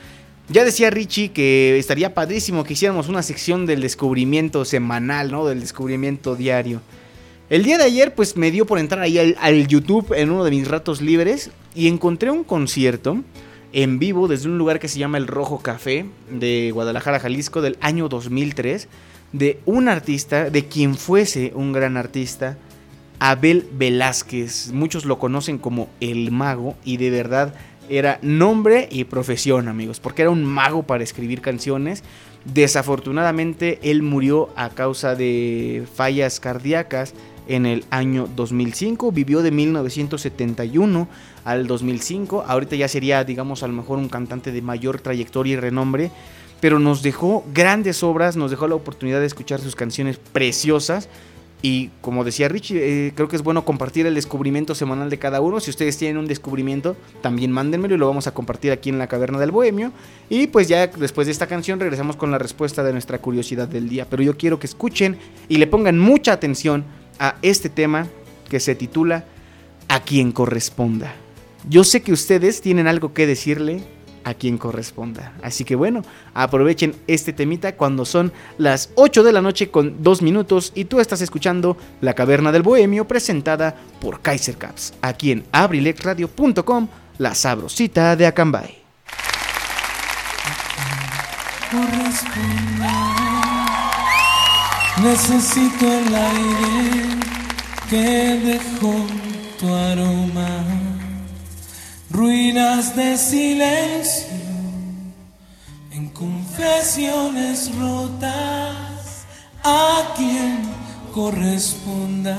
ya 0.47 0.63
decía 0.63 0.89
Richie 0.89 1.29
que 1.29 1.77
estaría 1.79 2.13
padrísimo 2.13 2.63
que 2.63 2.73
hiciéramos 2.73 3.09
una 3.09 3.23
sección 3.23 3.65
del 3.65 3.81
descubrimiento 3.81 4.63
semanal, 4.63 5.31
¿no? 5.31 5.45
Del 5.45 5.59
descubrimiento 5.59 6.35
diario. 6.35 6.81
El 7.49 7.63
día 7.63 7.77
de 7.77 7.83
ayer 7.83 8.13
pues 8.13 8.37
me 8.37 8.51
dio 8.51 8.65
por 8.65 8.79
entrar 8.79 9.01
ahí 9.01 9.35
al, 9.39 9.67
YouTube 9.67 10.13
en 10.15 10.31
uno 10.31 10.43
de 10.43 10.51
mis 10.51 10.67
ratos 10.67 11.01
libres 11.01 11.51
y 11.73 11.87
encontré 11.87 12.31
un 12.31 12.43
concierto 12.43 13.21
en 13.71 13.99
vivo 13.99 14.27
desde 14.27 14.47
un 14.47 14.57
lugar 14.57 14.79
que 14.79 14.87
se 14.87 14.99
llama 14.99 15.17
El 15.17 15.27
Rojo 15.27 15.59
Café 15.59 16.05
de 16.29 16.71
Guadalajara, 16.73 17.19
Jalisco, 17.19 17.61
del 17.61 17.77
año 17.81 18.07
2003, 18.07 18.87
de 19.31 19.59
un 19.65 19.89
artista, 19.89 20.49
de 20.49 20.65
quien 20.65 20.95
fuese 20.95 21.51
un 21.55 21.73
gran 21.73 21.97
artista, 21.97 22.57
Abel 23.19 23.67
Velázquez. 23.73 24.71
Muchos 24.71 25.05
lo 25.05 25.19
conocen 25.19 25.57
como 25.57 25.89
el 25.99 26.31
mago 26.31 26.75
y 26.83 26.97
de 26.97 27.09
verdad 27.09 27.53
era 27.89 28.19
nombre 28.21 28.88
y 28.91 29.03
profesión, 29.05 29.67
amigos, 29.67 29.99
porque 29.99 30.23
era 30.23 30.31
un 30.31 30.43
mago 30.43 30.83
para 30.83 31.03
escribir 31.03 31.41
canciones. 31.41 32.03
Desafortunadamente, 32.45 33.79
él 33.81 34.03
murió 34.03 34.49
a 34.55 34.69
causa 34.69 35.15
de 35.15 35.86
fallas 35.95 36.39
cardíacas 36.39 37.13
en 37.47 37.65
el 37.65 37.86
año 37.89 38.29
2005. 38.36 39.11
Vivió 39.11 39.41
de 39.41 39.51
1971 39.51 41.07
al 41.43 41.67
2005. 41.67 42.43
Ahorita 42.47 42.75
ya 42.75 42.88
sería, 42.88 43.23
digamos, 43.23 43.63
a 43.63 43.67
lo 43.67 43.73
mejor 43.73 43.97
un 43.97 44.09
cantante 44.09 44.51
de 44.51 44.61
mayor 44.61 44.99
trayectoria 45.01 45.53
y 45.53 45.57
renombre. 45.57 46.11
Pero 46.59 46.79
nos 46.79 47.03
dejó 47.03 47.43
grandes 47.53 48.01
obras, 48.03 48.38
nos 48.38 48.51
dejó 48.51 48.67
la 48.67 48.75
oportunidad 48.75 49.19
de 49.19 49.27
escuchar 49.27 49.59
sus 49.59 49.75
canciones 49.75 50.17
preciosas. 50.17 51.09
Y 51.68 51.89
como 51.99 52.24
decía 52.24 52.47
Richie, 52.47 52.78
eh, 53.07 53.13
creo 53.16 53.28
que 53.28 53.36
es 53.36 53.41
bueno 53.41 53.66
compartir 53.66 54.05
el 54.05 54.13
descubrimiento 54.13 54.76
semanal 54.76 55.09
de 55.09 55.18
cada 55.18 55.41
uno. 55.41 55.59
Si 55.59 55.72
ustedes 55.72 55.97
tienen 55.97 56.20
un 56.20 56.28
descubrimiento, 56.28 56.95
también 57.24 57.51
mándenmelo 57.51 57.95
y 57.95 57.97
lo 57.97 58.05
vamos 58.05 58.28
a 58.28 58.36
compartir 58.36 58.72
aquí 58.72 58.91
en 58.91 58.99
la 58.99 59.07
Caverna 59.07 59.39
del 59.39 59.49
Bohemio. 59.49 59.91
Y 60.30 60.45
pues 60.45 60.68
ya 60.68 60.86
después 60.86 61.26
de 61.26 61.32
esta 61.32 61.47
canción 61.47 61.80
regresamos 61.80 62.18
con 62.18 62.30
la 62.30 62.38
respuesta 62.38 62.84
de 62.84 62.91
nuestra 62.91 63.18
curiosidad 63.18 63.68
del 63.68 63.89
día. 63.89 64.05
Pero 64.07 64.22
yo 64.22 64.38
quiero 64.38 64.59
que 64.59 64.68
escuchen 64.68 65.18
y 65.49 65.57
le 65.57 65.66
pongan 65.66 65.97
mucha 65.97 66.34
atención 66.34 66.86
a 67.18 67.38
este 67.41 67.70
tema 67.70 68.09
que 68.47 68.59
se 68.59 68.76
titula 68.76 69.26
A 69.88 70.01
quien 70.01 70.34
corresponda. 70.34 71.16
Yo 71.68 71.84
sé 71.84 72.03
que 72.03 72.13
ustedes 72.13 72.61
tienen 72.61 72.86
algo 72.86 73.16
que 73.16 73.26
decirle 73.26 73.82
a 74.26 74.34
quien 74.34 74.57
corresponda. 74.57 75.34
Así 75.41 75.63
que 75.63 75.76
bueno, 75.76 76.01
aprovechen 76.34 76.95
este 77.07 77.32
temita 77.32 77.78
cuando 77.78 78.03
son 78.03 78.34
las 78.57 78.89
8 78.95 79.23
de 79.23 79.32
la 79.32 79.41
noche 79.41 79.69
con 79.69 80.03
2 80.03 80.21
minutos 80.21 80.73
y 80.76 80.86
tú 80.86 80.99
estás 80.99 81.21
escuchando 81.21 81.78
La 82.01 82.13
Caverna 82.13 82.51
del 82.51 82.63
Bohemio 82.63 83.07
presentada 83.07 83.76
por 84.01 84.19
Kaiser 84.19 84.57
Caps, 84.57 84.93
aquí 85.01 85.32
en 85.32 85.45
abrilexradio.com, 85.53 86.88
la 87.19 87.36
sabrosita 87.36 88.15
de 88.15 88.26
Acambay. 88.26 88.84
Necesito 95.03 95.86
el 95.86 96.15
aire 96.15 97.19
que 97.89 98.59
tu 99.59 99.73
aroma, 99.73 100.84
ruinas 102.16 102.95
de 102.95 103.18
silencio, 103.18 104.38
en 105.91 106.07
confesiones 106.09 107.76
rotas, 107.78 109.26
a 109.61 110.13
quien 110.16 110.61
corresponda, 111.13 112.38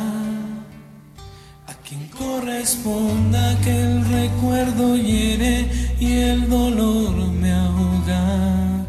a 1.66 1.74
quien 1.87 2.09
corresponda 2.09 3.55
que 3.62 3.70
el 3.70 4.05
recuerdo 4.09 4.97
hiere 4.97 5.70
y 6.01 6.20
el 6.20 6.49
dolor 6.49 7.14
me 7.33 7.53
ahoga. 7.53 8.87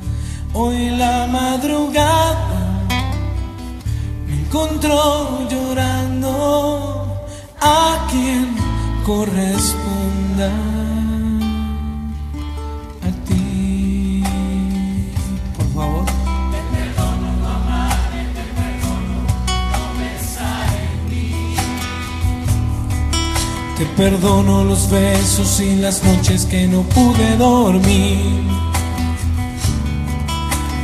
Hoy 0.53 0.89
la 0.91 1.27
madrugada 1.27 2.87
encontró 4.29 5.49
llorando 5.49 7.25
a 7.59 8.07
quien 8.09 8.55
corresponda 9.05 10.76
Te 23.77 23.85
perdono 23.85 24.63
los 24.63 24.89
besos 24.89 25.59
y 25.59 25.75
las 25.75 26.03
noches 26.03 26.45
que 26.45 26.67
no 26.67 26.81
pude 26.81 27.37
dormir. 27.37 28.41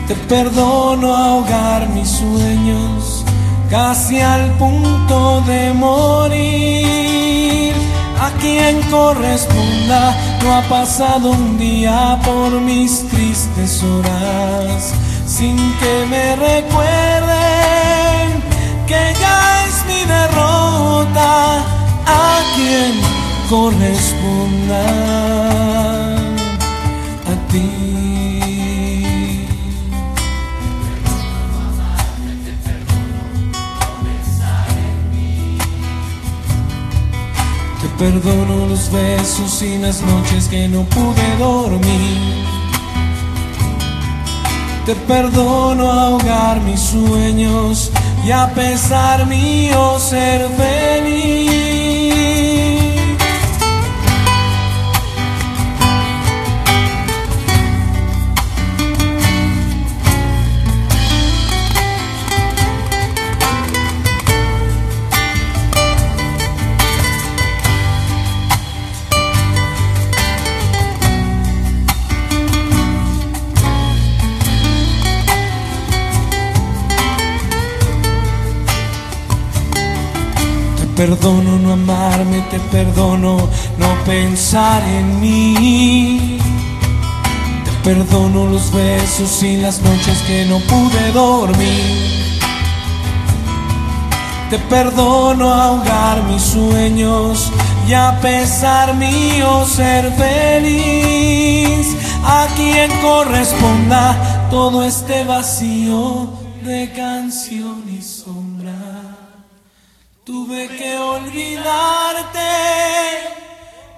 Te 0.08 0.14
perdono 0.14 1.16
ahogar 1.16 1.90
mis 1.90 2.08
sueños 2.08 3.26
casi 3.72 4.20
al 4.20 4.52
punto 4.60 5.42
de 5.48 5.74
morir. 5.74 7.74
A 8.22 8.30
quien 8.40 8.80
corresponda, 8.92 10.16
no 10.44 10.56
ha 10.56 10.62
pasado 10.70 11.32
un 11.32 11.58
día 11.58 12.20
por 12.24 12.62
mis 12.62 13.08
tristes 13.10 13.82
horas 13.82 14.94
sin 15.26 15.58
que 15.80 16.06
me 16.12 16.36
recuerden 16.36 16.84
que 18.86 19.16
ya 19.20 19.66
es 19.66 19.84
mi 19.88 20.06
derrota. 20.06 21.83
A 22.06 22.42
quien 22.56 22.94
corresponda 23.50 24.84
a 27.32 27.48
ti. 27.52 27.84
Te 37.82 37.90
perdono 37.98 38.68
los 38.68 38.92
besos 38.92 39.62
y 39.62 39.78
las 39.78 40.02
noches 40.02 40.48
que 40.48 40.68
no 40.68 40.84
pude 40.84 41.38
dormir. 41.38 42.44
Te 44.86 44.96
perdono 44.96 45.90
ahogar 45.90 46.60
mis 46.62 46.80
sueños 46.80 47.92
y 48.26 48.32
a 48.32 48.54
pesar 48.54 49.26
mío 49.28 49.98
ser 50.00 50.50
feliz. 50.50 51.73
Perdono 81.06 81.60
no 81.60 81.74
amarme, 81.74 82.40
te 82.50 82.60
perdono 82.72 83.36
no 83.78 84.04
pensar 84.06 84.82
en 84.84 85.20
mí. 85.20 86.38
Te 87.66 87.72
perdono 87.90 88.48
los 88.48 88.72
besos 88.72 89.44
y 89.44 89.58
las 89.58 89.82
noches 89.82 90.18
que 90.28 90.46
no 90.46 90.60
pude 90.60 91.12
dormir. 91.12 92.32
Te 94.50 94.58
perdono 94.60 95.54
ahogar 95.54 96.24
mis 96.24 96.42
sueños 96.42 97.52
y 97.86 97.94
a 97.94 98.18
pesar 98.22 98.96
mío 98.96 99.66
ser 99.66 100.10
feliz. 100.14 101.88
A 102.24 102.48
quien 102.56 102.90
corresponda 103.02 104.48
todo 104.50 104.86
este 104.86 105.26
vacío 105.26 106.30
de 106.64 106.90
canción. 106.96 107.63
Tuve 110.26 110.70
que 110.70 110.98
olvidarte 110.98 112.40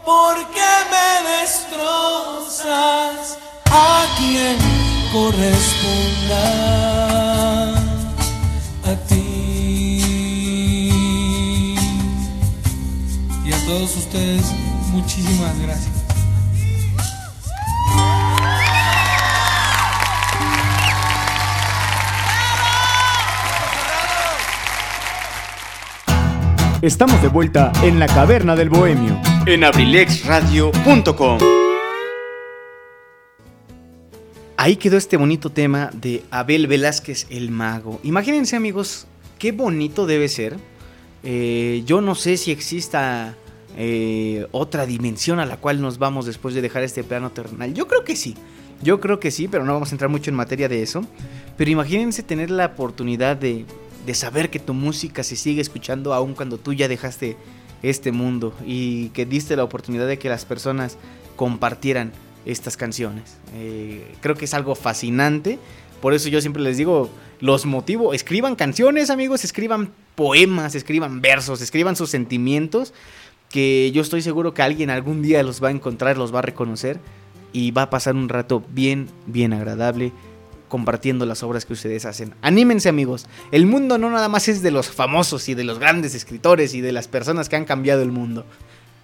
porque 0.04 0.60
me 0.90 1.22
destrozas 1.30 3.38
a 3.70 4.08
quien 4.18 4.58
corresponda 5.14 6.48
a 8.86 8.96
ti. 9.08 10.02
Y 13.46 13.54
a 13.54 13.66
todos 13.68 13.96
ustedes, 13.96 14.48
muchísimas 14.94 15.60
gracias. 15.60 15.95
Estamos 26.86 27.20
de 27.20 27.30
vuelta 27.30 27.72
en 27.82 27.98
la 27.98 28.06
caverna 28.06 28.56
del 28.56 28.70
bohemio. 28.70 29.20
En 29.48 29.64
abrilexradio.com. 29.64 31.40
Ahí 34.56 34.76
quedó 34.76 34.96
este 34.96 35.18
bonito 35.18 35.50
tema 35.50 35.90
de 35.94 36.22
Abel 36.30 36.68
Velázquez 36.68 37.26
el 37.32 37.50
Mago. 37.50 38.00
Imagínense 38.04 38.56
amigos, 38.56 39.08
qué 39.40 39.52
bonito 39.52 40.06
debe 40.06 40.28
ser. 40.28 40.58
Eh, 41.24 41.82
yo 41.88 42.02
no 42.02 42.14
sé 42.14 42.38
si 42.38 42.52
exista 42.52 43.36
eh, 43.76 44.46
otra 44.52 44.86
dimensión 44.86 45.40
a 45.40 45.48
la 45.48 45.58
cual 45.58 45.82
nos 45.82 45.98
vamos 45.98 46.28
después 46.28 46.54
de 46.54 46.62
dejar 46.62 46.84
este 46.84 47.04
plano 47.04 47.32
terrenal. 47.32 47.74
Yo 47.74 47.88
creo 47.88 48.04
que 48.04 48.16
sí. 48.16 48.36
Yo 48.84 49.00
creo 49.00 49.20
que 49.20 49.32
sí, 49.32 49.48
pero 49.48 49.66
no 49.66 49.74
vamos 49.74 49.90
a 49.90 49.96
entrar 49.96 50.12
mucho 50.12 50.30
en 50.30 50.36
materia 50.36 50.70
de 50.70 50.84
eso. 50.84 51.04
Pero 51.58 51.72
imagínense 51.72 52.22
tener 52.22 52.52
la 52.52 52.68
oportunidad 52.68 53.38
de, 53.38 53.66
de 54.06 54.14
saber 54.14 54.50
que 54.50 54.60
tu 54.60 54.74
música 54.74 55.24
se 55.24 55.36
sigue 55.36 55.62
escuchando 55.62 56.14
aun 56.14 56.34
cuando 56.34 56.58
tú 56.58 56.74
ya 56.74 56.88
dejaste 56.88 57.38
este 57.82 58.12
mundo 58.12 58.54
y 58.66 59.10
que 59.10 59.26
diste 59.26 59.56
la 59.56 59.64
oportunidad 59.64 60.08
de 60.08 60.20
que 60.20 60.30
las 60.30 60.46
personas 60.46 60.98
compartieran 61.36 62.12
estas 62.46 62.78
canciones. 62.78 63.38
Eh, 63.56 64.16
creo 64.22 64.36
que 64.36 64.46
es 64.46 64.54
algo 64.54 64.76
fascinante. 64.76 65.60
Por 66.02 66.14
eso 66.14 66.30
yo 66.30 66.40
siempre 66.42 66.62
les 66.62 66.78
digo, 66.78 67.10
los 67.40 67.66
motivo, 67.66 68.14
escriban 68.14 68.56
canciones 68.56 69.10
amigos, 69.10 69.44
escriban 69.44 69.92
poemas, 70.16 70.76
escriban 70.76 71.22
versos, 71.22 71.62
escriban 71.62 71.96
sus 71.96 72.10
sentimientos, 72.10 72.94
que 73.50 73.92
yo 73.92 74.02
estoy 74.02 74.22
seguro 74.22 74.54
que 74.54 74.62
alguien 74.62 74.90
algún 74.90 75.22
día 75.22 75.42
los 75.42 75.64
va 75.64 75.70
a 75.70 75.72
encontrar, 75.72 76.18
los 76.18 76.34
va 76.34 76.40
a 76.40 76.44
reconocer 76.44 77.00
y 77.54 77.72
va 77.72 77.84
a 77.84 77.90
pasar 77.90 78.16
un 78.16 78.30
rato 78.30 78.64
bien, 78.70 79.08
bien 79.26 79.54
agradable 79.54 80.12
compartiendo 80.76 81.26
las 81.26 81.42
obras 81.42 81.64
que 81.64 81.72
ustedes 81.72 82.04
hacen. 82.04 82.34
Anímense 82.42 82.90
amigos, 82.90 83.28
el 83.54 83.66
mundo 83.66 83.98
no 83.98 84.10
nada 84.10 84.28
más 84.28 84.50
es 84.50 84.62
de 84.62 84.72
los 84.72 84.90
famosos 84.90 85.48
y 85.48 85.54
de 85.54 85.64
los 85.64 85.80
grandes 85.80 86.16
escritores 86.16 86.74
y 86.74 86.82
de 86.82 86.92
las 86.92 87.08
personas 87.08 87.48
que 87.48 87.56
han 87.56 87.64
cambiado 87.64 88.02
el 88.02 88.12
mundo. 88.12 88.46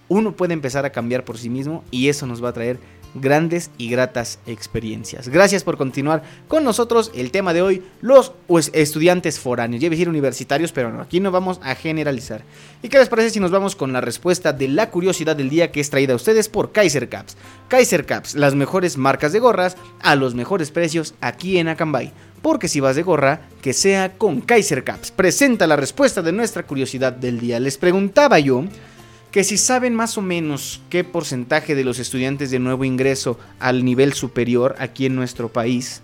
Uno 0.08 0.36
puede 0.36 0.52
empezar 0.52 0.84
a 0.84 0.92
cambiar 0.92 1.24
por 1.24 1.38
sí 1.38 1.48
mismo 1.48 1.82
y 1.90 2.10
eso 2.10 2.26
nos 2.26 2.44
va 2.44 2.50
a 2.50 2.52
traer 2.52 2.78
grandes 3.14 3.70
y 3.78 3.88
gratas 3.88 4.38
experiencias. 4.46 5.28
Gracias 5.28 5.64
por 5.64 5.76
continuar 5.76 6.22
con 6.48 6.64
nosotros. 6.64 7.10
El 7.14 7.30
tema 7.30 7.52
de 7.52 7.62
hoy, 7.62 7.82
los 8.00 8.32
estudiantes 8.72 9.38
foráneos. 9.38 9.82
Ya 9.82 9.90
decir 9.90 10.08
universitarios, 10.08 10.72
pero 10.72 11.00
aquí 11.00 11.20
no 11.20 11.30
vamos 11.30 11.60
a 11.62 11.74
generalizar. 11.74 12.42
¿Y 12.82 12.88
qué 12.88 12.98
les 12.98 13.08
parece 13.08 13.30
si 13.30 13.40
nos 13.40 13.50
vamos 13.50 13.76
con 13.76 13.92
la 13.92 14.00
respuesta 14.00 14.52
de 14.52 14.68
la 14.68 14.90
curiosidad 14.90 15.36
del 15.36 15.50
día 15.50 15.70
que 15.70 15.80
es 15.80 15.90
traída 15.90 16.12
a 16.12 16.16
ustedes 16.16 16.48
por 16.48 16.72
Kaiser 16.72 17.08
Caps? 17.08 17.36
Kaiser 17.68 18.06
Caps, 18.06 18.34
las 18.34 18.54
mejores 18.54 18.96
marcas 18.96 19.32
de 19.32 19.40
gorras 19.40 19.76
a 20.00 20.14
los 20.16 20.34
mejores 20.34 20.70
precios 20.70 21.14
aquí 21.20 21.58
en 21.58 21.68
Acambay. 21.68 22.12
Porque 22.42 22.66
si 22.66 22.80
vas 22.80 22.96
de 22.96 23.02
gorra, 23.02 23.42
que 23.62 23.72
sea 23.72 24.14
con 24.18 24.40
Kaiser 24.40 24.82
Caps. 24.82 25.12
Presenta 25.12 25.66
la 25.68 25.76
respuesta 25.76 26.22
de 26.22 26.32
nuestra 26.32 26.64
curiosidad 26.64 27.12
del 27.12 27.38
día. 27.38 27.60
Les 27.60 27.78
preguntaba 27.78 28.40
yo 28.40 28.64
que 29.32 29.44
si 29.44 29.56
saben 29.56 29.94
más 29.94 30.18
o 30.18 30.22
menos 30.22 30.82
qué 30.90 31.04
porcentaje 31.04 31.74
de 31.74 31.84
los 31.84 31.98
estudiantes 31.98 32.50
de 32.50 32.58
nuevo 32.58 32.84
ingreso 32.84 33.38
al 33.58 33.84
nivel 33.84 34.12
superior 34.12 34.74
aquí 34.78 35.06
en 35.06 35.16
nuestro 35.16 35.50
país 35.50 36.02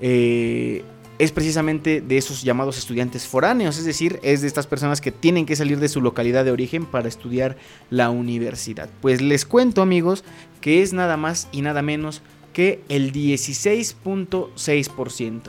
eh, 0.00 0.84
es 1.18 1.32
precisamente 1.32 2.00
de 2.00 2.16
esos 2.16 2.42
llamados 2.42 2.78
estudiantes 2.78 3.26
foráneos, 3.26 3.76
es 3.78 3.84
decir, 3.84 4.20
es 4.22 4.40
de 4.40 4.46
estas 4.48 4.66
personas 4.66 5.00
que 5.00 5.12
tienen 5.12 5.46
que 5.46 5.54
salir 5.56 5.78
de 5.78 5.88
su 5.88 6.00
localidad 6.00 6.44
de 6.44 6.50
origen 6.50 6.86
para 6.86 7.06
estudiar 7.08 7.56
la 7.90 8.10
universidad. 8.10 8.88
Pues 9.00 9.20
les 9.20 9.44
cuento 9.44 9.82
amigos 9.82 10.24
que 10.60 10.82
es 10.82 10.92
nada 10.92 11.16
más 11.16 11.48
y 11.52 11.62
nada 11.62 11.82
menos 11.82 12.22
que 12.52 12.82
el 12.88 13.12
16.6%. 13.12 15.42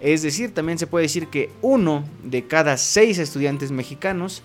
Es 0.00 0.22
decir, 0.22 0.52
también 0.52 0.78
se 0.78 0.86
puede 0.86 1.04
decir 1.04 1.28
que 1.28 1.50
uno 1.62 2.04
de 2.22 2.46
cada 2.46 2.76
seis 2.76 3.16
estudiantes 3.18 3.72
mexicanos 3.72 4.42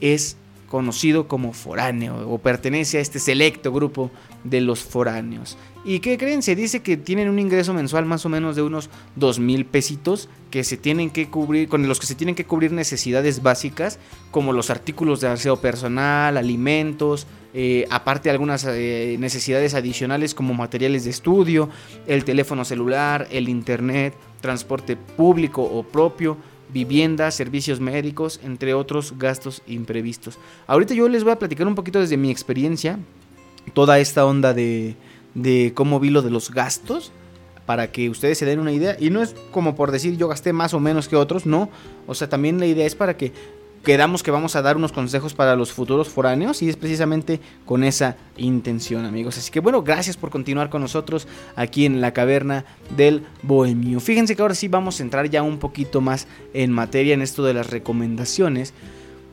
es 0.00 0.36
conocido 0.68 1.28
como 1.28 1.52
foráneo 1.52 2.28
o 2.28 2.38
pertenece 2.38 2.98
a 2.98 3.00
este 3.00 3.18
selecto 3.18 3.72
grupo 3.72 4.10
de 4.44 4.60
los 4.60 4.80
foráneos. 4.80 5.56
¿Y 5.84 6.00
qué 6.00 6.18
creen? 6.18 6.42
Se 6.42 6.54
dice 6.54 6.80
que 6.80 6.96
tienen 6.96 7.28
un 7.28 7.38
ingreso 7.38 7.72
mensual 7.72 8.04
más 8.04 8.26
o 8.26 8.28
menos 8.28 8.56
de 8.56 8.62
unos 8.62 8.90
dos 9.16 9.38
mil 9.38 9.64
pesitos 9.64 10.28
que 10.50 10.64
se 10.64 10.76
tienen 10.76 11.10
que 11.10 11.30
cubrir, 11.30 11.68
con 11.68 11.86
los 11.88 11.98
que 11.98 12.06
se 12.06 12.14
tienen 12.14 12.34
que 12.34 12.44
cubrir 12.44 12.72
necesidades 12.72 13.42
básicas 13.42 13.98
como 14.30 14.52
los 14.52 14.70
artículos 14.70 15.20
de 15.20 15.28
aseo 15.28 15.56
personal, 15.56 16.36
alimentos, 16.36 17.26
eh, 17.54 17.86
aparte 17.90 18.28
algunas 18.28 18.66
eh, 18.68 19.16
necesidades 19.18 19.72
adicionales 19.74 20.34
como 20.34 20.52
materiales 20.52 21.04
de 21.04 21.10
estudio, 21.10 21.70
el 22.06 22.24
teléfono 22.24 22.64
celular, 22.64 23.26
el 23.30 23.48
internet, 23.48 24.14
transporte 24.40 24.96
público 24.96 25.62
o 25.62 25.82
propio, 25.82 26.36
vivienda, 26.72 27.30
servicios 27.30 27.80
médicos, 27.80 28.40
entre 28.42 28.74
otros 28.74 29.14
gastos 29.18 29.62
imprevistos. 29.66 30.38
Ahorita 30.66 30.94
yo 30.94 31.08
les 31.08 31.24
voy 31.24 31.32
a 31.32 31.38
platicar 31.38 31.66
un 31.66 31.74
poquito 31.74 32.00
desde 32.00 32.16
mi 32.16 32.30
experiencia, 32.30 32.98
toda 33.74 33.98
esta 33.98 34.24
onda 34.24 34.54
de, 34.54 34.96
de 35.34 35.72
cómo 35.74 36.00
vi 36.00 36.10
lo 36.10 36.22
de 36.22 36.30
los 36.30 36.50
gastos, 36.50 37.12
para 37.66 37.92
que 37.92 38.08
ustedes 38.08 38.38
se 38.38 38.46
den 38.46 38.60
una 38.60 38.72
idea. 38.72 38.96
Y 38.98 39.10
no 39.10 39.22
es 39.22 39.34
como 39.50 39.74
por 39.76 39.90
decir 39.90 40.16
yo 40.16 40.26
gasté 40.28 40.54
más 40.54 40.72
o 40.72 40.80
menos 40.80 41.06
que 41.06 41.16
otros, 41.16 41.44
no. 41.44 41.68
O 42.06 42.14
sea, 42.14 42.28
también 42.28 42.58
la 42.58 42.66
idea 42.66 42.86
es 42.86 42.94
para 42.94 43.16
que 43.16 43.32
quedamos 43.88 44.22
que 44.22 44.30
vamos 44.30 44.54
a 44.54 44.60
dar 44.60 44.76
unos 44.76 44.92
consejos 44.92 45.32
para 45.32 45.56
los 45.56 45.72
futuros 45.72 46.10
foráneos 46.10 46.60
y 46.60 46.68
es 46.68 46.76
precisamente 46.76 47.40
con 47.64 47.84
esa 47.84 48.18
intención, 48.36 49.06
amigos. 49.06 49.38
Así 49.38 49.50
que 49.50 49.60
bueno, 49.60 49.82
gracias 49.82 50.18
por 50.18 50.28
continuar 50.28 50.68
con 50.68 50.82
nosotros 50.82 51.26
aquí 51.56 51.86
en 51.86 52.02
la 52.02 52.12
caverna 52.12 52.66
del 52.98 53.24
bohemio. 53.40 53.98
Fíjense 54.00 54.36
que 54.36 54.42
ahora 54.42 54.54
sí 54.54 54.68
vamos 54.68 55.00
a 55.00 55.04
entrar 55.04 55.30
ya 55.30 55.42
un 55.42 55.56
poquito 55.56 56.02
más 56.02 56.26
en 56.52 56.70
materia 56.70 57.14
en 57.14 57.22
esto 57.22 57.42
de 57.46 57.54
las 57.54 57.70
recomendaciones. 57.70 58.74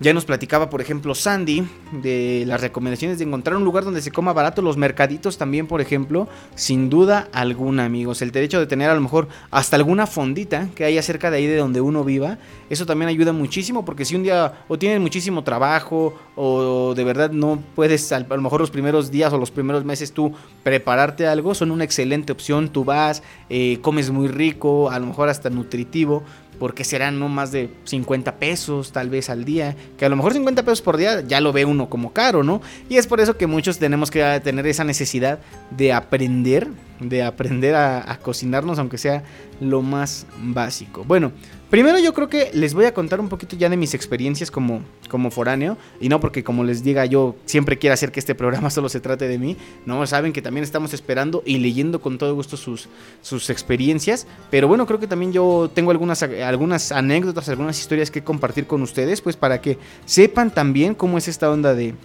Ya 0.01 0.13
nos 0.13 0.25
platicaba, 0.25 0.69
por 0.69 0.81
ejemplo, 0.81 1.15
Sandy 1.15 1.65
de 1.93 2.43
las 2.45 2.59
recomendaciones 2.59 3.17
de 3.17 3.23
encontrar 3.23 3.55
un 3.55 3.63
lugar 3.63 3.85
donde 3.85 4.01
se 4.01 4.11
coma 4.11 4.33
barato. 4.33 4.61
Los 4.61 4.75
mercaditos 4.75 5.37
también, 5.37 5.67
por 5.67 5.79
ejemplo, 5.79 6.27
sin 6.53 6.89
duda 6.89 7.29
alguna, 7.31 7.85
amigos. 7.85 8.21
El 8.21 8.31
derecho 8.31 8.59
de 8.59 8.67
tener 8.67 8.89
a 8.89 8.93
lo 8.93 8.99
mejor 8.99 9.29
hasta 9.51 9.77
alguna 9.77 10.05
fondita 10.05 10.67
que 10.75 10.83
haya 10.83 11.01
cerca 11.01 11.31
de 11.31 11.37
ahí 11.37 11.47
de 11.47 11.55
donde 11.55 11.79
uno 11.79 12.03
viva. 12.03 12.39
Eso 12.69 12.85
también 12.85 13.07
ayuda 13.07 13.31
muchísimo 13.31 13.85
porque 13.85 14.03
si 14.03 14.17
un 14.17 14.23
día 14.23 14.65
o 14.67 14.77
tienes 14.77 14.99
muchísimo 14.99 15.45
trabajo 15.45 16.13
o 16.35 16.93
de 16.93 17.03
verdad 17.05 17.31
no 17.31 17.63
puedes, 17.73 18.11
a 18.11 18.19
lo 18.19 18.41
mejor 18.41 18.59
los 18.59 18.71
primeros 18.71 19.11
días 19.11 19.31
o 19.31 19.37
los 19.37 19.51
primeros 19.51 19.85
meses 19.85 20.11
tú 20.11 20.33
prepararte 20.63 21.25
algo, 21.25 21.55
son 21.55 21.71
una 21.71 21.85
excelente 21.85 22.33
opción. 22.33 22.67
Tú 22.67 22.83
vas, 22.83 23.23
eh, 23.49 23.79
comes 23.81 24.09
muy 24.11 24.27
rico, 24.27 24.91
a 24.91 24.99
lo 24.99 25.05
mejor 25.05 25.29
hasta 25.29 25.49
nutritivo 25.49 26.23
porque 26.59 26.83
serán 26.83 27.19
no 27.19 27.29
más 27.29 27.51
de 27.51 27.69
50 27.83 28.35
pesos 28.35 28.91
tal 28.91 29.09
vez 29.09 29.29
al 29.29 29.45
día, 29.45 29.75
que 29.97 30.05
a 30.05 30.09
lo 30.09 30.15
mejor 30.15 30.33
50 30.33 30.63
pesos 30.63 30.81
por 30.81 30.97
día 30.97 31.21
ya 31.21 31.41
lo 31.41 31.53
ve 31.53 31.65
uno 31.65 31.89
como 31.89 32.13
caro, 32.13 32.43
¿no? 32.43 32.61
Y 32.89 32.97
es 32.97 33.07
por 33.07 33.19
eso 33.19 33.37
que 33.37 33.47
muchos 33.47 33.77
tenemos 33.77 34.11
que 34.11 34.41
tener 34.43 34.65
esa 34.67 34.83
necesidad 34.83 35.39
de 35.71 35.93
aprender, 35.93 36.67
de 36.99 37.23
aprender 37.23 37.75
a, 37.75 38.11
a 38.11 38.17
cocinarnos, 38.19 38.79
aunque 38.79 38.97
sea 38.97 39.23
lo 39.59 39.81
más 39.81 40.25
básico. 40.39 41.03
Bueno, 41.03 41.31
Primero 41.69 41.97
yo 41.97 42.13
creo 42.13 42.29
que 42.29 42.51
les 42.53 42.75
voy 42.75 42.85
a 42.85 42.93
contar 42.93 43.19
un 43.19 43.27
poquito 43.27 43.55
ya 43.55 43.69
de 43.69 43.77
mis 43.77 43.95
experiencias 43.95 44.51
como, 44.51 44.81
como 45.09 45.31
foráneo. 45.31 45.77
Y 45.99 46.09
no 46.09 46.19
porque 46.19 46.43
como 46.43 46.63
les 46.63 46.83
diga 46.83 47.05
yo 47.05 47.35
siempre 47.45 47.77
quiero 47.79 47.95
hacer 47.95 48.11
que 48.11 48.19
este 48.19 48.35
programa 48.35 48.69
solo 48.71 48.87
se 48.87 48.99
trate 48.99 49.27
de 49.27 49.39
mí. 49.39 49.57
No, 49.85 50.05
saben 50.05 50.31
que 50.31 50.41
también 50.41 50.63
estamos 50.63 50.93
esperando 50.93 51.41
y 51.45 51.57
leyendo 51.57 52.01
con 52.01 52.17
todo 52.17 52.35
gusto 52.35 52.55
sus, 52.55 52.87
sus 53.21 53.49
experiencias. 53.49 54.27
Pero 54.51 54.67
bueno, 54.67 54.85
creo 54.85 54.99
que 54.99 55.07
también 55.07 55.33
yo 55.33 55.69
tengo 55.73 55.91
algunas, 55.91 56.21
algunas 56.21 56.91
anécdotas, 56.91 57.49
algunas 57.49 57.79
historias 57.79 58.11
que 58.11 58.23
compartir 58.23 58.67
con 58.67 58.81
ustedes. 58.83 59.21
Pues 59.21 59.35
para 59.35 59.59
que 59.59 59.79
sepan 60.05 60.51
también 60.51 60.93
cómo 60.93 61.17
es 61.17 61.27
esta 61.27 61.49
onda 61.49 61.73
de, 61.73 61.95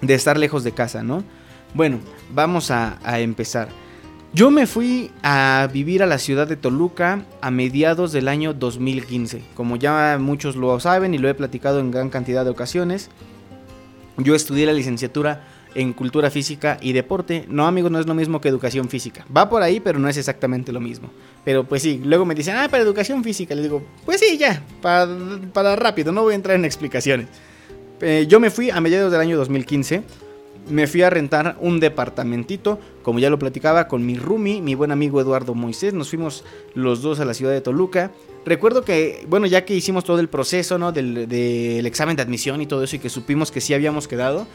de 0.00 0.14
estar 0.14 0.36
lejos 0.36 0.64
de 0.64 0.72
casa, 0.72 1.02
¿no? 1.04 1.22
Bueno, 1.74 2.00
vamos 2.34 2.70
a, 2.70 2.98
a 3.04 3.20
empezar. 3.20 3.68
Yo 4.34 4.50
me 4.50 4.66
fui 4.66 5.10
a 5.22 5.68
vivir 5.70 6.02
a 6.02 6.06
la 6.06 6.16
ciudad 6.16 6.46
de 6.46 6.56
Toluca 6.56 7.26
a 7.42 7.50
mediados 7.50 8.12
del 8.12 8.28
año 8.28 8.54
2015. 8.54 9.42
Como 9.54 9.76
ya 9.76 10.16
muchos 10.18 10.56
lo 10.56 10.80
saben 10.80 11.12
y 11.12 11.18
lo 11.18 11.28
he 11.28 11.34
platicado 11.34 11.80
en 11.80 11.90
gran 11.90 12.08
cantidad 12.08 12.42
de 12.42 12.50
ocasiones, 12.50 13.10
yo 14.16 14.34
estudié 14.34 14.64
la 14.64 14.72
licenciatura 14.72 15.46
en 15.74 15.92
cultura 15.92 16.30
física 16.30 16.78
y 16.80 16.94
deporte. 16.94 17.44
No, 17.46 17.66
amigos, 17.66 17.90
no 17.90 18.00
es 18.00 18.06
lo 18.06 18.14
mismo 18.14 18.40
que 18.40 18.48
educación 18.48 18.88
física. 18.88 19.26
Va 19.36 19.50
por 19.50 19.62
ahí, 19.62 19.80
pero 19.80 19.98
no 19.98 20.08
es 20.08 20.16
exactamente 20.16 20.72
lo 20.72 20.80
mismo. 20.80 21.10
Pero 21.44 21.64
pues 21.64 21.82
sí, 21.82 22.00
luego 22.02 22.24
me 22.24 22.34
dicen, 22.34 22.56
ah, 22.56 22.68
para 22.70 22.82
educación 22.82 23.22
física. 23.22 23.54
Les 23.54 23.64
digo, 23.64 23.82
pues 24.06 24.18
sí, 24.18 24.38
ya, 24.38 24.62
para, 24.80 25.76
rápido, 25.76 26.10
no 26.10 26.22
voy 26.22 26.32
a 26.32 26.36
entrar 26.36 26.56
en 26.56 26.64
explicaciones. 26.64 27.26
Eh, 28.00 28.24
yo 28.26 28.40
me 28.40 28.48
fui 28.48 28.70
a 28.70 28.80
mediados 28.80 29.12
del 29.12 29.20
año 29.20 29.36
2015 29.36 30.02
me 30.68 30.86
fui 30.86 31.02
a 31.02 31.10
rentar 31.10 31.56
un 31.60 31.80
departamentito, 31.80 32.78
como 33.02 33.18
ya 33.18 33.30
lo 33.30 33.38
platicaba, 33.38 33.88
con 33.88 34.04
mi 34.06 34.16
roomie, 34.16 34.60
mi 34.60 34.74
buen 34.74 34.92
amigo 34.92 35.20
Eduardo 35.20 35.54
Moisés. 35.54 35.94
Nos 35.94 36.10
fuimos 36.10 36.44
los 36.74 37.02
dos 37.02 37.20
a 37.20 37.24
la 37.24 37.34
ciudad 37.34 37.52
de 37.52 37.60
Toluca. 37.60 38.12
Recuerdo 38.44 38.82
que, 38.82 39.24
bueno, 39.28 39.46
ya 39.46 39.64
que 39.64 39.74
hicimos 39.74 40.04
todo 40.04 40.20
el 40.20 40.28
proceso, 40.28 40.78
¿no? 40.78 40.92
Del, 40.92 41.86
examen 41.86 42.16
de 42.16 42.22
admisión 42.22 42.60
y 42.60 42.66
todo 42.66 42.82
eso, 42.84 42.96
y 42.96 42.98
que 42.98 43.08
supimos 43.08 43.50
que 43.50 43.60
sí 43.60 43.74
habíamos 43.74 44.08
quedado, 44.08 44.46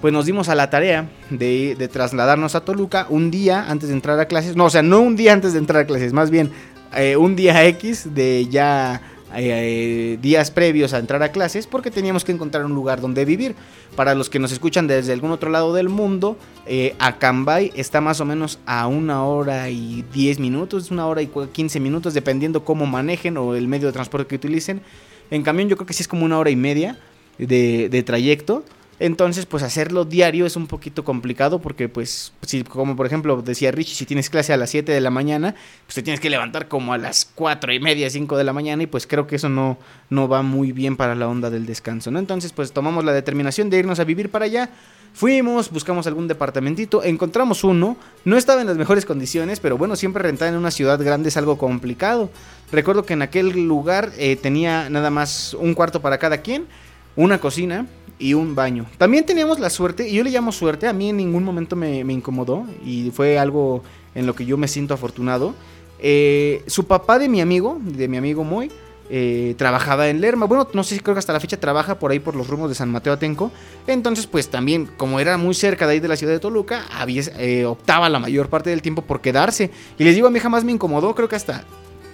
pues 0.00 0.12
nos 0.12 0.26
dimos 0.26 0.48
a 0.48 0.54
la 0.54 0.70
tarea 0.70 1.10
de, 1.30 1.88
trasladarnos 1.90 2.54
a 2.54 2.64
Toluca 2.64 3.06
un 3.08 3.30
día 3.30 3.70
antes 3.70 3.88
de 3.88 3.94
entrar 3.94 4.18
a 4.20 4.26
clases. 4.26 4.56
No, 4.56 4.66
o 4.66 4.70
sea, 4.70 4.82
no 4.82 5.00
un 5.00 5.16
día 5.16 5.32
antes 5.32 5.52
de 5.52 5.58
entrar 5.58 5.82
a 5.82 5.86
clases, 5.86 6.12
más 6.12 6.30
bien 6.30 6.50
eh, 6.96 7.16
un 7.16 7.36
día 7.36 7.64
X 7.66 8.14
de 8.14 8.46
ya 8.50 9.00
eh, 9.36 10.18
días 10.20 10.50
previos 10.50 10.92
a 10.92 10.98
entrar 10.98 11.22
a 11.22 11.30
clases 11.30 11.66
porque 11.66 11.90
teníamos 11.90 12.24
que 12.24 12.32
encontrar 12.32 12.64
un 12.64 12.74
lugar 12.74 13.00
donde 13.00 13.24
vivir. 13.24 13.54
Para 13.96 14.14
los 14.14 14.28
que 14.28 14.38
nos 14.38 14.52
escuchan 14.52 14.86
desde 14.86 15.12
algún 15.12 15.30
otro 15.30 15.50
lado 15.50 15.72
del 15.72 15.88
mundo, 15.88 16.36
eh, 16.66 16.94
Acambay 16.98 17.72
está 17.76 18.00
más 18.00 18.20
o 18.20 18.24
menos 18.24 18.58
a 18.66 18.86
una 18.86 19.24
hora 19.24 19.70
y 19.70 20.04
10 20.12 20.38
minutos, 20.40 20.90
una 20.90 21.06
hora 21.06 21.22
y 21.22 21.28
15 21.28 21.80
minutos, 21.80 22.14
dependiendo 22.14 22.64
cómo 22.64 22.86
manejen 22.86 23.36
o 23.36 23.54
el 23.54 23.68
medio 23.68 23.86
de 23.86 23.92
transporte 23.92 24.26
que 24.26 24.36
utilicen. 24.36 24.82
En 25.30 25.42
camión 25.42 25.68
yo 25.68 25.76
creo 25.76 25.86
que 25.86 25.94
sí 25.94 26.02
es 26.02 26.08
como 26.08 26.24
una 26.24 26.38
hora 26.38 26.50
y 26.50 26.56
media 26.56 26.98
de, 27.38 28.02
trayecto. 28.04 28.64
Entonces, 29.00 29.46
pues 29.46 29.62
hacerlo 29.62 30.04
diario 30.04 30.46
es 30.46 30.56
un 30.56 30.66
poquito 30.66 31.04
complicado 31.04 31.60
porque, 31.60 31.88
pues, 31.88 32.32
si, 32.42 32.62
como 32.62 32.94
por 32.94 33.06
ejemplo 33.06 33.42
decía 33.42 33.72
Richie, 33.72 33.94
si 33.94 34.06
tienes 34.06 34.30
clase 34.30 34.52
a 34.52 34.56
las 34.56 34.70
7 34.70 34.92
de 34.92 35.00
la 35.00 35.10
mañana, 35.10 35.54
pues 35.86 35.96
te 35.96 36.02
tienes 36.02 36.20
que 36.20 36.30
levantar 36.30 36.68
como 36.68 36.92
a 36.92 36.98
las 36.98 37.24
4 37.34 37.72
y 37.72 37.80
media, 37.80 38.08
5 38.08 38.36
de 38.36 38.44
la 38.44 38.52
mañana 38.52 38.84
y 38.84 38.86
pues 38.86 39.06
creo 39.06 39.26
que 39.26 39.36
eso 39.36 39.48
no, 39.48 39.78
no 40.10 40.28
va 40.28 40.42
muy 40.42 40.72
bien 40.72 40.96
para 40.96 41.14
la 41.14 41.28
onda 41.28 41.50
del 41.50 41.66
descanso, 41.66 42.10
¿no? 42.10 42.18
Entonces, 42.18 42.52
pues 42.52 42.72
tomamos 42.72 43.04
la 43.04 43.12
determinación 43.12 43.70
de 43.70 43.78
irnos 43.78 43.98
a 43.98 44.04
vivir 44.04 44.30
para 44.30 44.44
allá. 44.44 44.70
Fuimos, 45.12 45.70
buscamos 45.70 46.08
algún 46.08 46.26
departamentito, 46.26 47.04
encontramos 47.04 47.62
uno, 47.62 47.96
no 48.24 48.36
estaba 48.36 48.60
en 48.60 48.66
las 48.66 48.76
mejores 48.76 49.04
condiciones, 49.06 49.60
pero 49.60 49.78
bueno, 49.78 49.94
siempre 49.94 50.24
rentar 50.24 50.48
en 50.48 50.56
una 50.56 50.72
ciudad 50.72 51.00
grande 51.00 51.28
es 51.28 51.36
algo 51.36 51.56
complicado. 51.56 52.30
Recuerdo 52.72 53.04
que 53.04 53.12
en 53.12 53.22
aquel 53.22 53.50
lugar 53.50 54.10
eh, 54.18 54.34
tenía 54.34 54.90
nada 54.90 55.10
más 55.10 55.54
un 55.54 55.74
cuarto 55.74 56.02
para 56.02 56.18
cada 56.18 56.38
quien, 56.38 56.66
una 57.14 57.38
cocina, 57.38 57.86
y 58.18 58.34
un 58.34 58.54
baño. 58.54 58.86
También 58.98 59.24
teníamos 59.24 59.58
la 59.58 59.70
suerte, 59.70 60.08
y 60.08 60.14
yo 60.14 60.24
le 60.24 60.30
llamo 60.30 60.52
suerte, 60.52 60.86
a 60.86 60.92
mí 60.92 61.10
en 61.10 61.16
ningún 61.16 61.44
momento 61.44 61.76
me, 61.76 62.00
incomodó 62.00 62.66
y 62.84 63.10
fue 63.10 63.38
algo 63.38 63.82
en 64.14 64.26
lo 64.26 64.34
que 64.34 64.46
yo 64.46 64.56
me 64.56 64.68
siento 64.68 64.94
afortunado. 64.94 65.54
Eh, 65.98 66.62
su 66.66 66.86
papá 66.86 67.18
de 67.18 67.28
mi 67.28 67.40
amigo, 67.40 67.78
de 67.82 68.08
mi 68.08 68.16
amigo 68.16 68.44
Moy, 68.44 68.70
eh, 69.10 69.54
trabajaba 69.58 70.08
en 70.08 70.20
Lerma. 70.20 70.46
Bueno, 70.46 70.66
no 70.72 70.82
sé 70.82 70.94
si 70.94 71.00
creo 71.00 71.14
que 71.14 71.18
hasta 71.18 71.32
la 71.32 71.40
fecha 71.40 71.58
trabaja 71.60 71.98
por 71.98 72.10
ahí 72.10 72.20
por 72.20 72.34
los 72.34 72.48
rumos 72.48 72.68
de 72.68 72.74
San 72.74 72.90
Mateo 72.90 73.12
Atenco. 73.12 73.50
Entonces, 73.86 74.26
pues 74.26 74.48
también, 74.48 74.88
como 74.96 75.20
era 75.20 75.36
muy 75.36 75.54
cerca 75.54 75.86
de 75.86 75.94
ahí 75.94 76.00
de 76.00 76.08
la 76.08 76.16
ciudad 76.16 76.32
de 76.32 76.38
Toluca, 76.38 76.84
había, 76.90 77.22
eh, 77.38 77.64
optaba 77.66 78.08
la 78.08 78.18
mayor 78.18 78.48
parte 78.48 78.70
del 78.70 78.82
tiempo 78.82 79.02
por 79.02 79.20
quedarse. 79.20 79.70
Y 79.98 80.04
les 80.04 80.14
digo, 80.14 80.26
a 80.26 80.30
mí 80.30 80.38
jamás 80.38 80.64
me 80.64 80.72
incomodó, 80.72 81.14
creo 81.14 81.28
que 81.28 81.36
hasta 81.36 81.64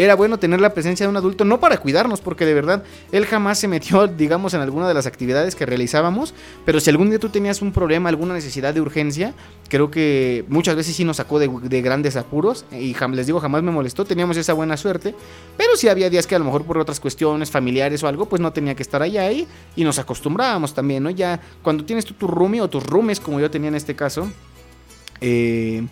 era 0.05 0.15
bueno 0.15 0.39
tener 0.39 0.63
la 0.63 0.73
presencia 0.73 1.05
de 1.05 1.11
un 1.11 1.17
adulto, 1.19 1.45
no 1.45 1.61
para 1.61 1.77
cuidarnos, 1.77 2.23
porque 2.23 2.47
de 2.47 2.55
verdad 2.55 2.83
él 3.13 3.27
jamás 3.27 3.59
se 3.59 3.69
metió, 3.69 4.07
digamos, 4.07 4.55
en 4.55 4.63
alguna 4.63 4.89
de 4.89 4.95
las 4.95 5.05
actividades 5.05 5.55
que 5.55 5.67
realizábamos, 5.67 6.33
pero 6.65 6.81
si 6.81 6.89
algún 6.89 7.11
día 7.11 7.19
tú 7.19 7.29
tenías 7.29 7.61
un 7.61 7.71
problema, 7.71 8.09
alguna 8.09 8.33
necesidad 8.33 8.73
de 8.73 8.81
urgencia, 8.81 9.35
creo 9.69 9.91
que 9.91 10.47
muchas 10.49 10.75
veces 10.75 10.97
sí 10.97 11.05
nos 11.05 11.19
sacó 11.19 11.39
de, 11.39 11.83
grandes 11.83 12.17
apuros, 12.17 12.65
y 12.73 12.97
les 13.13 13.27
digo, 13.27 13.41
jamás 13.41 13.63
me 13.63 13.71
molestó, 13.71 14.07
teníamos 14.07 14.39
esa 14.39 14.55
buena 14.55 14.79
suerte, 14.79 15.15
pero 15.59 15.77
sí 15.77 15.89
había 15.89 16.09
días 16.09 16.27
que 16.27 16.35
a 16.35 16.39
lo 16.39 16.47
mejor 16.47 16.65
por 16.65 16.79
otras 16.79 16.99
cuestiones 16.99 17.51
familiares 17.51 18.03
o 18.03 18.09
algo, 18.09 18.27
pues 18.27 18.41
no 18.41 18.55
tenía 18.55 18.75
que 18.75 18.83
estar 18.83 19.03
allá 19.03 19.23
ahí, 19.23 19.47
y 19.77 19.85
nos 19.85 19.99
acostumbrábamos 19.99 20.73
también, 20.73 21.03
¿no? 21.03 21.11
Ya 21.11 21.39
cuando 21.63 21.85
tienes 21.85 22.07
tú 22.07 22.15
tu 22.15 22.27
roomie 22.27 22.63
o 22.63 22.71
tus 22.71 22.85
roomies, 22.85 23.21
como 23.21 23.39
yo 23.39 23.51
tenía 23.51 23.69
en 23.69 23.75
este 23.75 23.95
caso, 23.95 24.31
eh 25.21 25.85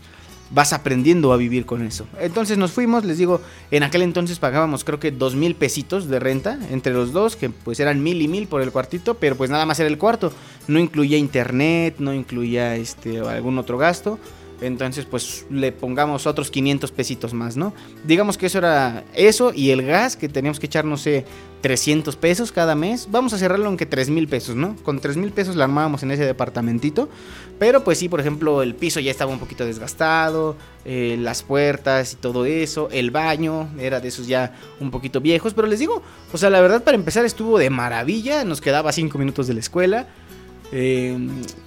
vas 0.51 0.73
aprendiendo 0.73 1.33
a 1.33 1.37
vivir 1.37 1.67
con 1.67 1.83
eso. 1.83 2.07
Entonces 2.21 2.59
nos 2.59 2.73
fuimos, 2.73 3.05
les 3.05 3.19
digo, 3.19 3.41
en 3.71 3.83
aquel 3.83 4.03
entonces 4.03 4.39
pagábamos 4.39 4.85
creo 4.85 4.99
que 4.99 5.11
dos 5.11 5.35
mil 5.35 5.55
pesitos 5.55 6.09
de 6.09 6.19
renta 6.19 6.59
entre 6.71 6.93
los 6.93 7.13
dos, 7.13 7.37
que 7.37 7.51
pues 7.51 7.81
eran 7.81 8.03
mil 8.03 8.23
y 8.23 8.29
mil 8.29 8.47
por 8.47 8.63
el 8.63 8.73
cuartito, 8.73 9.15
pero 9.15 9.37
pues 9.37 9.51
nada 9.51 9.67
más 9.67 9.79
era 9.81 9.89
el 9.89 9.99
cuarto. 9.99 10.33
No 10.67 10.79
incluía 10.79 11.17
internet, 11.17 11.97
no 11.99 12.13
incluía 12.15 12.77
este 12.77 13.21
algún 13.21 13.59
otro 13.59 13.79
gasto. 13.79 14.19
Entonces, 14.61 15.05
pues 15.05 15.47
le 15.51 15.71
pongamos 15.71 16.27
otros 16.27 16.51
500 16.51 16.91
pesitos 16.91 17.33
más, 17.33 17.57
¿no? 17.57 17.73
Digamos 18.05 18.37
que 18.37 18.47
eso 18.47 18.59
era 18.59 19.05
eso 19.15 19.53
y 19.55 19.71
el 19.71 19.85
gas 19.87 20.17
que 20.17 20.29
teníamos 20.29 20.59
que 20.59 20.67
echar, 20.67 20.85
no 20.85 20.97
sé, 20.97 21.25
300 21.61 22.17
pesos 22.17 22.51
cada 22.51 22.75
mes. 22.75 23.09
Vamos 23.11 23.33
a 23.33 23.39
cerrarlo 23.39 23.67
aunque 23.67 23.87
3 23.87 24.11
mil 24.11 24.27
pesos, 24.27 24.57
¿no? 24.57 24.75
Con 24.83 25.01
3 25.01 25.17
mil 25.17 25.31
pesos 25.31 25.55
la 25.55 25.65
armábamos 25.65 26.03
en 26.03 26.11
ese 26.11 26.25
departamentito. 26.25 27.09
Pero 27.59 27.85
pues 27.85 27.99
sí, 27.99 28.09
por 28.09 28.21
ejemplo, 28.21 28.63
el 28.63 28.75
piso 28.75 28.99
ya 29.01 29.11
estaba 29.11 29.33
un 29.33 29.39
poquito 29.39 29.65
desgastado, 29.65 30.57
eh, 30.85 31.17
las 31.21 31.43
puertas 31.43 32.13
y 32.13 32.17
todo 32.17 32.45
eso, 32.45 32.89
el 32.91 33.11
baño 33.11 33.69
era 33.79 34.01
de 34.01 34.09
esos 34.09 34.27
ya 34.27 34.55
un 34.81 34.91
poquito 34.91 35.21
viejos. 35.21 35.55
Pero 35.55 35.69
les 35.69 35.79
digo, 35.79 36.03
o 36.33 36.39
sea, 36.39 36.51
la 36.51 36.61
verdad 36.61 36.83
para 36.83 36.97
empezar 36.97 37.25
estuvo 37.25 37.59
de 37.59 37.71
maravilla. 37.71 38.45
Nos 38.45 38.61
quedaba 38.61 38.93
5 38.93 39.19
minutos 39.19 39.47
de 39.47 39.55
la 39.55 39.61
escuela. 39.61 40.09
Eh, 40.73 41.17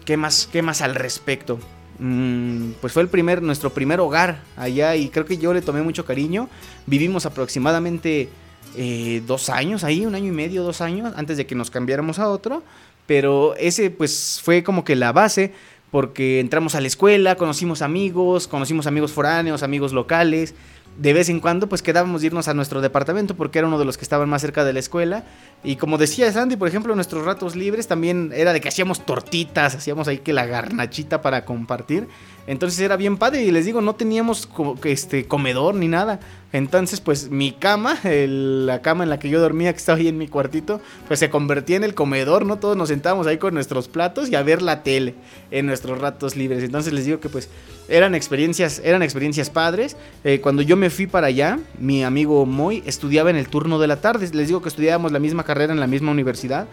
¿qué, 0.06 0.18
más, 0.18 0.48
¿Qué 0.52 0.62
más 0.62 0.82
al 0.82 0.96
respecto? 0.96 1.58
Mm, 2.04 2.72
pues 2.82 2.94
fue 2.94 3.04
el 3.04 3.10
primer, 3.10 3.44
nuestro 3.44 3.70
primer 3.70 4.00
hogar 4.00 4.42
allá 4.58 4.96
y 4.96 5.10
creo 5.10 5.24
que 5.24 5.38
yo 5.38 5.54
le 5.54 5.62
tomé 5.62 5.84
mucho 5.84 6.04
cariño. 6.04 6.50
Vivimos 6.88 7.28
aproximadamente 7.28 8.28
eh, 8.76 9.22
dos 9.28 9.50
años 9.50 9.84
ahí, 9.84 10.04
un 10.08 10.16
año 10.16 10.30
y 10.30 10.32
medio, 10.32 10.64
dos 10.64 10.82
años, 10.82 11.14
antes 11.16 11.38
de 11.38 11.46
que 11.46 11.54
nos 11.54 11.70
cambiáramos 11.70 12.18
a 12.18 12.28
otro. 12.28 12.64
Pero 13.06 13.56
ese 13.56 13.92
pues 13.92 14.42
fue 14.44 14.64
como 14.64 14.84
que 14.84 14.96
la 14.96 15.12
base, 15.12 15.54
porque 15.92 16.40
entramos 16.40 16.74
a 16.74 16.82
la 16.82 16.88
escuela, 16.88 17.36
conocimos 17.36 17.84
amigos, 17.84 18.48
conocimos 18.48 18.88
amigos 18.88 19.12
foráneos, 19.12 19.62
amigos 19.62 19.94
locales. 19.94 20.56
De 20.98 21.14
vez 21.14 21.30
en 21.30 21.40
cuando 21.40 21.68
pues 21.68 21.82
quedábamos 21.82 22.24
irnos 22.24 22.48
a 22.48 22.54
nuestro 22.54 22.82
departamento 22.82 23.36
porque 23.36 23.60
era 23.60 23.68
uno 23.68 23.80
de 23.80 23.86
los 23.86 23.98
que 23.98 24.04
estaban 24.04 24.30
más 24.30 24.42
cerca 24.42 24.64
de 24.64 24.74
la 24.74 24.80
escuela 24.80 25.24
y 25.64 25.78
como 25.78 25.98
decía 25.98 26.32
Sandy, 26.32 26.58
por 26.58 26.68
ejemplo, 26.68 26.94
nuestros 26.96 27.26
ratos 27.26 27.56
libres 27.56 27.88
también 27.88 28.32
era 28.36 28.52
de 28.52 28.62
que 28.62 28.68
hacíamos 28.68 29.06
tortitas, 29.06 29.76
hacíamos 29.76 30.08
ahí 30.08 30.20
que 30.20 30.34
la 30.34 30.46
garnachita 30.46 31.22
para 31.22 31.46
compartir. 31.46 32.08
Entonces 32.48 32.80
era 32.80 32.98
bien 32.98 33.18
padre 33.18 33.44
y 33.44 33.52
les 33.52 33.66
digo, 33.66 33.82
no 33.82 33.96
teníamos 33.96 34.50
este 34.84 35.26
comedor 35.26 35.76
ni 35.76 35.88
nada. 35.88 36.20
Entonces, 36.54 37.00
pues 37.00 37.30
mi 37.30 37.54
cama, 37.54 37.98
la 38.04 38.82
cama 38.82 39.04
en 39.04 39.10
la 39.10 39.20
que 39.20 39.30
yo 39.30 39.40
dormía, 39.40 39.72
que 39.72 39.78
estaba 39.78 39.98
ahí 39.98 40.10
en 40.10 40.18
mi 40.18 40.28
cuartito, 40.28 40.82
pues 41.08 41.20
se 41.20 41.30
convertía 41.30 41.78
en 41.78 41.86
el 41.86 41.94
comedor, 41.94 42.46
¿no? 42.46 42.58
Todos 42.58 42.76
nos 42.76 42.90
sentábamos 42.90 43.26
ahí 43.28 43.38
con 43.38 43.54
nuestros 43.54 43.88
platos 43.88 44.30
y 44.30 44.36
a 44.36 44.44
ver 44.44 44.62
la 44.62 44.84
tele 44.84 45.16
en 45.50 45.66
nuestros 45.66 46.00
ratos 46.00 46.36
libres. 46.36 46.64
Entonces 46.64 46.92
les 46.92 47.06
digo 47.06 47.22
que 47.22 47.30
pues 47.30 47.50
eran 47.88 48.16
experiencias, 48.16 48.82
eran 48.84 49.02
experiencias 49.02 49.50
padres. 49.50 49.96
Eh, 50.24 50.42
cuando 50.42 50.62
yo 50.62 50.76
me 50.76 50.90
fui 50.90 51.08
para 51.08 51.28
allá, 51.28 51.60
mi 51.80 52.04
amigo 52.04 52.46
Moy 52.46 52.84
estudiaba 52.86 53.30
en 53.30 53.38
el 53.38 53.48
turno 53.48 53.80
de 53.80 53.88
la 53.88 54.02
tarde. 54.02 54.30
Les 54.34 54.48
digo 54.48 54.62
que 54.62 54.70
estudiábamos 54.70 55.14
la 55.14 55.20
misma 55.20 55.44
carrera 55.44 55.72
en 55.72 55.80
la 55.80 55.88
misma 55.88 56.12
universidad. 56.12 56.68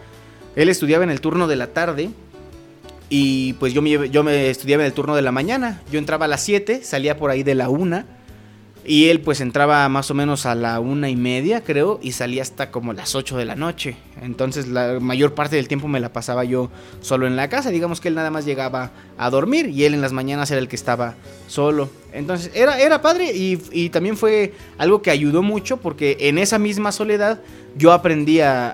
Él 0.57 0.67
estudiaba 0.67 1.05
en 1.05 1.09
el 1.09 1.21
turno 1.21 1.47
de 1.47 1.55
la 1.55 1.67
tarde 1.67 2.09
y 3.09 3.53
pues 3.53 3.73
yo 3.73 3.81
me, 3.81 4.09
yo 4.09 4.23
me 4.23 4.49
estudiaba 4.49 4.83
en 4.83 4.87
el 4.87 4.93
turno 4.93 5.15
de 5.15 5.23
la 5.23 5.31
mañana. 5.31 5.81
Yo 5.91 5.97
entraba 5.97 6.25
a 6.25 6.27
las 6.27 6.43
7, 6.43 6.81
salía 6.83 7.17
por 7.17 7.31
ahí 7.31 7.43
de 7.43 7.55
la 7.55 7.69
1. 7.69 8.03
Y 8.85 9.09
él 9.09 9.21
pues 9.21 9.41
entraba 9.41 9.87
más 9.89 10.09
o 10.09 10.13
menos 10.13 10.45
a 10.45 10.55
la 10.55 10.79
una 10.79 11.09
y 11.09 11.15
media, 11.15 11.63
creo, 11.63 11.99
y 12.01 12.13
salía 12.13 12.41
hasta 12.41 12.71
como 12.71 12.93
las 12.93 13.13
8 13.13 13.37
de 13.37 13.45
la 13.45 13.55
noche. 13.55 13.97
Entonces 14.21 14.67
la 14.67 14.99
mayor 14.99 15.35
parte 15.35 15.57
del 15.57 15.67
tiempo 15.67 15.87
me 15.87 15.99
la 15.99 16.13
pasaba 16.13 16.43
yo 16.43 16.71
solo 17.01 17.27
en 17.27 17.35
la 17.35 17.49
casa. 17.49 17.71
Digamos 17.71 17.99
que 17.99 18.07
él 18.07 18.15
nada 18.15 18.31
más 18.31 18.45
llegaba 18.45 18.91
a 19.17 19.29
dormir 19.29 19.67
y 19.67 19.83
él 19.83 19.93
en 19.93 20.01
las 20.01 20.13
mañanas 20.13 20.49
era 20.49 20.59
el 20.59 20.67
que 20.67 20.75
estaba 20.75 21.15
solo. 21.47 21.89
Entonces 22.13 22.51
era, 22.55 22.79
era 22.79 23.01
padre 23.01 23.31
y, 23.35 23.61
y 23.71 23.89
también 23.89 24.17
fue 24.17 24.53
algo 24.77 25.01
que 25.01 25.11
ayudó 25.11 25.43
mucho 25.43 25.77
porque 25.77 26.17
en 26.21 26.37
esa 26.37 26.57
misma 26.57 26.91
soledad 26.91 27.41
yo 27.77 27.91
aprendí 27.91 28.39
a, 28.39 28.71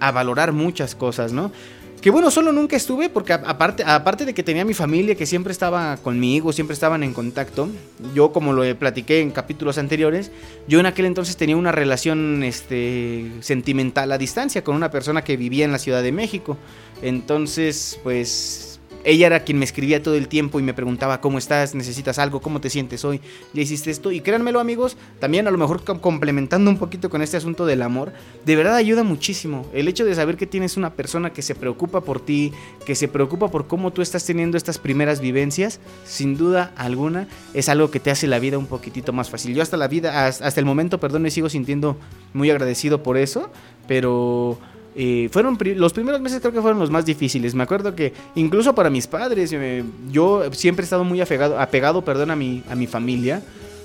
a 0.00 0.12
valorar 0.12 0.52
muchas 0.52 0.94
cosas, 0.94 1.32
¿no? 1.32 1.52
Que 2.00 2.10
bueno, 2.10 2.30
solo 2.30 2.52
nunca 2.52 2.76
estuve 2.76 3.08
porque 3.08 3.32
aparte, 3.32 3.82
aparte 3.84 4.24
de 4.24 4.34
que 4.34 4.42
tenía 4.42 4.64
mi 4.64 4.74
familia 4.74 5.14
que 5.14 5.26
siempre 5.26 5.50
estaba 5.50 5.96
conmigo, 5.96 6.52
siempre 6.52 6.74
estaban 6.74 7.02
en 7.02 7.12
contacto, 7.12 7.68
yo 8.14 8.32
como 8.32 8.52
lo 8.52 8.62
platiqué 8.76 9.20
en 9.20 9.30
capítulos 9.30 9.78
anteriores, 9.78 10.30
yo 10.68 10.78
en 10.78 10.86
aquel 10.86 11.06
entonces 11.06 11.36
tenía 11.36 11.56
una 11.56 11.72
relación 11.72 12.44
este, 12.44 13.32
sentimental 13.40 14.12
a 14.12 14.18
distancia 14.18 14.62
con 14.62 14.76
una 14.76 14.90
persona 14.90 15.24
que 15.24 15.36
vivía 15.36 15.64
en 15.64 15.72
la 15.72 15.78
Ciudad 15.78 16.02
de 16.02 16.12
México. 16.12 16.56
Entonces, 17.02 17.98
pues 18.02 18.75
ella 19.06 19.28
era 19.28 19.40
quien 19.44 19.58
me 19.58 19.64
escribía 19.64 20.02
todo 20.02 20.16
el 20.16 20.26
tiempo 20.26 20.58
y 20.58 20.64
me 20.64 20.74
preguntaba 20.74 21.20
cómo 21.20 21.38
estás, 21.38 21.76
necesitas 21.76 22.18
algo, 22.18 22.40
cómo 22.40 22.60
te 22.60 22.70
sientes 22.70 23.04
hoy, 23.04 23.20
ya 23.52 23.62
hiciste 23.62 23.92
esto. 23.92 24.10
Y 24.10 24.20
créanmelo 24.20 24.58
amigos, 24.58 24.96
también 25.20 25.46
a 25.46 25.52
lo 25.52 25.58
mejor 25.58 25.84
complementando 26.00 26.68
un 26.68 26.76
poquito 26.76 27.08
con 27.08 27.22
este 27.22 27.36
asunto 27.36 27.66
del 27.66 27.82
amor, 27.82 28.12
de 28.44 28.56
verdad 28.56 28.74
ayuda 28.74 29.04
muchísimo. 29.04 29.64
El 29.72 29.86
hecho 29.86 30.04
de 30.04 30.12
saber 30.16 30.36
que 30.36 30.48
tienes 30.48 30.76
una 30.76 30.94
persona 30.94 31.32
que 31.32 31.42
se 31.42 31.54
preocupa 31.54 32.00
por 32.00 32.18
ti, 32.18 32.52
que 32.84 32.96
se 32.96 33.06
preocupa 33.06 33.48
por 33.48 33.68
cómo 33.68 33.92
tú 33.92 34.02
estás 34.02 34.24
teniendo 34.24 34.56
estas 34.56 34.78
primeras 34.78 35.20
vivencias, 35.20 35.78
sin 36.04 36.36
duda 36.36 36.72
alguna 36.76 37.28
es 37.54 37.68
algo 37.68 37.92
que 37.92 38.00
te 38.00 38.10
hace 38.10 38.26
la 38.26 38.40
vida 38.40 38.58
un 38.58 38.66
poquitito 38.66 39.12
más 39.12 39.30
fácil. 39.30 39.54
Yo 39.54 39.62
hasta 39.62 39.76
la 39.76 39.86
vida, 39.86 40.26
hasta 40.26 40.58
el 40.58 40.66
momento, 40.66 40.98
perdón, 40.98 41.22
me 41.22 41.30
sigo 41.30 41.48
sintiendo 41.48 41.96
muy 42.32 42.50
agradecido 42.50 43.04
por 43.04 43.18
eso, 43.18 43.50
pero 43.86 44.58
eh, 44.98 45.28
fueron 45.30 45.58
los 45.76 45.92
primeros 45.92 46.22
meses 46.22 46.40
creo 46.40 46.52
que 46.52 46.62
fueron 46.62 46.78
los 46.78 46.90
más 46.90 47.04
difíciles. 47.04 47.54
Me 47.54 47.62
acuerdo 47.62 47.94
que 47.94 48.14
incluso 48.34 48.74
para 48.74 48.88
mis 48.88 49.06
padres, 49.06 49.52
eh, 49.52 49.84
yo 50.10 50.50
siempre 50.52 50.84
he 50.84 50.86
estado 50.86 51.04
muy 51.04 51.20
apegado, 51.20 51.60
apegado 51.60 52.02
perdón, 52.02 52.30
a 52.30 52.36
mi, 52.36 52.62
a 52.70 52.74
mi 52.74 52.86
familia. 52.86 53.42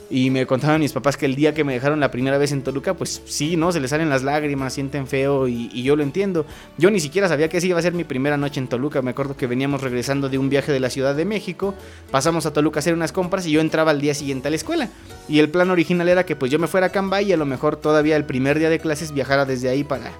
Y 0.10 0.30
me 0.30 0.46
contaban 0.46 0.82
mis 0.82 0.92
papás 0.92 1.16
que 1.16 1.26
el 1.26 1.36
día 1.36 1.54
que 1.54 1.64
me 1.64 1.72
dejaron 1.72 2.02
la 2.02 2.12
primera 2.12 2.38
vez 2.38 2.52
en 2.52 2.64
Toluca, 2.64 2.94
pues 2.94 3.22
sí, 3.26 3.56
¿no? 3.56 3.72
Se 3.72 3.80
les 3.80 3.92
salen 3.92 4.10
las 4.10 4.24
lágrimas, 4.24 4.74
sienten 4.74 5.08
feo 5.08 5.48
y, 5.48 5.84
yo 5.84 5.96
lo 5.96 6.04
entiendo. 6.04 6.46
Yo 6.78 6.92
ni 6.92 7.00
siquiera 7.00 7.30
sabía 7.30 7.48
que 7.48 7.58
esa 7.58 7.68
iba 7.68 7.80
a 7.80 7.82
ser 7.82 7.94
mi 7.94 8.04
primera 8.04 8.36
noche 8.36 8.60
en 8.60 8.68
Toluca. 8.68 9.02
Me 9.02 9.12
acuerdo 9.12 9.38
que 9.38 9.48
veníamos 9.48 9.82
regresando 9.82 10.28
de 10.28 10.38
un 10.38 10.50
viaje 10.50 10.74
de 10.74 10.82
la 10.82 10.90
Ciudad 10.90 11.16
de 11.16 11.24
México, 11.24 11.76
pasamos 12.10 12.46
a 12.46 12.52
Toluca 12.52 12.80
a 12.80 12.82
hacer 12.82 12.94
unas 12.94 13.14
compras 13.14 13.48
y 13.48 13.52
yo 13.52 13.62
entraba 13.62 13.92
al 13.92 14.02
día 14.02 14.14
siguiente 14.14 14.50
a 14.50 14.52
la 14.52 14.58
escuela. 14.58 14.90
Y 15.30 15.40
el 15.40 15.50
plan 15.50 15.72
original 15.72 16.10
era 16.10 16.26
que 16.26 16.36
pues 16.36 16.52
yo 16.52 16.60
me 16.60 16.68
fuera 16.68 16.88
a 16.88 16.92
Cambay 16.92 17.30
y 17.30 17.34
a 17.34 17.38
lo 17.38 17.46
mejor 17.46 17.78
todavía 17.78 18.18
el 18.18 18.26
primer 18.26 18.60
día 18.60 18.70
de 18.70 18.80
clases 18.80 19.14
viajara 19.14 19.46
desde 19.46 19.70
ahí 19.70 19.86
para 19.86 20.12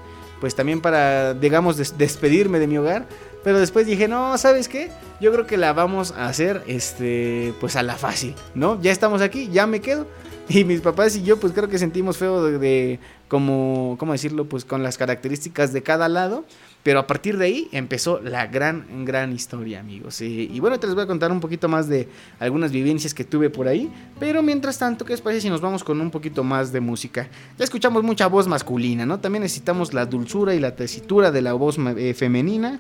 pues 0.42 0.56
también 0.56 0.82
para, 0.82 1.36
digamos, 1.36 1.78
despedirme 1.98 2.60
de 2.60 2.68
mi 2.68 2.78
hogar. 2.78 3.06
Pero 3.44 3.60
después 3.60 3.86
dije, 3.86 4.08
no, 4.08 4.38
¿sabes 4.38 4.68
qué? 4.68 4.92
Yo 5.22 5.32
creo 5.32 5.48
que 5.48 5.56
la 5.56 5.72
vamos 5.72 6.12
a 6.12 6.28
hacer, 6.28 6.64
este, 6.68 7.54
pues 7.62 7.76
a 7.76 7.84
la 7.84 7.96
fácil, 7.96 8.36
¿no? 8.56 8.82
Ya 8.82 8.92
estamos 8.92 9.22
aquí, 9.22 9.50
ya 9.52 9.68
me 9.68 9.80
quedo. 9.80 10.08
Y 10.50 10.66
mis 10.66 10.82
papás 10.82 11.16
y 11.16 11.24
yo, 11.24 11.40
pues 11.40 11.54
creo 11.54 11.70
que 11.70 11.78
sentimos 11.78 12.18
feo 12.18 12.44
de, 12.44 12.58
de 12.58 13.00
como, 13.30 13.96
¿cómo 14.00 14.12
decirlo? 14.12 14.46
Pues 14.46 14.66
con 14.66 14.84
las 14.84 14.98
características 14.98 15.72
de 15.72 15.84
cada 15.84 16.10
lado. 16.10 16.44
Pero 16.84 17.00
a 17.00 17.06
partir 17.06 17.38
de 17.38 17.46
ahí 17.46 17.68
empezó 17.72 18.20
la 18.22 18.48
gran, 18.48 19.06
gran 19.06 19.32
historia, 19.34 19.80
amigos. 19.80 20.20
Y, 20.22 20.60
bueno, 20.60 20.80
te 20.80 20.88
les 20.88 20.96
voy 20.96 21.04
a 21.04 21.08
contar 21.08 21.32
un 21.32 21.40
poquito 21.40 21.70
más 21.70 21.88
de 21.88 22.08
algunas 22.40 22.72
vivencias 22.72 23.14
que 23.14 23.24
tuve 23.24 23.52
por 23.52 23.68
ahí. 23.68 23.92
Pero 24.20 24.42
mientras 24.42 24.80
tanto, 24.80 25.06
¿qué 25.06 25.14
les 25.14 25.22
parece 25.22 25.42
si 25.42 25.50
nos 25.50 25.62
vamos 25.62 25.84
con 25.84 26.02
un 26.02 26.10
poquito 26.10 26.44
más 26.44 26.72
de 26.72 26.80
música? 26.80 27.30
Ya 27.58 27.64
escuchamos 27.64 28.04
mucha 28.04 28.26
voz 28.28 28.48
masculina, 28.48 29.06
¿no? 29.06 29.20
También 29.20 29.44
necesitamos 29.44 29.94
la 29.94 30.08
dulzura 30.08 30.56
y 30.56 30.60
la 30.60 30.76
tesitura 30.76 31.32
de 31.32 31.42
la 31.42 31.54
voz 31.54 31.78
eh, 31.78 32.16
femenina. 32.16 32.80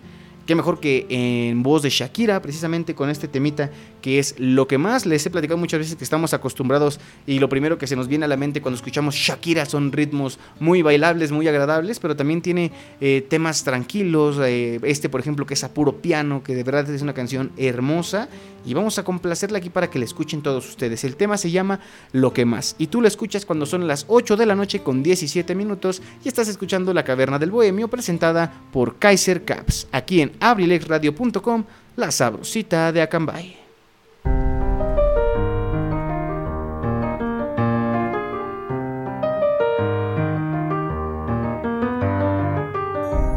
Qué 0.51 0.55
mejor 0.55 0.81
que 0.81 1.05
en 1.07 1.63
voz 1.63 1.81
de 1.81 1.89
Shakira, 1.89 2.41
precisamente 2.41 2.93
con 2.93 3.09
este 3.09 3.29
temita 3.29 3.69
que 4.01 4.19
es 4.19 4.35
lo 4.37 4.67
que 4.67 4.77
más 4.77 5.05
les 5.05 5.25
he 5.25 5.29
platicado 5.29 5.57
muchas 5.57 5.79
veces 5.79 5.95
que 5.95 6.03
estamos 6.03 6.33
acostumbrados 6.33 6.99
y 7.25 7.39
lo 7.39 7.47
primero 7.47 7.77
que 7.77 7.87
se 7.87 7.95
nos 7.95 8.09
viene 8.09 8.25
a 8.25 8.27
la 8.27 8.35
mente 8.35 8.61
cuando 8.61 8.75
escuchamos 8.75 9.15
Shakira 9.15 9.65
son 9.65 9.93
ritmos 9.93 10.39
muy 10.59 10.81
bailables, 10.81 11.31
muy 11.31 11.47
agradables, 11.47 11.99
pero 11.99 12.17
también 12.17 12.41
tiene 12.41 12.73
eh, 12.99 13.25
temas 13.29 13.63
tranquilos, 13.63 14.39
eh, 14.41 14.81
este 14.83 15.07
por 15.07 15.21
ejemplo 15.21 15.45
que 15.45 15.53
es 15.53 15.63
a 15.63 15.73
puro 15.73 16.01
piano, 16.01 16.43
que 16.43 16.53
de 16.53 16.63
verdad 16.63 16.89
es 16.89 17.01
una 17.01 17.13
canción 17.13 17.53
hermosa 17.55 18.27
y 18.65 18.73
vamos 18.73 18.97
a 18.99 19.03
complacerla 19.03 19.57
aquí 19.57 19.69
para 19.69 19.89
que 19.89 19.99
la 19.99 20.05
escuchen 20.05 20.41
todos 20.41 20.67
ustedes. 20.67 21.03
El 21.03 21.15
tema 21.15 21.37
se 21.37 21.51
llama 21.51 21.79
Lo 22.11 22.33
que 22.33 22.45
más 22.45 22.75
y 22.77 22.87
tú 22.87 23.01
lo 23.01 23.07
escuchas 23.07 23.45
cuando 23.45 23.65
son 23.65 23.87
las 23.87 24.05
8 24.07 24.37
de 24.37 24.45
la 24.45 24.55
noche 24.55 24.81
con 24.81 25.03
17 25.03 25.55
minutos 25.55 26.01
y 26.23 26.27
estás 26.27 26.47
escuchando 26.47 26.93
La 26.93 27.03
Caverna 27.03 27.39
del 27.39 27.51
Bohemio 27.51 27.87
presentada 27.87 28.51
por 28.71 28.97
Kaiser 28.97 29.43
Caps 29.43 29.87
aquí 29.91 30.21
en 30.21 30.33
abrilexradio.com, 30.39 31.63
la 31.95 32.11
sabrosita 32.11 32.91
de 32.91 33.01
Acambay. 33.01 33.57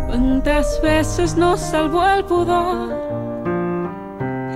¿Cuántas 0.07 0.81
veces 0.83 1.37
nos 1.37 1.61
salvó 1.61 2.07
el 2.07 2.25
pudor 2.25 3.14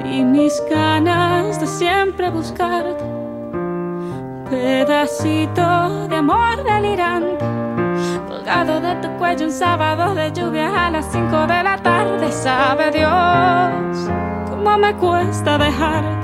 y 0.04 0.22
mis 0.22 0.62
ganas 0.70 1.60
de 1.60 1.66
siempre 1.66 2.30
buscarte? 2.30 3.04
Pedacito 4.50 6.08
de 6.08 6.16
amor 6.16 6.64
delirante, 6.64 7.44
colgado 8.28 8.80
de 8.80 8.94
tu 8.96 9.08
cuello 9.18 9.46
un 9.46 9.52
sábado 9.52 10.14
de 10.14 10.32
lluvia 10.32 10.86
a 10.86 10.90
las 10.90 11.06
5 11.12 11.46
de 11.46 11.62
la 11.62 11.76
tarde. 11.82 12.32
Sabe 12.32 12.90
Dios 12.90 14.10
cómo 14.48 14.78
me 14.78 14.94
cuesta 14.96 15.58
dejarte 15.58 16.18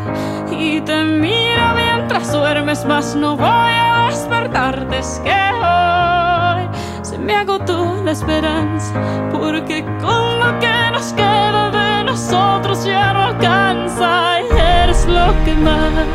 y 0.51 0.81
te 0.81 1.05
miro 1.05 1.75
mientras 1.75 2.33
duermes, 2.33 2.85
mas 2.87 3.15
no 3.15 3.37
voy 3.37 3.47
a 3.47 4.07
despertarte. 4.09 4.99
Es 4.99 5.21
que 5.23 5.31
hoy 5.31 6.69
se 7.03 7.19
me 7.19 7.35
agotó 7.35 8.03
la 8.05 8.13
esperanza, 8.13 8.95
porque 9.33 9.85
con 10.01 10.39
lo 10.39 10.59
que 10.61 10.91
nos 10.93 11.13
queda 11.13 11.71
de 11.71 11.84
nosotros 12.15 12.85
ya 12.85 13.12
no 13.12 13.23
alcanza 13.23 14.39
eres 14.39 15.05
lo 15.07 15.35
que 15.45 15.53
más 15.55 16.07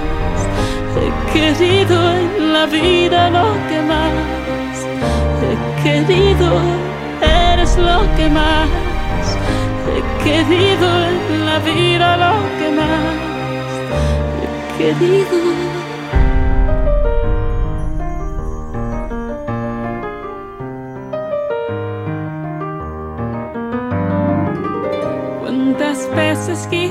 he 0.96 1.34
querido 1.34 1.98
en 2.14 2.54
la 2.54 2.66
vida, 2.68 3.30
lo 3.30 3.48
que 3.68 3.82
más 3.82 4.76
he 5.44 5.84
querido, 5.84 6.52
eres 7.22 7.76
lo 7.76 8.00
que 8.16 8.30
más 8.30 8.70
he 9.94 10.24
querido 10.24 10.88
en 11.10 11.46
la 11.46 11.60
vida, 11.60 12.16
lo 12.16 12.36
que 12.58 12.72
más 12.80 13.18
he 14.42 14.78
querido. 14.78 15.69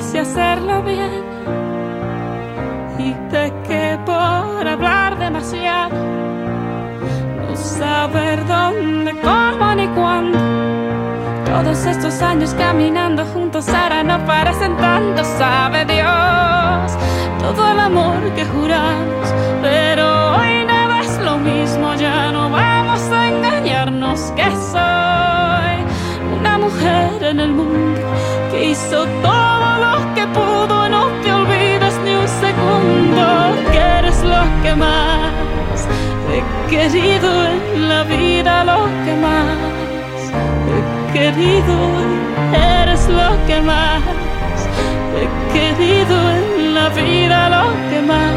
Quise 0.09 0.21
hacerlo 0.21 0.83
bien. 0.83 1.23
Y 2.99 3.13
pequé 3.31 3.99
por 4.07 4.67
hablar 4.67 5.19
demasiado, 5.19 5.95
no 7.47 7.55
saber 7.55 8.47
dónde, 8.47 9.13
cómo 9.21 9.75
ni 9.75 9.87
cuándo. 9.89 10.39
Todos 11.45 11.85
estos 11.85 12.23
años 12.23 12.55
caminando 12.55 13.25
juntos 13.27 13.69
ahora 13.69 14.03
no 14.03 14.25
parecen 14.25 14.77
tanto, 14.79 15.25
sabe 15.25 15.85
Dios, 15.85 16.93
todo 17.41 17.73
el 17.73 17.81
amor 17.81 18.21
que 18.35 18.45
juramos, 18.47 19.35
pero 19.63 20.37
hoy 20.37 20.65
nada 20.67 21.01
es 21.01 21.19
lo 21.19 21.37
mismo, 21.39 21.95
ya 21.95 22.33
no 22.33 22.51
vamos 22.51 23.01
a 23.11 23.29
engañarnos 23.29 24.33
que 24.37 24.49
una 24.49 24.88
en 26.81 27.41
el 27.41 27.53
mundo 27.53 28.01
que 28.51 28.71
hizo 28.71 29.05
todo 29.23 29.79
lo 29.85 30.15
que 30.15 30.27
pudo, 30.29 30.89
no 30.89 31.09
te 31.23 31.33
olvides 31.33 31.99
ni 32.05 32.15
un 32.15 32.29
segundo, 32.29 33.71
que 33.73 33.79
eres 33.79 34.23
lo 34.23 34.43
que 34.63 34.75
más 34.75 35.33
he 36.33 36.71
querido 36.71 37.31
en 37.47 37.89
la 37.89 38.03
vida, 38.05 38.65
lo 38.65 38.85
que 39.05 39.15
más 39.17 39.59
he 40.73 41.13
querido, 41.13 41.77
eres 42.53 43.09
lo 43.09 43.47
que 43.47 43.61
más 43.61 44.03
he 45.19 45.53
querido 45.53 46.31
en 46.31 46.75
la 46.75 46.89
vida, 46.91 47.49
lo 47.49 47.91
que 47.91 48.03
más 48.03 48.35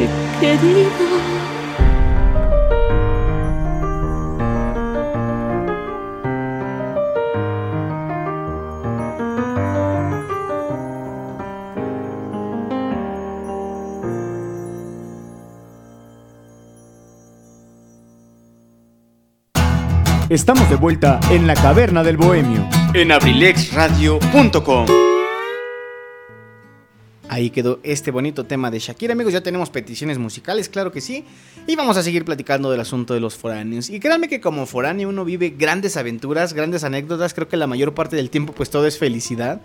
he 0.00 0.40
querido. 0.40 1.11
Estamos 20.32 20.68
de 20.70 20.76
vuelta 20.76 21.20
en 21.30 21.46
la 21.46 21.52
caverna 21.54 22.02
del 22.02 22.16
bohemio. 22.16 22.66
en 22.94 23.12
abrilexradio.com. 23.12 24.86
Ahí 27.28 27.50
quedó 27.50 27.80
este 27.82 28.10
bonito 28.10 28.44
tema 28.44 28.70
de 28.70 28.78
Shakira, 28.78 29.12
amigos. 29.12 29.32
Ya 29.34 29.42
tenemos 29.42 29.68
peticiones 29.68 30.16
musicales, 30.18 30.70
claro 30.70 30.90
que 30.90 31.00
sí. 31.02 31.24
Y 31.66 31.76
vamos 31.76 31.98
a 31.98 32.02
seguir 32.02 32.24
platicando 32.24 32.70
del 32.70 32.80
asunto 32.80 33.12
de 33.12 33.20
los 33.20 33.36
foráneos. 33.36 33.90
Y 33.90 34.00
créanme 34.00 34.28
que 34.28 34.40
como 34.40 34.64
foráneo 34.64 35.08
uno 35.10 35.24
vive 35.26 35.50
grandes 35.50 35.96
aventuras, 35.98 36.54
grandes 36.54 36.82
anécdotas. 36.84 37.34
Creo 37.34 37.48
que 37.48 37.58
la 37.58 37.66
mayor 37.66 37.92
parte 37.94 38.16
del 38.16 38.30
tiempo 38.30 38.54
pues 38.54 38.70
todo 38.70 38.86
es 38.86 38.98
felicidad. 38.98 39.60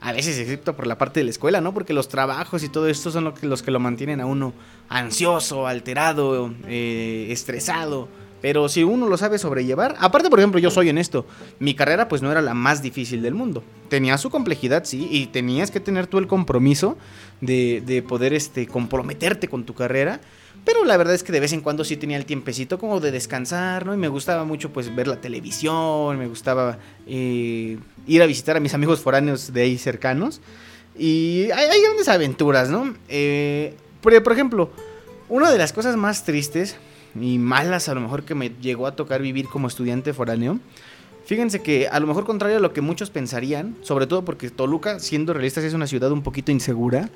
A 0.00 0.12
veces 0.12 0.38
excepto 0.38 0.76
por 0.76 0.86
la 0.86 0.98
parte 0.98 1.18
de 1.20 1.24
la 1.24 1.30
escuela, 1.30 1.60
¿no? 1.60 1.74
Porque 1.74 1.92
los 1.94 2.08
trabajos 2.08 2.62
y 2.62 2.68
todo 2.68 2.88
esto 2.88 3.10
son 3.10 3.24
lo 3.24 3.34
que- 3.34 3.46
los 3.46 3.62
que 3.62 3.70
lo 3.72 3.78
mantienen 3.80 4.20
a 4.20 4.26
uno 4.26 4.52
ansioso, 4.88 5.66
alterado, 5.66 6.52
eh, 6.66 7.28
estresado. 7.30 8.08
Pero 8.42 8.68
si 8.68 8.82
uno 8.82 9.08
lo 9.08 9.16
sabe 9.16 9.38
sobrellevar, 9.38 9.94
aparte 10.00 10.28
por 10.28 10.40
ejemplo 10.40 10.58
yo 10.58 10.70
soy 10.70 10.88
en 10.88 10.98
esto, 10.98 11.24
mi 11.60 11.74
carrera 11.74 12.08
pues 12.08 12.22
no 12.22 12.30
era 12.30 12.42
la 12.42 12.54
más 12.54 12.82
difícil 12.82 13.22
del 13.22 13.34
mundo. 13.34 13.62
Tenía 13.88 14.18
su 14.18 14.30
complejidad, 14.30 14.84
sí, 14.84 15.08
y 15.10 15.26
tenías 15.26 15.70
que 15.70 15.78
tener 15.78 16.08
tú 16.08 16.18
el 16.18 16.26
compromiso 16.26 16.98
de, 17.40 17.82
de 17.86 18.02
poder 18.02 18.34
este, 18.34 18.66
comprometerte 18.66 19.46
con 19.46 19.64
tu 19.64 19.74
carrera. 19.74 20.20
Pero 20.64 20.84
la 20.84 20.96
verdad 20.96 21.14
es 21.14 21.22
que 21.22 21.32
de 21.32 21.40
vez 21.40 21.52
en 21.52 21.60
cuando 21.60 21.84
sí 21.84 21.96
tenía 21.96 22.16
el 22.16 22.24
tiempecito 22.24 22.78
como 22.78 23.00
de 23.00 23.10
descansar, 23.10 23.86
¿no? 23.86 23.94
Y 23.94 23.96
me 23.96 24.08
gustaba 24.08 24.44
mucho 24.44 24.72
pues 24.72 24.94
ver 24.94 25.08
la 25.08 25.20
televisión, 25.20 26.18
me 26.18 26.26
gustaba 26.26 26.78
eh, 27.06 27.78
ir 28.06 28.22
a 28.22 28.26
visitar 28.26 28.56
a 28.56 28.60
mis 28.60 28.74
amigos 28.74 29.00
foráneos 29.00 29.52
de 29.52 29.62
ahí 29.62 29.78
cercanos. 29.78 30.40
Y 30.96 31.48
hay, 31.52 31.68
hay 31.68 31.82
grandes 31.82 32.08
aventuras, 32.08 32.70
¿no? 32.70 32.94
Eh, 33.08 33.74
por, 34.00 34.20
por 34.22 34.32
ejemplo, 34.32 34.70
una 35.28 35.50
de 35.50 35.58
las 35.58 35.72
cosas 35.72 35.96
más 35.96 36.24
tristes 36.24 36.76
y 37.20 37.38
malas 37.38 37.88
a 37.88 37.94
lo 37.94 38.00
mejor 38.00 38.24
que 38.24 38.34
me 38.34 38.50
llegó 38.60 38.86
a 38.86 38.96
tocar 38.96 39.22
vivir 39.22 39.48
como 39.48 39.68
estudiante 39.68 40.12
foráneo. 40.12 40.58
Fíjense 41.24 41.62
que 41.62 41.88
a 41.88 42.00
lo 42.00 42.06
mejor 42.06 42.24
contrario 42.24 42.56
a 42.56 42.60
lo 42.60 42.72
que 42.72 42.80
muchos 42.80 43.10
pensarían, 43.10 43.76
sobre 43.82 44.06
todo 44.06 44.24
porque 44.24 44.50
Toluca, 44.50 44.98
siendo 44.98 45.32
realistas, 45.32 45.64
es 45.64 45.74
una 45.74 45.86
ciudad 45.86 46.10
un 46.10 46.22
poquito 46.22 46.50
insegura. 46.50 47.10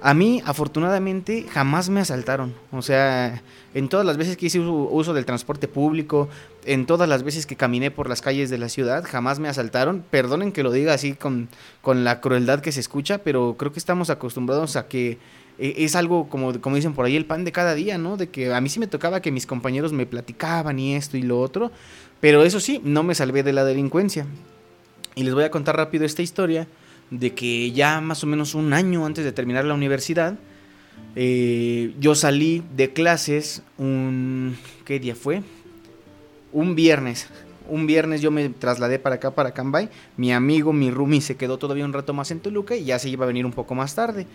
A 0.00 0.14
mí, 0.14 0.40
afortunadamente, 0.44 1.44
jamás 1.50 1.88
me 1.88 1.98
asaltaron. 1.98 2.54
O 2.70 2.82
sea, 2.82 3.42
en 3.74 3.88
todas 3.88 4.06
las 4.06 4.16
veces 4.16 4.36
que 4.36 4.46
hice 4.46 4.60
uso, 4.60 5.12
del 5.12 5.24
transporte 5.24 5.66
público, 5.66 6.28
en 6.64 6.86
todas 6.86 7.08
las 7.08 7.24
veces 7.24 7.46
que 7.46 7.56
caminé 7.56 7.90
por 7.90 8.08
las 8.08 8.22
calles 8.22 8.48
de 8.48 8.58
la 8.58 8.68
ciudad, 8.68 9.04
jamás 9.04 9.40
me 9.40 9.48
asaltaron. 9.48 10.04
Perdonen 10.08 10.52
que 10.52 10.62
lo 10.62 10.70
diga 10.70 10.94
así 10.94 11.14
con, 11.14 11.48
con 11.82 12.04
la 12.04 12.20
crueldad 12.20 12.60
que 12.60 12.70
se 12.70 12.78
escucha, 12.78 13.18
pero 13.18 13.56
creo 13.58 13.72
que 13.72 13.80
estamos 13.80 14.08
acostumbrados 14.08 14.76
a 14.76 14.86
que 14.86 15.18
es 15.58 15.96
algo 15.96 16.28
como, 16.28 16.60
como 16.60 16.76
dicen 16.76 16.94
por 16.94 17.04
ahí, 17.04 17.16
el 17.16 17.24
pan 17.24 17.44
de 17.44 17.52
cada 17.52 17.74
día, 17.74 17.98
¿no? 17.98 18.16
De 18.16 18.28
que 18.28 18.52
a 18.54 18.60
mí 18.60 18.68
sí 18.68 18.78
me 18.78 18.86
tocaba 18.86 19.20
que 19.20 19.32
mis 19.32 19.46
compañeros 19.46 19.92
me 19.92 20.06
platicaban 20.06 20.78
y 20.78 20.94
esto 20.94 21.16
y 21.16 21.22
lo 21.22 21.40
otro, 21.40 21.72
pero 22.20 22.44
eso 22.44 22.60
sí, 22.60 22.80
no 22.84 23.02
me 23.02 23.14
salvé 23.14 23.42
de 23.42 23.52
la 23.52 23.64
delincuencia. 23.64 24.26
Y 25.14 25.24
les 25.24 25.34
voy 25.34 25.44
a 25.44 25.50
contar 25.50 25.76
rápido 25.76 26.04
esta 26.04 26.22
historia 26.22 26.68
de 27.10 27.34
que 27.34 27.72
ya 27.72 28.00
más 28.00 28.22
o 28.22 28.26
menos 28.26 28.54
un 28.54 28.72
año 28.72 29.04
antes 29.04 29.24
de 29.24 29.32
terminar 29.32 29.64
la 29.64 29.74
universidad, 29.74 30.38
eh, 31.16 31.94
yo 31.98 32.14
salí 32.14 32.62
de 32.76 32.92
clases 32.92 33.62
un... 33.78 34.56
¿Qué 34.84 35.00
día 35.00 35.14
fue? 35.14 35.42
Un 36.52 36.74
viernes. 36.74 37.28
Un 37.68 37.86
viernes 37.86 38.20
yo 38.20 38.30
me 38.30 38.48
trasladé 38.48 38.98
para 38.98 39.16
acá, 39.16 39.32
para 39.32 39.52
Cambay. 39.52 39.88
Mi 40.16 40.32
amigo, 40.32 40.72
mi 40.72 40.90
roomie, 40.90 41.20
se 41.20 41.36
quedó 41.36 41.58
todavía 41.58 41.84
un 41.84 41.92
rato 41.92 42.14
más 42.14 42.30
en 42.30 42.40
Toluca 42.40 42.76
y 42.76 42.84
ya 42.84 42.98
se 42.98 43.08
iba 43.08 43.24
a 43.24 43.28
venir 43.28 43.44
un 43.44 43.52
poco 43.52 43.74
más 43.74 43.94
tarde. 43.94 44.26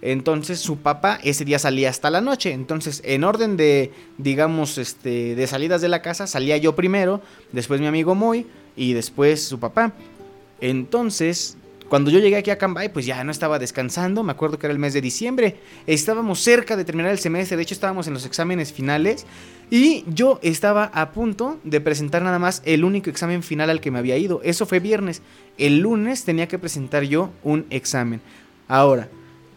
Entonces 0.00 0.60
su 0.60 0.78
papá 0.78 1.18
ese 1.22 1.44
día 1.44 1.58
salía 1.58 1.90
hasta 1.90 2.10
la 2.10 2.20
noche. 2.20 2.52
Entonces, 2.52 3.02
en 3.04 3.24
orden 3.24 3.56
de, 3.56 3.92
digamos, 4.16 4.78
este, 4.78 5.34
de 5.34 5.46
salidas 5.46 5.80
de 5.80 5.88
la 5.88 6.02
casa, 6.02 6.26
salía 6.26 6.56
yo 6.56 6.74
primero, 6.74 7.20
después 7.52 7.80
mi 7.80 7.86
amigo 7.86 8.14
Moy 8.14 8.46
y 8.76 8.92
después 8.92 9.42
su 9.42 9.58
papá. 9.58 9.92
Entonces, 10.60 11.56
cuando 11.88 12.10
yo 12.10 12.18
llegué 12.18 12.36
aquí 12.36 12.50
a 12.50 12.58
Cambay, 12.58 12.92
pues 12.92 13.06
ya 13.06 13.24
no 13.24 13.30
estaba 13.30 13.58
descansando, 13.58 14.22
me 14.22 14.32
acuerdo 14.32 14.58
que 14.58 14.66
era 14.66 14.72
el 14.72 14.78
mes 14.78 14.92
de 14.92 15.00
diciembre, 15.00 15.56
estábamos 15.86 16.40
cerca 16.40 16.76
de 16.76 16.84
terminar 16.84 17.10
el 17.10 17.18
semestre, 17.18 17.56
de 17.56 17.62
hecho 17.62 17.74
estábamos 17.74 18.06
en 18.06 18.12
los 18.12 18.26
exámenes 18.26 18.74
finales 18.74 19.24
y 19.70 20.04
yo 20.06 20.38
estaba 20.42 20.90
a 20.92 21.12
punto 21.12 21.58
de 21.64 21.80
presentar 21.80 22.22
nada 22.22 22.38
más 22.38 22.60
el 22.66 22.84
único 22.84 23.08
examen 23.08 23.42
final 23.42 23.70
al 23.70 23.80
que 23.80 23.90
me 23.90 23.98
había 23.98 24.18
ido, 24.18 24.42
eso 24.44 24.66
fue 24.66 24.80
viernes, 24.80 25.22
el 25.56 25.78
lunes 25.78 26.24
tenía 26.24 26.46
que 26.46 26.58
presentar 26.58 27.04
yo 27.04 27.30
un 27.42 27.64
examen. 27.70 28.20
Ahora, 28.68 29.08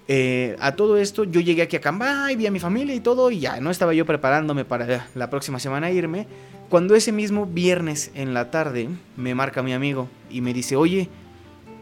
eh, 0.08 0.56
a 0.60 0.76
todo 0.76 0.98
esto, 0.98 1.24
yo 1.24 1.42
llegué 1.42 1.62
aquí 1.62 1.76
a 1.76 1.82
Cambay, 1.82 2.36
vi 2.36 2.48
a 2.48 2.52
mi 2.52 2.60
familia 2.60 2.96
y 2.96 3.00
todo, 3.00 3.32
y 3.32 3.40
ya 3.40 3.60
no 3.60 3.72
estaba 3.72 3.94
yo 3.94 4.06
preparándome 4.06 4.66
para 4.66 5.08
la 5.16 5.30
próxima 5.30 5.60
semana 5.60 5.92
irme. 5.92 6.28
Cuando 6.70 6.96
ese 6.96 7.12
mismo 7.12 7.46
viernes 7.46 8.12
en 8.16 8.34
la 8.34 8.50
tarde 8.50 8.90
me 9.18 9.36
marca 9.36 9.62
mi 9.62 9.74
amigo 9.74 10.10
y 10.30 10.42
me 10.42 10.54
dice, 10.54 10.76
oye, 10.76 11.10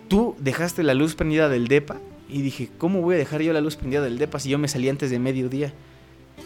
¿tú 0.08 0.36
dejaste 0.40 0.84
la 0.84 0.94
luz 0.94 1.16
prendida 1.16 1.48
del 1.50 1.68
DEPA? 1.68 1.98
Y 2.28 2.42
dije, 2.42 2.70
¿cómo 2.78 3.02
voy 3.02 3.16
a 3.16 3.18
dejar 3.18 3.42
yo 3.42 3.54
la 3.54 3.62
luz 3.62 3.76
prendida 3.76 4.02
del 4.02 4.18
DEPA 4.18 4.40
si 4.40 4.50
yo 4.50 4.58
me 4.58 4.68
salí 4.68 4.90
antes 4.90 5.10
de 5.12 5.20
mediodía? 5.20 5.74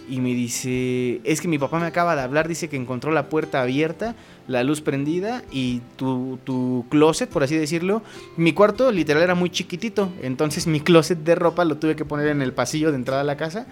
Y 0.10 0.20
me 0.20 0.34
dice, 0.34 1.22
es 1.24 1.42
que 1.42 1.48
mi 1.48 1.58
papá 1.58 1.80
me 1.80 1.86
acaba 1.86 2.16
de 2.16 2.22
hablar, 2.22 2.48
dice 2.48 2.70
que 2.70 2.76
encontró 2.76 3.12
la 3.12 3.30
puerta 3.30 3.62
abierta, 3.62 4.16
la 4.48 4.64
luz 4.64 4.82
prendida 4.82 5.44
y 5.52 5.82
tu, 5.96 6.40
tu 6.44 6.86
closet, 6.90 7.30
por 7.30 7.44
así 7.44 7.56
decirlo. 7.56 8.04
Mi 8.36 8.54
cuarto 8.54 8.92
literal 8.92 9.24
era 9.24 9.36
muy 9.36 9.50
chiquitito, 9.50 10.12
entonces 10.22 10.68
mi 10.68 10.82
closet 10.82 11.20
de 11.20 11.36
ropa 11.36 11.66
lo 11.66 11.78
tuve 11.78 11.96
que 11.96 12.06
poner 12.06 12.28
en 12.28 12.42
el 12.42 12.54
pasillo 12.54 12.92
de 12.92 12.98
entrada 12.98 13.22
a 13.22 13.26
la 13.26 13.38
casa. 13.38 13.66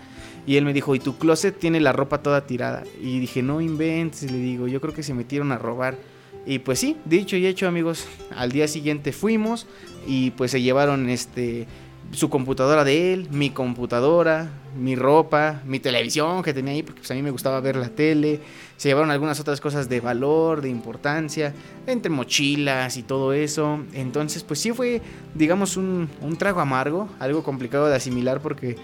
Y 0.47 0.55
él 0.55 0.65
me 0.65 0.73
dijo, 0.73 0.95
y 0.95 0.99
tu 0.99 1.17
closet 1.17 1.57
tiene 1.57 1.79
la 1.79 1.93
ropa 1.93 2.23
toda 2.23 2.47
tirada. 2.47 2.83
Y 2.99 3.19
dije, 3.19 3.43
no 3.43 3.61
inventes, 3.61 4.31
le 4.31 4.37
digo, 4.37 4.67
yo 4.67 4.81
creo 4.81 4.93
que 4.93 5.03
se 5.03 5.13
metieron 5.13 5.51
a 5.51 5.57
robar. 5.57 5.97
Y 6.45 6.59
pues 6.59 6.79
sí, 6.79 6.97
dicho 7.05 7.35
y 7.37 7.45
hecho 7.45 7.67
amigos, 7.67 8.07
al 8.35 8.51
día 8.51 8.67
siguiente 8.67 9.11
fuimos 9.11 9.67
y 10.07 10.31
pues 10.31 10.51
se 10.51 10.61
llevaron 10.61 11.09
este 11.09 11.67
su 12.11 12.29
computadora 12.29 12.83
de 12.83 13.13
él, 13.13 13.27
mi 13.31 13.51
computadora, 13.51 14.49
mi 14.75 14.95
ropa, 14.95 15.61
mi 15.65 15.79
televisión 15.79 16.43
que 16.43 16.53
tenía 16.53 16.73
ahí, 16.73 16.83
porque 16.83 16.99
pues, 16.99 17.11
a 17.11 17.13
mí 17.13 17.21
me 17.21 17.31
gustaba 17.31 17.59
ver 17.59 17.75
la 17.75 17.89
tele. 17.89 18.39
Se 18.77 18.89
llevaron 18.89 19.11
algunas 19.11 19.39
otras 19.39 19.61
cosas 19.61 19.89
de 19.89 19.99
valor, 19.99 20.61
de 20.61 20.69
importancia, 20.69 21.53
entre 21.87 22.09
mochilas 22.09 22.97
y 22.97 23.03
todo 23.03 23.33
eso. 23.33 23.79
Entonces, 23.93 24.43
pues 24.43 24.59
sí 24.59 24.71
fue, 24.71 25.01
digamos, 25.35 25.77
un, 25.77 26.09
trago 26.37 26.59
amargo, 26.59 27.09
algo 27.19 27.43
complicado 27.43 27.87
de 27.87 27.95
asimilar 27.95 28.41
porque, 28.41 28.77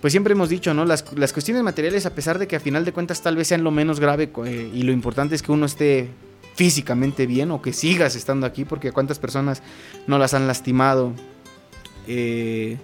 pues 0.00 0.12
siempre 0.12 0.32
hemos 0.32 0.48
dicho, 0.48 0.72
¿no? 0.74 0.84
Las, 0.84 1.04
las, 1.16 1.32
cuestiones 1.32 1.62
materiales, 1.62 2.06
a 2.06 2.14
pesar 2.14 2.38
de 2.38 2.46
que 2.46 2.56
a 2.56 2.60
final 2.60 2.84
de 2.84 2.92
cuentas 2.92 3.22
tal 3.22 3.36
vez 3.36 3.48
sean 3.48 3.64
lo 3.64 3.70
menos 3.70 3.98
grave 4.00 4.30
eh, 4.46 4.70
y 4.72 4.82
lo 4.82 4.92
importante 4.92 5.34
es 5.34 5.42
que 5.42 5.52
uno 5.52 5.66
esté 5.66 6.08
físicamente 6.54 7.26
bien 7.26 7.50
o 7.50 7.62
que 7.62 7.72
sigas 7.72 8.16
estando 8.16 8.46
aquí, 8.46 8.64
porque 8.64 8.92
cuántas 8.92 9.18
personas 9.18 9.62
no 10.06 10.18
las 10.18 10.34
han 10.34 10.46
lastimado 10.46 11.14
eh, 12.06 12.78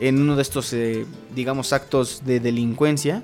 en 0.00 0.20
uno 0.20 0.34
de 0.34 0.42
estos, 0.42 0.72
eh, 0.72 1.06
digamos, 1.34 1.72
actos 1.72 2.22
de 2.24 2.40
delincuencia. 2.40 3.22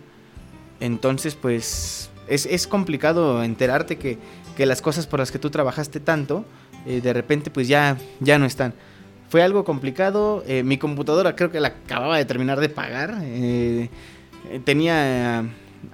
Entonces, 0.79 1.35
pues 1.35 2.11
es, 2.29 2.67
complicado 2.67 3.43
enterarte 3.43 3.97
que, 3.97 4.19
las 4.59 4.83
cosas 4.83 5.07
por 5.07 5.19
las 5.19 5.33
que 5.33 5.39
tú 5.39 5.51
trabajaste 5.51 6.01
tanto, 6.01 6.45
eh, 6.87 7.01
de 7.01 7.13
repente, 7.13 7.51
pues 7.51 7.67
ya, 7.67 7.97
ya 8.21 8.39
no 8.39 8.45
están. 8.45 8.75
Fue 9.29 9.43
algo 9.43 9.65
complicado. 9.65 10.45
mi 10.65 10.79
computadora 10.79 11.35
creo 11.35 11.51
que 11.51 11.59
la 11.59 11.69
acababa 11.69 12.17
de 12.17 12.25
terminar 12.25 12.61
de 12.61 12.69
pagar. 12.69 13.21
tenía 14.65 15.45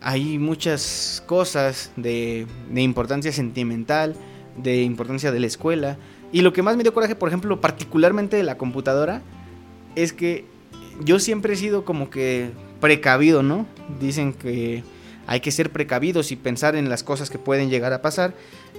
ahí 0.03 0.39
muchas 0.39 1.23
cosas 1.27 1.93
de, 1.97 2.47
de 2.71 2.83
importancia 2.83 3.33
sentimental, 3.33 4.17
de 4.57 4.83
importancia 4.83 5.33
de 5.33 5.41
la 5.41 5.47
escuela. 5.47 5.97
Y 6.31 6.41
lo 6.41 6.53
que 6.53 6.63
más 6.63 6.77
me 6.77 6.83
dio 6.83 6.93
coraje, 6.93 7.15
por 7.15 7.29
ejemplo, 7.29 7.61
particularmente 7.61 8.37
de 8.37 8.43
la 8.43 8.59
computadora, 8.59 9.23
es 9.95 10.13
que 10.13 10.47
yo 11.01 11.19
siempre 11.19 11.55
he 11.55 11.57
sido 11.57 11.85
como 11.85 12.11
que 12.11 12.51
precavido, 12.81 13.43
¿no? 13.43 13.67
Dicen 14.01 14.33
que 14.33 14.83
hay 15.27 15.41
que 15.41 15.51
ser 15.51 15.71
precavidos 15.71 16.33
y 16.33 16.37
pensar 16.37 16.77
en 16.77 16.89
las 16.89 17.03
cosas 17.03 17.31
que 17.31 17.39
pueden 17.39 17.71
llegar 17.71 17.93
a 17.93 18.03
pasar. 18.03 18.35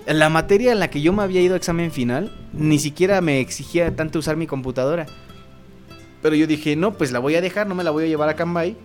La 0.06 0.30
materia 0.30 0.72
en 0.72 0.80
la 0.80 0.90
que 0.90 1.02
yo 1.02 1.14
me 1.14 1.23
había 1.23 1.41
ido 1.41 1.53
a 1.53 1.57
examen 1.57 1.91
final, 1.91 2.31
ni 2.52 2.80
siquiera 2.80 3.22
me 3.22 3.40
exigía 3.40 3.95
tanto 3.95 4.19
usar 4.19 4.35
mi 4.35 4.48
computadora. 4.48 5.06
Pero 6.22 6.35
yo 6.35 6.48
dije, 6.48 6.76
no, 6.76 6.94
pues 6.94 7.11
la 7.11 7.19
voy 7.19 7.35
a 7.35 7.41
dejar, 7.41 7.68
no 7.68 7.76
me 7.76 7.84
la 7.84 7.91
voy 7.91 8.06
a 8.06 8.07
llevar 8.07 8.30
a 8.30 8.35
Cambay 8.35 8.76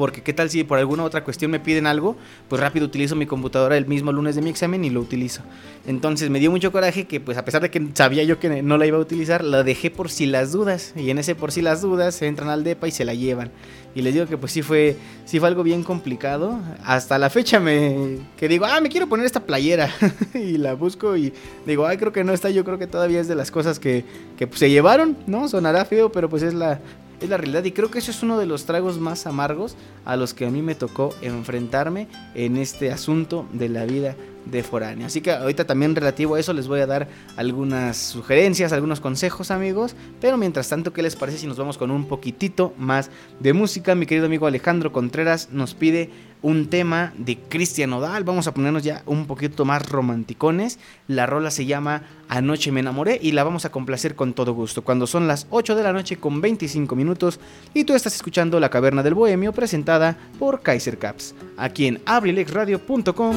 porque 0.00 0.22
qué 0.22 0.32
tal 0.32 0.48
si 0.48 0.64
por 0.64 0.78
alguna 0.78 1.04
otra 1.04 1.22
cuestión 1.24 1.50
me 1.50 1.60
piden 1.60 1.86
algo, 1.86 2.16
pues 2.48 2.58
rápido 2.58 2.86
utilizo 2.86 3.16
mi 3.16 3.26
computadora 3.26 3.76
el 3.76 3.84
mismo 3.84 4.12
lunes 4.12 4.34
de 4.34 4.40
mi 4.40 4.48
examen 4.48 4.82
y 4.82 4.88
lo 4.88 4.98
utilizo. 4.98 5.42
Entonces 5.86 6.30
me 6.30 6.38
dio 6.38 6.50
mucho 6.50 6.72
coraje 6.72 7.06
que 7.06 7.20
pues 7.20 7.36
a 7.36 7.44
pesar 7.44 7.60
de 7.60 7.70
que 7.70 7.86
sabía 7.92 8.24
yo 8.24 8.38
que 8.38 8.62
no 8.62 8.78
la 8.78 8.86
iba 8.86 8.96
a 8.96 9.00
utilizar, 9.00 9.44
la 9.44 9.62
dejé 9.62 9.90
por 9.90 10.10
si 10.10 10.24
las 10.24 10.52
dudas. 10.52 10.94
Y 10.96 11.10
en 11.10 11.18
ese 11.18 11.34
por 11.34 11.52
si 11.52 11.60
las 11.60 11.82
dudas 11.82 12.14
se 12.14 12.28
entran 12.28 12.48
al 12.48 12.64
DEPA 12.64 12.88
y 12.88 12.92
se 12.92 13.04
la 13.04 13.12
llevan. 13.12 13.50
Y 13.94 14.00
les 14.00 14.14
digo 14.14 14.24
que 14.26 14.38
pues 14.38 14.52
sí 14.52 14.62
fue, 14.62 14.96
sí 15.26 15.38
fue 15.38 15.48
algo 15.48 15.62
bien 15.62 15.82
complicado. 15.82 16.58
Hasta 16.82 17.18
la 17.18 17.28
fecha 17.28 17.60
me 17.60 18.20
que 18.38 18.48
digo, 18.48 18.64
ah, 18.64 18.80
me 18.80 18.88
quiero 18.88 19.06
poner 19.06 19.26
esta 19.26 19.40
playera. 19.40 19.92
y 20.34 20.56
la 20.56 20.72
busco 20.72 21.14
y 21.14 21.32
digo, 21.66 21.86
ay, 21.86 21.98
creo 21.98 22.12
que 22.12 22.24
no 22.24 22.32
está, 22.32 22.48
yo 22.48 22.64
creo 22.64 22.78
que 22.78 22.86
todavía 22.86 23.20
es 23.20 23.28
de 23.28 23.34
las 23.34 23.50
cosas 23.50 23.78
que, 23.78 24.06
que 24.38 24.46
pues, 24.46 24.60
se 24.60 24.70
llevaron, 24.70 25.18
¿no? 25.26 25.46
Sonará 25.46 25.84
feo, 25.84 26.10
pero 26.10 26.30
pues 26.30 26.42
es 26.42 26.54
la, 26.54 26.80
es 27.20 27.28
la 27.28 27.36
realidad 27.36 27.64
y 27.64 27.72
creo 27.72 27.90
que 27.90 27.98
eso 27.98 28.10
es 28.10 28.22
uno 28.22 28.38
de 28.38 28.46
los 28.46 28.64
tragos 28.64 28.98
más 28.98 29.26
amargos 29.26 29.76
a 30.04 30.16
los 30.16 30.34
que 30.34 30.46
a 30.46 30.50
mí 30.50 30.62
me 30.62 30.74
tocó 30.74 31.14
enfrentarme 31.22 32.08
en 32.34 32.56
este 32.56 32.90
asunto 32.90 33.46
de 33.52 33.68
la 33.68 33.84
vida 33.84 34.16
de 34.44 34.62
foráneo. 34.62 35.06
Así 35.06 35.20
que 35.20 35.32
ahorita 35.32 35.66
también 35.66 35.94
relativo 35.94 36.34
a 36.34 36.40
eso 36.40 36.52
les 36.52 36.68
voy 36.68 36.80
a 36.80 36.86
dar 36.86 37.08
algunas 37.36 37.96
sugerencias, 37.96 38.72
algunos 38.72 39.00
consejos 39.00 39.50
amigos, 39.50 39.94
pero 40.20 40.36
mientras 40.36 40.68
tanto, 40.68 40.92
¿qué 40.92 41.02
les 41.02 41.16
parece 41.16 41.38
si 41.38 41.46
nos 41.46 41.56
vamos 41.56 41.78
con 41.78 41.90
un 41.90 42.06
poquitito 42.06 42.72
más 42.78 43.10
de 43.38 43.52
música? 43.52 43.94
Mi 43.94 44.06
querido 44.06 44.26
amigo 44.26 44.46
Alejandro 44.46 44.92
Contreras 44.92 45.48
nos 45.50 45.74
pide 45.74 46.10
un 46.42 46.68
tema 46.68 47.12
de 47.18 47.38
Cristian 47.38 47.92
Odal, 47.92 48.24
vamos 48.24 48.46
a 48.46 48.54
ponernos 48.54 48.82
ya 48.82 49.02
un 49.06 49.26
poquito 49.26 49.64
más 49.64 49.88
romanticones, 49.88 50.78
la 51.06 51.26
rola 51.26 51.50
se 51.50 51.66
llama 51.66 52.02
Anoche 52.28 52.72
me 52.72 52.80
enamoré 52.80 53.18
y 53.20 53.32
la 53.32 53.44
vamos 53.44 53.64
a 53.64 53.70
complacer 53.70 54.14
con 54.14 54.32
todo 54.32 54.54
gusto, 54.54 54.82
cuando 54.82 55.06
son 55.06 55.28
las 55.28 55.46
8 55.50 55.74
de 55.74 55.82
la 55.82 55.92
noche 55.92 56.16
con 56.16 56.40
25 56.40 56.96
minutos 56.96 57.40
y 57.74 57.84
tú 57.84 57.94
estás 57.94 58.14
escuchando 58.14 58.60
La 58.60 58.70
Caverna 58.70 59.02
del 59.02 59.14
Bohemio 59.14 59.52
presentada 59.52 60.16
por 60.38 60.62
Kaiser 60.62 60.98
Caps, 60.98 61.34
aquí 61.56 61.86
en 61.86 62.00
abrilexradio.com, 62.06 63.36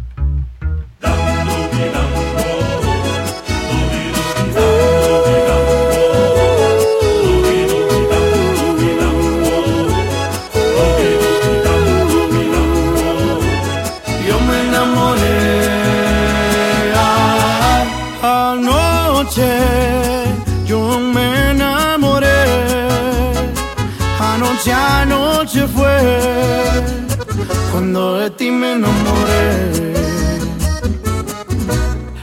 De 28.21 28.29
ti 28.29 28.51
me 28.51 28.73
enamoré. 28.73 29.49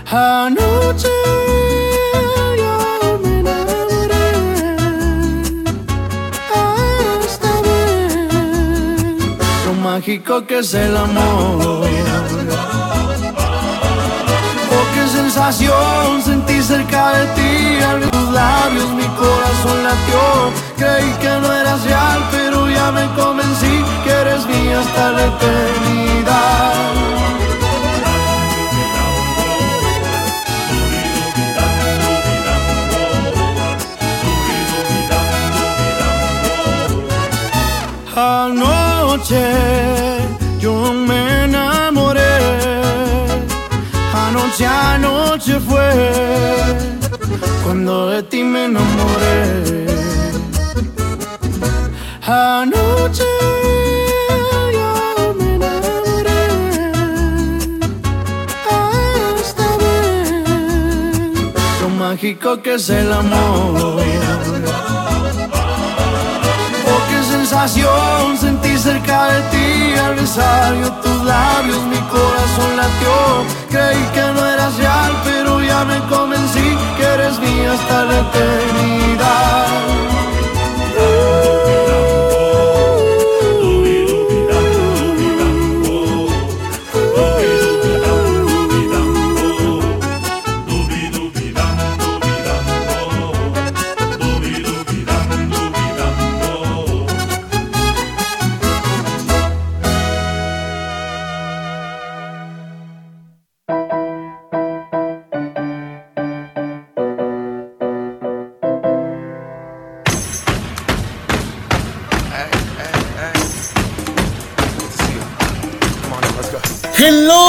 Anoche 0.06 1.14
yo 2.60 3.18
me 3.22 3.32
enamoré. 3.40 4.28
Hasta 7.24 7.52
ver 7.66 8.10
lo 9.66 9.72
mágico 9.86 10.46
que 10.46 10.58
es 10.58 10.72
el 10.74 10.96
amor 10.96 11.88
sensación 15.06 16.22
sentí 16.22 16.62
cerca 16.62 17.12
de 17.12 17.26
ti, 17.36 17.82
abrí 17.82 18.06
tus 18.06 18.28
labios, 18.30 18.88
mi 19.00 19.06
corazón 19.22 19.84
latió, 19.84 20.24
creí 20.76 21.10
que 21.20 21.28
no 21.40 21.52
eras 21.52 21.84
real, 21.84 22.20
pero 22.30 22.68
ya 22.68 22.90
me 22.90 23.06
convencí 23.20 23.84
que 24.04 24.10
eres 24.10 24.46
mía 24.46 24.80
hasta 24.80 25.12
la 25.12 25.24
eternidad. 25.26 26.88
Anoche 38.20 39.44
yo 40.58 40.92
me 40.92 41.17
Anoche, 44.58 44.66
anoche 44.66 45.60
fue 45.60 46.74
cuando 47.62 48.08
de 48.08 48.22
ti 48.24 48.42
me 48.42 48.64
enamoré. 48.64 49.86
Anoche 52.26 53.22
yo 54.72 55.34
me 55.34 55.54
enamoré. 55.54 56.42
Hasta 59.38 59.76
ver 59.76 60.42
lo 61.82 61.88
mágico 61.90 62.60
que 62.60 62.74
es 62.74 62.90
el 62.90 63.12
amor. 63.12 64.02
Oh, 66.90 67.00
qué 67.08 67.22
sensación 67.30 68.36
sentí 68.40 68.76
cerca 68.76 69.18
de 69.26 69.40
ti 69.52 69.98
al 69.98 70.14
besar 70.16 70.74
tus 71.02 71.22
labios, 71.24 71.82
mi 71.84 71.98
corazón 72.10 72.76
latió. 72.76 73.44
Creí 73.70 74.02
que 74.14 74.20
no 74.32 74.37
pero 75.24 75.62
ya 75.62 75.84
me 75.84 75.98
convencí 76.08 76.76
que 76.96 77.02
eres 77.02 77.38
mía 77.40 77.72
hasta 77.72 78.04
la 78.04 78.18
eternidad. 78.20 79.17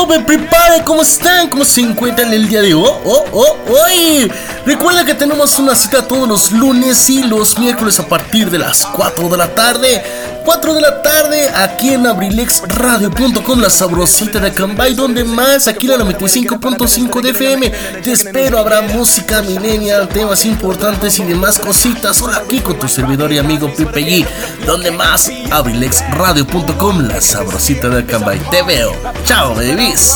Me 0.09 0.19
prepare, 0.21 0.83
¿cómo 0.83 1.03
están? 1.03 1.49
¿Cómo 1.49 1.63
se 1.63 1.81
encuentran 1.81 2.33
el 2.33 2.47
día 2.47 2.63
de 2.63 2.73
hoy? 2.73 2.89
Oh, 3.05 3.25
oh, 3.31 3.57
hoy. 3.69 4.31
Recuerda 4.65 5.05
que 5.05 5.13
tenemos 5.13 5.59
una 5.59 5.75
cita 5.75 6.07
todos 6.07 6.27
los 6.27 6.51
lunes 6.51 7.07
y 7.11 7.21
los 7.21 7.59
miércoles 7.59 7.99
a 7.99 8.07
partir 8.07 8.49
de 8.49 8.57
las 8.57 8.87
4 8.87 9.29
de 9.29 9.37
la 9.37 9.53
tarde. 9.53 10.03
4 10.45 10.73
de 10.73 10.81
la 10.81 11.01
tarde 11.01 11.49
aquí 11.49 11.93
en 11.93 12.07
abrilexradio.com, 12.07 13.59
la 13.59 13.69
sabrosita 13.69 14.39
de 14.39 14.53
Cambay, 14.53 14.93
donde 14.93 15.23
más 15.23 15.67
aquí 15.67 15.91
en 15.91 15.99
la 15.99 16.05
95.5 16.05 17.21
de 17.21 17.29
FM. 17.31 17.69
Te 18.03 18.11
espero, 18.11 18.59
habrá 18.59 18.81
música 18.81 19.41
millennial, 19.41 20.07
temas 20.07 20.45
importantes 20.45 21.19
y 21.19 21.23
demás 21.23 21.59
cositas. 21.59 22.21
Hola 22.21 22.37
aquí 22.37 22.59
con 22.59 22.77
tu 22.79 22.87
servidor 22.87 23.31
y 23.31 23.37
amigo 23.37 23.71
Pipe 23.75 24.01
G, 24.01 24.25
donde 24.65 24.91
más 24.91 25.31
abrilexradio.com, 25.51 27.07
la 27.07 27.21
sabrosita 27.21 27.89
de 27.89 28.05
Cambay. 28.05 28.39
Te 28.51 28.63
veo. 28.63 28.93
Chao, 29.25 29.55
babies. 29.55 30.15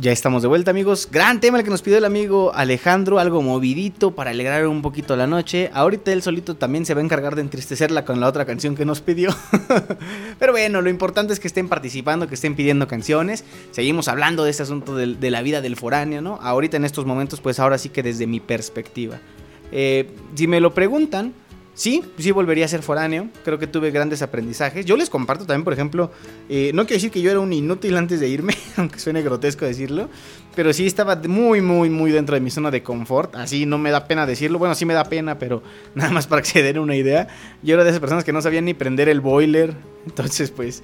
Ya 0.00 0.12
estamos 0.12 0.42
de 0.42 0.48
vuelta, 0.48 0.70
amigos. 0.70 1.08
Gran 1.10 1.40
tema 1.40 1.58
el 1.58 1.64
que 1.64 1.70
nos 1.70 1.82
pidió 1.82 1.98
el 1.98 2.04
amigo 2.04 2.52
Alejandro, 2.54 3.18
algo 3.18 3.42
movidito 3.42 4.12
para 4.12 4.30
alegrar 4.30 4.64
un 4.68 4.80
poquito 4.80 5.16
la 5.16 5.26
noche. 5.26 5.70
Ahorita 5.74 6.12
él 6.12 6.22
solito 6.22 6.54
también 6.54 6.86
se 6.86 6.94
va 6.94 7.00
a 7.00 7.04
encargar 7.04 7.34
de 7.34 7.40
entristecerla 7.40 8.04
con 8.04 8.20
la 8.20 8.28
otra 8.28 8.44
canción 8.44 8.76
que 8.76 8.84
nos 8.84 9.00
pidió. 9.00 9.30
Pero 10.38 10.52
bueno, 10.52 10.82
lo 10.82 10.88
importante 10.88 11.32
es 11.32 11.40
que 11.40 11.48
estén 11.48 11.68
participando, 11.68 12.28
que 12.28 12.36
estén 12.36 12.54
pidiendo 12.54 12.86
canciones. 12.86 13.44
Seguimos 13.72 14.06
hablando 14.06 14.44
de 14.44 14.52
este 14.52 14.62
asunto 14.62 14.94
de, 14.94 15.16
de 15.16 15.30
la 15.32 15.42
vida 15.42 15.60
del 15.62 15.74
foráneo, 15.74 16.22
¿no? 16.22 16.38
Ahorita 16.40 16.76
en 16.76 16.84
estos 16.84 17.04
momentos, 17.04 17.40
pues 17.40 17.58
ahora 17.58 17.76
sí 17.76 17.88
que 17.88 18.04
desde 18.04 18.28
mi 18.28 18.38
perspectiva. 18.38 19.18
Eh, 19.72 20.08
si 20.36 20.46
me 20.46 20.60
lo 20.60 20.74
preguntan, 20.74 21.34
Sí, 21.78 22.02
sí 22.18 22.32
volvería 22.32 22.64
a 22.64 22.68
ser 22.68 22.82
foráneo. 22.82 23.28
Creo 23.44 23.60
que 23.60 23.68
tuve 23.68 23.92
grandes 23.92 24.20
aprendizajes. 24.20 24.84
Yo 24.84 24.96
les 24.96 25.08
comparto 25.08 25.46
también, 25.46 25.62
por 25.62 25.72
ejemplo, 25.72 26.10
eh, 26.48 26.72
no 26.74 26.82
quiero 26.86 26.96
decir 26.96 27.12
que 27.12 27.22
yo 27.22 27.30
era 27.30 27.38
un 27.38 27.52
inútil 27.52 27.96
antes 27.96 28.18
de 28.18 28.28
irme, 28.28 28.52
aunque 28.76 28.98
suene 28.98 29.22
grotesco 29.22 29.64
decirlo, 29.64 30.08
pero 30.58 30.72
sí 30.72 30.88
estaba 30.88 31.14
muy, 31.14 31.60
muy, 31.60 31.88
muy 31.88 32.10
dentro 32.10 32.34
de 32.34 32.40
mi 32.40 32.50
zona 32.50 32.72
de 32.72 32.82
confort. 32.82 33.36
Así 33.36 33.64
no 33.64 33.78
me 33.78 33.92
da 33.92 34.08
pena 34.08 34.26
decirlo. 34.26 34.58
Bueno, 34.58 34.74
sí 34.74 34.84
me 34.84 34.92
da 34.92 35.04
pena, 35.04 35.38
pero 35.38 35.62
nada 35.94 36.10
más 36.10 36.26
para 36.26 36.42
que 36.42 36.48
se 36.48 36.64
den 36.64 36.80
una 36.80 36.96
idea. 36.96 37.28
Yo 37.62 37.74
era 37.74 37.84
de 37.84 37.90
esas 37.90 38.00
personas 38.00 38.24
que 38.24 38.32
no 38.32 38.42
sabían 38.42 38.64
ni 38.64 38.74
prender 38.74 39.08
el 39.08 39.20
boiler. 39.20 39.76
Entonces, 40.08 40.50
pues, 40.50 40.82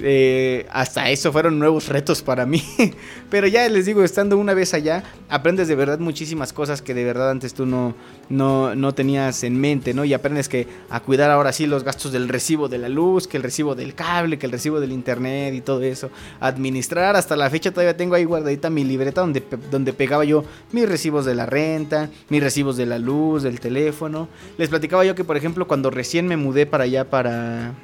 eh, 0.00 0.66
hasta 0.70 1.08
eso 1.10 1.32
fueron 1.32 1.58
nuevos 1.58 1.88
retos 1.88 2.20
para 2.20 2.44
mí. 2.44 2.62
Pero 3.30 3.46
ya 3.46 3.66
les 3.68 3.86
digo, 3.86 4.02
estando 4.02 4.36
una 4.36 4.54
vez 4.54 4.74
allá, 4.74 5.04
aprendes 5.28 5.68
de 5.68 5.76
verdad 5.76 5.98
muchísimas 5.98 6.52
cosas 6.52 6.82
que 6.82 6.92
de 6.92 7.04
verdad 7.04 7.30
antes 7.30 7.54
tú 7.54 7.64
no, 7.64 7.94
no, 8.28 8.74
no 8.74 8.92
tenías 8.92 9.44
en 9.44 9.60
mente, 9.60 9.94
¿no? 9.94 10.04
Y 10.04 10.14
aprendes 10.14 10.48
que 10.48 10.66
a 10.90 11.00
cuidar 11.00 11.30
ahora 11.30 11.52
sí 11.52 11.66
los 11.66 11.84
gastos 11.84 12.12
del 12.12 12.28
recibo 12.28 12.68
de 12.68 12.78
la 12.78 12.88
luz, 12.88 13.28
que 13.28 13.36
el 13.36 13.44
recibo 13.44 13.76
del 13.76 13.94
cable, 13.94 14.36
que 14.36 14.46
el 14.46 14.52
recibo 14.52 14.80
del 14.80 14.90
internet 14.90 15.54
y 15.54 15.60
todo 15.60 15.82
eso. 15.82 16.10
Administrar, 16.40 17.14
hasta 17.14 17.36
la 17.36 17.48
fecha 17.48 17.70
todavía 17.70 17.96
tengo 17.96 18.16
ahí 18.16 18.24
guardadita 18.24 18.68
mi 18.68 18.82
libreta 18.82 19.05
donde, 19.14 19.42
donde 19.70 19.92
pegaba 19.92 20.24
yo 20.24 20.44
mis 20.72 20.88
recibos 20.88 21.24
de 21.24 21.34
la 21.34 21.46
renta, 21.46 22.10
mis 22.28 22.42
recibos 22.42 22.76
de 22.76 22.86
la 22.86 22.98
luz, 22.98 23.42
del 23.42 23.60
teléfono. 23.60 24.28
Les 24.58 24.68
platicaba 24.68 25.04
yo 25.04 25.14
que, 25.14 25.24
por 25.24 25.36
ejemplo, 25.36 25.66
cuando 25.66 25.90
recién 25.90 26.26
me 26.26 26.36
mudé 26.36 26.66
para 26.66 26.84
allá, 26.84 27.08
para 27.08 27.74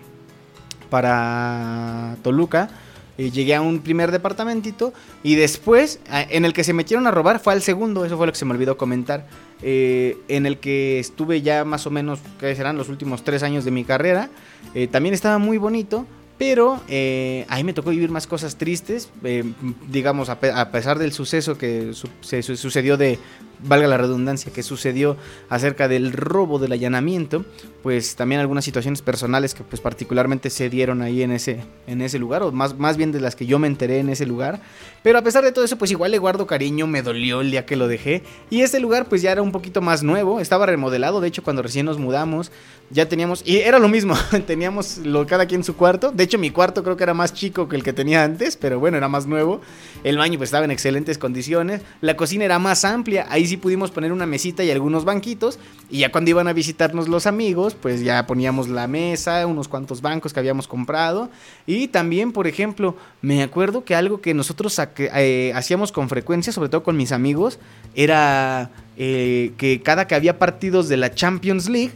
para 0.92 2.16
Toluca. 2.22 2.68
eh, 3.16 3.30
llegué 3.30 3.54
a 3.54 3.62
un 3.62 3.80
primer 3.80 4.10
departamentito 4.10 4.92
y 5.22 5.36
después 5.36 6.00
en 6.10 6.44
el 6.44 6.52
que 6.52 6.64
se 6.64 6.72
metieron 6.72 7.06
a 7.06 7.10
robar 7.10 7.40
fue 7.40 7.54
al 7.54 7.62
segundo, 7.62 8.04
eso 8.04 8.16
fue 8.16 8.26
lo 8.26 8.32
que 8.32 8.38
se 8.38 8.44
me 8.44 8.52
olvidó 8.52 8.76
comentar, 8.76 9.26
eh, 9.62 10.18
en 10.28 10.44
el 10.44 10.58
que 10.58 10.98
estuve 10.98 11.40
ya 11.40 11.64
más 11.64 11.86
o 11.86 11.90
menos, 11.90 12.20
que 12.38 12.54
serán 12.54 12.76
los 12.76 12.88
últimos 12.88 13.24
tres 13.24 13.42
años 13.42 13.64
de 13.64 13.70
mi 13.70 13.84
carrera, 13.84 14.28
eh, 14.74 14.86
también 14.86 15.14
estaba 15.14 15.38
muy 15.38 15.58
bonito. 15.58 16.06
Pero 16.42 16.80
eh, 16.88 17.46
ahí 17.48 17.62
me 17.62 17.72
tocó 17.72 17.90
vivir 17.90 18.10
más 18.10 18.26
cosas 18.26 18.56
tristes, 18.56 19.08
eh, 19.22 19.44
digamos, 19.88 20.28
a, 20.28 20.40
pe- 20.40 20.50
a 20.50 20.72
pesar 20.72 20.98
del 20.98 21.12
suceso 21.12 21.56
que 21.56 21.92
se 22.20 22.42
su- 22.42 22.56
sucedió 22.56 22.96
de, 22.96 23.20
valga 23.64 23.86
la 23.86 23.96
redundancia, 23.96 24.52
que 24.52 24.62
sucedió 24.62 25.16
acerca 25.48 25.88
del 25.88 26.12
robo 26.12 26.58
del 26.58 26.72
allanamiento, 26.72 27.44
pues 27.82 28.16
también 28.16 28.40
algunas 28.40 28.64
situaciones 28.64 29.02
personales 29.02 29.54
que 29.54 29.64
pues 29.64 29.80
particularmente 29.80 30.50
se 30.50 30.70
dieron 30.70 31.02
ahí 31.02 31.22
en 31.22 31.32
ese, 31.32 31.64
en 31.86 32.00
ese 32.00 32.18
lugar, 32.18 32.42
o 32.42 32.52
más, 32.52 32.78
más 32.78 32.96
bien 32.96 33.12
de 33.12 33.20
las 33.20 33.36
que 33.36 33.46
yo 33.46 33.58
me 33.58 33.66
enteré 33.66 33.98
en 33.98 34.08
ese 34.08 34.26
lugar. 34.26 34.60
Pero 35.02 35.18
a 35.18 35.22
pesar 35.22 35.42
de 35.44 35.52
todo 35.52 35.64
eso, 35.64 35.78
pues 35.78 35.90
igual 35.90 36.12
le 36.12 36.18
guardo 36.18 36.46
cariño, 36.46 36.86
me 36.86 37.02
dolió 37.02 37.40
el 37.40 37.50
día 37.50 37.66
que 37.66 37.76
lo 37.76 37.88
dejé. 37.88 38.22
Y 38.50 38.62
este 38.62 38.80
lugar 38.80 39.08
pues 39.08 39.22
ya 39.22 39.32
era 39.32 39.42
un 39.42 39.52
poquito 39.52 39.80
más 39.80 40.02
nuevo, 40.02 40.40
estaba 40.40 40.66
remodelado, 40.66 41.20
de 41.20 41.28
hecho 41.28 41.42
cuando 41.42 41.62
recién 41.62 41.86
nos 41.86 41.98
mudamos, 41.98 42.52
ya 42.90 43.08
teníamos, 43.08 43.42
y 43.46 43.58
era 43.58 43.78
lo 43.78 43.88
mismo, 43.88 44.14
teníamos 44.46 44.98
lo, 44.98 45.26
cada 45.26 45.46
quien 45.46 45.64
su 45.64 45.76
cuarto. 45.76 46.12
De 46.12 46.24
hecho 46.24 46.38
mi 46.38 46.50
cuarto 46.50 46.82
creo 46.82 46.96
que 46.96 47.02
era 47.02 47.14
más 47.14 47.32
chico 47.32 47.68
que 47.68 47.76
el 47.76 47.82
que 47.82 47.92
tenía 47.92 48.24
antes, 48.24 48.56
pero 48.56 48.78
bueno, 48.78 48.96
era 48.96 49.08
más 49.08 49.26
nuevo. 49.26 49.60
El 50.04 50.18
baño 50.18 50.38
pues 50.38 50.48
estaba 50.48 50.64
en 50.64 50.70
excelentes 50.70 51.18
condiciones, 51.18 51.82
la 52.00 52.16
cocina 52.16 52.44
era 52.44 52.58
más 52.58 52.84
amplia, 52.84 53.26
ahí 53.28 53.46
sí 53.52 53.58
pudimos 53.58 53.90
poner 53.90 54.12
una 54.12 54.24
mesita 54.24 54.64
y 54.64 54.70
algunos 54.70 55.04
banquitos. 55.04 55.58
Y 55.90 55.98
ya 55.98 56.10
cuando 56.10 56.30
iban 56.30 56.48
a 56.48 56.54
visitarnos 56.54 57.06
los 57.08 57.26
amigos, 57.26 57.74
pues 57.74 58.02
ya 58.02 58.26
poníamos 58.26 58.68
la 58.68 58.86
mesa, 58.86 59.46
unos 59.46 59.68
cuantos 59.68 60.00
bancos 60.00 60.32
que 60.32 60.40
habíamos 60.40 60.66
comprado. 60.66 61.28
Y 61.66 61.88
también, 61.88 62.32
por 62.32 62.46
ejemplo, 62.46 62.96
me 63.20 63.42
acuerdo 63.42 63.84
que 63.84 63.94
algo 63.94 64.22
que 64.22 64.32
nosotros 64.32 64.80
eh, 64.96 65.52
hacíamos 65.54 65.92
con 65.92 66.08
frecuencia, 66.08 66.50
sobre 66.50 66.70
todo 66.70 66.82
con 66.82 66.96
mis 66.96 67.12
amigos, 67.12 67.58
era 67.94 68.70
eh, 68.96 69.52
que 69.58 69.82
cada 69.82 70.06
que 70.06 70.14
había 70.14 70.38
partidos 70.38 70.88
de 70.88 70.96
la 70.96 71.14
Champions 71.14 71.68
League, 71.68 71.92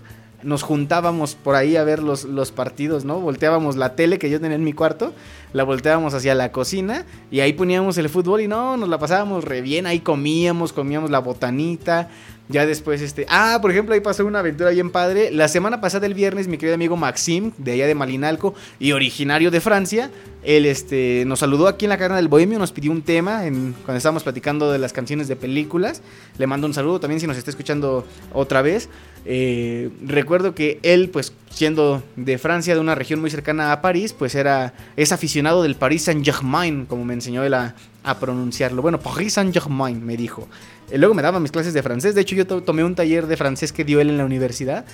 nos 0.46 0.62
juntábamos 0.62 1.34
por 1.34 1.56
ahí 1.56 1.76
a 1.76 1.82
ver 1.82 2.02
los, 2.02 2.24
los 2.24 2.52
partidos, 2.52 3.04
¿no? 3.04 3.20
Volteábamos 3.20 3.76
la 3.76 3.96
tele 3.96 4.18
que 4.18 4.30
yo 4.30 4.40
tenía 4.40 4.54
en 4.54 4.64
mi 4.64 4.72
cuarto, 4.72 5.12
la 5.52 5.64
volteábamos 5.64 6.14
hacia 6.14 6.34
la 6.36 6.52
cocina 6.52 7.04
y 7.30 7.40
ahí 7.40 7.52
poníamos 7.52 7.98
el 7.98 8.08
fútbol 8.08 8.40
y 8.40 8.48
no, 8.48 8.76
nos 8.76 8.88
la 8.88 8.98
pasábamos 8.98 9.44
re 9.44 9.60
bien, 9.60 9.86
ahí 9.86 10.00
comíamos, 10.00 10.72
comíamos 10.72 11.10
la 11.10 11.18
botanita. 11.18 12.08
Ya 12.48 12.64
después, 12.64 13.02
este. 13.02 13.26
Ah, 13.28 13.58
por 13.60 13.72
ejemplo, 13.72 13.92
ahí 13.92 14.00
pasó 14.00 14.24
una 14.24 14.38
aventura 14.38 14.70
bien 14.70 14.90
padre. 14.90 15.32
La 15.32 15.48
semana 15.48 15.80
pasada, 15.80 16.06
el 16.06 16.14
viernes, 16.14 16.46
mi 16.46 16.58
querido 16.58 16.76
amigo 16.76 16.96
Maxim, 16.96 17.50
de 17.58 17.72
allá 17.72 17.88
de 17.88 17.96
Malinalco 17.96 18.54
y 18.78 18.92
originario 18.92 19.50
de 19.50 19.60
Francia, 19.60 20.12
él 20.44 20.64
este, 20.64 21.24
nos 21.26 21.40
saludó 21.40 21.66
aquí 21.66 21.86
en 21.86 21.88
la 21.88 21.98
carne 21.98 22.14
del 22.16 22.28
Bohemio, 22.28 22.60
nos 22.60 22.70
pidió 22.70 22.92
un 22.92 23.02
tema 23.02 23.46
en, 23.46 23.74
cuando 23.84 23.96
estábamos 23.96 24.22
platicando 24.22 24.70
de 24.70 24.78
las 24.78 24.92
canciones 24.92 25.26
de 25.26 25.34
películas. 25.34 26.02
Le 26.38 26.46
mando 26.46 26.68
un 26.68 26.74
saludo 26.74 27.00
también 27.00 27.18
si 27.18 27.26
nos 27.26 27.36
está 27.36 27.50
escuchando 27.50 28.06
otra 28.32 28.62
vez. 28.62 28.88
Eh, 29.28 29.90
recuerdo 30.04 30.54
que 30.54 30.78
él, 30.84 31.10
pues 31.10 31.32
siendo 31.50 32.00
de 32.14 32.38
Francia, 32.38 32.74
de 32.74 32.80
una 32.80 32.94
región 32.94 33.20
muy 33.20 33.28
cercana 33.28 33.72
a 33.72 33.80
París, 33.82 34.12
pues 34.12 34.36
era 34.36 34.72
es 34.96 35.10
aficionado 35.10 35.64
del 35.64 35.74
Paris 35.74 36.04
Saint-Germain, 36.04 36.86
como 36.86 37.04
me 37.04 37.14
enseñó 37.14 37.42
él 37.42 37.54
a, 37.54 37.74
pronunciarlo. 38.20 38.82
Bueno, 38.82 39.00
Paris 39.00 39.32
Saint-Germain 39.32 40.04
me 40.06 40.16
dijo. 40.16 40.46
Y 40.92 40.98
luego 40.98 41.12
me 41.12 41.22
daba 41.22 41.40
mis 41.40 41.50
clases 41.50 41.74
de 41.74 41.82
francés. 41.82 42.14
De 42.14 42.20
hecho, 42.20 42.36
yo 42.36 42.46
to- 42.46 42.62
tomé 42.62 42.84
un 42.84 42.94
taller 42.94 43.26
de 43.26 43.36
francés 43.36 43.72
que 43.72 43.84
dio 43.84 44.00
él 44.00 44.10
en 44.10 44.18
la 44.18 44.24
universidad. 44.24 44.84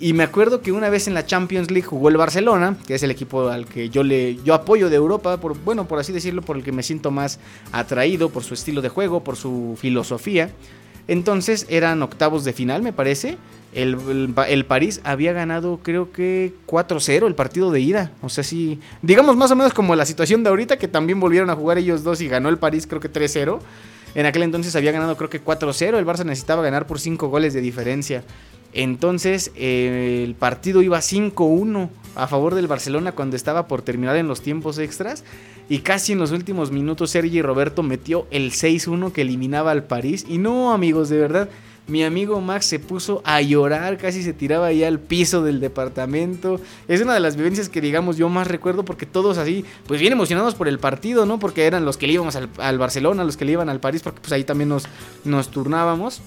Y 0.00 0.14
me 0.14 0.24
acuerdo 0.24 0.60
que 0.62 0.72
una 0.72 0.88
vez 0.90 1.06
en 1.06 1.14
la 1.14 1.24
Champions 1.24 1.70
League 1.70 1.86
jugó 1.86 2.08
el 2.08 2.16
Barcelona, 2.16 2.76
que 2.88 2.96
es 2.96 3.02
el 3.04 3.12
equipo 3.12 3.48
al 3.50 3.66
que 3.66 3.88
yo 3.88 4.02
le 4.02 4.36
yo 4.42 4.52
apoyo 4.52 4.90
de 4.90 4.96
Europa, 4.96 5.38
por, 5.40 5.56
bueno, 5.62 5.86
por 5.86 6.00
así 6.00 6.12
decirlo, 6.12 6.42
por 6.42 6.56
el 6.56 6.64
que 6.64 6.72
me 6.72 6.82
siento 6.82 7.12
más 7.12 7.38
atraído, 7.70 8.30
por 8.30 8.42
su 8.42 8.52
estilo 8.54 8.82
de 8.82 8.88
juego, 8.88 9.22
por 9.22 9.36
su 9.36 9.78
filosofía. 9.80 10.50
Entonces 11.08 11.66
eran 11.68 12.02
octavos 12.02 12.44
de 12.44 12.52
final, 12.52 12.82
me 12.82 12.92
parece. 12.92 13.38
El, 13.72 14.32
el, 14.48 14.64
París 14.64 15.00
había 15.04 15.34
ganado, 15.34 15.80
creo 15.82 16.10
que 16.10 16.54
4-0 16.66 17.26
el 17.26 17.34
partido 17.34 17.70
de 17.70 17.80
ida. 17.80 18.10
O 18.22 18.28
sea, 18.28 18.42
sí, 18.42 18.80
digamos 19.02 19.36
más 19.36 19.50
o 19.50 19.56
menos 19.56 19.74
como 19.74 19.94
la 19.94 20.06
situación 20.06 20.42
de 20.42 20.48
ahorita, 20.48 20.78
que 20.78 20.88
también 20.88 21.20
volvieron 21.20 21.50
a 21.50 21.54
jugar 21.54 21.76
ellos 21.76 22.02
dos 22.02 22.20
y 22.22 22.28
ganó 22.28 22.48
el 22.48 22.58
París, 22.58 22.86
creo 22.86 23.00
que 23.00 23.12
3-0. 23.12 23.60
En 24.14 24.24
aquel 24.24 24.44
entonces 24.44 24.74
había 24.74 24.92
ganado, 24.92 25.14
creo 25.16 25.28
que 25.28 25.44
4-0. 25.44 25.98
El 25.98 26.06
Barça 26.06 26.24
necesitaba 26.24 26.62
ganar 26.62 26.86
por 26.86 26.98
5 26.98 27.28
goles 27.28 27.52
de 27.52 27.60
diferencia. 27.60 28.24
Entonces, 28.76 29.52
eh, 29.56 30.22
el 30.22 30.34
partido 30.34 30.82
iba 30.82 30.98
5-1 30.98 31.88
a 32.14 32.26
favor 32.26 32.54
del 32.54 32.66
Barcelona 32.66 33.12
cuando 33.12 33.34
estaba 33.34 33.66
por 33.68 33.80
terminar 33.80 34.16
en 34.16 34.28
los 34.28 34.42
tiempos 34.42 34.78
extras. 34.78 35.24
Y 35.70 35.78
casi 35.78 36.12
en 36.12 36.18
los 36.18 36.30
últimos 36.30 36.70
minutos, 36.70 37.10
Sergi 37.10 37.40
Roberto 37.40 37.82
metió 37.82 38.26
el 38.30 38.52
6-1 38.52 39.12
que 39.12 39.22
eliminaba 39.22 39.70
al 39.70 39.84
París. 39.84 40.26
Y 40.28 40.36
no, 40.36 40.74
amigos, 40.74 41.08
de 41.08 41.18
verdad. 41.18 41.48
Mi 41.88 42.04
amigo 42.04 42.38
Max 42.42 42.66
se 42.66 42.78
puso 42.78 43.22
a 43.24 43.40
llorar, 43.40 43.96
casi 43.96 44.22
se 44.22 44.34
tiraba 44.34 44.66
ahí 44.66 44.84
al 44.84 44.98
piso 44.98 45.42
del 45.42 45.58
departamento. 45.58 46.60
Es 46.86 47.00
una 47.00 47.14
de 47.14 47.20
las 47.20 47.36
vivencias 47.36 47.70
que, 47.70 47.80
digamos, 47.80 48.18
yo 48.18 48.28
más 48.28 48.46
recuerdo 48.46 48.84
porque 48.84 49.06
todos 49.06 49.38
así, 49.38 49.64
pues 49.86 50.00
bien 50.00 50.12
emocionados 50.12 50.54
por 50.54 50.68
el 50.68 50.78
partido, 50.78 51.24
¿no? 51.24 51.38
Porque 51.38 51.64
eran 51.64 51.86
los 51.86 51.96
que 51.96 52.08
le 52.08 52.14
íbamos 52.14 52.36
al, 52.36 52.78
Barcelona, 52.78 53.24
los 53.24 53.38
que 53.38 53.46
le 53.46 53.52
iban 53.52 53.70
al 53.70 53.80
París, 53.80 54.02
porque 54.02 54.20
pues 54.20 54.32
ahí 54.32 54.44
también 54.44 54.68
nos, 54.68 54.86
nos 55.24 55.50
turnábamos. 55.50 56.20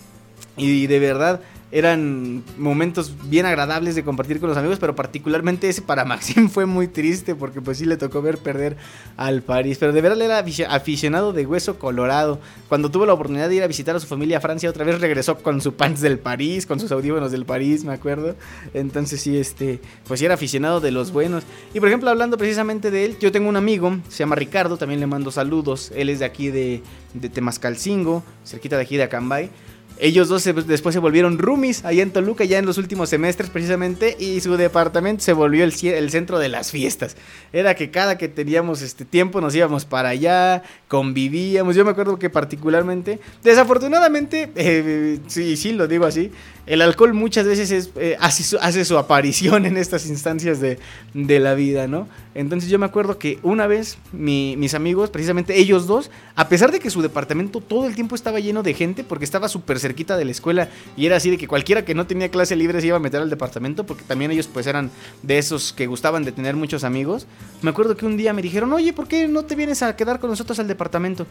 Y 0.55 0.88
de 0.88 0.99
verdad, 0.99 1.41
eran 1.72 2.44
momentos 2.58 3.14
bien 3.30 3.46
agradables 3.46 3.94
de 3.94 4.04
compartir 4.04 4.40
con 4.40 4.50
los 4.50 4.58
amigos, 4.58 4.80
pero 4.80 4.96
particularmente 4.96 5.70
ese 5.70 5.84
para 5.84 6.04
Maxim 6.04 6.50
fue 6.50 6.66
muy 6.66 6.88
triste 6.88 7.36
porque 7.36 7.62
pues 7.62 7.78
sí 7.78 7.86
le 7.86 7.96
tocó 7.98 8.22
ver 8.22 8.40
perder 8.40 8.76
al 9.18 9.44
París, 9.44 9.78
pero 9.80 9.94
de 9.94 10.02
verdad 10.02 10.22
era 10.22 10.40
aficio- 10.40 10.68
aficionado 10.68 11.32
de 11.32 11.46
hueso 11.46 11.78
colorado. 11.78 12.40
Cuando 12.70 12.90
tuvo 12.90 13.06
la 13.06 13.14
oportunidad 13.14 13.50
de 13.50 13.56
ir 13.56 13.64
a 13.64 13.68
visitar 13.68 13.96
a 13.96 14.00
su 14.00 14.08
familia 14.08 14.38
a 14.38 14.41
Francia 14.41 14.70
otra 14.70 14.84
vez 14.84 15.00
regresó 15.00 15.38
con 15.38 15.62
su 15.62 15.74
pants 15.76 16.02
del 16.02 16.18
París, 16.18 16.66
con 16.66 16.80
sus 16.80 16.91
audífonos 16.91 17.32
del 17.32 17.46
París, 17.46 17.84
me 17.84 17.94
acuerdo. 17.94 18.36
Entonces 18.74 19.22
sí, 19.22 19.38
este, 19.38 19.80
pues 20.08 20.20
sí 20.20 20.26
era 20.26 20.34
aficionado 20.34 20.80
de 20.80 20.91
los 20.91 21.12
buenos. 21.12 21.44
Y 21.74 21.80
por 21.80 21.90
ejemplo, 21.90 22.10
hablando 22.10 22.38
precisamente 22.38 22.90
de 22.90 23.06
él, 23.06 23.18
yo 23.20 23.32
tengo 23.32 23.48
un 23.48 23.58
amigo, 23.58 23.98
se 24.10 24.18
llama 24.20 24.36
Ricardo, 24.36 24.78
también 24.78 25.00
le 25.00 25.08
mando 25.08 25.30
saludos. 25.30 25.91
Él 25.96 26.10
es 26.10 26.20
de 26.20 26.26
aquí 26.26 26.50
de, 26.50 26.82
de 27.14 27.30
Temascalcingo, 27.30 28.24
cerquita 28.44 28.76
de 28.76 28.82
aquí 28.84 28.98
de 28.98 29.04
Acambay. 29.04 29.50
Ellos 29.99 30.30
dos 30.30 30.43
después 30.65 30.93
se 30.93 30.99
volvieron 30.99 31.38
roomies 31.38 31.84
allá 31.84 32.03
en 32.03 32.11
Toluca, 32.11 32.45
ya 32.45 32.57
en 32.57 32.65
los 32.65 32.77
últimos 32.77 33.09
semestres 33.09 33.49
precisamente, 33.49 34.15
y 34.17 34.39
su 34.39 34.55
departamento 34.55 35.23
se 35.23 35.34
volvió 35.34 35.65
el 35.65 36.09
centro 36.09 36.39
de 36.39 36.47
las 36.47 36.71
fiestas. 36.71 37.17
Era 37.51 37.76
que 37.76 37.91
cada 37.91 38.17
que 38.17 38.30
teníamos 38.30 38.81
este 38.81 39.03
tiempo 39.03 39.41
nos 39.41 39.53
íbamos 39.55 39.84
para 39.84 40.09
allá, 40.09 40.63
convivíamos. 40.88 41.76
Yo 41.76 41.84
me 41.84 41.91
acuerdo 41.91 42.17
que 42.17 42.30
particularmente, 42.30 43.19
desafortunadamente, 43.43 44.49
eh, 44.55 45.19
sí, 45.27 45.57
sí, 45.57 45.73
lo 45.73 45.88
digo 45.88 46.05
así, 46.05 46.31
el 46.70 46.84
alcohol 46.84 47.16
muchas 47.16 47.48
veces 47.48 47.72
es, 47.72 47.90
eh, 47.96 48.16
hace, 48.20 48.86
su, 48.86 48.98
aparición 48.98 49.66
en 49.66 49.76
estas 49.76 50.06
instancias 50.08 50.60
de, 50.62 50.78
de 51.16 51.40
la 51.40 51.56
vida, 51.56 51.88
¿no? 51.88 52.08
Entonces 52.36 52.70
yo 52.70 52.78
me 52.78 52.86
acuerdo 52.86 53.18
que 53.18 53.40
una 53.41 53.66
vez 53.66 53.98
mi- 54.12 54.56
mis 54.56 54.76
amigos, 54.76 55.10
precisamente 55.10 55.60
ellos 55.60 55.88
dos, 55.88 56.12
a 56.36 56.48
pesar 56.48 56.72
de 56.72 56.80
que 56.80 56.91
su 56.91 57.02
departamento 57.02 57.60
todo 57.60 57.88
el 57.88 57.96
tiempo 57.96 58.14
estaba 58.14 58.40
lleno 58.40 58.62
de 58.62 58.76
gente, 58.76 59.04
porque 59.04 59.26
estaba 59.26 59.50
súper 59.50 59.80
cerquita 59.80 60.16
de 60.16 60.26
la 60.26 60.32
escuela 60.32 60.70
y 60.96 61.08
era 61.08 61.16
así 61.18 61.32
de 61.32 61.40
que 61.40 61.48
cualquiera 61.48 61.84
que 61.84 61.96
no 61.96 62.06
tenía 62.06 62.30
clase 62.30 62.56
libre 62.56 62.80
se 62.82 62.88
iba 62.88 62.98
a 62.98 63.00
meter 63.00 63.20
al 63.20 63.32
departamento, 63.32 63.84
porque 63.86 64.04
también 64.04 64.30
ellos 64.30 64.48
pues 64.48 64.68
eran 64.68 64.91
de 65.24 65.40
esos 65.40 65.74
que 65.74 65.88
gustaban 65.88 66.24
de 66.24 66.32
tener 66.32 66.56
muchos 66.56 66.84
amigos, 66.84 67.26
me 67.64 67.72
acuerdo 67.72 67.98
que 67.98 68.06
un 68.06 68.16
día 68.16 68.32
me 68.32 68.44
dijeron, 68.44 68.72
oye, 68.74 68.94
¿por 68.94 69.08
qué 69.08 69.28
no 69.28 69.44
te 69.44 69.56
vienes 69.56 69.82
a 69.82 69.96
quedar 69.96 70.20
con 70.20 70.30
nosotros 70.30 70.60
al 70.60 70.68
departamento? 70.68 71.26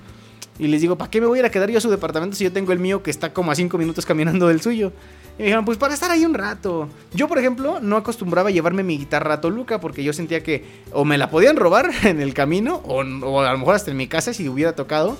Y 0.58 0.66
les 0.66 0.80
digo, 0.80 0.98
¿para 0.98 1.08
qué 1.08 1.20
me 1.20 1.28
voy 1.28 1.38
a 1.38 1.42
ir 1.42 1.46
a 1.46 1.50
quedar 1.52 1.70
yo 1.70 1.78
a 1.78 1.80
su 1.80 1.88
departamento 1.88 2.34
si 2.36 2.42
yo 2.42 2.50
tengo 2.52 2.72
el 2.72 2.80
mío 2.80 3.00
que 3.04 3.12
está 3.12 3.32
como 3.32 3.52
a 3.52 3.54
cinco 3.54 3.78
minutos 3.78 4.04
caminando 4.04 4.48
del 4.48 4.60
suyo? 4.60 4.92
Y 5.38 5.42
me 5.42 5.44
dijeron, 5.46 5.64
pues 5.64 5.78
para 5.78 5.94
estar 5.94 6.10
ahí 6.10 6.24
un 6.24 6.34
rato. 6.34 6.88
Yo, 7.14 7.28
por 7.28 7.38
ejemplo, 7.38 7.78
no 7.80 7.96
acostumbraba 7.96 8.50
llevarme 8.50 8.82
mi 8.82 8.98
guitarra 8.98 9.34
a 9.34 9.40
Toluca 9.40 9.80
porque 9.80 10.02
yo 10.02 10.12
sentía 10.12 10.42
que 10.42 10.64
o 10.92 11.04
me 11.04 11.16
la 11.16 11.30
podían 11.30 11.56
robar 11.56 11.90
en 12.02 12.20
el 12.20 12.34
camino 12.34 12.82
o, 12.84 13.00
a 13.00 13.52
lo 13.52 13.58
mejor 13.58 13.76
hasta 13.76 13.92
en 13.92 13.96
mi 13.96 14.08
casa 14.08 14.34
si 14.34 14.48
hubiera 14.48 14.74
tocado 14.74 15.16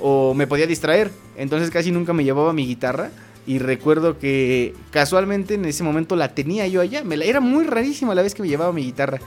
o 0.00 0.34
me 0.34 0.46
podía 0.46 0.68
distraer. 0.68 1.10
Entonces 1.36 1.70
casi 1.70 1.90
nunca 1.90 2.12
me 2.12 2.22
llevaba 2.22 2.52
mi 2.52 2.64
guitarra. 2.64 3.10
Y 3.44 3.58
recuerdo 3.58 4.18
que 4.18 4.74
casualmente 4.90 5.54
en 5.54 5.64
ese 5.64 5.82
momento 5.82 6.14
la 6.16 6.34
tenía 6.34 6.66
yo 6.68 6.80
allá. 6.80 7.02
Me 7.02 7.16
la, 7.16 7.24
era 7.24 7.40
muy 7.40 7.64
rarísima 7.64 8.14
la 8.14 8.22
vez 8.22 8.34
que 8.34 8.42
me 8.42 8.48
llevaba 8.48 8.72
mi 8.72 8.82
guitarra. 8.82 9.18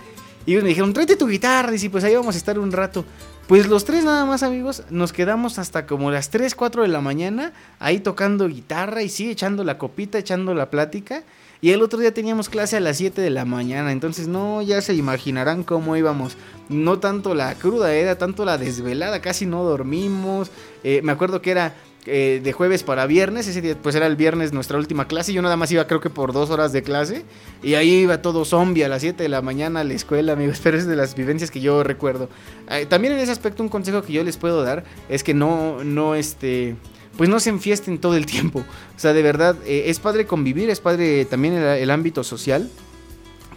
Y 0.46 0.52
ellos 0.52 0.64
me 0.64 0.70
dijeron, 0.70 0.94
tráete 0.94 1.18
tu 1.18 1.28
guitarra. 1.28 1.74
Y 1.76 1.90
pues 1.90 2.04
ahí 2.04 2.16
vamos 2.16 2.36
a 2.36 2.38
estar 2.38 2.58
un 2.60 2.72
rato. 2.72 3.04
Pues 3.50 3.68
los 3.68 3.84
tres 3.84 4.06
nada 4.06 4.26
más 4.26 4.44
amigos, 4.44 4.84
nos 4.92 5.12
quedamos 5.12 5.58
hasta 5.58 5.88
como 5.88 6.12
las 6.12 6.30
3, 6.30 6.54
4 6.54 6.84
de 6.84 6.88
la 6.88 7.02
mañana 7.02 7.52
ahí 7.80 8.00
tocando 8.00 8.48
guitarra 8.48 9.02
y 9.02 9.10
sí, 9.10 9.32
echando 9.32 9.64
la 9.64 9.80
copita, 9.80 10.20
echando 10.20 10.54
la 10.54 10.70
plática. 10.70 11.24
Y 11.60 11.72
el 11.72 11.82
otro 11.82 11.98
día 11.98 12.14
teníamos 12.14 12.48
clase 12.48 12.78
a 12.78 12.80
las 12.80 12.98
7 12.98 13.20
de 13.20 13.32
la 13.32 13.46
mañana, 13.46 13.92
entonces 13.92 14.28
no, 14.28 14.62
ya 14.62 14.82
se 14.82 14.94
imaginarán 14.94 15.64
cómo 15.64 15.98
íbamos. 15.98 16.38
No 16.70 17.00
tanto 17.00 17.34
la 17.34 17.56
cruda, 17.56 17.92
era 17.92 18.20
tanto 18.20 18.46
la 18.46 18.60
desvelada, 18.60 19.20
casi 19.20 19.48
no 19.48 19.64
dormimos. 19.64 20.52
Eh, 20.84 21.02
me 21.04 21.12
acuerdo 21.12 21.42
que 21.42 21.50
era 21.50 21.74
eh, 22.06 22.40
de 22.44 22.54
jueves 22.54 22.84
para 22.84 23.06
viernes, 23.06 23.48
ese 23.48 23.62
día 23.62 23.76
pues 23.82 23.94
era 23.94 24.08
el 24.08 24.16
viernes 24.16 24.54
nuestra 24.54 24.78
última 24.78 25.08
clase, 25.08 25.34
yo 25.34 25.42
nada 25.42 25.58
más 25.58 25.72
iba 25.72 25.86
creo 25.86 26.00
que 26.00 26.10
por 26.10 26.32
dos 26.32 26.50
horas 26.50 26.72
de 26.72 26.82
clase 26.82 27.26
y 27.62 27.74
ahí 27.74 27.90
iba 27.90 28.22
todo 28.22 28.46
zombie 28.46 28.86
a 28.86 28.90
las 28.90 29.02
7 29.02 29.22
de 29.22 29.28
la 29.30 29.42
mañana 29.42 29.82
a 29.82 29.84
la 29.84 29.94
escuela, 29.94 30.34
amigos, 30.34 30.60
pero 30.64 30.78
es 30.78 30.88
de 30.88 30.96
las 30.96 31.16
vivencias 31.16 31.52
que 31.52 31.60
yo 31.60 31.84
recuerdo. 31.84 32.30
Eh, 32.70 32.86
también 32.86 33.14
en 33.14 33.20
ese 33.20 33.32
aspecto 33.32 33.64
un 33.64 33.70
consejo 33.70 34.02
que 34.02 34.14
yo 34.14 34.24
les 34.24 34.38
puedo 34.38 34.64
dar 34.64 34.84
es 35.10 35.24
que 35.24 35.34
no, 35.34 35.84
no 35.84 36.16
este 36.16 36.76
pues 37.18 37.30
no 37.30 37.42
se 37.42 37.50
enfiesten 37.50 38.00
todo 38.00 38.16
el 38.16 38.26
tiempo. 38.26 38.60
O 38.60 39.00
sea, 39.00 39.12
de 39.12 39.22
verdad, 39.22 39.58
eh, 39.66 39.84
es 39.88 40.00
padre 40.00 40.26
convivir, 40.26 40.70
es 40.70 40.80
padre 40.80 41.26
también 41.26 41.56
el, 41.56 41.64
el 41.64 41.92
ámbito 41.92 42.24
social, 42.24 42.70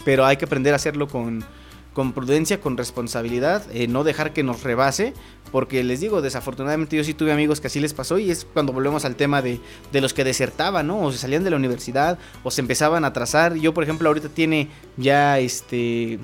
pero 0.05 0.27
hay 0.27 0.37
que 0.37 0.47
aprender 0.47 0.73
a 0.73 0.77
hacerlo 0.77 1.07
con, 1.07 1.45
con 1.93 2.13
prudencia, 2.13 2.61
con 2.61 2.77
responsabilidad, 2.77 3.65
eh, 3.73 3.87
no 3.87 4.05
dejar 4.05 4.33
que 4.33 4.43
nos 4.43 4.63
rebase, 4.63 5.15
porque 5.51 5.85
les 5.85 6.01
digo, 6.01 6.23
desafortunadamente 6.23 6.97
yo 6.97 7.05
sí 7.05 7.13
tuve 7.13 7.33
amigos 7.33 7.61
que 7.61 7.67
así 7.67 7.79
les 7.81 7.93
pasó 7.93 8.19
y 8.19 8.31
es 8.31 8.47
cuando 8.47 8.73
volvemos 8.73 9.05
al 9.05 9.17
tema 9.17 9.43
de, 9.43 9.61
de 9.93 10.01
los 10.01 10.15
que 10.15 10.25
desertaban, 10.25 10.87
¿no? 10.87 11.03
O 11.03 11.13
se 11.13 11.19
salían 11.19 11.45
de 11.45 11.51
la 11.51 11.57
universidad 11.57 12.19
o 12.43 12.51
se 12.51 12.63
empezaban 12.63 13.05
a 13.05 13.09
atrasar. 13.09 13.55
Yo, 13.57 13.75
por 13.75 13.85
ejemplo, 13.85 14.09
ahorita 14.09 14.29
tiene 14.31 14.69
ya 14.97 15.39
este... 15.39 16.19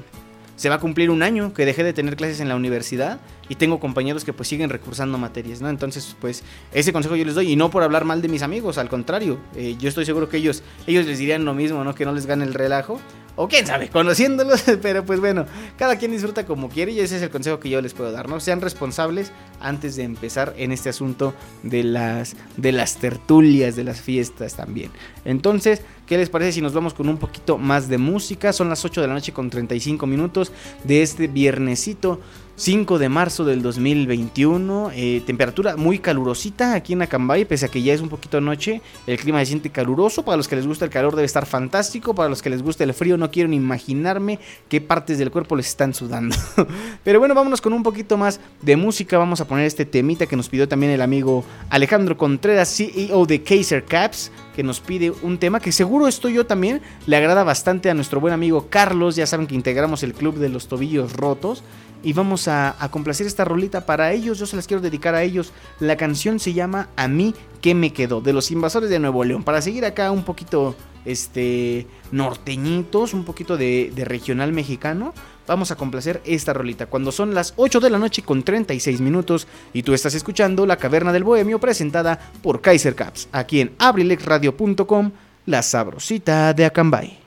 Se 0.57 0.69
va 0.69 0.77
a 0.77 0.81
cumplir 0.81 1.11
un 1.11 1.23
año 1.23 1.55
que 1.55 1.65
dejé 1.65 1.85
de 1.85 1.93
tener 1.93 2.17
clases 2.17 2.41
en 2.41 2.49
la 2.49 2.57
universidad 2.57 3.21
y 3.49 3.55
tengo 3.55 3.79
compañeros 3.79 4.25
que 4.25 4.33
pues 4.33 4.49
siguen 4.49 4.71
recursando 4.71 5.17
materias, 5.17 5.61
¿no? 5.61 5.69
Entonces, 5.69 6.17
pues 6.21 6.43
ese 6.73 6.93
consejo 6.93 7.15
yo 7.15 7.25
les 7.25 7.37
doy 7.37 7.53
y 7.53 7.55
no 7.55 7.71
por 7.71 7.85
hablar 7.85 8.05
mal 8.05 8.23
de 8.23 8.29
mis 8.29 8.43
amigos, 8.43 8.77
al 8.77 8.89
contrario, 8.89 9.39
eh, 9.55 9.77
yo 9.79 9.89
estoy 9.89 10.05
seguro 10.05 10.29
que 10.29 10.39
ellos, 10.39 10.65
ellos 10.89 11.07
les 11.07 11.19
dirían 11.19 11.45
lo 11.45 11.55
mismo, 11.55 11.85
¿no? 11.85 11.95
Que 11.95 12.05
no 12.05 12.13
les 12.13 12.27
gane 12.27 12.45
el 12.45 12.55
relajo. 12.55 13.01
O 13.41 13.47
quién 13.47 13.69
sabe, 13.69 13.89
conociéndolos, 13.89 14.65
pero 14.83 15.05
pues 15.05 15.21
bueno, 15.21 15.47
cada 15.77 15.95
quien 15.95 16.11
disfruta 16.11 16.45
como 16.45 16.69
quiere 16.69 16.91
y 16.91 16.99
ese 16.99 17.19
es 17.19 17.23
el 17.23 17.31
consejo 17.31 17.61
que 17.61 17.71
yo 17.71 17.81
les 17.81 17.95
puedo 17.95 18.11
dar, 18.11 18.29
¿no? 18.29 18.41
Sean 18.41 18.61
responsables 18.61 19.31
antes 19.61 19.95
de 19.95 20.03
empezar 20.03 20.55
en 20.59 20.73
este 20.73 20.89
asunto 20.89 21.33
de 21.63 21.85
las, 21.85 22.35
de 22.57 22.73
las 22.73 22.97
tertulias, 22.97 23.77
de 23.77 23.85
las 23.85 24.01
fiestas 24.01 24.57
también. 24.57 24.91
Entonces, 25.25 25.83
¿qué 26.09 26.19
les 26.19 26.31
parece 26.31 26.51
si 26.51 26.61
nos 26.61 26.75
vamos 26.75 26.95
con 26.95 27.09
un 27.09 27.17
poquito 27.17 27.59
más 27.59 27.89
de 27.89 27.99
música? 27.99 28.53
Son 28.53 28.69
las 28.69 28.85
8 28.85 29.03
de 29.03 29.07
la 29.07 29.15
noche 29.15 29.33
con 29.33 29.51
35 29.51 30.05
minutos 30.09 30.51
de 30.83 31.03
este 31.03 31.29
viernesito 31.29 32.21
5 32.59 32.99
de 32.99 33.09
marzo 33.09 33.45
del 33.45 33.63
2021. 33.63 34.91
eh, 34.93 35.23
temperatura 35.25 35.77
muy 35.77 36.01
calurosita 36.01 36.75
aquí 36.75 36.95
en 36.95 37.03
Acambay, 37.03 37.45
pese 37.45 37.67
a 37.67 37.69
que 37.69 37.83
ya 37.83 37.95
es 37.95 38.01
un 38.01 38.09
poquito 38.09 38.41
noche. 38.41 38.83
El 39.07 39.17
clima 39.17 39.39
se 39.39 39.47
siente 39.47 39.71
caluroso. 39.71 40.25
Para 40.25 40.37
los 40.37 40.49
que 40.49 40.57
les 40.57 40.67
gusta 40.67 40.85
el 40.85 40.91
calor 40.91 41.15
debe 41.15 41.25
estar 41.25 41.47
fantástico. 41.47 42.17
Para 42.17 42.29
los 42.29 42.43
que 42.43 42.51
les 42.51 42.61
gusta 42.61 42.83
el 42.83 42.93
frío 42.95 43.17
no 43.17 43.31
quiero 43.31 43.53
imaginarme 43.53 44.41
qué 44.69 44.81
partes 44.81 45.19
del 45.19 45.31
cuerpo 45.31 45.55
les 45.55 45.69
están 45.69 45.95
sudando. 45.95 46.35
Pero 47.05 47.21
bueno, 47.21 47.33
vámonos 47.33 47.61
con 47.61 47.73
un 47.73 47.85
poquito 47.85 48.17
más 48.17 48.41
de 48.61 48.75
música. 48.75 49.19
Vamos 49.19 49.41
a 49.41 49.47
poner 49.47 49.65
este 49.65 49.85
temita 49.85 50.27
que 50.27 50.35
nos 50.35 50.49
pidió 50.49 50.67
también 50.67 50.91
el 50.91 51.01
amigo 51.01 51.45
Alejandro 51.71 52.17
Contreras, 52.17 52.75
CEO 52.77 53.25
de 53.27 53.41
Kaiser 53.41 53.85
Caps, 53.85 54.33
que 54.57 54.65
nos 54.65 54.81
pide 54.81 55.13
un 55.23 55.39
tema 55.39 55.61
que 55.61 55.71
seguro 55.71 56.09
esto 56.09 56.29
yo 56.29 56.45
también 56.45 56.83
le 57.07 57.17
agrada 57.17 57.45
bastante 57.45 57.89
a 57.89 57.95
nuestro 57.95 58.19
buen 58.19 58.35
amigo 58.35 58.67
Carlos. 58.69 59.15
Ya 59.15 59.29
saben 59.29 59.47
que 59.47 59.55
integramos 59.55 60.03
el 60.03 60.13
club 60.13 60.39
de 60.39 60.49
los 60.49 60.67
tobillos 60.67 61.13
rotos. 61.13 61.63
Y 62.03 62.13
vamos 62.13 62.47
a, 62.49 62.77
complacer 62.91 63.27
esta 63.27 63.45
rolita 63.45 63.85
para 63.85 64.13
ellos. 64.13 64.39
Yo 64.39 64.47
se 64.47 64.57
las 64.57 64.67
quiero 64.67 64.81
dedicar 64.81 65.15
a 65.15 65.23
ellos. 65.23 65.53
La 65.81 65.97
canción 65.97 66.39
se 66.39 66.53
llama 66.53 66.89
A 66.97 67.09
mí 67.09 67.35
que 67.61 67.75
me 67.75 67.93
quedó. 67.93 68.21
De 68.21 68.33
los 68.33 68.51
invasores 68.51 68.89
de 68.91 68.99
Nuevo 68.99 69.25
León. 69.25 69.43
Para 69.43 69.61
seguir 69.61 69.85
acá 69.85 70.11
un 70.11 70.23
poquito 70.23 70.77
este 71.05 71.87
norteñitos. 72.13 73.15
Un 73.15 73.25
poquito 73.25 73.57
de, 73.57 73.93
de 73.95 74.05
regional 74.05 74.53
mexicano. 74.53 75.13
Vamos 75.47 75.71
a 75.71 75.77
complacer 75.77 76.23
esta 76.25 76.53
rolita. 76.53 76.87
Cuando 76.87 77.11
son 77.11 77.35
las 77.35 77.55
8 77.57 77.81
de 77.81 77.91
la 77.91 77.99
noche 77.99 78.23
con 78.23 78.43
36 78.45 79.01
minutos. 79.01 79.49
Y 79.73 79.83
tú 79.83 79.93
estás 79.93 80.15
escuchando 80.15 80.67
La 80.67 80.77
Caverna 80.77 81.13
del 81.13 81.25
Bohemio. 81.25 81.59
Presentada 81.59 82.19
por 82.43 82.61
Kaiser 82.61 82.95
Caps. 82.95 83.29
Aquí 83.33 83.61
en 83.61 83.73
abrilexradio.com. 83.79 85.11
La 85.47 85.63
sabrosita 85.63 86.53
de 86.55 86.65
Acambay. 86.67 87.19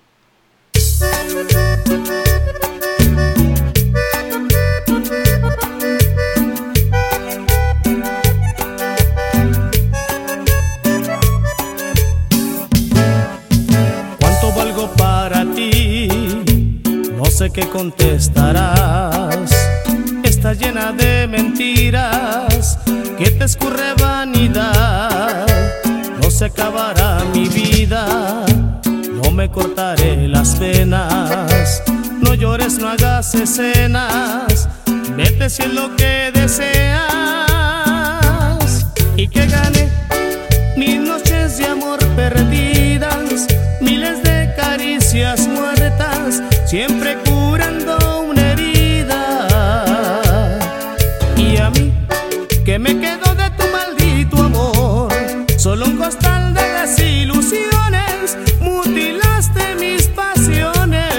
Sé 17.50 17.68
contestarás. 17.72 19.52
Estás 20.24 20.60
llena 20.60 20.92
de 20.92 21.28
mentiras 21.28 22.78
que 23.18 23.32
te 23.32 23.46
escurre 23.46 23.96
vanidad. 24.00 25.48
No 26.22 26.30
se 26.30 26.46
acabará 26.46 27.24
mi 27.34 27.48
vida, 27.48 28.46
no 28.86 29.32
me 29.32 29.50
cortaré 29.50 30.28
las 30.28 30.60
venas. 30.60 31.82
No 32.22 32.36
llores, 32.36 32.78
no 32.78 32.90
hagas 32.90 33.34
escenas. 33.34 34.70
Vete 35.16 35.50
si 35.50 35.64
es 35.64 35.74
lo 35.74 35.96
que 35.96 36.32
deseas 36.32 37.02
y 39.18 39.28
que 39.28 39.48
gane 39.48 39.90
mil 40.78 41.06
noches 41.06 41.58
de 41.58 41.66
amor 41.66 41.98
perdidas, 42.16 43.48
miles 43.82 44.22
de 44.22 44.31
siempre 46.72 47.18
curando 47.26 47.98
una 48.30 48.54
herida. 48.54 49.10
Y 51.36 51.58
a 51.58 51.70
mí, 51.70 51.92
que 52.64 52.80
me 52.80 52.98
quedo 52.98 53.36
de 53.36 53.50
tu 53.58 53.66
maldito 53.74 54.38
amor, 54.42 55.12
solo 55.58 55.86
un 55.86 55.98
costal 55.98 56.54
de 56.54 56.62
desilusiones, 56.80 58.38
mutilaste 58.62 59.76
mis 59.82 60.08
pasiones. 60.08 61.12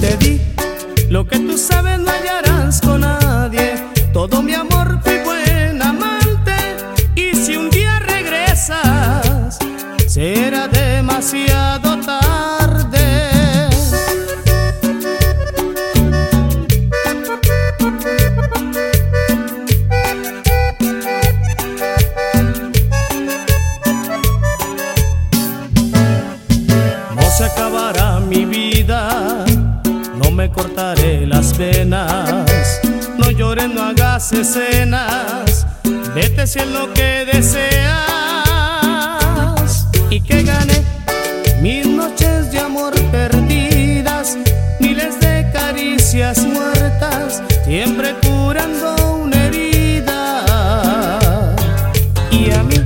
Te 0.00 0.16
di 0.16 0.40
lo 1.10 1.26
que 1.26 1.38
tú 1.40 1.58
sabes 1.58 1.98
no 1.98 2.10
hallarás 2.10 2.49
no 31.60 33.30
llores, 33.32 33.68
no 33.68 33.82
hagas 33.82 34.32
escenas, 34.32 35.66
vete 36.14 36.46
si 36.46 36.58
es 36.58 36.66
lo 36.68 36.90
que 36.94 37.26
deseas. 37.30 38.00
Y 40.08 40.22
que 40.22 40.42
gane 40.42 40.82
mil 41.60 41.98
noches 41.98 42.50
de 42.50 42.60
amor 42.60 42.94
perdidas, 43.12 44.38
miles 44.80 45.20
de 45.20 45.50
caricias 45.52 46.46
muertas, 46.46 47.42
siempre 47.66 48.14
curando 48.22 49.18
una 49.22 49.44
herida. 49.44 50.46
Y 52.30 52.50
a 52.52 52.62
mí, 52.62 52.76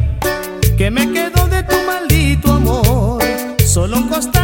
que 0.76 0.90
me 0.90 1.12
quedo 1.12 1.46
de 1.46 1.62
tu 1.62 1.76
maldito 1.86 2.50
amor, 2.50 3.22
solo 3.64 3.98
un 3.98 4.08
costal 4.08 4.43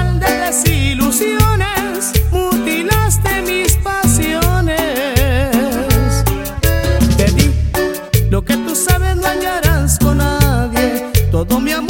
tú 8.71 8.77
sabes 8.77 9.17
no 9.17 9.27
hallarás 9.27 9.99
con 9.99 10.19
nadie, 10.19 11.11
todo 11.33 11.59
mi 11.59 11.73
amor 11.73 11.90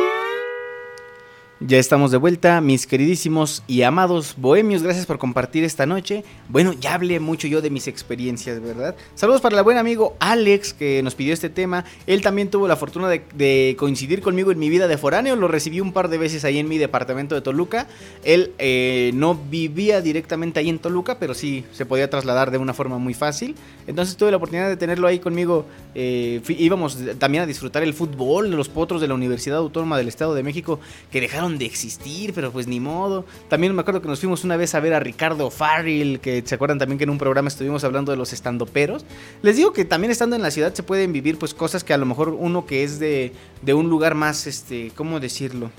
Ya 1.71 1.79
estamos 1.79 2.11
de 2.11 2.17
vuelta, 2.17 2.59
mis 2.59 2.85
queridísimos 2.85 3.63
y 3.65 3.83
amados 3.83 4.35
bohemios. 4.35 4.83
Gracias 4.83 5.05
por 5.05 5.17
compartir 5.17 5.63
esta 5.63 5.85
noche. 5.85 6.25
Bueno, 6.49 6.73
ya 6.73 6.95
hablé 6.95 7.21
mucho 7.21 7.47
yo 7.47 7.61
de 7.61 7.69
mis 7.69 7.87
experiencias, 7.87 8.61
¿verdad? 8.61 8.93
Saludos 9.15 9.39
para 9.39 9.57
el 9.57 9.63
buen 9.63 9.77
amigo 9.77 10.17
Alex 10.19 10.73
que 10.73 11.01
nos 11.01 11.15
pidió 11.15 11.33
este 11.33 11.49
tema. 11.49 11.85
Él 12.07 12.21
también 12.21 12.49
tuvo 12.49 12.67
la 12.67 12.75
fortuna 12.75 13.07
de, 13.07 13.75
coincidir 13.79 14.21
conmigo 14.21 14.51
en 14.51 14.59
mi 14.59 14.69
vida 14.69 14.89
de 14.89 14.97
foráneo. 14.97 15.37
Lo 15.37 15.47
recibí 15.47 15.79
un 15.79 15.93
par 15.93 16.09
de 16.09 16.17
veces 16.17 16.43
ahí 16.43 16.59
en 16.59 16.67
mi 16.67 16.77
departamento 16.77 17.35
de 17.35 17.41
Toluca. 17.41 17.87
Él 18.25 18.51
eh, 18.59 19.11
no 19.13 19.35
vivía 19.35 20.01
directamente 20.01 20.59
ahí 20.59 20.67
en 20.67 20.79
Toluca, 20.79 21.19
pero 21.19 21.33
sí 21.33 21.63
se 21.71 21.85
podía 21.85 22.09
trasladar 22.09 22.51
de 22.51 22.57
una 22.57 22.73
forma 22.73 22.97
muy 22.97 23.13
fácil. 23.13 23.55
Entonces 23.87 24.17
tuve 24.17 24.31
la 24.31 24.35
oportunidad 24.35 24.67
de 24.67 24.75
tenerlo 24.75 25.07
ahí 25.07 25.19
conmigo. 25.19 25.65
Eh, 25.95 26.41
íbamos 26.49 26.97
también 27.17 27.45
a 27.45 27.47
disfrutar 27.47 27.81
el 27.81 27.93
fútbol, 27.93 28.51
los 28.51 28.67
potros 28.67 28.99
de 28.99 29.07
la 29.07 29.13
Universidad 29.13 29.59
Autónoma 29.59 29.97
del 29.97 30.09
Estado 30.09 30.35
de 30.35 30.43
México 30.43 30.81
que 31.13 31.21
dejaron 31.21 31.60
de 31.61 31.67
existir, 31.67 32.33
pero 32.33 32.51
pues 32.51 32.67
ni 32.67 32.79
modo. 32.79 33.23
También 33.47 33.73
me 33.73 33.81
acuerdo 33.81 34.01
que 34.01 34.07
nos 34.07 34.19
fuimos 34.19 34.43
una 34.43 34.57
vez 34.57 34.73
a 34.73 34.79
ver 34.79 34.93
a 34.93 34.99
Ricardo 34.99 35.49
Farrell, 35.51 36.19
que 36.19 36.41
se 36.43 36.55
acuerdan 36.55 36.79
también 36.79 36.97
que 36.97 37.03
en 37.03 37.11
un 37.11 37.19
programa 37.19 37.47
estuvimos 37.47 37.83
hablando 37.83 38.11
de 38.11 38.17
los 38.17 38.33
estandoperos. 38.33 39.05
Les 39.43 39.55
digo 39.55 39.71
que 39.71 39.85
también 39.85 40.11
estando 40.11 40.35
en 40.35 40.41
la 40.41 40.51
ciudad 40.51 40.73
se 40.73 40.83
pueden 40.83 41.13
vivir 41.13 41.37
pues 41.37 41.53
cosas 41.53 41.83
que 41.83 41.93
a 41.93 41.97
lo 41.97 42.05
mejor 42.05 42.29
uno 42.29 42.65
que 42.65 42.83
es 42.83 42.99
de, 42.99 43.31
de 43.61 43.73
un 43.73 43.89
lugar 43.89 44.15
más, 44.15 44.47
este, 44.47 44.91
¿cómo 44.95 45.19
decirlo? 45.19 45.69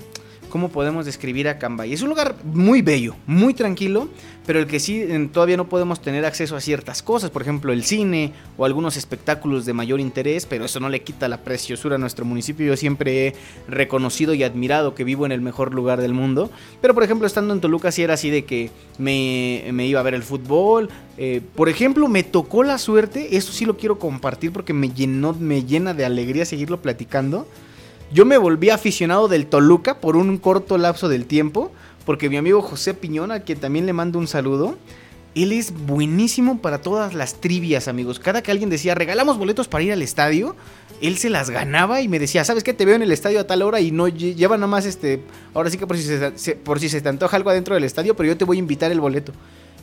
¿Cómo 0.53 0.69
podemos 0.69 1.07
describir 1.07 1.47
a 1.47 1.57
Cambay? 1.57 1.93
Es 1.93 2.03
un 2.03 2.09
lugar 2.09 2.35
muy 2.43 2.83
bello, 2.83 3.15
muy 3.25 3.55
tranquilo, 3.55 4.07
pero 4.45 4.59
el 4.59 4.67
que 4.67 4.79
sí 4.79 5.03
todavía 5.33 5.57
no 5.57 5.67
podemos 5.67 5.99
tener 5.99 6.25
acceso 6.25 6.55
a 6.55 6.61
ciertas 6.61 7.01
cosas, 7.01 7.31
por 7.31 7.41
ejemplo 7.41 7.73
el 7.73 7.83
cine 7.83 8.33
o 8.55 8.63
algunos 8.63 8.95
espectáculos 8.95 9.65
de 9.65 9.73
mayor 9.73 9.99
interés, 9.99 10.45
pero 10.45 10.65
eso 10.65 10.79
no 10.79 10.89
le 10.89 11.01
quita 11.01 11.27
la 11.27 11.37
preciosura 11.37 11.95
a 11.95 11.97
nuestro 11.97 12.23
municipio. 12.23 12.67
Yo 12.67 12.77
siempre 12.77 13.29
he 13.29 13.35
reconocido 13.67 14.35
y 14.35 14.43
admirado 14.43 14.93
que 14.93 15.03
vivo 15.03 15.25
en 15.25 15.31
el 15.31 15.41
mejor 15.41 15.73
lugar 15.73 15.99
del 15.99 16.13
mundo, 16.13 16.51
pero 16.81 16.93
por 16.93 17.01
ejemplo 17.01 17.25
estando 17.25 17.51
en 17.55 17.59
Toluca 17.59 17.91
sí 17.91 18.03
era 18.03 18.13
así 18.13 18.29
de 18.29 18.45
que 18.45 18.69
me, 18.99 19.87
iba 19.87 20.01
a 20.01 20.03
ver 20.03 20.13
el 20.13 20.21
fútbol. 20.21 20.87
eh, 21.17 21.41
por 21.55 21.67
ejemplo, 21.67 22.07
me 22.07 22.21
tocó 22.21 22.61
la 22.61 22.77
suerte, 22.77 23.37
esto 23.37 23.51
sí 23.53 23.65
lo 23.65 23.75
quiero 23.75 23.97
compartir 23.97 24.51
porque 24.51 24.73
me 24.73 24.89
llenó, 24.89 25.33
me 25.33 25.63
llena 25.63 25.95
de 25.95 26.05
alegría 26.05 26.45
seguirlo 26.45 26.79
platicando. 26.79 27.47
Yo 28.13 28.25
me 28.25 28.37
volví 28.37 28.69
aficionado 28.69 29.27
del 29.27 29.47
Toluca 29.47 29.95
por 29.99 30.15
un 30.15 30.37
corto 30.37 30.77
lapso 30.77 31.09
del 31.09 31.25
tiempo 31.25 31.71
porque 32.05 32.29
mi 32.29 32.37
amigo 32.37 32.61
José 32.61 32.93
Piñona, 32.93 33.43
que 33.43 33.55
también 33.55 33.85
le 33.85 33.93
mando 33.93 34.19
un 34.19 34.27
saludo, 34.27 34.75
él 35.35 35.51
es 35.53 35.73
buenísimo 35.87 36.59
para 36.61 36.79
todas 36.81 37.13
las 37.13 37.35
trivias, 37.35 37.87
amigos. 37.87 38.19
Cada 38.19 38.43
que 38.43 38.51
alguien 38.51 38.69
decía, 38.69 38.93
regalamos 38.93 39.37
boletos 39.37 39.67
para 39.67 39.83
ir 39.83 39.93
al 39.93 40.01
estadio, 40.01 40.55
él 41.01 41.17
se 41.17 41.29
las 41.29 41.49
ganaba 41.49 42.01
y 42.01 42.07
me 42.07 42.19
decía, 42.19 42.43
¿sabes 42.43 42.63
qué? 42.63 42.73
Te 42.73 42.85
veo 42.85 42.95
en 42.95 43.01
el 43.01 43.11
estadio 43.11 43.39
a 43.39 43.47
tal 43.47 43.61
hora 43.61 43.79
y 43.79 43.91
no 43.91 44.07
lle- 44.09 44.35
lleva 44.35 44.57
nada 44.57 44.67
más 44.67 44.85
este. 44.85 45.23
Ahora 45.53 45.69
sí 45.69 45.77
que 45.77 45.87
por 45.87 45.97
si, 45.97 46.03
se- 46.35 46.55
por 46.55 46.79
si 46.79 46.89
se 46.89 47.01
te 47.01 47.09
antoja 47.09 47.35
algo 47.37 47.49
adentro 47.49 47.73
del 47.73 47.83
estadio, 47.85 48.15
pero 48.15 48.27
yo 48.27 48.37
te 48.37 48.45
voy 48.45 48.57
a 48.57 48.59
invitar 48.59 48.91
el 48.91 48.99
boleto. 48.99 49.31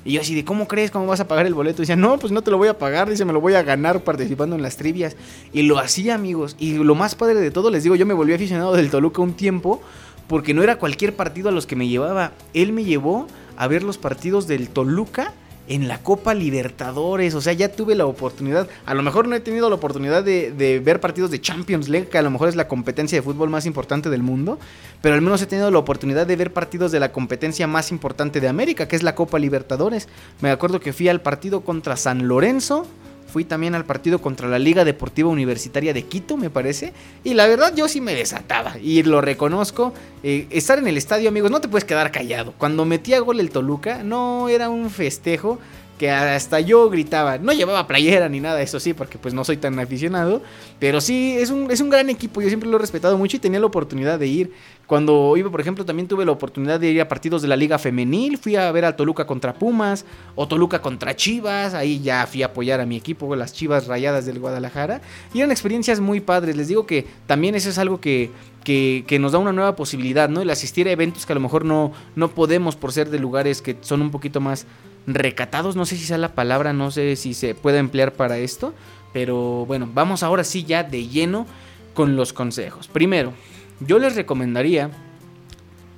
Y 0.04 0.12
yo 0.12 0.20
así 0.20 0.34
de, 0.34 0.44
¿cómo 0.44 0.66
crees? 0.66 0.90
¿Cómo 0.90 1.06
vas 1.06 1.20
a 1.20 1.28
pagar 1.28 1.46
el 1.46 1.54
boleto? 1.54 1.82
Y 1.82 1.96
no, 1.96 2.18
pues 2.18 2.32
no 2.32 2.42
te 2.42 2.50
lo 2.50 2.58
voy 2.58 2.68
a 2.68 2.78
pagar, 2.78 3.10
dice, 3.10 3.24
me 3.24 3.32
lo 3.32 3.40
voy 3.40 3.54
a 3.54 3.62
ganar 3.62 4.02
participando 4.02 4.56
en 4.56 4.62
las 4.62 4.76
trivias. 4.76 5.16
Y 5.52 5.62
lo 5.62 5.78
hacía, 5.78 6.14
amigos. 6.14 6.56
Y 6.58 6.74
lo 6.74 6.94
más 6.94 7.14
padre 7.14 7.40
de 7.40 7.50
todo, 7.50 7.70
les 7.70 7.82
digo, 7.82 7.96
yo 7.96 8.06
me 8.06 8.14
volví 8.14 8.32
aficionado 8.32 8.74
del 8.74 8.90
Toluca 8.90 9.20
un 9.20 9.34
tiempo, 9.34 9.82
porque 10.26 10.54
no 10.54 10.62
era 10.62 10.76
cualquier 10.76 11.14
partido 11.14 11.48
a 11.48 11.52
los 11.52 11.66
que 11.66 11.76
me 11.76 11.88
llevaba. 11.88 12.32
Él 12.54 12.72
me 12.72 12.84
llevó 12.84 13.26
a 13.56 13.66
ver 13.68 13.82
los 13.82 13.98
partidos 13.98 14.46
del 14.46 14.70
Toluca 14.70 15.34
en 15.70 15.86
la 15.86 16.02
Copa 16.02 16.34
Libertadores. 16.34 17.34
O 17.34 17.40
sea, 17.40 17.52
ya 17.52 17.70
tuve 17.70 17.94
la 17.94 18.04
oportunidad. 18.04 18.68
A 18.84 18.92
lo 18.92 19.02
mejor 19.02 19.28
no 19.28 19.36
he 19.36 19.40
tenido 19.40 19.68
la 19.68 19.76
oportunidad 19.76 20.24
de, 20.24 20.82
ver 20.84 21.00
partidos 21.00 21.30
de 21.30 21.40
Champions 21.40 21.88
League, 21.88 22.08
que 22.08 22.18
a 22.18 22.22
lo 22.22 22.30
mejor 22.30 22.48
es 22.48 22.56
la 22.56 22.66
competencia 22.66 23.16
de 23.16 23.22
fútbol 23.22 23.50
más 23.50 23.66
importante 23.66 24.10
del 24.10 24.22
mundo. 24.22 24.58
Pero 25.00 25.14
al 25.14 25.22
menos 25.22 25.40
he 25.40 25.46
tenido 25.46 25.70
la 25.70 25.78
oportunidad 25.78 26.26
de 26.26 26.34
ver 26.34 26.52
partidos 26.52 26.90
de 26.90 26.98
la 26.98 27.12
competencia 27.12 27.68
más 27.68 27.92
importante 27.92 28.40
de 28.40 28.48
América, 28.48 28.88
que 28.88 28.96
es 28.96 29.04
la 29.04 29.14
Copa 29.14 29.38
Libertadores. 29.38 30.08
Me 30.40 30.50
acuerdo 30.50 30.80
que 30.80 30.92
fui 30.92 31.08
al 31.08 31.20
partido 31.20 31.60
contra 31.60 31.96
San 31.96 32.26
Lorenzo. 32.26 32.84
Fui 33.30 33.44
también 33.44 33.74
al 33.74 33.84
partido 33.84 34.20
contra 34.20 34.48
la 34.48 34.58
Liga 34.58 34.84
Deportiva 34.84 35.28
Universitaria 35.28 35.92
de 35.92 36.04
Quito, 36.04 36.36
me 36.36 36.50
parece. 36.50 36.92
Y 37.24 37.34
la 37.34 37.46
verdad 37.46 37.72
yo 37.74 37.88
sí 37.88 38.00
me 38.00 38.14
desataba. 38.14 38.78
Y 38.78 39.02
lo 39.02 39.20
reconozco. 39.20 39.94
Eh, 40.22 40.46
estar 40.50 40.78
en 40.78 40.88
el 40.88 40.96
estadio, 40.96 41.28
amigos, 41.28 41.50
no 41.50 41.60
te 41.60 41.68
puedes 41.68 41.84
quedar 41.84 42.10
callado. 42.10 42.52
Cuando 42.58 42.84
metía 42.84 43.20
gol 43.20 43.40
el 43.40 43.50
Toluca, 43.50 44.02
no 44.02 44.48
era 44.48 44.68
un 44.68 44.90
festejo 44.90 45.58
que 46.00 46.10
hasta 46.10 46.60
yo 46.60 46.88
gritaba. 46.88 47.36
No 47.36 47.52
llevaba 47.52 47.86
playera 47.86 48.26
ni 48.30 48.40
nada, 48.40 48.62
eso 48.62 48.80
sí, 48.80 48.94
porque 48.94 49.18
pues 49.18 49.34
no 49.34 49.44
soy 49.44 49.58
tan 49.58 49.78
aficionado. 49.78 50.40
Pero 50.78 50.98
sí, 51.02 51.36
es 51.36 51.50
un, 51.50 51.70
es 51.70 51.82
un 51.82 51.90
gran 51.90 52.08
equipo. 52.08 52.40
Yo 52.40 52.48
siempre 52.48 52.70
lo 52.70 52.78
he 52.78 52.80
respetado 52.80 53.18
mucho 53.18 53.36
y 53.36 53.38
tenía 53.40 53.60
la 53.60 53.66
oportunidad 53.66 54.18
de 54.18 54.26
ir. 54.26 54.52
Cuando 54.86 55.36
iba, 55.36 55.50
por 55.50 55.60
ejemplo, 55.60 55.84
también 55.84 56.08
tuve 56.08 56.24
la 56.24 56.32
oportunidad 56.32 56.80
de 56.80 56.90
ir 56.90 57.02
a 57.02 57.06
partidos 57.06 57.42
de 57.42 57.48
la 57.48 57.56
Liga 57.56 57.78
Femenil. 57.78 58.38
Fui 58.38 58.56
a 58.56 58.72
ver 58.72 58.86
al 58.86 58.96
Toluca 58.96 59.26
contra 59.26 59.52
Pumas 59.52 60.06
o 60.36 60.48
Toluca 60.48 60.80
contra 60.80 61.14
Chivas. 61.14 61.74
Ahí 61.74 62.00
ya 62.00 62.26
fui 62.26 62.42
a 62.42 62.46
apoyar 62.46 62.80
a 62.80 62.86
mi 62.86 62.96
equipo, 62.96 63.36
las 63.36 63.52
Chivas 63.52 63.86
Rayadas 63.86 64.24
del 64.24 64.38
Guadalajara. 64.38 65.02
Y 65.34 65.40
eran 65.40 65.50
experiencias 65.50 66.00
muy 66.00 66.20
padres. 66.20 66.56
Les 66.56 66.68
digo 66.68 66.86
que 66.86 67.06
también 67.26 67.54
eso 67.56 67.68
es 67.68 67.76
algo 67.76 68.00
que, 68.00 68.30
que, 68.64 69.04
que 69.06 69.18
nos 69.18 69.32
da 69.32 69.38
una 69.38 69.52
nueva 69.52 69.76
posibilidad, 69.76 70.30
¿no? 70.30 70.40
El 70.40 70.48
asistir 70.48 70.88
a 70.88 70.92
eventos 70.92 71.26
que 71.26 71.34
a 71.34 71.36
lo 71.36 71.42
mejor 71.42 71.66
no, 71.66 71.92
no 72.16 72.30
podemos 72.30 72.74
por 72.74 72.90
ser 72.90 73.10
de 73.10 73.18
lugares 73.18 73.60
que 73.60 73.76
son 73.82 74.00
un 74.00 74.10
poquito 74.10 74.40
más 74.40 74.66
recatados. 75.14 75.76
No 75.76 75.86
sé 75.86 75.96
si 75.96 76.04
sea 76.04 76.18
la 76.18 76.34
palabra, 76.34 76.72
no 76.72 76.90
sé 76.90 77.16
si 77.16 77.34
se 77.34 77.54
puede 77.54 77.78
emplear 77.78 78.12
para 78.12 78.38
esto. 78.38 78.74
Pero 79.12 79.66
bueno, 79.66 79.88
vamos 79.92 80.22
ahora 80.22 80.44
sí 80.44 80.64
ya 80.64 80.84
de 80.84 81.08
lleno 81.08 81.46
con 81.94 82.16
los 82.16 82.32
consejos. 82.32 82.88
Primero, 82.88 83.32
yo 83.80 83.98
les 83.98 84.14
recomendaría, 84.14 84.90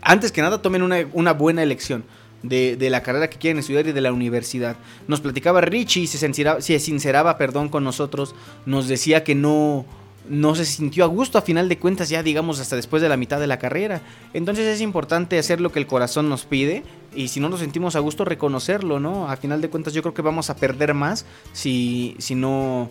antes 0.01 0.33
que 0.33 0.41
nada, 0.41 0.63
tomen 0.63 0.83
una, 0.83 1.33
buena 1.33 1.63
elección. 1.63 2.05
De, 2.43 2.77
la 2.91 3.05
carrera 3.05 3.31
que 3.31 3.39
quieren 3.39 3.61
estudiar 3.61 3.87
y 3.87 3.93
de 3.93 4.01
la 4.01 4.13
universidad. 4.13 4.77
Nos 5.07 5.21
platicaba 5.21 5.61
Richie, 5.61 6.09
se 6.09 6.19
sinceraba, 6.19 6.61
se 6.61 6.81
sinceraba 6.81 7.39
perdón, 7.39 7.69
con 7.69 7.85
nosotros, 7.85 8.35
nos 8.67 8.89
decía 8.89 9.23
que 9.23 9.37
no, 9.37 9.87
no 10.29 10.55
se 10.55 10.65
sintió 10.65 11.05
a 11.05 11.09
gusto 11.09 11.39
a 11.39 11.43
final 11.43 11.69
de 11.69 11.79
cuentas 11.79 12.09
ya 12.09 12.23
digamos 12.23 12.61
hasta 12.61 12.77
después 12.77 13.03
de 13.03 13.09
la 13.09 13.17
mitad 13.17 13.41
de 13.41 13.47
la 13.47 13.59
carrera. 13.59 14.01
Entonces 14.35 14.67
es 14.67 14.81
importante 14.81 15.39
hacer 15.39 15.61
lo 15.61 15.73
que 15.73 15.79
el 15.79 15.87
corazón 15.87 16.29
nos 16.29 16.45
pide 16.45 16.85
y 17.15 17.29
si 17.29 17.41
no 17.41 17.49
nos 17.49 17.61
sentimos 17.61 17.97
a 17.97 18.01
gusto 18.01 18.25
reconocerlo, 18.25 19.01
¿no? 19.01 19.29
A 19.29 19.37
final 19.37 19.61
de 19.61 19.71
cuentas 19.71 19.93
yo 19.95 20.03
creo 20.03 20.15
que 20.15 20.23
vamos 20.23 20.51
a 20.51 20.57
perder 20.57 20.95
más 20.95 21.27
si, 21.53 22.17
si 22.19 22.35
no 22.35 22.91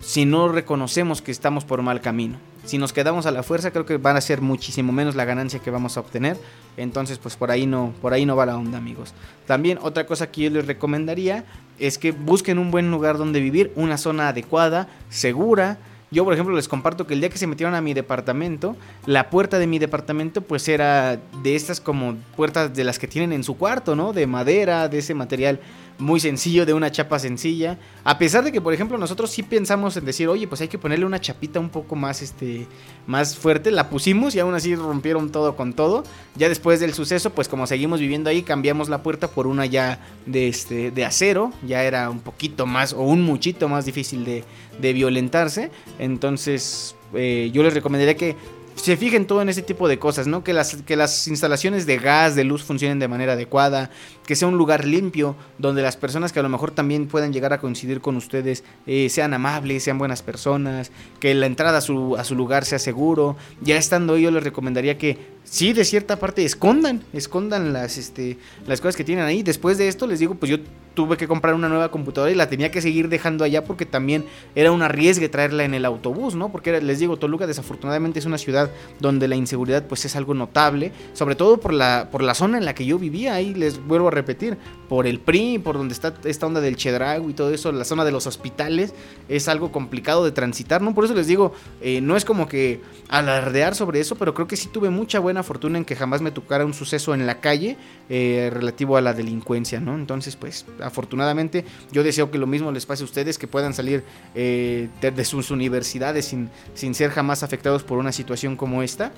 si 0.00 0.24
no 0.24 0.48
reconocemos 0.48 1.22
que 1.22 1.32
estamos 1.32 1.64
por 1.64 1.82
mal 1.82 2.00
camino. 2.00 2.38
Si 2.64 2.78
nos 2.78 2.92
quedamos 2.92 3.26
a 3.26 3.30
la 3.30 3.42
fuerza, 3.42 3.70
creo 3.70 3.86
que 3.86 3.96
van 3.96 4.16
a 4.16 4.20
ser 4.20 4.40
muchísimo 4.40 4.92
menos 4.92 5.14
la 5.14 5.24
ganancia 5.24 5.60
que 5.60 5.70
vamos 5.70 5.96
a 5.96 6.00
obtener. 6.00 6.36
Entonces, 6.76 7.18
pues 7.18 7.36
por 7.36 7.50
ahí 7.50 7.66
no, 7.66 7.94
por 8.02 8.12
ahí 8.12 8.26
no 8.26 8.34
va 8.34 8.44
la 8.44 8.56
onda, 8.56 8.78
amigos. 8.78 9.14
También 9.46 9.78
otra 9.82 10.06
cosa 10.06 10.30
que 10.30 10.42
yo 10.42 10.50
les 10.50 10.66
recomendaría 10.66 11.44
es 11.78 11.96
que 11.98 12.10
busquen 12.10 12.58
un 12.58 12.70
buen 12.70 12.90
lugar 12.90 13.18
donde 13.18 13.40
vivir, 13.40 13.72
una 13.76 13.98
zona 13.98 14.28
adecuada, 14.28 14.88
segura. 15.10 15.78
Yo, 16.10 16.24
por 16.24 16.32
ejemplo, 16.32 16.54
les 16.54 16.68
comparto 16.68 17.06
que 17.06 17.14
el 17.14 17.20
día 17.20 17.30
que 17.30 17.38
se 17.38 17.48
metieron 17.48 17.74
a 17.74 17.80
mi 17.80 17.92
departamento, 17.92 18.76
la 19.06 19.28
puerta 19.28 19.58
de 19.58 19.66
mi 19.66 19.80
departamento 19.80 20.40
pues 20.40 20.68
era 20.68 21.18
de 21.42 21.56
estas 21.56 21.80
como 21.80 22.14
puertas 22.36 22.74
de 22.74 22.84
las 22.84 23.00
que 23.00 23.08
tienen 23.08 23.32
en 23.32 23.42
su 23.42 23.56
cuarto, 23.56 23.96
¿no? 23.96 24.12
De 24.12 24.26
madera, 24.28 24.88
de 24.88 24.98
ese 24.98 25.14
material 25.14 25.58
muy 25.98 26.20
sencillo, 26.20 26.66
de 26.66 26.74
una 26.74 26.90
chapa 26.90 27.18
sencilla. 27.18 27.78
A 28.04 28.18
pesar 28.18 28.44
de 28.44 28.52
que, 28.52 28.60
por 28.60 28.74
ejemplo, 28.74 28.98
nosotros 28.98 29.30
sí 29.30 29.42
pensamos 29.42 29.96
en 29.96 30.04
decir, 30.04 30.28
oye, 30.28 30.46
pues 30.46 30.60
hay 30.60 30.68
que 30.68 30.78
ponerle 30.78 31.06
una 31.06 31.20
chapita 31.20 31.58
un 31.58 31.70
poco 31.70 31.96
más, 31.96 32.22
este, 32.22 32.66
más 33.06 33.36
fuerte. 33.36 33.70
La 33.70 33.88
pusimos 33.88 34.34
y 34.34 34.40
aún 34.40 34.54
así 34.54 34.74
rompieron 34.74 35.30
todo 35.30 35.56
con 35.56 35.72
todo. 35.72 36.04
Ya 36.36 36.48
después 36.48 36.80
del 36.80 36.92
suceso, 36.94 37.30
pues 37.30 37.48
como 37.48 37.66
seguimos 37.66 38.00
viviendo 38.00 38.30
ahí, 38.30 38.42
cambiamos 38.42 38.88
la 38.88 39.02
puerta 39.02 39.28
por 39.28 39.46
una 39.46 39.66
ya 39.66 40.00
de, 40.26 40.48
este, 40.48 40.90
de 40.90 41.04
acero. 41.04 41.52
Ya 41.66 41.82
era 41.82 42.10
un 42.10 42.20
poquito 42.20 42.66
más 42.66 42.92
o 42.92 43.02
un 43.02 43.22
muchito 43.22 43.68
más 43.68 43.86
difícil 43.86 44.24
de, 44.24 44.44
de 44.80 44.92
violentarse. 44.92 45.70
Entonces, 45.98 46.96
eh, 47.14 47.50
yo 47.52 47.62
les 47.62 47.74
recomendaría 47.74 48.16
que 48.16 48.36
se 48.76 48.96
fijen 48.96 49.26
todo 49.26 49.42
en 49.42 49.48
ese 49.48 49.62
tipo 49.62 49.88
de 49.88 49.98
cosas, 49.98 50.26
¿no? 50.26 50.44
Que 50.44 50.52
las, 50.52 50.76
que 50.82 50.96
las 50.96 51.26
instalaciones 51.28 51.86
de 51.86 51.98
gas, 51.98 52.36
de 52.36 52.44
luz 52.44 52.62
funcionen 52.62 52.98
de 52.98 53.08
manera 53.08 53.32
adecuada, 53.32 53.90
que 54.26 54.36
sea 54.36 54.48
un 54.48 54.58
lugar 54.58 54.84
limpio, 54.84 55.34
donde 55.58 55.82
las 55.82 55.96
personas 55.96 56.32
que 56.32 56.40
a 56.40 56.42
lo 56.42 56.48
mejor 56.48 56.70
también 56.70 57.08
puedan 57.08 57.32
llegar 57.32 57.52
a 57.52 57.58
coincidir 57.58 58.00
con 58.00 58.16
ustedes 58.16 58.64
eh, 58.86 59.08
sean 59.08 59.34
amables, 59.34 59.82
sean 59.82 59.98
buenas 59.98 60.22
personas, 60.22 60.92
que 61.20 61.34
la 61.34 61.46
entrada 61.46 61.78
a 61.78 61.80
su, 61.80 62.16
a 62.16 62.24
su 62.24 62.34
lugar 62.34 62.64
sea 62.64 62.78
seguro. 62.78 63.36
Ya 63.62 63.76
estando 63.76 64.14
ahí, 64.14 64.22
yo 64.22 64.30
les 64.30 64.44
recomendaría 64.44 64.98
que 64.98 65.35
sí, 65.48 65.72
de 65.72 65.84
cierta 65.84 66.18
parte, 66.18 66.44
escondan, 66.44 67.02
escondan 67.12 67.72
las, 67.72 67.96
este, 67.96 68.38
las 68.66 68.80
cosas 68.80 68.96
que 68.96 69.04
tienen 69.04 69.24
ahí. 69.24 69.42
Después 69.42 69.78
de 69.78 69.88
esto, 69.88 70.06
les 70.06 70.18
digo, 70.18 70.34
pues 70.34 70.50
yo 70.50 70.58
tuve 70.96 71.16
que 71.16 71.28
comprar 71.28 71.54
una 71.54 71.68
nueva 71.68 71.90
computadora 71.90 72.32
y 72.32 72.34
la 72.34 72.48
tenía 72.48 72.72
que 72.72 72.80
seguir 72.80 73.08
dejando 73.08 73.44
allá 73.44 73.64
porque 73.64 73.86
también 73.86 74.24
era 74.56 74.72
un 74.72 74.82
arriesgue 74.82 75.28
traerla 75.28 75.62
en 75.64 75.74
el 75.74 75.84
autobús, 75.84 76.34
¿no? 76.34 76.50
Porque 76.50 76.80
les 76.80 76.98
digo, 76.98 77.18
Toluca 77.18 77.46
desafortunadamente 77.46 78.18
es 78.18 78.24
una 78.24 78.38
ciudad 78.38 78.70
donde 78.98 79.28
la 79.28 79.36
inseguridad 79.36 79.86
pues 79.86 80.04
es 80.06 80.16
algo 80.16 80.32
notable, 80.34 80.92
sobre 81.12 81.36
todo 81.36 81.60
por 81.60 81.74
la, 81.74 82.08
por 82.10 82.22
la 82.22 82.34
zona 82.34 82.56
en 82.58 82.64
la 82.64 82.74
que 82.74 82.86
yo 82.86 82.98
vivía, 82.98 83.34
ahí 83.34 83.54
les 83.54 83.78
vuelvo 83.86 84.08
a 84.08 84.10
repetir, 84.10 84.56
por 84.88 85.06
el 85.06 85.20
PRI, 85.20 85.58
por 85.58 85.76
donde 85.76 85.92
está 85.92 86.14
esta 86.24 86.46
onda 86.46 86.60
del 86.60 86.76
Chedrago 86.76 87.28
y 87.28 87.34
todo 87.34 87.52
eso, 87.52 87.70
la 87.72 87.84
zona 87.84 88.04
de 88.04 88.12
los 88.12 88.26
hospitales, 88.26 88.94
es 89.28 89.48
algo 89.48 89.70
complicado 89.72 90.24
de 90.24 90.32
transitar, 90.32 90.80
¿no? 90.80 90.94
Por 90.94 91.04
eso 91.04 91.14
les 91.14 91.26
digo, 91.26 91.52
eh, 91.82 92.00
no 92.00 92.16
es 92.16 92.24
como 92.24 92.48
que 92.48 92.80
alardear 93.08 93.74
sobre 93.74 94.00
eso, 94.00 94.16
pero 94.16 94.32
creo 94.32 94.46
que 94.46 94.56
sí 94.56 94.68
tuve 94.68 94.88
mucha 94.88 95.18
buena 95.18 95.35
fortuna 95.42 95.78
en 95.78 95.84
que 95.84 95.96
jamás 95.96 96.22
me 96.22 96.30
tocara 96.30 96.64
un 96.64 96.74
suceso 96.74 97.14
en 97.14 97.26
la 97.26 97.40
calle 97.40 97.76
eh, 98.08 98.50
relativo 98.52 98.96
a 98.96 99.00
la 99.00 99.12
delincuencia, 99.12 99.80
¿no? 99.80 99.94
Entonces, 99.94 100.36
pues, 100.36 100.66
afortunadamente, 100.82 101.64
yo 101.92 102.02
deseo 102.02 102.30
que 102.30 102.38
lo 102.38 102.46
mismo 102.46 102.72
les 102.72 102.86
pase 102.86 103.02
a 103.02 103.06
ustedes, 103.06 103.38
que 103.38 103.46
puedan 103.46 103.74
salir 103.74 104.04
eh, 104.34 104.88
de 105.00 105.24
sus 105.24 105.50
universidades 105.50 106.26
sin, 106.26 106.50
sin 106.74 106.94
ser 106.94 107.10
jamás 107.10 107.42
afectados 107.42 107.82
por 107.82 107.98
una 107.98 108.12
situación 108.12 108.56
como 108.56 108.82
esta. 108.82 109.12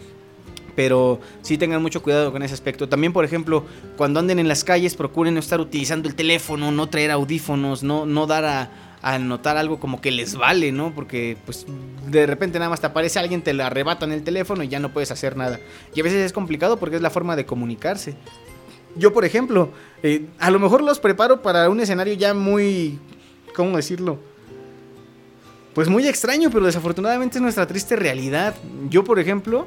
Pero 0.76 1.20
sí 1.42 1.58
tengan 1.58 1.82
mucho 1.82 2.02
cuidado 2.02 2.30
con 2.30 2.42
ese 2.44 2.54
aspecto. 2.54 2.88
También, 2.88 3.12
por 3.12 3.24
ejemplo, 3.24 3.66
cuando 3.96 4.20
anden 4.20 4.38
en 4.38 4.46
las 4.46 4.62
calles, 4.62 4.94
procuren 4.94 5.34
no 5.34 5.40
estar 5.40 5.60
utilizando 5.60 6.08
el 6.08 6.14
teléfono, 6.14 6.70
no 6.70 6.88
traer 6.88 7.10
audífonos, 7.10 7.82
no, 7.82 8.06
no 8.06 8.28
dar 8.28 8.44
a, 8.44 8.70
a 9.08 9.18
notar 9.18 9.56
algo 9.56 9.80
como 9.80 10.00
que 10.00 10.10
les 10.10 10.36
vale, 10.36 10.70
¿no? 10.70 10.94
Porque 10.94 11.36
pues 11.46 11.66
de 12.06 12.26
repente 12.26 12.58
nada 12.58 12.70
más 12.70 12.80
te 12.80 12.86
aparece 12.86 13.18
alguien, 13.18 13.42
te 13.42 13.54
le 13.54 13.62
arrebatan 13.62 14.12
el 14.12 14.22
teléfono 14.22 14.62
y 14.62 14.68
ya 14.68 14.80
no 14.80 14.92
puedes 14.92 15.10
hacer 15.10 15.36
nada. 15.36 15.58
Y 15.94 16.00
a 16.00 16.02
veces 16.02 16.26
es 16.26 16.32
complicado 16.32 16.78
porque 16.78 16.96
es 16.96 17.02
la 17.02 17.10
forma 17.10 17.34
de 17.34 17.46
comunicarse. 17.46 18.16
Yo, 18.96 19.12
por 19.12 19.24
ejemplo, 19.24 19.70
eh, 20.02 20.26
a 20.38 20.50
lo 20.50 20.58
mejor 20.58 20.82
los 20.82 20.98
preparo 20.98 21.40
para 21.40 21.70
un 21.70 21.80
escenario 21.80 22.14
ya 22.14 22.34
muy... 22.34 22.98
¿Cómo 23.54 23.76
decirlo? 23.76 24.18
Pues 25.74 25.88
muy 25.88 26.06
extraño, 26.06 26.50
pero 26.50 26.66
desafortunadamente 26.66 27.38
es 27.38 27.42
nuestra 27.42 27.66
triste 27.66 27.96
realidad. 27.96 28.54
Yo, 28.90 29.04
por 29.04 29.18
ejemplo, 29.18 29.66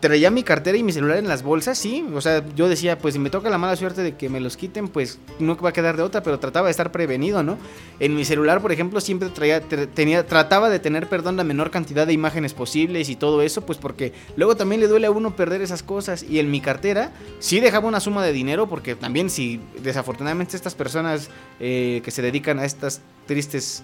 traía 0.00 0.30
mi 0.30 0.42
cartera 0.42 0.78
y 0.78 0.82
mi 0.82 0.92
celular 0.92 1.18
en 1.18 1.26
las 1.28 1.42
bolsas, 1.42 1.76
sí. 1.78 2.04
O 2.14 2.20
sea, 2.20 2.44
yo 2.54 2.68
decía, 2.68 2.98
pues 2.98 3.14
si 3.14 3.18
me 3.20 3.30
toca 3.30 3.50
la 3.50 3.58
mala 3.58 3.74
suerte 3.76 4.02
de 4.02 4.16
que 4.16 4.28
me 4.28 4.40
los 4.40 4.56
quiten, 4.56 4.88
pues 4.88 5.18
no 5.38 5.56
va 5.56 5.70
a 5.70 5.72
quedar 5.72 5.96
de 5.96 6.02
otra, 6.02 6.22
pero 6.22 6.38
trataba 6.38 6.68
de 6.68 6.70
estar 6.70 6.92
prevenido, 6.92 7.42
¿no? 7.42 7.58
En 7.98 8.14
mi 8.14 8.24
celular, 8.24 8.60
por 8.60 8.70
ejemplo, 8.72 9.00
siempre 9.00 9.28
traía, 9.30 9.62
tra- 9.62 9.88
tenía, 9.92 10.26
trataba 10.26 10.70
de 10.70 10.78
tener, 10.78 11.08
perdón, 11.08 11.36
la 11.36 11.44
menor 11.44 11.70
cantidad 11.70 12.06
de 12.06 12.12
imágenes 12.12 12.54
posibles 12.54 13.08
y 13.08 13.16
todo 13.16 13.42
eso, 13.42 13.66
pues 13.66 13.78
porque 13.78 14.12
luego 14.36 14.56
también 14.56 14.80
le 14.80 14.86
duele 14.88 15.06
a 15.08 15.10
uno 15.10 15.34
perder 15.34 15.62
esas 15.62 15.82
cosas. 15.82 16.22
Y 16.22 16.38
en 16.38 16.50
mi 16.50 16.60
cartera 16.60 17.12
sí 17.40 17.60
dejaba 17.60 17.88
una 17.88 18.00
suma 18.00 18.24
de 18.24 18.32
dinero, 18.32 18.68
porque 18.68 18.94
también 18.94 19.30
si 19.30 19.60
desafortunadamente 19.82 20.56
estas 20.56 20.74
personas 20.74 21.28
eh, 21.60 22.02
que 22.04 22.10
se 22.10 22.22
dedican 22.22 22.58
a 22.58 22.64
estas 22.64 23.00
tristes 23.26 23.82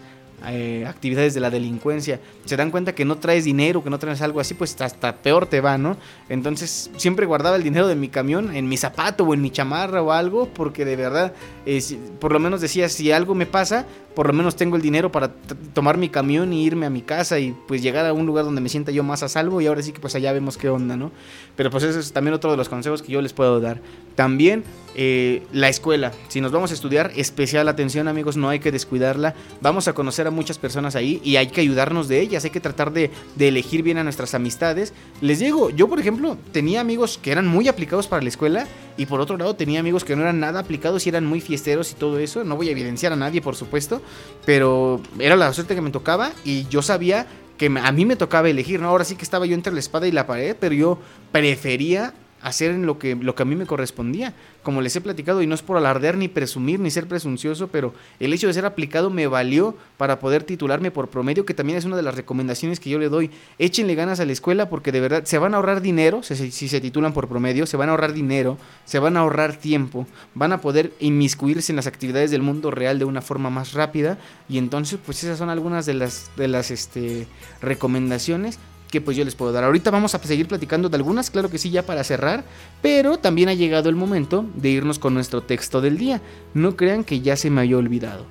eh, 0.48 0.84
actividades 0.86 1.34
de 1.34 1.40
la 1.40 1.50
delincuencia, 1.50 2.20
se 2.44 2.56
dan 2.56 2.70
cuenta 2.70 2.94
que 2.94 3.04
no 3.04 3.16
traes 3.18 3.44
dinero, 3.44 3.82
que 3.82 3.90
no 3.90 3.98
traes 3.98 4.22
algo 4.22 4.40
así, 4.40 4.54
pues 4.54 4.80
hasta 4.80 5.16
peor 5.16 5.46
te 5.46 5.60
va, 5.60 5.78
¿no? 5.78 5.96
Entonces 6.28 6.90
siempre 6.96 7.26
guardaba 7.26 7.56
el 7.56 7.62
dinero 7.62 7.88
de 7.88 7.94
mi 7.94 8.08
camión 8.08 8.54
en 8.54 8.68
mi 8.68 8.76
zapato 8.76 9.24
o 9.24 9.34
en 9.34 9.40
mi 9.40 9.50
chamarra 9.50 10.02
o 10.02 10.12
algo, 10.12 10.48
porque 10.48 10.84
de 10.84 10.96
verdad, 10.96 11.32
eh, 11.66 11.82
por 12.20 12.32
lo 12.32 12.38
menos 12.38 12.60
decía, 12.60 12.88
si 12.88 13.12
algo 13.12 13.34
me 13.34 13.46
pasa, 13.46 13.86
por 14.14 14.28
lo 14.28 14.32
menos 14.32 14.56
tengo 14.56 14.76
el 14.76 14.82
dinero 14.82 15.10
para 15.10 15.32
tomar 15.72 15.98
mi 15.98 16.08
camión 16.08 16.52
y 16.52 16.64
irme 16.64 16.86
a 16.86 16.90
mi 16.90 17.02
casa 17.02 17.38
y 17.38 17.54
pues 17.66 17.82
llegar 17.82 18.06
a 18.06 18.12
un 18.12 18.26
lugar 18.26 18.44
donde 18.44 18.60
me 18.60 18.68
sienta 18.68 18.92
yo 18.92 19.02
más 19.02 19.22
a 19.22 19.28
salvo 19.28 19.60
y 19.60 19.66
ahora 19.66 19.82
sí 19.82 19.92
que 19.92 20.00
pues 20.00 20.14
allá 20.14 20.32
vemos 20.32 20.56
qué 20.56 20.68
onda, 20.68 20.96
¿no? 20.96 21.10
Pero 21.56 21.70
pues 21.70 21.82
ese 21.82 22.00
es 22.00 22.12
también 22.12 22.34
otro 22.34 22.50
de 22.50 22.56
los 22.56 22.68
consejos 22.68 23.02
que 23.02 23.12
yo 23.12 23.20
les 23.20 23.32
puedo 23.32 23.60
dar. 23.60 23.80
También 24.14 24.64
eh, 24.94 25.42
la 25.52 25.68
escuela, 25.68 26.12
si 26.28 26.40
nos 26.40 26.52
vamos 26.52 26.70
a 26.70 26.74
estudiar, 26.74 27.12
especial 27.16 27.68
atención 27.68 28.06
amigos, 28.06 28.36
no 28.36 28.48
hay 28.48 28.60
que 28.60 28.70
descuidarla, 28.70 29.34
vamos 29.60 29.88
a 29.88 29.92
conocer 29.92 30.26
a 30.26 30.30
muchas 30.30 30.58
personas 30.58 30.94
ahí 30.94 31.20
y 31.24 31.36
hay 31.36 31.48
que 31.48 31.60
ayudarnos 31.60 32.06
de 32.06 32.20
ellas, 32.20 32.44
hay 32.44 32.50
que 32.50 32.60
tratar 32.60 32.92
de, 32.92 33.10
elegir 33.38 33.82
bien 33.82 33.98
a 33.98 34.04
nuestras 34.04 34.34
amistades. 34.34 34.92
Les 35.20 35.38
digo, 35.38 35.70
yo 35.70 35.88
por 35.88 36.00
ejemplo 36.00 36.38
tenía 36.52 36.80
amigos 36.80 37.18
que 37.20 37.32
eran 37.32 37.46
muy 37.46 37.68
aplicados 37.68 38.06
para 38.06 38.22
la 38.22 38.28
escuela 38.28 38.66
y 38.96 39.06
por 39.06 39.20
otro 39.20 39.36
lado 39.36 39.54
tenía 39.54 39.80
amigos 39.80 40.04
que 40.04 40.16
no 40.16 40.22
eran 40.22 40.40
nada 40.40 40.60
aplicados 40.60 41.06
y 41.06 41.08
eran 41.08 41.26
muy 41.26 41.40
fiesteros 41.40 41.92
y 41.92 41.94
todo 41.94 42.18
eso, 42.18 42.44
no 42.44 42.56
voy 42.56 42.68
a 42.68 42.72
evidenciar 42.72 43.12
a 43.12 43.16
nadie 43.16 43.42
por 43.42 43.56
supuesto, 43.56 44.00
pero 44.46 45.00
era 45.18 45.36
la 45.36 45.52
suerte 45.52 45.74
que 45.74 45.80
me 45.80 45.90
tocaba 45.90 46.32
y 46.44 46.66
yo 46.68 46.82
sabía 46.82 47.26
que 47.58 47.66
a 47.66 47.92
mí 47.92 48.04
me 48.04 48.16
tocaba 48.16 48.48
elegir, 48.48 48.80
¿no? 48.80 48.88
Ahora 48.88 49.04
sí 49.04 49.16
que 49.16 49.22
estaba 49.22 49.46
yo 49.46 49.54
entre 49.54 49.72
la 49.72 49.80
espada 49.80 50.06
y 50.06 50.12
la 50.12 50.26
pared, 50.26 50.56
pero 50.58 50.74
yo 50.74 50.98
prefería 51.30 52.12
hacer 52.44 52.74
lo 52.74 52.98
que, 52.98 53.14
lo 53.14 53.34
que 53.34 53.42
a 53.42 53.46
mí 53.46 53.56
me 53.56 53.66
correspondía. 53.66 54.34
Como 54.64 54.80
les 54.80 54.96
he 54.96 55.00
platicado, 55.00 55.40
y 55.42 55.46
no 55.46 55.54
es 55.54 55.62
por 55.62 55.76
alardear 55.76 56.16
ni 56.16 56.26
presumir 56.26 56.80
ni 56.80 56.90
ser 56.90 57.06
presuncioso, 57.06 57.68
pero 57.68 57.94
el 58.18 58.32
hecho 58.32 58.48
de 58.48 58.54
ser 58.54 58.66
aplicado 58.66 59.10
me 59.10 59.28
valió 59.28 59.76
para 59.96 60.18
poder 60.18 60.42
titularme 60.42 60.90
por 60.90 61.08
promedio, 61.08 61.46
que 61.46 61.54
también 61.54 61.78
es 61.78 61.84
una 61.84 61.96
de 61.96 62.02
las 62.02 62.16
recomendaciones 62.16 62.80
que 62.80 62.90
yo 62.90 62.98
le 62.98 63.08
doy. 63.08 63.30
Échenle 63.58 63.94
ganas 63.94 64.18
a 64.18 64.24
la 64.24 64.32
escuela 64.32 64.68
porque 64.68 64.90
de 64.90 65.00
verdad 65.00 65.24
se 65.24 65.38
van 65.38 65.54
a 65.54 65.58
ahorrar 65.58 65.80
dinero, 65.80 66.24
si, 66.24 66.50
si 66.50 66.68
se 66.68 66.80
titulan 66.80 67.12
por 67.12 67.28
promedio, 67.28 67.66
se 67.66 67.76
van 67.76 67.88
a 67.88 67.92
ahorrar 67.92 68.12
dinero, 68.12 68.58
se 68.84 68.98
van 68.98 69.16
a 69.16 69.20
ahorrar 69.20 69.56
tiempo, 69.56 70.06
van 70.34 70.52
a 70.52 70.60
poder 70.60 70.92
inmiscuirse 70.98 71.70
en 71.70 71.76
las 71.76 71.86
actividades 71.86 72.30
del 72.30 72.42
mundo 72.42 72.70
real 72.70 72.98
de 72.98 73.04
una 73.04 73.22
forma 73.22 73.50
más 73.50 73.74
rápida 73.74 74.18
y 74.48 74.58
entonces 74.58 74.98
pues 75.04 75.22
esas 75.22 75.38
son 75.38 75.50
algunas 75.50 75.86
de 75.86 75.94
las, 75.94 76.30
de 76.36 76.48
las 76.48 76.70
este, 76.70 77.26
recomendaciones 77.60 78.58
que 78.94 79.00
pues 79.00 79.16
yo 79.16 79.24
les 79.24 79.34
puedo 79.34 79.50
dar. 79.50 79.64
Ahorita 79.64 79.90
vamos 79.90 80.14
a 80.14 80.20
seguir 80.20 80.46
platicando 80.46 80.88
de 80.88 80.94
algunas, 80.94 81.28
claro 81.28 81.50
que 81.50 81.58
sí, 81.58 81.68
ya 81.68 81.84
para 81.84 82.04
cerrar, 82.04 82.44
pero 82.80 83.18
también 83.18 83.48
ha 83.48 83.54
llegado 83.54 83.88
el 83.88 83.96
momento 83.96 84.44
de 84.54 84.68
irnos 84.68 85.00
con 85.00 85.14
nuestro 85.14 85.42
texto 85.42 85.80
del 85.80 85.98
día. 85.98 86.22
No 86.54 86.76
crean 86.76 87.02
que 87.02 87.20
ya 87.20 87.34
se 87.34 87.50
me 87.50 87.62
había 87.62 87.76
olvidado. 87.76 88.24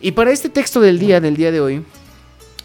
Y 0.00 0.10
para 0.10 0.32
este 0.32 0.48
texto 0.48 0.80
del 0.80 0.98
día, 0.98 1.20
del 1.20 1.36
día 1.36 1.52
de 1.52 1.60
hoy, 1.60 1.84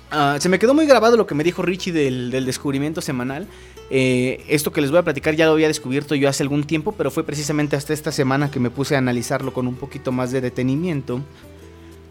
ah, 0.09 0.37
se 0.39 0.49
me 0.49 0.57
quedó 0.57 0.73
muy 0.73 0.87
grabado 0.87 1.17
lo 1.17 1.27
que 1.27 1.35
me 1.35 1.43
dijo 1.43 1.61
Richie 1.61 1.91
del, 1.91 2.31
descubrimiento 2.31 2.99
semanal. 2.99 3.45
Eh, 3.91 4.43
esto 4.49 4.73
que 4.73 4.81
les 4.81 4.89
voy 4.89 4.97
a 4.97 5.03
platicar 5.03 5.35
ya 5.35 5.45
lo 5.45 5.51
había 5.51 5.67
descubierto 5.67 6.15
yo 6.15 6.29
hace 6.29 6.41
algún 6.41 6.63
tiempo, 6.63 6.93
pero 6.93 7.11
fue 7.11 7.23
precisamente 7.23 7.75
hasta 7.75 7.93
esta 7.93 8.11
semana 8.11 8.49
que 8.49 8.59
me 8.59 8.71
puse 8.71 8.95
a 8.95 8.97
analizarlo 8.97 9.53
con 9.53 9.67
un 9.67 9.75
poquito 9.75 10.11
más 10.11 10.31
de 10.31 10.41
detenimiento. 10.41 11.21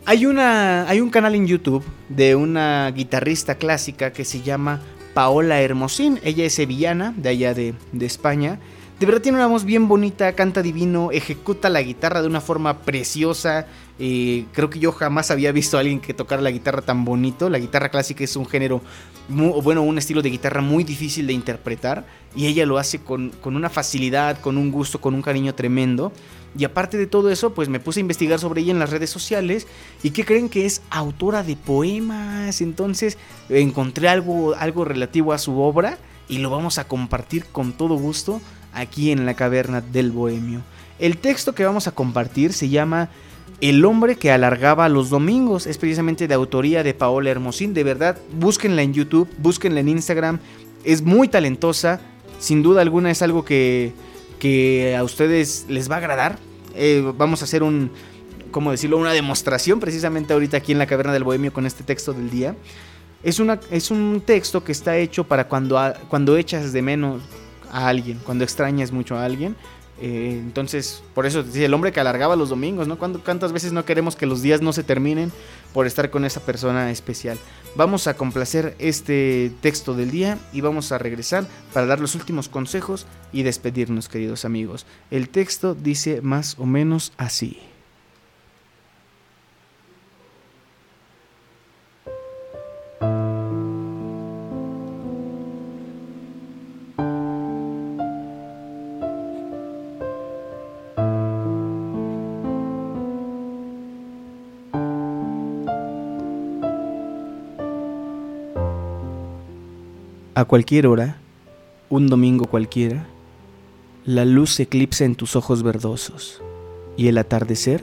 Hay, 0.07 0.27
una, 0.27 0.89
hay 0.89 1.01
un 1.01 1.11
canal 1.11 1.35
en 1.35 1.49
YouTube 1.49 1.82
de 2.09 2.36
una 2.36 2.89
guitarrista 2.93 3.57
clásica 3.57 4.12
que 4.12 4.24
se 4.24 4.43
llama 4.43 4.81
Paola 5.19 5.61
Hermosín. 5.61 6.20
Ella 6.23 6.45
es 6.45 6.55
sevillana, 6.55 7.12
de 7.16 7.31
allá 7.31 7.53
de, 7.53 7.74
España. 8.03 8.61
De 9.01 9.05
verdad 9.05 9.20
tiene 9.20 9.39
una 9.39 9.49
voz 9.49 9.65
bien 9.65 9.89
bonita, 9.89 10.32
canta 10.35 10.62
divino, 10.62 11.11
ejecuta 11.11 11.69
la 11.69 11.82
guitarra 11.82 12.23
de 12.23 12.28
una 12.28 12.40
forma 12.40 12.82
preciosa. 12.82 13.66
Eh, 13.99 14.45
creo 14.53 14.70
que 14.70 14.78
yo 14.78 14.93
jamás 14.93 15.32
había 15.32 15.51
visto 15.51 15.77
a 15.77 15.81
alguien 15.81 15.99
que 15.99 16.15
tocara 16.15 16.40
la 16.40 16.53
guitarra 16.53 16.82
tan 16.82 17.05
bonito. 17.05 17.51
La 17.51 17.59
guitarra 17.59 17.89
clásica 17.89 18.23
es 18.23 18.36
un 18.36 18.47
género, 18.47 18.81
bueno, 19.28 19.82
un 19.82 19.99
estilo 19.99 20.23
de 20.23 20.31
guitarra 20.31 20.61
muy 20.61 20.85
difícil 20.85 21.27
de 21.27 21.32
interpretar. 21.32 22.07
Y 22.36 22.47
ella 22.47 22.65
lo 22.65 22.78
hace 22.78 23.01
con, 23.01 23.31
con 23.40 23.57
una 23.57 23.70
facilidad, 23.70 24.40
con 24.40 24.57
un 24.57 24.70
gusto, 24.70 25.01
con 25.01 25.15
un 25.15 25.23
cariño 25.23 25.53
tremendo. 25.53 26.12
Y 26.57 26.65
aparte 26.65 26.97
de 26.97 27.07
todo 27.07 27.31
eso, 27.31 27.55
pues 27.55 27.69
me 27.69 27.81
puse 27.81 28.01
a 28.01 28.03
investigar 28.03 28.39
sobre 28.39 28.62
ella 28.62 28.73
en 28.73 28.79
las 28.79 28.91
redes 28.91 29.11
sociales. 29.11 29.66
¿Y 30.03 30.11
qué 30.11 30.25
creen 30.25 30.49
que 30.49 30.66
es 30.66 30.83
autora 30.91 31.43
de 31.43 31.57
poemas? 31.57 32.61
Entonces 32.61 33.19
encontré 33.49 34.09
algo, 34.09 34.55
algo 34.55 34.85
relativo 34.85 35.33
a 35.33 35.39
su 35.39 35.61
obra 35.61 35.99
y 36.29 36.39
lo 36.39 36.51
vamos 36.51 36.79
a 36.79 36.87
compartir 36.87 37.45
con 37.47 37.73
todo 37.73 37.95
gusto 37.95 38.41
aquí 38.73 39.11
en 39.11 39.27
la 39.27 39.35
caverna 39.35 39.81
del 39.81 40.11
bohemio. 40.11 40.62
El 40.99 41.19
texto 41.19 41.55
que 41.55 41.65
vamos 41.65 41.87
a 41.87 41.93
compartir 41.93 42.53
se 42.53 42.69
llama 42.69 43.09
El 43.61 43.85
hombre 43.85 44.16
que 44.16 44.33
alargaba 44.33 44.89
los 44.89 45.11
domingos. 45.11 45.66
Es 45.66 45.79
precisamente 45.79 46.29
de 46.29 46.35
autoría 46.35 46.83
de 46.83 46.95
Paola 46.95 47.31
Hermosín. 47.31 47.73
De 47.73 47.85
verdad, 47.85 48.19
búsquenla 48.33 48.83
en 48.83 48.95
YouTube, 48.95 49.29
búsquenla 49.39 49.81
en 49.81 49.89
Instagram. 49.89 50.41
Es 50.85 51.03
muy 51.03 51.29
talentosa. 51.29 52.01
Sin 52.41 52.62
duda 52.62 52.83
alguna 52.83 53.11
es 53.11 53.23
algo 53.23 53.45
que 53.45 53.93
que 54.39 54.97
a 54.97 55.05
ustedes 55.05 55.66
les 55.69 55.90
va 55.90 55.97
a 55.97 55.98
agradar. 55.98 56.39
Eh, 56.74 57.12
vamos 57.16 57.43
a 57.43 57.44
hacer 57.44 57.62
un, 57.62 57.90
¿cómo 58.51 58.70
decirlo? 58.70 58.98
Una 58.98 59.12
demostración 59.12 59.81
precisamente 59.81 60.32
ahorita 60.32 60.56
aquí 60.56 60.73
en 60.73 60.78
la 60.78 60.86
Caverna 60.86 61.12
del 61.12 61.24
Bohemio 61.24 61.52
con 61.52 61.66
este 61.66 61.85
texto 61.85 62.12
del 62.12 62.31
día. 62.31 62.55
Es, 63.23 63.40
una, 63.40 63.59
es 63.70 63.90
un 63.90 64.23
texto 64.24 64.62
que 64.62 64.73
está 64.73 64.97
hecho 64.97 65.24
para 65.24 65.48
cuando, 65.48 65.81
cuando 66.09 66.36
echas 66.36 66.73
de 66.73 66.82
menos 66.82 67.23
a 67.70 67.89
alguien, 67.89 68.20
cuando 68.24 68.44
extrañas 68.44 68.93
mucho 68.93 69.16
a 69.16 69.24
alguien. 69.24 69.56
Eh, 70.01 70.39
entonces, 70.40 71.02
por 71.15 71.27
eso 71.27 71.43
decía 71.43 71.66
el 71.66 71.74
hombre 71.74 71.90
que 71.90 71.98
alargaba 71.98 72.36
los 72.36 72.51
domingos, 72.51 72.86
¿no? 72.86 72.98
¿Cuántas 72.98 73.52
veces 73.52 73.73
no 73.73 73.85
queremos 73.85 74.15
que 74.15 74.27
los 74.27 74.43
días 74.43 74.62
no 74.62 74.73
se 74.73 74.85
terminen 74.85 75.32
por 75.73 75.86
estar 75.86 76.11
con 76.11 76.24
esa 76.24 76.40
persona 76.40 76.90
especial? 76.90 77.39
Vamos 77.74 78.07
a 78.07 78.15
complacer 78.15 78.74
este 78.78 79.53
texto 79.61 79.95
del 79.95 80.11
día 80.11 80.39
y 80.53 80.61
vamos 80.61 80.90
a 80.93 80.99
regresar 80.99 81.47
para 81.73 81.86
dar 81.86 82.01
los 82.01 82.15
últimos 82.15 82.49
consejos 82.49 83.07
y 83.32 83.43
despedirnos, 83.43 84.09
queridos 84.09 84.45
amigos. 84.45 84.86
El 85.11 85.28
texto 85.28 85.74
dice 85.74 86.20
más 86.23 86.59
o 86.59 86.66
menos 86.66 87.12
así. 87.16 87.59
A 110.39 110.44
cualquier 110.44 110.86
hora, 110.86 111.16
un 111.90 112.06
domingo 112.06 112.44
cualquiera, 112.44 113.09
la 114.05 114.24
luz 114.24 114.55
se 114.55 114.62
eclipsa 114.62 115.05
en 115.05 115.16
tus 115.16 115.35
ojos 115.35 115.65
verdosos 115.65 116.40
y 116.97 117.09
el 117.09 117.19
atardecer 117.19 117.82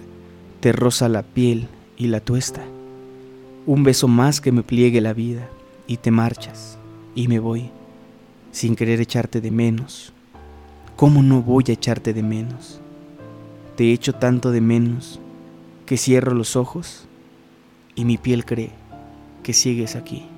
te 0.62 0.72
roza 0.72 1.10
la 1.10 1.24
piel 1.24 1.68
y 1.98 2.08
la 2.08 2.22
tuesta. 2.22 2.62
Un 3.66 3.84
beso 3.84 4.08
más 4.08 4.40
que 4.40 4.54
me 4.54 4.64
pliegue 4.64 5.02
la 5.02 5.12
vida 5.12 5.50
y 5.86 5.98
te 5.98 6.12
marchas 6.12 6.78
y 7.14 7.28
me 7.28 7.40
voy 7.40 7.72
sin 8.54 8.78
querer 8.78 9.02
echarte 9.02 9.42
de 9.42 9.52
menos. 9.52 10.14
¿Cómo 10.96 11.24
no 11.24 11.42
voy 11.42 11.66
a 11.68 11.74
echarte 11.74 12.14
de 12.14 12.24
menos? 12.24 12.80
Te 13.76 13.92
echo 13.92 14.14
tanto 14.14 14.52
de 14.52 14.62
menos 14.62 15.20
que 15.86 15.98
cierro 15.98 16.34
los 16.34 16.56
ojos 16.56 17.06
y 17.96 18.06
mi 18.06 18.18
piel 18.18 18.46
cree 18.46 18.72
que 19.44 19.52
sigues 19.52 19.98
aquí. 19.98 20.30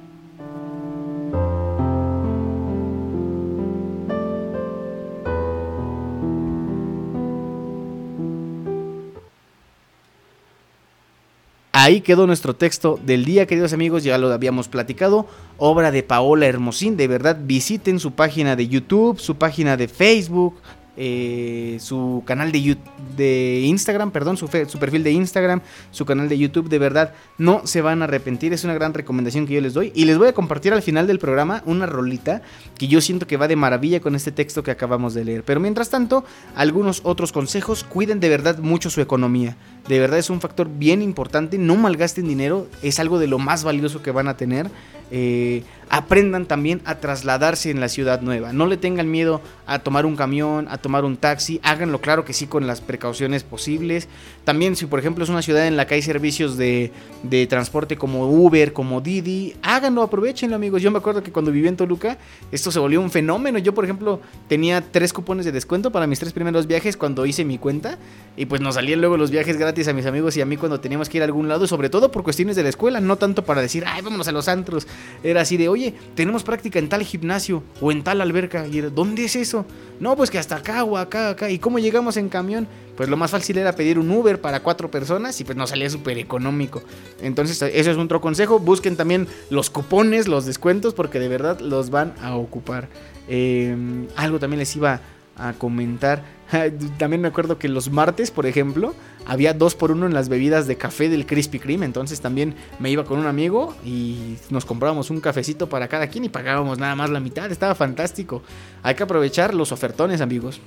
Ahí 11.88 12.02
quedó 12.02 12.28
nuestro 12.28 12.54
texto 12.54 13.00
del 13.02 13.24
día, 13.24 13.46
queridos 13.46 13.72
amigos, 13.72 14.04
ya 14.04 14.18
lo 14.18 14.34
habíamos 14.34 14.68
platicado. 14.68 15.26
Obra 15.56 15.90
de 15.90 16.04
Paola 16.04 16.46
Hermosín, 16.46 16.98
de 16.98 17.08
verdad 17.08 17.38
visiten 17.42 18.02
su 18.02 18.12
página 18.12 18.58
de 18.58 18.68
YouTube, 18.68 19.22
su 19.22 19.38
página 19.38 19.78
de 19.78 19.88
Facebook, 19.88 20.56
eh, 21.00 21.78
su 21.80 22.24
canal 22.26 22.52
de, 22.52 22.76
de 23.16 23.62
Instagram, 23.66 24.10
perdón, 24.10 24.36
su, 24.36 24.48
perfil 24.48 25.04
de 25.04 25.12
Instagram, 25.12 25.62
su 25.92 26.06
canal 26.06 26.28
de 26.28 26.40
YouTube, 26.40 26.70
de 26.70 26.80
verdad, 26.80 27.14
no 27.38 27.62
se 27.66 27.82
van 27.82 28.02
a 28.02 28.06
arrepentir, 28.06 28.52
es 28.52 28.64
una 28.64 28.74
gran 28.74 28.96
recomendación 28.96 29.46
que 29.46 29.54
yo 29.54 29.62
les 29.62 29.76
doy. 29.76 29.92
Y 29.94 30.06
les 30.06 30.18
voy 30.18 30.28
a 30.28 30.34
compartir 30.34 30.74
al 30.74 30.82
final 30.82 31.06
del 31.06 31.20
programa 31.20 31.62
una 31.68 31.86
rolita 31.86 32.42
que 32.80 32.88
yo 32.88 33.00
siento 33.00 33.28
que 33.28 33.38
va 33.38 33.48
de 33.48 33.56
maravilla 33.56 34.00
con 34.02 34.16
este 34.16 34.32
texto 34.32 34.64
que 34.64 34.72
acabamos 34.72 35.14
de 35.14 35.24
leer. 35.24 35.44
Pero 35.44 35.60
mientras 35.60 35.92
tanto, 35.92 36.26
algunos 36.56 37.02
otros 37.04 37.32
consejos, 37.32 37.84
cuiden 37.84 38.20
de 38.20 38.30
verdad 38.30 38.58
mucho 38.58 38.90
su 38.90 39.00
economía. 39.00 39.56
De 39.88 40.00
verdad 40.00 40.20
es 40.20 40.30
un 40.30 40.42
factor 40.42 40.70
bien 40.70 41.02
importante, 41.02 41.58
no 41.58 41.76
malgasten 41.76 42.28
dinero, 42.28 42.68
es 42.82 43.00
algo 43.00 43.20
de 43.20 43.28
lo 43.28 43.40
más 43.40 43.64
valioso 43.64 44.02
que 44.02 44.12
van 44.12 44.28
a 44.28 44.36
tener. 44.36 44.70
eh, 45.12 45.64
aprendan 45.90 46.46
también 46.48 46.82
a 46.84 46.96
trasladarse 46.96 47.72
en 47.72 47.80
la 47.80 47.88
ciudad 47.88 48.20
nueva. 48.20 48.52
No 48.52 48.66
le 48.66 48.76
tengan 48.76 49.10
miedo 49.10 49.42
a 49.66 49.80
tomar 49.80 50.06
un 50.06 50.18
camión, 50.18 50.68
a 50.70 50.78
tomar 50.80 51.06
un 51.06 51.16
taxi, 51.16 51.62
háganlo 51.64 52.02
claro 52.02 52.26
que 52.26 52.34
sí 52.34 52.46
con 52.46 52.68
las 52.68 52.82
precauciones 52.82 53.44
posibles. 53.44 54.10
También 54.44 54.76
si 54.76 54.86
por 54.86 55.00
ejemplo 55.00 55.24
es 55.24 55.30
una 55.30 55.42
ciudad 55.42 55.66
en 55.66 55.78
la 55.78 55.88
que 55.88 55.96
hay 55.96 56.02
servicios 56.02 56.58
de, 56.58 56.92
de 57.24 57.48
transporte 57.48 57.96
como 57.96 58.30
Uber, 58.30 58.74
como 58.74 59.00
Didi, 59.00 59.56
háganlo, 59.62 60.02
aprovechenlo 60.02 60.58
amigos. 60.58 60.82
Yo 60.82 60.92
me 60.92 60.98
acuerdo 60.98 61.24
que 61.24 61.32
cuando 61.32 61.52
viví 61.52 61.70
en 61.70 61.78
Toluca 61.78 62.18
esto 62.52 62.70
se 62.70 62.80
volvió 62.80 63.00
un 63.00 63.10
fenómeno. 63.12 63.58
Yo 63.58 63.74
por 63.74 63.86
ejemplo 63.86 64.20
tenía 64.50 64.82
tres 64.82 65.14
cupones 65.14 65.46
de 65.46 65.54
descuento 65.54 65.92
para 65.92 66.06
mis 66.06 66.20
tres 66.20 66.34
primeros 66.34 66.68
viajes 66.68 66.98
cuando 66.98 67.26
hice 67.26 67.46
mi 67.46 67.58
cuenta 67.58 67.98
y 68.36 68.46
pues 68.46 68.60
nos 68.60 68.76
salían 68.76 69.00
luego 69.00 69.16
los 69.16 69.32
viajes 69.32 69.56
gratis 69.58 69.77
a 69.86 69.94
mis 69.94 70.06
amigos 70.06 70.36
y 70.38 70.42
a 70.42 70.46
mí 70.46 70.58
cuando 70.58 70.80
teníamos 70.80 71.10
que 71.10 71.18
ir 71.18 71.24
a 71.24 71.26
algún 71.26 71.48
lado, 71.48 71.68
sobre 71.68 71.90
todo 71.90 72.10
por 72.12 72.24
cuestiones 72.24 72.56
de 72.56 72.64
la 72.64 72.70
escuela, 72.70 73.00
no 73.02 73.18
tanto 73.18 73.44
para 73.44 73.62
decir, 73.62 73.84
ay, 73.86 74.02
vámonos 74.02 74.28
a 74.28 74.32
los 74.32 74.48
antros. 74.48 74.88
Era 75.24 75.42
así 75.42 75.58
de, 75.58 75.70
oye, 75.70 75.94
tenemos 76.16 76.44
práctica 76.44 76.80
en 76.80 76.90
tal 76.90 77.04
gimnasio 77.04 77.64
o 77.82 77.92
en 77.92 78.04
tal 78.04 78.22
alberca. 78.22 78.66
Y 78.68 78.80
era, 78.80 78.90
¿dónde 78.90 79.26
es 79.26 79.36
eso? 79.36 79.66
No, 80.00 80.16
pues 80.16 80.32
que 80.32 80.40
hasta 80.40 80.56
acá 80.56 80.84
o 80.84 80.98
acá, 80.98 81.30
acá. 81.30 81.50
¿Y 81.50 81.60
cómo 81.60 81.80
llegamos 81.80 82.18
en 82.18 82.30
camión? 82.30 82.68
Pues 82.96 83.10
lo 83.10 83.18
más 83.18 83.32
fácil 83.32 83.58
era 83.58 83.74
pedir 83.74 84.00
un 84.00 84.10
Uber 84.10 84.42
para 84.42 84.62
cuatro 84.62 84.90
personas 84.90 85.40
y 85.40 85.44
pues 85.44 85.58
nos 85.58 85.70
salía 85.70 85.90
súper 85.90 86.18
económico. 86.18 86.82
Entonces, 87.22 87.62
eso 87.62 87.92
es 87.92 87.98
otro 87.98 88.22
consejo. 88.22 88.60
Busquen 88.60 88.96
también 88.96 89.28
los 89.50 89.70
cupones, 89.70 90.28
los 90.28 90.46
descuentos, 90.46 90.94
porque 90.94 91.20
de 91.20 91.28
verdad 91.28 91.60
los 91.60 91.90
van 91.90 92.14
a 92.22 92.36
ocupar. 92.36 92.88
Eh, 93.28 93.76
algo 94.16 94.40
también 94.40 94.60
les 94.60 94.76
iba 94.76 95.02
a 95.38 95.54
comentar. 95.54 96.24
También 96.98 97.22
me 97.22 97.28
acuerdo 97.28 97.58
que 97.58 97.68
los 97.68 97.92
martes, 97.92 98.32
por 98.32 98.46
ejemplo, 98.46 98.94
había 99.28 99.54
dos 99.54 99.76
por 99.76 99.92
uno 99.92 100.06
en 100.06 100.14
las 100.14 100.30
bebidas 100.30 100.68
de 100.68 100.78
café 100.78 101.10
del 101.10 101.26
Krispy 101.26 101.60
Kreme. 101.60 101.86
Entonces 101.86 102.22
también 102.22 102.56
me 102.80 102.90
iba 102.90 103.04
con 103.04 103.20
un 103.20 103.28
amigo 103.28 103.76
y 103.86 104.38
nos 104.50 104.66
comprábamos 104.66 105.10
un 105.10 105.20
cafecito 105.20 105.68
para 105.68 105.88
cada 105.88 106.08
quien 106.08 106.24
y 106.24 106.30
pagábamos 106.30 106.80
nada 106.80 106.96
más 106.96 107.10
la 107.10 107.20
mitad. 107.20 107.52
Estaba 107.52 107.76
fantástico. 107.76 108.42
Hay 108.84 108.96
que 108.96 109.04
aprovechar 109.04 109.54
los 109.54 109.72
ofertones, 109.72 110.22
amigos. 110.22 110.62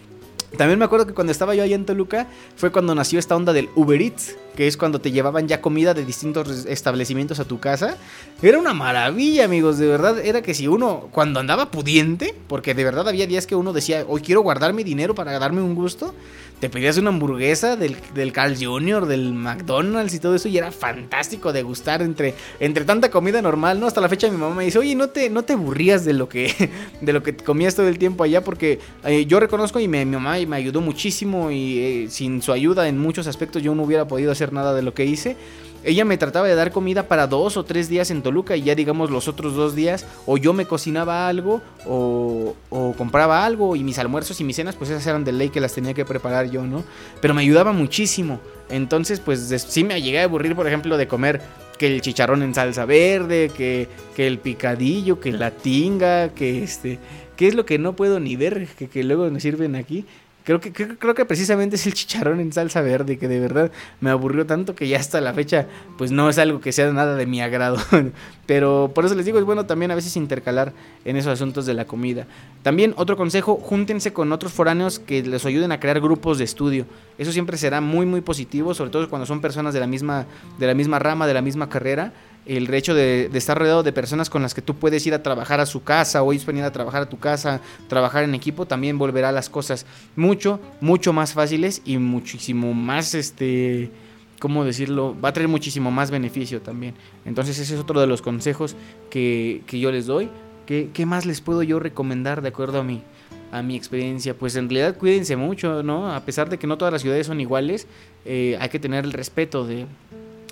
También 0.57 0.79
me 0.79 0.85
acuerdo 0.85 1.07
que 1.07 1.15
cuando 1.15 1.31
estaba 1.31 1.55
yo 1.55 1.63
allá 1.63 1.77
en 1.77 1.87
Toluca 1.87 2.27
fue 2.57 2.71
cuando 2.71 2.95
nació 2.95 3.19
esta 3.19 3.37
onda 3.37 3.53
del 3.53 3.69
Uber 3.77 4.01
Eats, 4.03 4.37
que 4.61 4.67
es 4.67 4.77
cuando 4.77 5.01
te 5.01 5.11
llevaban 5.11 5.49
ya 5.49 5.63
comida 5.63 5.95
de 5.95 6.05
distintos 6.05 6.67
establecimientos 6.67 7.41
a 7.41 7.47
tu 7.47 7.61
casa. 7.61 7.97
Era 8.43 8.59
una 8.59 8.75
maravilla, 8.75 9.47
amigos, 9.47 9.79
de 9.79 9.87
verdad. 9.87 10.19
Era 10.23 10.43
que 10.43 10.53
si 10.53 10.69
uno, 10.69 11.09
cuando 11.13 11.41
andaba 11.41 11.71
pudiente, 11.71 12.35
porque 12.47 12.75
de 12.75 12.85
verdad 12.85 13.09
había 13.09 13.27
días 13.27 13.47
que 13.47 13.57
uno 13.57 13.73
decía, 13.73 14.05
hoy 14.07 14.21
quiero 14.21 14.43
guardar 14.43 14.75
mi 14.75 14.85
dinero 14.85 15.15
para 15.15 15.39
darme 15.39 15.63
un 15.63 15.75
gusto, 15.75 16.15
te 16.61 16.69
pedías 16.69 16.99
una 16.99 17.09
hamburguesa 17.09 17.75
del, 17.77 17.97
del 18.13 18.35
Carl 18.35 18.55
Jr., 18.55 19.07
del 19.07 19.33
McDonald's 19.33 20.13
y 20.13 20.19
todo 20.19 20.35
eso, 20.35 20.47
y 20.47 20.59
era 20.59 20.71
fantástico 20.71 21.55
degustar 21.55 22.03
entre, 22.03 22.35
entre 22.61 22.85
tanta 22.85 23.11
comida 23.11 23.41
normal, 23.41 23.81
¿no? 23.81 23.87
Hasta 23.87 24.03
la 24.03 24.11
fecha 24.11 24.31
mi 24.31 24.37
mamá 24.37 24.55
me 24.55 24.65
dice, 24.65 24.79
oye, 24.79 24.95
no 24.95 25.09
te, 25.09 25.31
no 25.31 25.43
te 25.43 25.55
aburrías 25.55 26.05
de 26.05 26.13
lo 26.13 26.29
que, 26.29 26.71
de 27.01 27.13
lo 27.15 27.23
que 27.23 27.35
comías 27.35 27.75
todo 27.75 27.89
el 27.89 27.99
tiempo 27.99 28.25
allá, 28.25 28.45
porque 28.45 28.79
eh, 29.05 29.25
yo 29.25 29.41
reconozco 29.41 29.81
y 29.81 29.89
mi 29.89 30.05
mamá 30.05 30.37
me 30.47 30.57
ayudó 30.57 30.83
muchísimo 30.83 31.51
y 31.51 31.79
eh, 31.79 32.07
sin 32.11 32.43
su 32.43 32.53
ayuda 32.53 32.89
en 32.89 32.99
muchos 32.99 33.27
aspectos 33.27 33.63
yo 33.63 33.75
no 33.75 33.85
hubiera 33.85 34.07
podido 34.07 34.31
hacer 34.31 34.50
nada 34.53 34.75
de 34.75 34.83
lo 34.83 34.95
que 34.95 35.05
hice. 35.05 35.37
Ella 35.83 36.05
me 36.05 36.19
trataba 36.19 36.47
de 36.47 36.55
dar 36.55 36.73
comida 36.73 37.09
para 37.09 37.27
dos 37.27 37.57
o 37.57 37.65
tres 37.65 37.89
días 37.89 38.11
en 38.11 38.21
Toluca 38.21 38.55
y 38.55 38.63
ya 38.63 38.75
digamos 38.75 39.11
los 39.11 39.29
otros 39.29 39.55
dos 39.55 39.75
días 39.75 40.05
o 40.27 40.37
yo 40.37 40.53
me 40.53 40.67
cocinaba 40.67 41.27
algo 41.27 41.63
o, 41.87 42.55
o, 42.69 42.93
compraba 42.99 43.47
algo 43.47 43.77
y 43.77 43.83
mis 43.83 43.99
almuerzos 43.99 44.39
y 44.41 44.45
mis 44.45 44.57
cenas 44.57 44.77
pues 44.77 44.91
esas 44.91 45.07
eran 45.07 45.25
de 45.25 45.33
ley 45.33 45.49
que 45.49 45.61
las 45.61 45.73
tenía 45.73 45.95
que 45.95 46.05
preparar 46.05 46.51
yo, 46.51 46.67
¿no? 46.67 46.85
Pero 47.23 47.33
me 47.33 47.41
ayudaba 47.41 47.73
muchísimo. 47.73 48.41
Entonces 48.69 49.21
pues 49.21 49.41
sí 49.41 49.83
me 49.83 50.01
llegué 50.03 50.21
a 50.21 50.25
aburrir 50.25 50.55
por 50.55 50.67
ejemplo 50.67 50.99
de 50.99 51.09
comer 51.09 51.41
que 51.79 51.87
el 51.87 52.03
chicharrón 52.03 52.43
en 52.43 52.55
salsa 52.55 52.85
verde, 52.85 53.51
que, 53.57 53.89
que 54.15 54.27
el 54.27 54.39
picadillo, 54.39 55.19
que 55.19 55.33
la 55.33 55.51
tinga, 55.51 56.29
que 56.29 56.63
este... 56.63 56.99
¿Qué 57.37 57.49
es 57.49 57.55
lo 57.55 57.65
que 57.65 57.79
no 57.79 57.97
puedo 57.97 58.21
ni 58.21 58.37
ver 58.37 58.67
que, 58.79 58.87
que 58.89 59.03
luego 59.03 59.31
me 59.31 59.41
sirven 59.41 59.75
aquí? 59.75 60.05
Creo 60.45 60.61
que, 60.61 60.73
creo, 60.73 60.99
creo, 60.99 61.15
que 61.15 61.25
precisamente 61.25 61.77
es 61.77 61.87
el 61.87 61.95
chicharrón 61.95 62.41
en 62.41 62.53
salsa 62.53 62.81
verde, 62.81 63.19
que 63.19 63.29
de 63.29 63.41
verdad 63.41 63.71
me 64.01 64.11
aburrió 64.11 64.47
tanto 64.47 64.75
que 64.75 64.89
ya 64.89 64.99
hasta 64.99 65.21
la 65.21 65.35
fecha, 65.35 65.67
pues 65.99 66.11
no 66.11 66.29
es 66.31 66.39
algo 66.39 66.61
que 66.61 66.73
sea 66.73 66.91
nada 66.93 67.15
de 67.15 67.27
mi 67.27 67.41
agrado. 67.41 67.77
Pero 68.47 68.91
por 68.95 69.05
eso 69.05 69.15
les 69.15 69.27
digo, 69.27 69.39
es 69.39 69.45
bueno 69.45 69.67
también 69.67 69.91
a 69.91 69.95
veces 69.95 70.17
intercalar 70.17 70.73
en 71.05 71.17
esos 71.17 71.33
asuntos 71.33 71.67
de 71.67 71.75
la 71.75 71.85
comida. 71.85 72.27
También 72.63 72.95
otro 72.97 73.17
consejo, 73.17 73.57
júntense 73.57 74.13
con 74.13 74.33
otros 74.33 74.53
foráneos 74.53 74.99
que 74.99 75.23
les 75.23 75.45
ayuden 75.45 75.73
a 75.73 75.81
crear 75.81 76.01
grupos 76.01 76.39
de 76.39 76.45
estudio. 76.45 76.87
Eso 77.19 77.33
siempre 77.33 77.57
será 77.57 77.81
muy 77.81 78.07
muy 78.07 78.23
positivo, 78.23 78.75
sobre 78.75 78.91
todo 78.91 79.09
cuando 79.09 79.27
son 79.27 79.41
personas 79.41 79.75
de 79.75 79.81
la 79.81 79.87
misma, 79.87 80.27
de 80.59 80.67
la 80.67 80.75
misma 80.75 80.99
rama, 80.99 81.27
de 81.27 81.35
la 81.35 81.43
misma 81.43 81.69
carrera 81.69 82.13
el 82.47 82.73
hecho 82.73 82.95
de, 82.95 83.31
estar 83.35 83.59
rodeado 83.59 83.83
de 83.83 83.93
personas 83.93 84.31
con 84.31 84.43
las 84.43 84.55
que 84.55 84.63
tú 84.63 84.77
puedes 84.77 85.07
ir 85.07 85.15
a 85.15 85.23
trabajar 85.23 85.61
a 85.61 85.67
su 85.67 85.83
casa 85.83 86.23
o 86.23 86.29
venir 86.29 86.65
a 86.65 86.73
trabajar 86.73 87.03
a 87.03 87.09
tu 87.09 87.19
casa, 87.19 87.61
trabajar 87.89 88.25
en 88.25 88.35
equipo, 88.35 88.67
también 88.67 88.99
volverá 88.99 89.33
las 89.33 89.49
cosas 89.49 89.87
mucho, 90.17 90.61
mucho 90.81 91.13
más 91.13 91.33
fáciles 91.33 91.83
y 91.85 91.99
muchísimo 91.99 92.73
más, 92.75 93.15
este, 93.15 93.91
¿cómo 94.39 94.65
decirlo? 94.65 95.17
Va 95.21 95.31
a 95.31 95.33
traer 95.33 95.49
muchísimo 95.49 95.91
más 95.91 96.11
beneficio 96.11 96.61
también. 96.61 96.95
Entonces 97.25 97.59
ese 97.59 97.75
es 97.75 97.81
otro 97.81 98.01
de 98.01 98.07
los 98.07 98.23
consejos 98.23 98.75
que, 99.11 99.63
que 99.67 99.79
yo 99.79 99.93
les 99.93 100.07
doy. 100.07 100.29
¿Qué, 100.67 100.91
¿Qué, 100.93 101.05
más 101.05 101.27
les 101.27 101.41
puedo 101.41 101.63
yo 101.63 101.81
recomendar 101.81 102.43
de 102.43 102.49
acuerdo 102.49 102.81
a 102.81 102.85
mi, 102.85 103.03
a 103.51 103.63
mi 103.63 103.77
experiencia? 103.77 104.35
Pues 104.35 104.55
en 104.57 104.69
realidad 104.69 104.97
cuídense 104.97 105.37
mucho, 105.37 105.83
¿no? 105.83 106.13
A 106.15 106.21
pesar 106.21 106.49
de 106.49 106.59
que 106.59 106.67
no 106.67 106.79
todas 106.79 106.93
las 106.93 107.03
ciudades 107.03 107.27
son 107.27 107.41
iguales, 107.41 107.89
eh, 108.25 108.57
hay 108.61 108.69
que 108.69 108.79
tener 108.79 109.05
el 109.05 109.13
respeto 109.13 109.67
de 109.67 109.87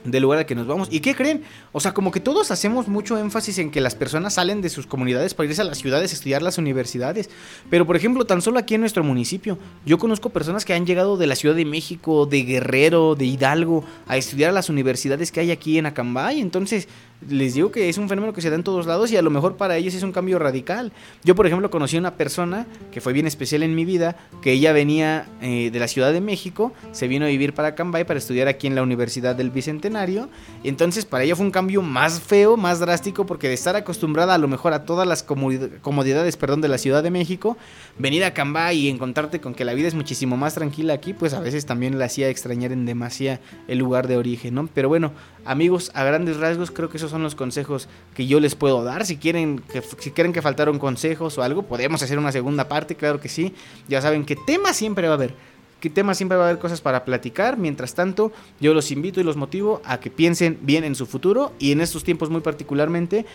del 0.05 0.23
lugar 0.23 0.41
al 0.41 0.47
que 0.47 0.55
nos 0.55 0.67
vamos. 0.67 0.89
¿Y 0.91 1.01
qué 1.01 1.15
creen? 1.15 1.43
O 1.73 1.81
sea, 1.81 1.93
como 1.93 2.11
que 2.11 2.21
todos 2.21 2.51
hacemos 2.51 2.89
mucho 2.89 3.19
énfasis 3.19 3.59
en 3.59 3.71
que 3.71 3.81
las 3.81 3.95
personas 3.95 4.35
salen 4.35 4.61
de 4.61 4.69
sus 4.69 4.87
comunidades 4.87 5.35
para 5.35 5.49
irse 5.49 5.63
a 5.63 5.65
las 5.65 5.79
ciudades 5.79 6.13
a 6.13 6.15
estudiar 6.15 6.43
las 6.43 6.59
universidades. 6.59 7.31
Pero, 7.71 7.87
por 7.87 7.97
ejemplo, 7.97 8.25
tan 8.25 8.43
solo 8.43 8.59
aquí 8.59 8.75
en 8.75 8.81
nuestro 8.81 9.05
municipio, 9.05 9.59
yo 9.85 9.99
conozco 9.99 10.31
personas 10.31 10.65
que 10.65 10.75
han 10.75 10.87
llegado 10.87 11.17
de 11.17 11.27
la 11.27 11.37
Ciudad 11.37 11.55
de 11.55 11.65
México, 11.65 12.27
de 12.27 12.43
Guerrero, 12.43 13.15
de 13.15 13.27
Hidalgo, 13.27 13.85
a 14.07 14.17
estudiar 14.17 14.51
a 14.51 14.53
las 14.53 14.69
universidades 14.69 15.33
que 15.33 15.41
hay 15.41 15.51
aquí 15.51 15.79
en 15.79 15.87
Acambay. 15.87 16.41
Entonces, 16.41 16.89
les 17.29 17.55
digo 17.55 17.73
que 17.73 17.89
es 17.89 17.99
un 17.99 18.09
fenómeno 18.09 18.33
que 18.33 18.41
se 18.41 18.51
da 18.51 18.57
en 18.57 18.63
todos 18.63 18.87
lados 18.87 19.11
y 19.11 19.17
a 19.17 19.23
lo 19.23 19.31
mejor 19.31 19.57
para 19.57 19.77
ellos 19.77 19.95
es 19.95 20.03
un 20.03 20.13
cambio 20.13 20.39
radical. 20.39 20.93
Yo, 21.25 21.35
por 21.35 21.47
ejemplo, 21.47 21.71
conocí 21.71 21.97
a 21.97 22.01
una 22.01 22.15
persona 22.15 22.67
que 22.93 23.01
fue 23.01 23.13
bien 23.13 23.27
especial 23.27 23.63
en 23.63 23.75
mi 23.75 23.85
vida, 23.85 24.17
que 24.41 24.53
ella 24.53 24.73
venía 24.73 25.27
eh, 25.41 25.71
de 25.73 25.79
la 25.81 25.89
Ciudad 25.89 26.13
de 26.13 26.21
México, 26.21 26.73
se 26.93 27.09
vino 27.09 27.25
a 27.25 27.29
vivir 27.29 27.55
para 27.55 27.75
Cambay 27.75 28.05
para 28.05 28.19
estudiar 28.19 28.47
aquí 28.47 28.67
en 28.67 28.75
la 28.75 28.83
Universidad 28.83 29.35
del 29.35 29.51
Bicentenario. 29.51 30.29
Entonces, 30.63 31.05
para 31.05 31.25
ella 31.25 31.35
fue 31.35 31.45
un 31.45 31.51
cambio 31.51 31.83
más 31.83 32.21
feo, 32.21 32.57
más 32.57 32.79
drástico, 32.79 33.27
porque 33.27 33.49
de 33.49 33.55
estar 33.55 33.75
acostumbrada 33.75 34.35
a 34.35 34.39
lo 34.39 34.49
mejor 34.49 34.73
a 34.73 34.85
todas 34.85 35.07
las 35.07 35.23
comodidades 35.23 36.37
perdón, 36.37 36.61
de 36.61 36.69
la 36.69 36.79
Ciudad 36.79 37.03
de 37.03 37.11
México, 37.11 37.57
venir 37.99 38.25
a 38.25 38.33
Cambay 38.33 38.79
y 38.79 38.89
encontrarte 38.89 39.41
con 39.41 39.55
que 39.55 39.65
la 39.65 39.75
vida 39.75 39.89
es 39.89 39.95
muchísimo 39.95 40.37
más 40.37 40.55
tranquila 40.55 40.95
aquí, 40.95 41.15
pues 41.15 41.35
a 41.35 41.41
veces 41.41 41.67
también 41.67 41.99
la 41.99 42.05
hacía 42.05 42.29
extrañar 42.29 42.73
en 42.73 42.87
demasía 42.87 43.41
el 43.67 43.79
lugar 43.79 44.07
de 44.07 44.17
origen, 44.17 44.55
¿no? 44.55 44.69
Pero 44.73 44.89
bueno, 44.89 45.13
amigos, 45.45 45.91
a 45.95 46.05
grandes 46.05 46.37
rasgos 46.37 46.71
creo 46.71 46.89
que 46.89 46.99
eso 46.99 47.08
son 47.11 47.23
los 47.23 47.35
consejos 47.35 47.89
que 48.15 48.27
yo 48.27 48.41
les 48.41 48.55
puedo 48.55 48.85
dar. 48.85 49.05
Si 49.07 49.17
quieren 49.17 49.59
que, 49.59 49.83
si 49.83 50.11
quieren 50.11 50.33
que 50.33 50.43
faltaron 50.43 50.79
consejos 50.79 51.39
o 51.39 51.43
algo, 51.43 51.63
podemos 51.63 52.03
hacer 52.03 52.19
una 52.19 52.33
segunda 52.33 52.69
parte, 52.69 52.95
claro 52.95 53.21
que 53.21 53.29
sí. 53.29 53.55
Ya 53.89 54.01
saben 54.01 54.25
que 54.25 54.37
tema 54.37 54.73
siempre 54.73 55.07
va 55.07 55.15
a 55.15 55.17
haber. 55.17 55.35
Que 55.81 55.91
tema 55.91 56.15
siempre 56.15 56.37
va 56.37 56.45
a 56.45 56.49
haber 56.49 56.61
cosas 56.61 56.81
para 56.81 57.05
platicar. 57.05 57.57
Mientras 57.57 57.95
tanto, 57.95 58.33
yo 58.61 58.75
los 58.75 58.91
invito 58.91 59.21
y 59.21 59.25
los 59.25 59.37
motivo 59.37 59.81
a 59.85 60.01
que 60.01 60.11
piensen 60.11 60.59
bien 60.63 60.85
en 60.85 60.95
su 60.95 61.07
futuro 61.07 61.53
y 61.59 61.73
en 61.73 61.81
estos 61.81 62.05
tiempos 62.05 62.31
muy 62.31 62.41
particularmente 62.41 63.27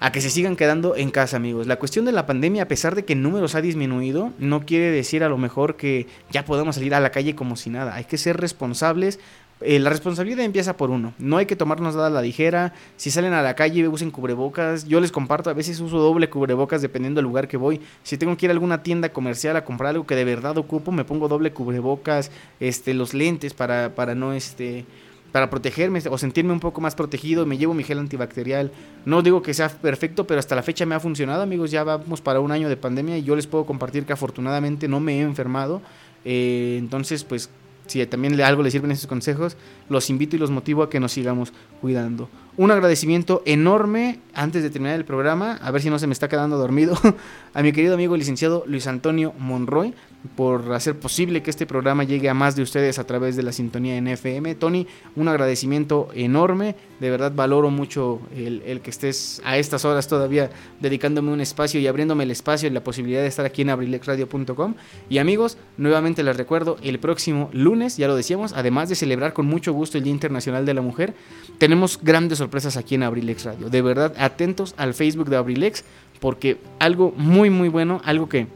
a 0.00 0.12
que 0.12 0.22
se 0.22 0.30
sigan 0.30 0.56
quedando 0.56 0.96
en 0.96 1.10
casa, 1.10 1.36
amigos. 1.36 1.66
La 1.66 1.78
cuestión 1.78 2.06
de 2.06 2.12
la 2.12 2.24
pandemia, 2.24 2.62
a 2.62 2.68
pesar 2.68 2.94
de 2.94 3.04
que 3.04 3.12
en 3.12 3.22
números 3.22 3.54
ha 3.54 3.60
disminuido, 3.60 4.32
no 4.38 4.64
quiere 4.64 4.90
decir 4.90 5.22
a 5.22 5.28
lo 5.28 5.36
mejor 5.36 5.76
que 5.76 6.06
ya 6.30 6.46
podemos 6.46 6.76
salir 6.76 6.94
a 6.94 7.00
la 7.00 7.10
calle 7.10 7.34
como 7.34 7.54
si 7.54 7.68
nada. 7.68 7.94
Hay 7.94 8.04
que 8.04 8.16
ser 8.16 8.38
responsables, 8.38 9.20
eh, 9.60 9.78
la 9.78 9.90
responsabilidad 9.90 10.44
empieza 10.44 10.76
por 10.76 10.90
uno. 10.90 11.12
No 11.18 11.36
hay 11.36 11.46
que 11.46 11.56
tomarnos 11.56 11.94
nada 11.94 12.06
a 12.06 12.10
la 12.10 12.22
ligera. 12.22 12.72
Si 12.96 13.10
salen 13.10 13.34
a 13.34 13.42
la 13.42 13.54
calle, 13.54 13.86
usen 13.88 14.10
cubrebocas. 14.10 14.86
Yo 14.86 15.00
les 15.00 15.12
comparto, 15.12 15.50
a 15.50 15.54
veces 15.54 15.80
uso 15.80 15.98
doble 15.98 16.30
cubrebocas 16.30 16.80
dependiendo 16.82 17.18
del 17.18 17.26
lugar 17.26 17.46
que 17.46 17.56
voy. 17.56 17.80
Si 18.02 18.16
tengo 18.16 18.36
que 18.36 18.46
ir 18.46 18.50
a 18.50 18.54
alguna 18.54 18.82
tienda 18.82 19.10
comercial 19.10 19.56
a 19.56 19.64
comprar 19.64 19.90
algo 19.90 20.06
que 20.06 20.16
de 20.16 20.24
verdad 20.24 20.56
ocupo, 20.56 20.92
me 20.92 21.04
pongo 21.04 21.28
doble 21.28 21.52
cubrebocas, 21.52 22.30
este, 22.58 22.94
los 22.94 23.12
lentes 23.12 23.52
para, 23.52 23.94
para 23.94 24.14
no 24.14 24.32
este 24.32 24.86
para 25.32 25.48
protegerme 25.48 26.02
o 26.10 26.18
sentirme 26.18 26.52
un 26.52 26.58
poco 26.60 26.80
más 26.80 26.94
protegido, 26.94 27.46
me 27.46 27.56
llevo 27.56 27.74
mi 27.74 27.84
gel 27.84 27.98
antibacterial. 27.98 28.72
No 29.04 29.22
digo 29.22 29.42
que 29.42 29.54
sea 29.54 29.68
perfecto, 29.68 30.26
pero 30.26 30.40
hasta 30.40 30.56
la 30.56 30.62
fecha 30.62 30.86
me 30.86 30.94
ha 30.94 31.00
funcionado, 31.00 31.42
amigos. 31.42 31.70
Ya 31.70 31.84
vamos 31.84 32.20
para 32.20 32.40
un 32.40 32.50
año 32.50 32.68
de 32.68 32.76
pandemia 32.76 33.16
y 33.18 33.22
yo 33.22 33.36
les 33.36 33.46
puedo 33.46 33.64
compartir 33.64 34.04
que 34.04 34.12
afortunadamente 34.12 34.88
no 34.88 34.98
me 34.98 35.18
he 35.18 35.22
enfermado. 35.22 35.82
Eh, 36.24 36.76
entonces, 36.78 37.24
pues 37.24 37.48
si 37.90 38.04
también 38.06 38.36
le- 38.36 38.44
algo 38.44 38.62
les 38.62 38.72
sirven 38.72 38.90
esos 38.90 39.06
consejos, 39.06 39.56
los 39.88 40.08
invito 40.10 40.36
y 40.36 40.38
los 40.38 40.50
motivo 40.50 40.82
a 40.82 40.90
que 40.90 41.00
nos 41.00 41.12
sigamos 41.12 41.52
cuidando. 41.80 42.28
Un 42.56 42.70
agradecimiento 42.70 43.42
enorme 43.46 44.18
antes 44.34 44.62
de 44.62 44.70
terminar 44.70 44.96
el 44.96 45.04
programa, 45.04 45.58
a 45.62 45.70
ver 45.70 45.82
si 45.82 45.90
no 45.90 45.98
se 45.98 46.06
me 46.06 46.12
está 46.12 46.28
quedando 46.28 46.58
dormido, 46.58 46.98
a 47.54 47.62
mi 47.62 47.72
querido 47.72 47.94
amigo 47.94 48.16
licenciado 48.16 48.64
Luis 48.66 48.86
Antonio 48.86 49.32
Monroy 49.38 49.94
por 50.36 50.72
hacer 50.74 50.98
posible 50.98 51.42
que 51.42 51.50
este 51.50 51.66
programa 51.66 52.04
llegue 52.04 52.28
a 52.28 52.34
más 52.34 52.54
de 52.54 52.62
ustedes 52.62 52.98
a 52.98 53.04
través 53.04 53.36
de 53.36 53.42
la 53.42 53.52
sintonía 53.52 53.96
en 53.96 54.06
FM. 54.06 54.54
Tony, 54.56 54.86
un 55.16 55.28
agradecimiento 55.28 56.08
enorme, 56.14 56.76
de 57.00 57.10
verdad 57.10 57.32
valoro 57.34 57.70
mucho 57.70 58.20
el, 58.36 58.80
que 58.82 58.90
estés 58.90 59.40
a 59.44 59.56
estas 59.56 59.84
horas 59.84 60.08
todavía 60.08 60.50
dedicándome 60.80 61.32
un 61.32 61.40
espacio 61.40 61.80
y 61.80 61.86
abriéndome 61.86 62.24
el 62.24 62.30
espacio 62.30 62.68
y 62.68 62.72
la 62.72 62.84
posibilidad 62.84 63.22
de 63.22 63.28
estar 63.28 63.46
aquí 63.46 63.62
en 63.62 63.70
abrilexradio.com. 63.70 64.74
Y 65.08 65.18
amigos, 65.18 65.56
nuevamente 65.78 66.22
les 66.22 66.36
recuerdo, 66.36 66.76
el 66.82 66.98
próximo 66.98 67.48
lunes, 67.52 67.96
ya 67.96 68.08
lo 68.08 68.16
decíamos, 68.16 68.52
además 68.52 68.88
de 68.88 68.96
celebrar 68.96 69.32
con 69.32 69.46
mucho 69.46 69.72
gusto 69.72 69.96
el 69.96 70.04
Día 70.04 70.12
Internacional 70.12 70.66
de 70.66 70.74
la 70.74 70.82
Mujer, 70.82 71.14
tenemos 71.58 71.98
grandes 72.02 72.39
sorpresas 72.40 72.76
aquí 72.76 72.96
en 72.96 73.04
Abrilex 73.04 73.44
Radio. 73.44 73.70
De 73.70 73.80
verdad, 73.80 74.12
atentos 74.18 74.74
al 74.76 74.94
Facebook 74.94 75.28
de 75.30 75.36
Abrilex, 75.36 75.84
porque 76.18 76.58
algo 76.80 77.14
muy, 77.16 77.48
muy 77.48 77.68
bueno, 77.68 78.00
algo 78.04 78.28
que 78.28 78.48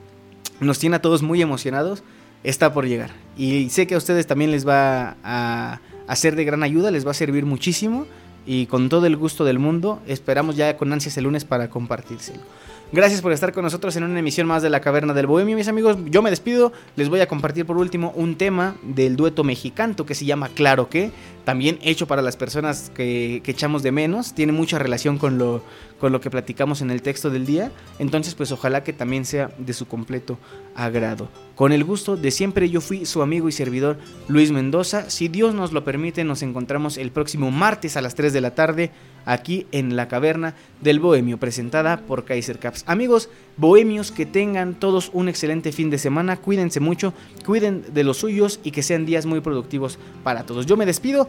nos 0.61 0.79
tiene 0.79 0.97
a 0.97 1.03
todos 1.03 1.23
muy 1.23 1.41
emocionados, 1.41 2.03
está 2.43 2.73
por 2.73 2.87
llegar. 2.87 3.11
Y 3.37 3.71
sé 3.71 3.87
que 3.87 3.95
a 3.95 3.99
ustedes 3.99 4.27
también 4.27 4.51
les 4.51 4.67
va 4.67 5.17
a, 5.25 5.81
ser 6.15 6.37
de 6.37 6.45
gran 6.45 6.63
ayuda, 6.63 6.91
les 6.91 7.07
va 7.07 7.11
a 7.13 7.15
servir 7.15 7.45
muchísimo. 7.47 8.07
Y 8.47 8.67
con 8.67 8.91
todo 8.91 9.07
el 9.07 9.17
gusto 9.17 9.45
del 9.45 9.59
mundo, 9.59 10.03
esperamos 10.07 10.55
ya 10.57 10.77
con 10.77 10.93
ansias 10.93 11.17
el 11.17 11.25
lunes 11.25 11.47
para 11.47 11.71
compartírselo. 11.71 12.41
Gracias 12.93 13.23
por 13.23 13.33
estar 13.33 13.53
con 13.53 13.65
nosotros 13.65 13.97
en 13.97 14.05
una 14.05 14.19
emisión 14.19 14.47
más 14.47 14.63
de 14.63 14.69
La 14.69 14.81
Caverna 14.81 15.15
del 15.15 15.27
Bohemio, 15.27 15.57
mis 15.57 15.67
amigos. 15.67 15.97
Yo 16.05 16.21
me 16.21 16.31
despido. 16.31 16.73
Les 16.95 17.09
voy 17.09 17.21
a 17.21 17.27
compartir 17.27 17.65
por 17.65 17.79
último 17.79 18.13
un 18.15 18.37
tema 18.37 18.77
del 18.83 19.17
dueto 19.17 19.43
mexicanto 19.43 20.05
que 20.05 20.15
se 20.15 20.27
llama 20.27 20.51
Claro 20.51 20.91
que, 20.91 21.11
también 21.45 21.79
hecho 21.83 22.07
para 22.07 22.23
las 22.23 22.37
personas 22.37 22.91
que, 22.95 23.43
echamos 23.47 23.83
de 23.83 23.93
menos. 23.93 24.35
Tiene 24.35 24.53
mucha 24.53 24.79
relación 24.79 25.19
con 25.19 25.39
lo, 25.39 25.63
con 26.01 26.13
lo 26.13 26.21
que 26.21 26.31
platicamos 26.31 26.81
en 26.81 26.91
el 26.91 27.03
texto 27.03 27.31
del 27.31 27.47
día. 27.47 27.71
Entonces, 27.99 28.35
pues 28.35 28.51
ojalá 28.53 28.83
que 28.83 28.93
también 28.93 29.25
sea 29.25 29.51
de 29.59 29.73
su 29.73 29.87
completo 29.87 30.39
agrado. 30.75 31.29
Con 31.55 31.73
el 31.73 31.85
gusto 31.85 32.17
de 32.17 32.31
siempre, 32.31 32.69
yo 32.71 32.81
fui 32.81 33.07
su 33.07 33.23
amigo 33.23 33.49
y 33.49 33.53
servidor 33.53 33.99
Luis 34.27 34.51
Mendoza. 34.51 35.11
Si 35.11 35.29
Dios 35.29 35.55
nos 35.55 35.73
lo 35.73 35.85
permite, 35.85 36.25
nos 36.25 36.43
encontramos 36.43 36.97
el 36.97 37.13
próximo 37.13 37.51
martes 37.51 37.97
a 37.97 38.01
las 38.01 38.15
3 38.15 38.33
de 38.33 38.41
la 38.41 38.55
tarde 38.55 38.91
aquí 39.25 39.67
en 39.73 39.97
la 39.97 40.09
caverna 40.09 40.55
del 40.81 41.01
Bohemio, 41.01 41.39
presentada 41.39 41.99
por 41.99 42.25
Kaiser 42.25 42.59
Caps. 42.59 42.85
Amigos 42.87 43.29
bohemios, 43.57 44.11
que 44.11 44.27
tengan 44.27 44.75
todos 44.75 45.11
un 45.13 45.29
excelente 45.29 45.73
fin 45.73 45.91
de 45.91 45.99
semana, 45.99 46.37
cuídense 46.37 46.81
mucho, 46.81 47.15
cuiden 47.45 47.85
de 47.93 48.05
los 48.05 48.19
suyos 48.19 48.61
y 48.65 48.73
que 48.73 48.83
sean 48.83 49.07
días 49.07 49.27
muy 49.27 49.41
productivos 49.41 49.99
para 50.23 50.45
todos. 50.45 50.67
Yo 50.67 50.77
me 50.77 50.87
despido 50.87 51.29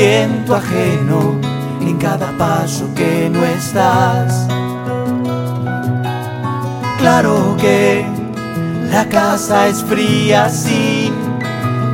Siento 0.00 0.54
ajeno 0.54 1.38
en 1.82 1.98
cada 1.98 2.32
paso 2.38 2.88
que 2.94 3.28
no 3.28 3.44
estás. 3.44 4.48
Claro 6.98 7.54
que 7.60 8.06
la 8.90 9.06
casa 9.10 9.68
es 9.68 9.84
fría 9.84 10.48
sin 10.48 11.12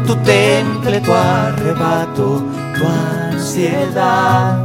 tu 0.06 0.14
temple, 0.18 1.00
tu 1.00 1.12
arrebato, 1.12 2.44
tu 2.78 2.84
ansiedad. 3.32 4.64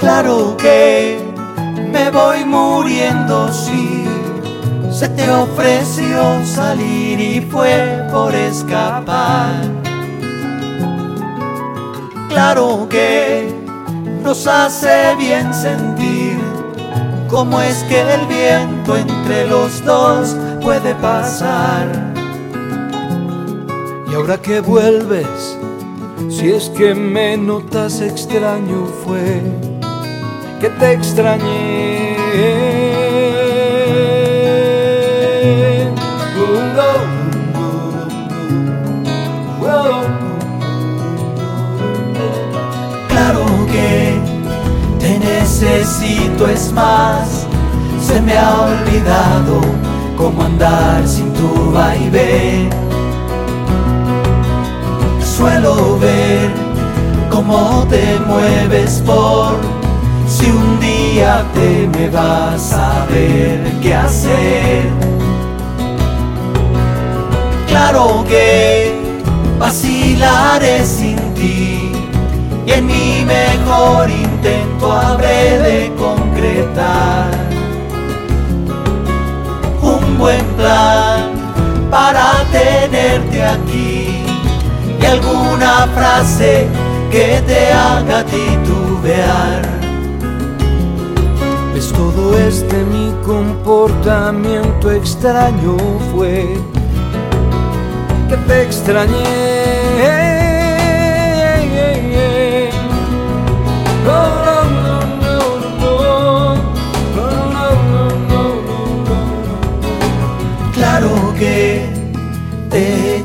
Claro 0.00 0.56
que 0.56 1.18
me 1.92 2.10
voy 2.10 2.46
muriendo 2.46 3.52
si 3.52 4.06
se 4.90 5.06
te 5.10 5.30
ofreció 5.30 6.46
salir 6.46 7.20
y 7.20 7.40
fue 7.42 8.08
por 8.10 8.34
escapar. 8.34 9.81
Claro 12.32 12.88
que 12.88 13.54
nos 14.24 14.46
hace 14.46 15.14
bien 15.16 15.52
sentir 15.52 16.38
cómo 17.28 17.60
es 17.60 17.84
que 17.84 18.00
el 18.00 18.26
viento 18.26 18.96
entre 18.96 19.46
los 19.48 19.84
dos 19.84 20.34
puede 20.62 20.94
pasar. 20.94 21.86
Y 24.10 24.14
ahora 24.14 24.40
que 24.40 24.60
vuelves, 24.60 25.58
si 26.30 26.52
es 26.52 26.70
que 26.70 26.94
me 26.94 27.36
notas 27.36 28.00
extraño 28.00 28.86
fue 29.04 29.42
que 30.58 30.70
te 30.70 30.92
extrañé. 30.92 32.71
Necesito, 45.62 46.48
es 46.48 46.72
más, 46.72 47.46
se 48.04 48.20
me 48.20 48.36
ha 48.36 48.62
olvidado 48.62 49.60
cómo 50.16 50.42
andar 50.42 51.06
sin 51.06 51.32
tu 51.34 51.70
vaivén. 51.72 52.68
Suelo 55.20 55.98
ver 55.98 56.50
cómo 57.30 57.86
te 57.88 58.18
mueves 58.26 59.02
por 59.06 59.56
si 60.26 60.46
un 60.46 60.80
día 60.80 61.44
te 61.54 61.88
me 61.96 62.08
vas 62.10 62.72
a 62.72 63.06
ver 63.06 63.60
qué 63.80 63.94
hacer. 63.94 64.82
Claro 67.68 68.24
que 68.28 69.00
vacilaré 69.58 70.84
sin 70.84 71.16
ti 71.34 71.92
y 72.66 72.70
en 72.72 72.86
mi 72.86 73.24
mejor 73.24 74.10
intento 74.42 74.92
habré 74.92 75.58
de 75.58 75.92
concretar 75.94 77.30
un 79.80 80.18
buen 80.18 80.44
plan 80.56 81.30
para 81.90 82.44
tenerte 82.50 83.42
aquí 83.44 84.24
y 85.00 85.04
alguna 85.04 85.86
frase 85.94 86.66
que 87.10 87.42
te 87.46 87.72
haga 87.72 88.24
titubear. 88.24 89.62
Pues 91.72 91.92
todo 91.92 92.36
este 92.36 92.84
mi 92.84 93.12
comportamiento 93.24 94.90
extraño 94.90 95.76
fue 96.12 96.56
que 98.28 98.36
te 98.36 98.62
extrañé. 98.62 99.81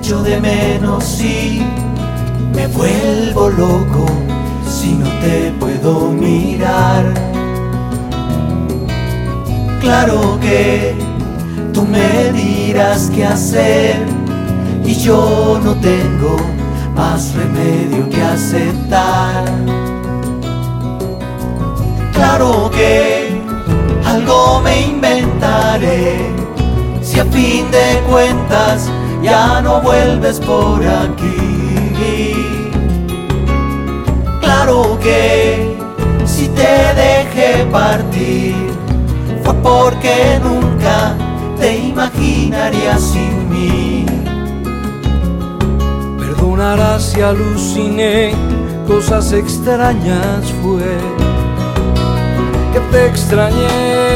De 0.08 0.40
menos 0.40 1.20
y 1.20 1.62
me 2.56 2.66
vuelvo 2.68 3.50
loco 3.50 4.06
si 4.66 4.94
no 4.94 5.06
te 5.20 5.52
puedo 5.60 6.12
mirar. 6.12 7.14
Claro 9.82 10.40
que 10.40 10.96
tú 11.74 11.84
me 11.84 12.32
dirás 12.32 13.12
qué 13.14 13.26
hacer 13.26 13.98
y 14.86 14.94
yo 14.96 15.60
no 15.62 15.76
tengo 15.76 16.38
más 16.96 17.34
remedio 17.36 18.08
que 18.10 18.22
aceptar. 18.22 19.44
Claro 22.14 22.72
que 22.72 23.42
algo 24.06 24.62
me 24.62 24.84
inventaré 24.84 26.32
si 27.02 27.20
a 27.20 27.26
fin 27.26 27.70
de 27.72 28.02
cuentas 28.10 28.90
ya 29.28 29.62
no 29.62 29.82
vuelves 29.82 30.40
por 30.40 30.80
aquí. 30.86 32.34
Claro 34.40 34.98
que 35.02 35.76
si 36.26 36.48
te 36.48 36.74
dejé 37.04 37.66
partir 37.72 38.56
fue 39.44 39.54
porque 39.56 40.40
nunca 40.42 41.16
te 41.60 41.78
imaginarías 41.78 43.02
sin 43.02 43.50
mí. 43.50 44.06
Perdonarás 46.20 47.04
si 47.12 47.22
aluciné, 47.22 48.32
cosas 48.88 49.34
extrañas 49.34 50.44
fue 50.62 50.90
que 52.74 52.80
te 52.92 53.08
extrañé. 53.08 54.07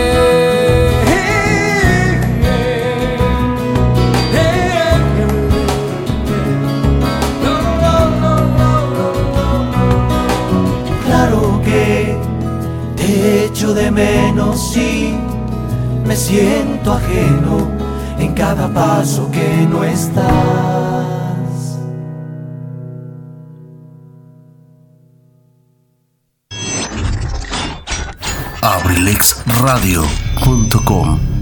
De 13.67 13.91
menos 13.91 14.75
y 14.75 15.15
me 16.03 16.15
siento 16.15 16.93
ajeno 16.93 17.69
en 18.17 18.33
cada 18.33 18.67
paso 18.73 19.29
que 19.31 19.67
no 19.69 19.83
estás. 19.83 20.25
abrilexradio.com 28.63 31.40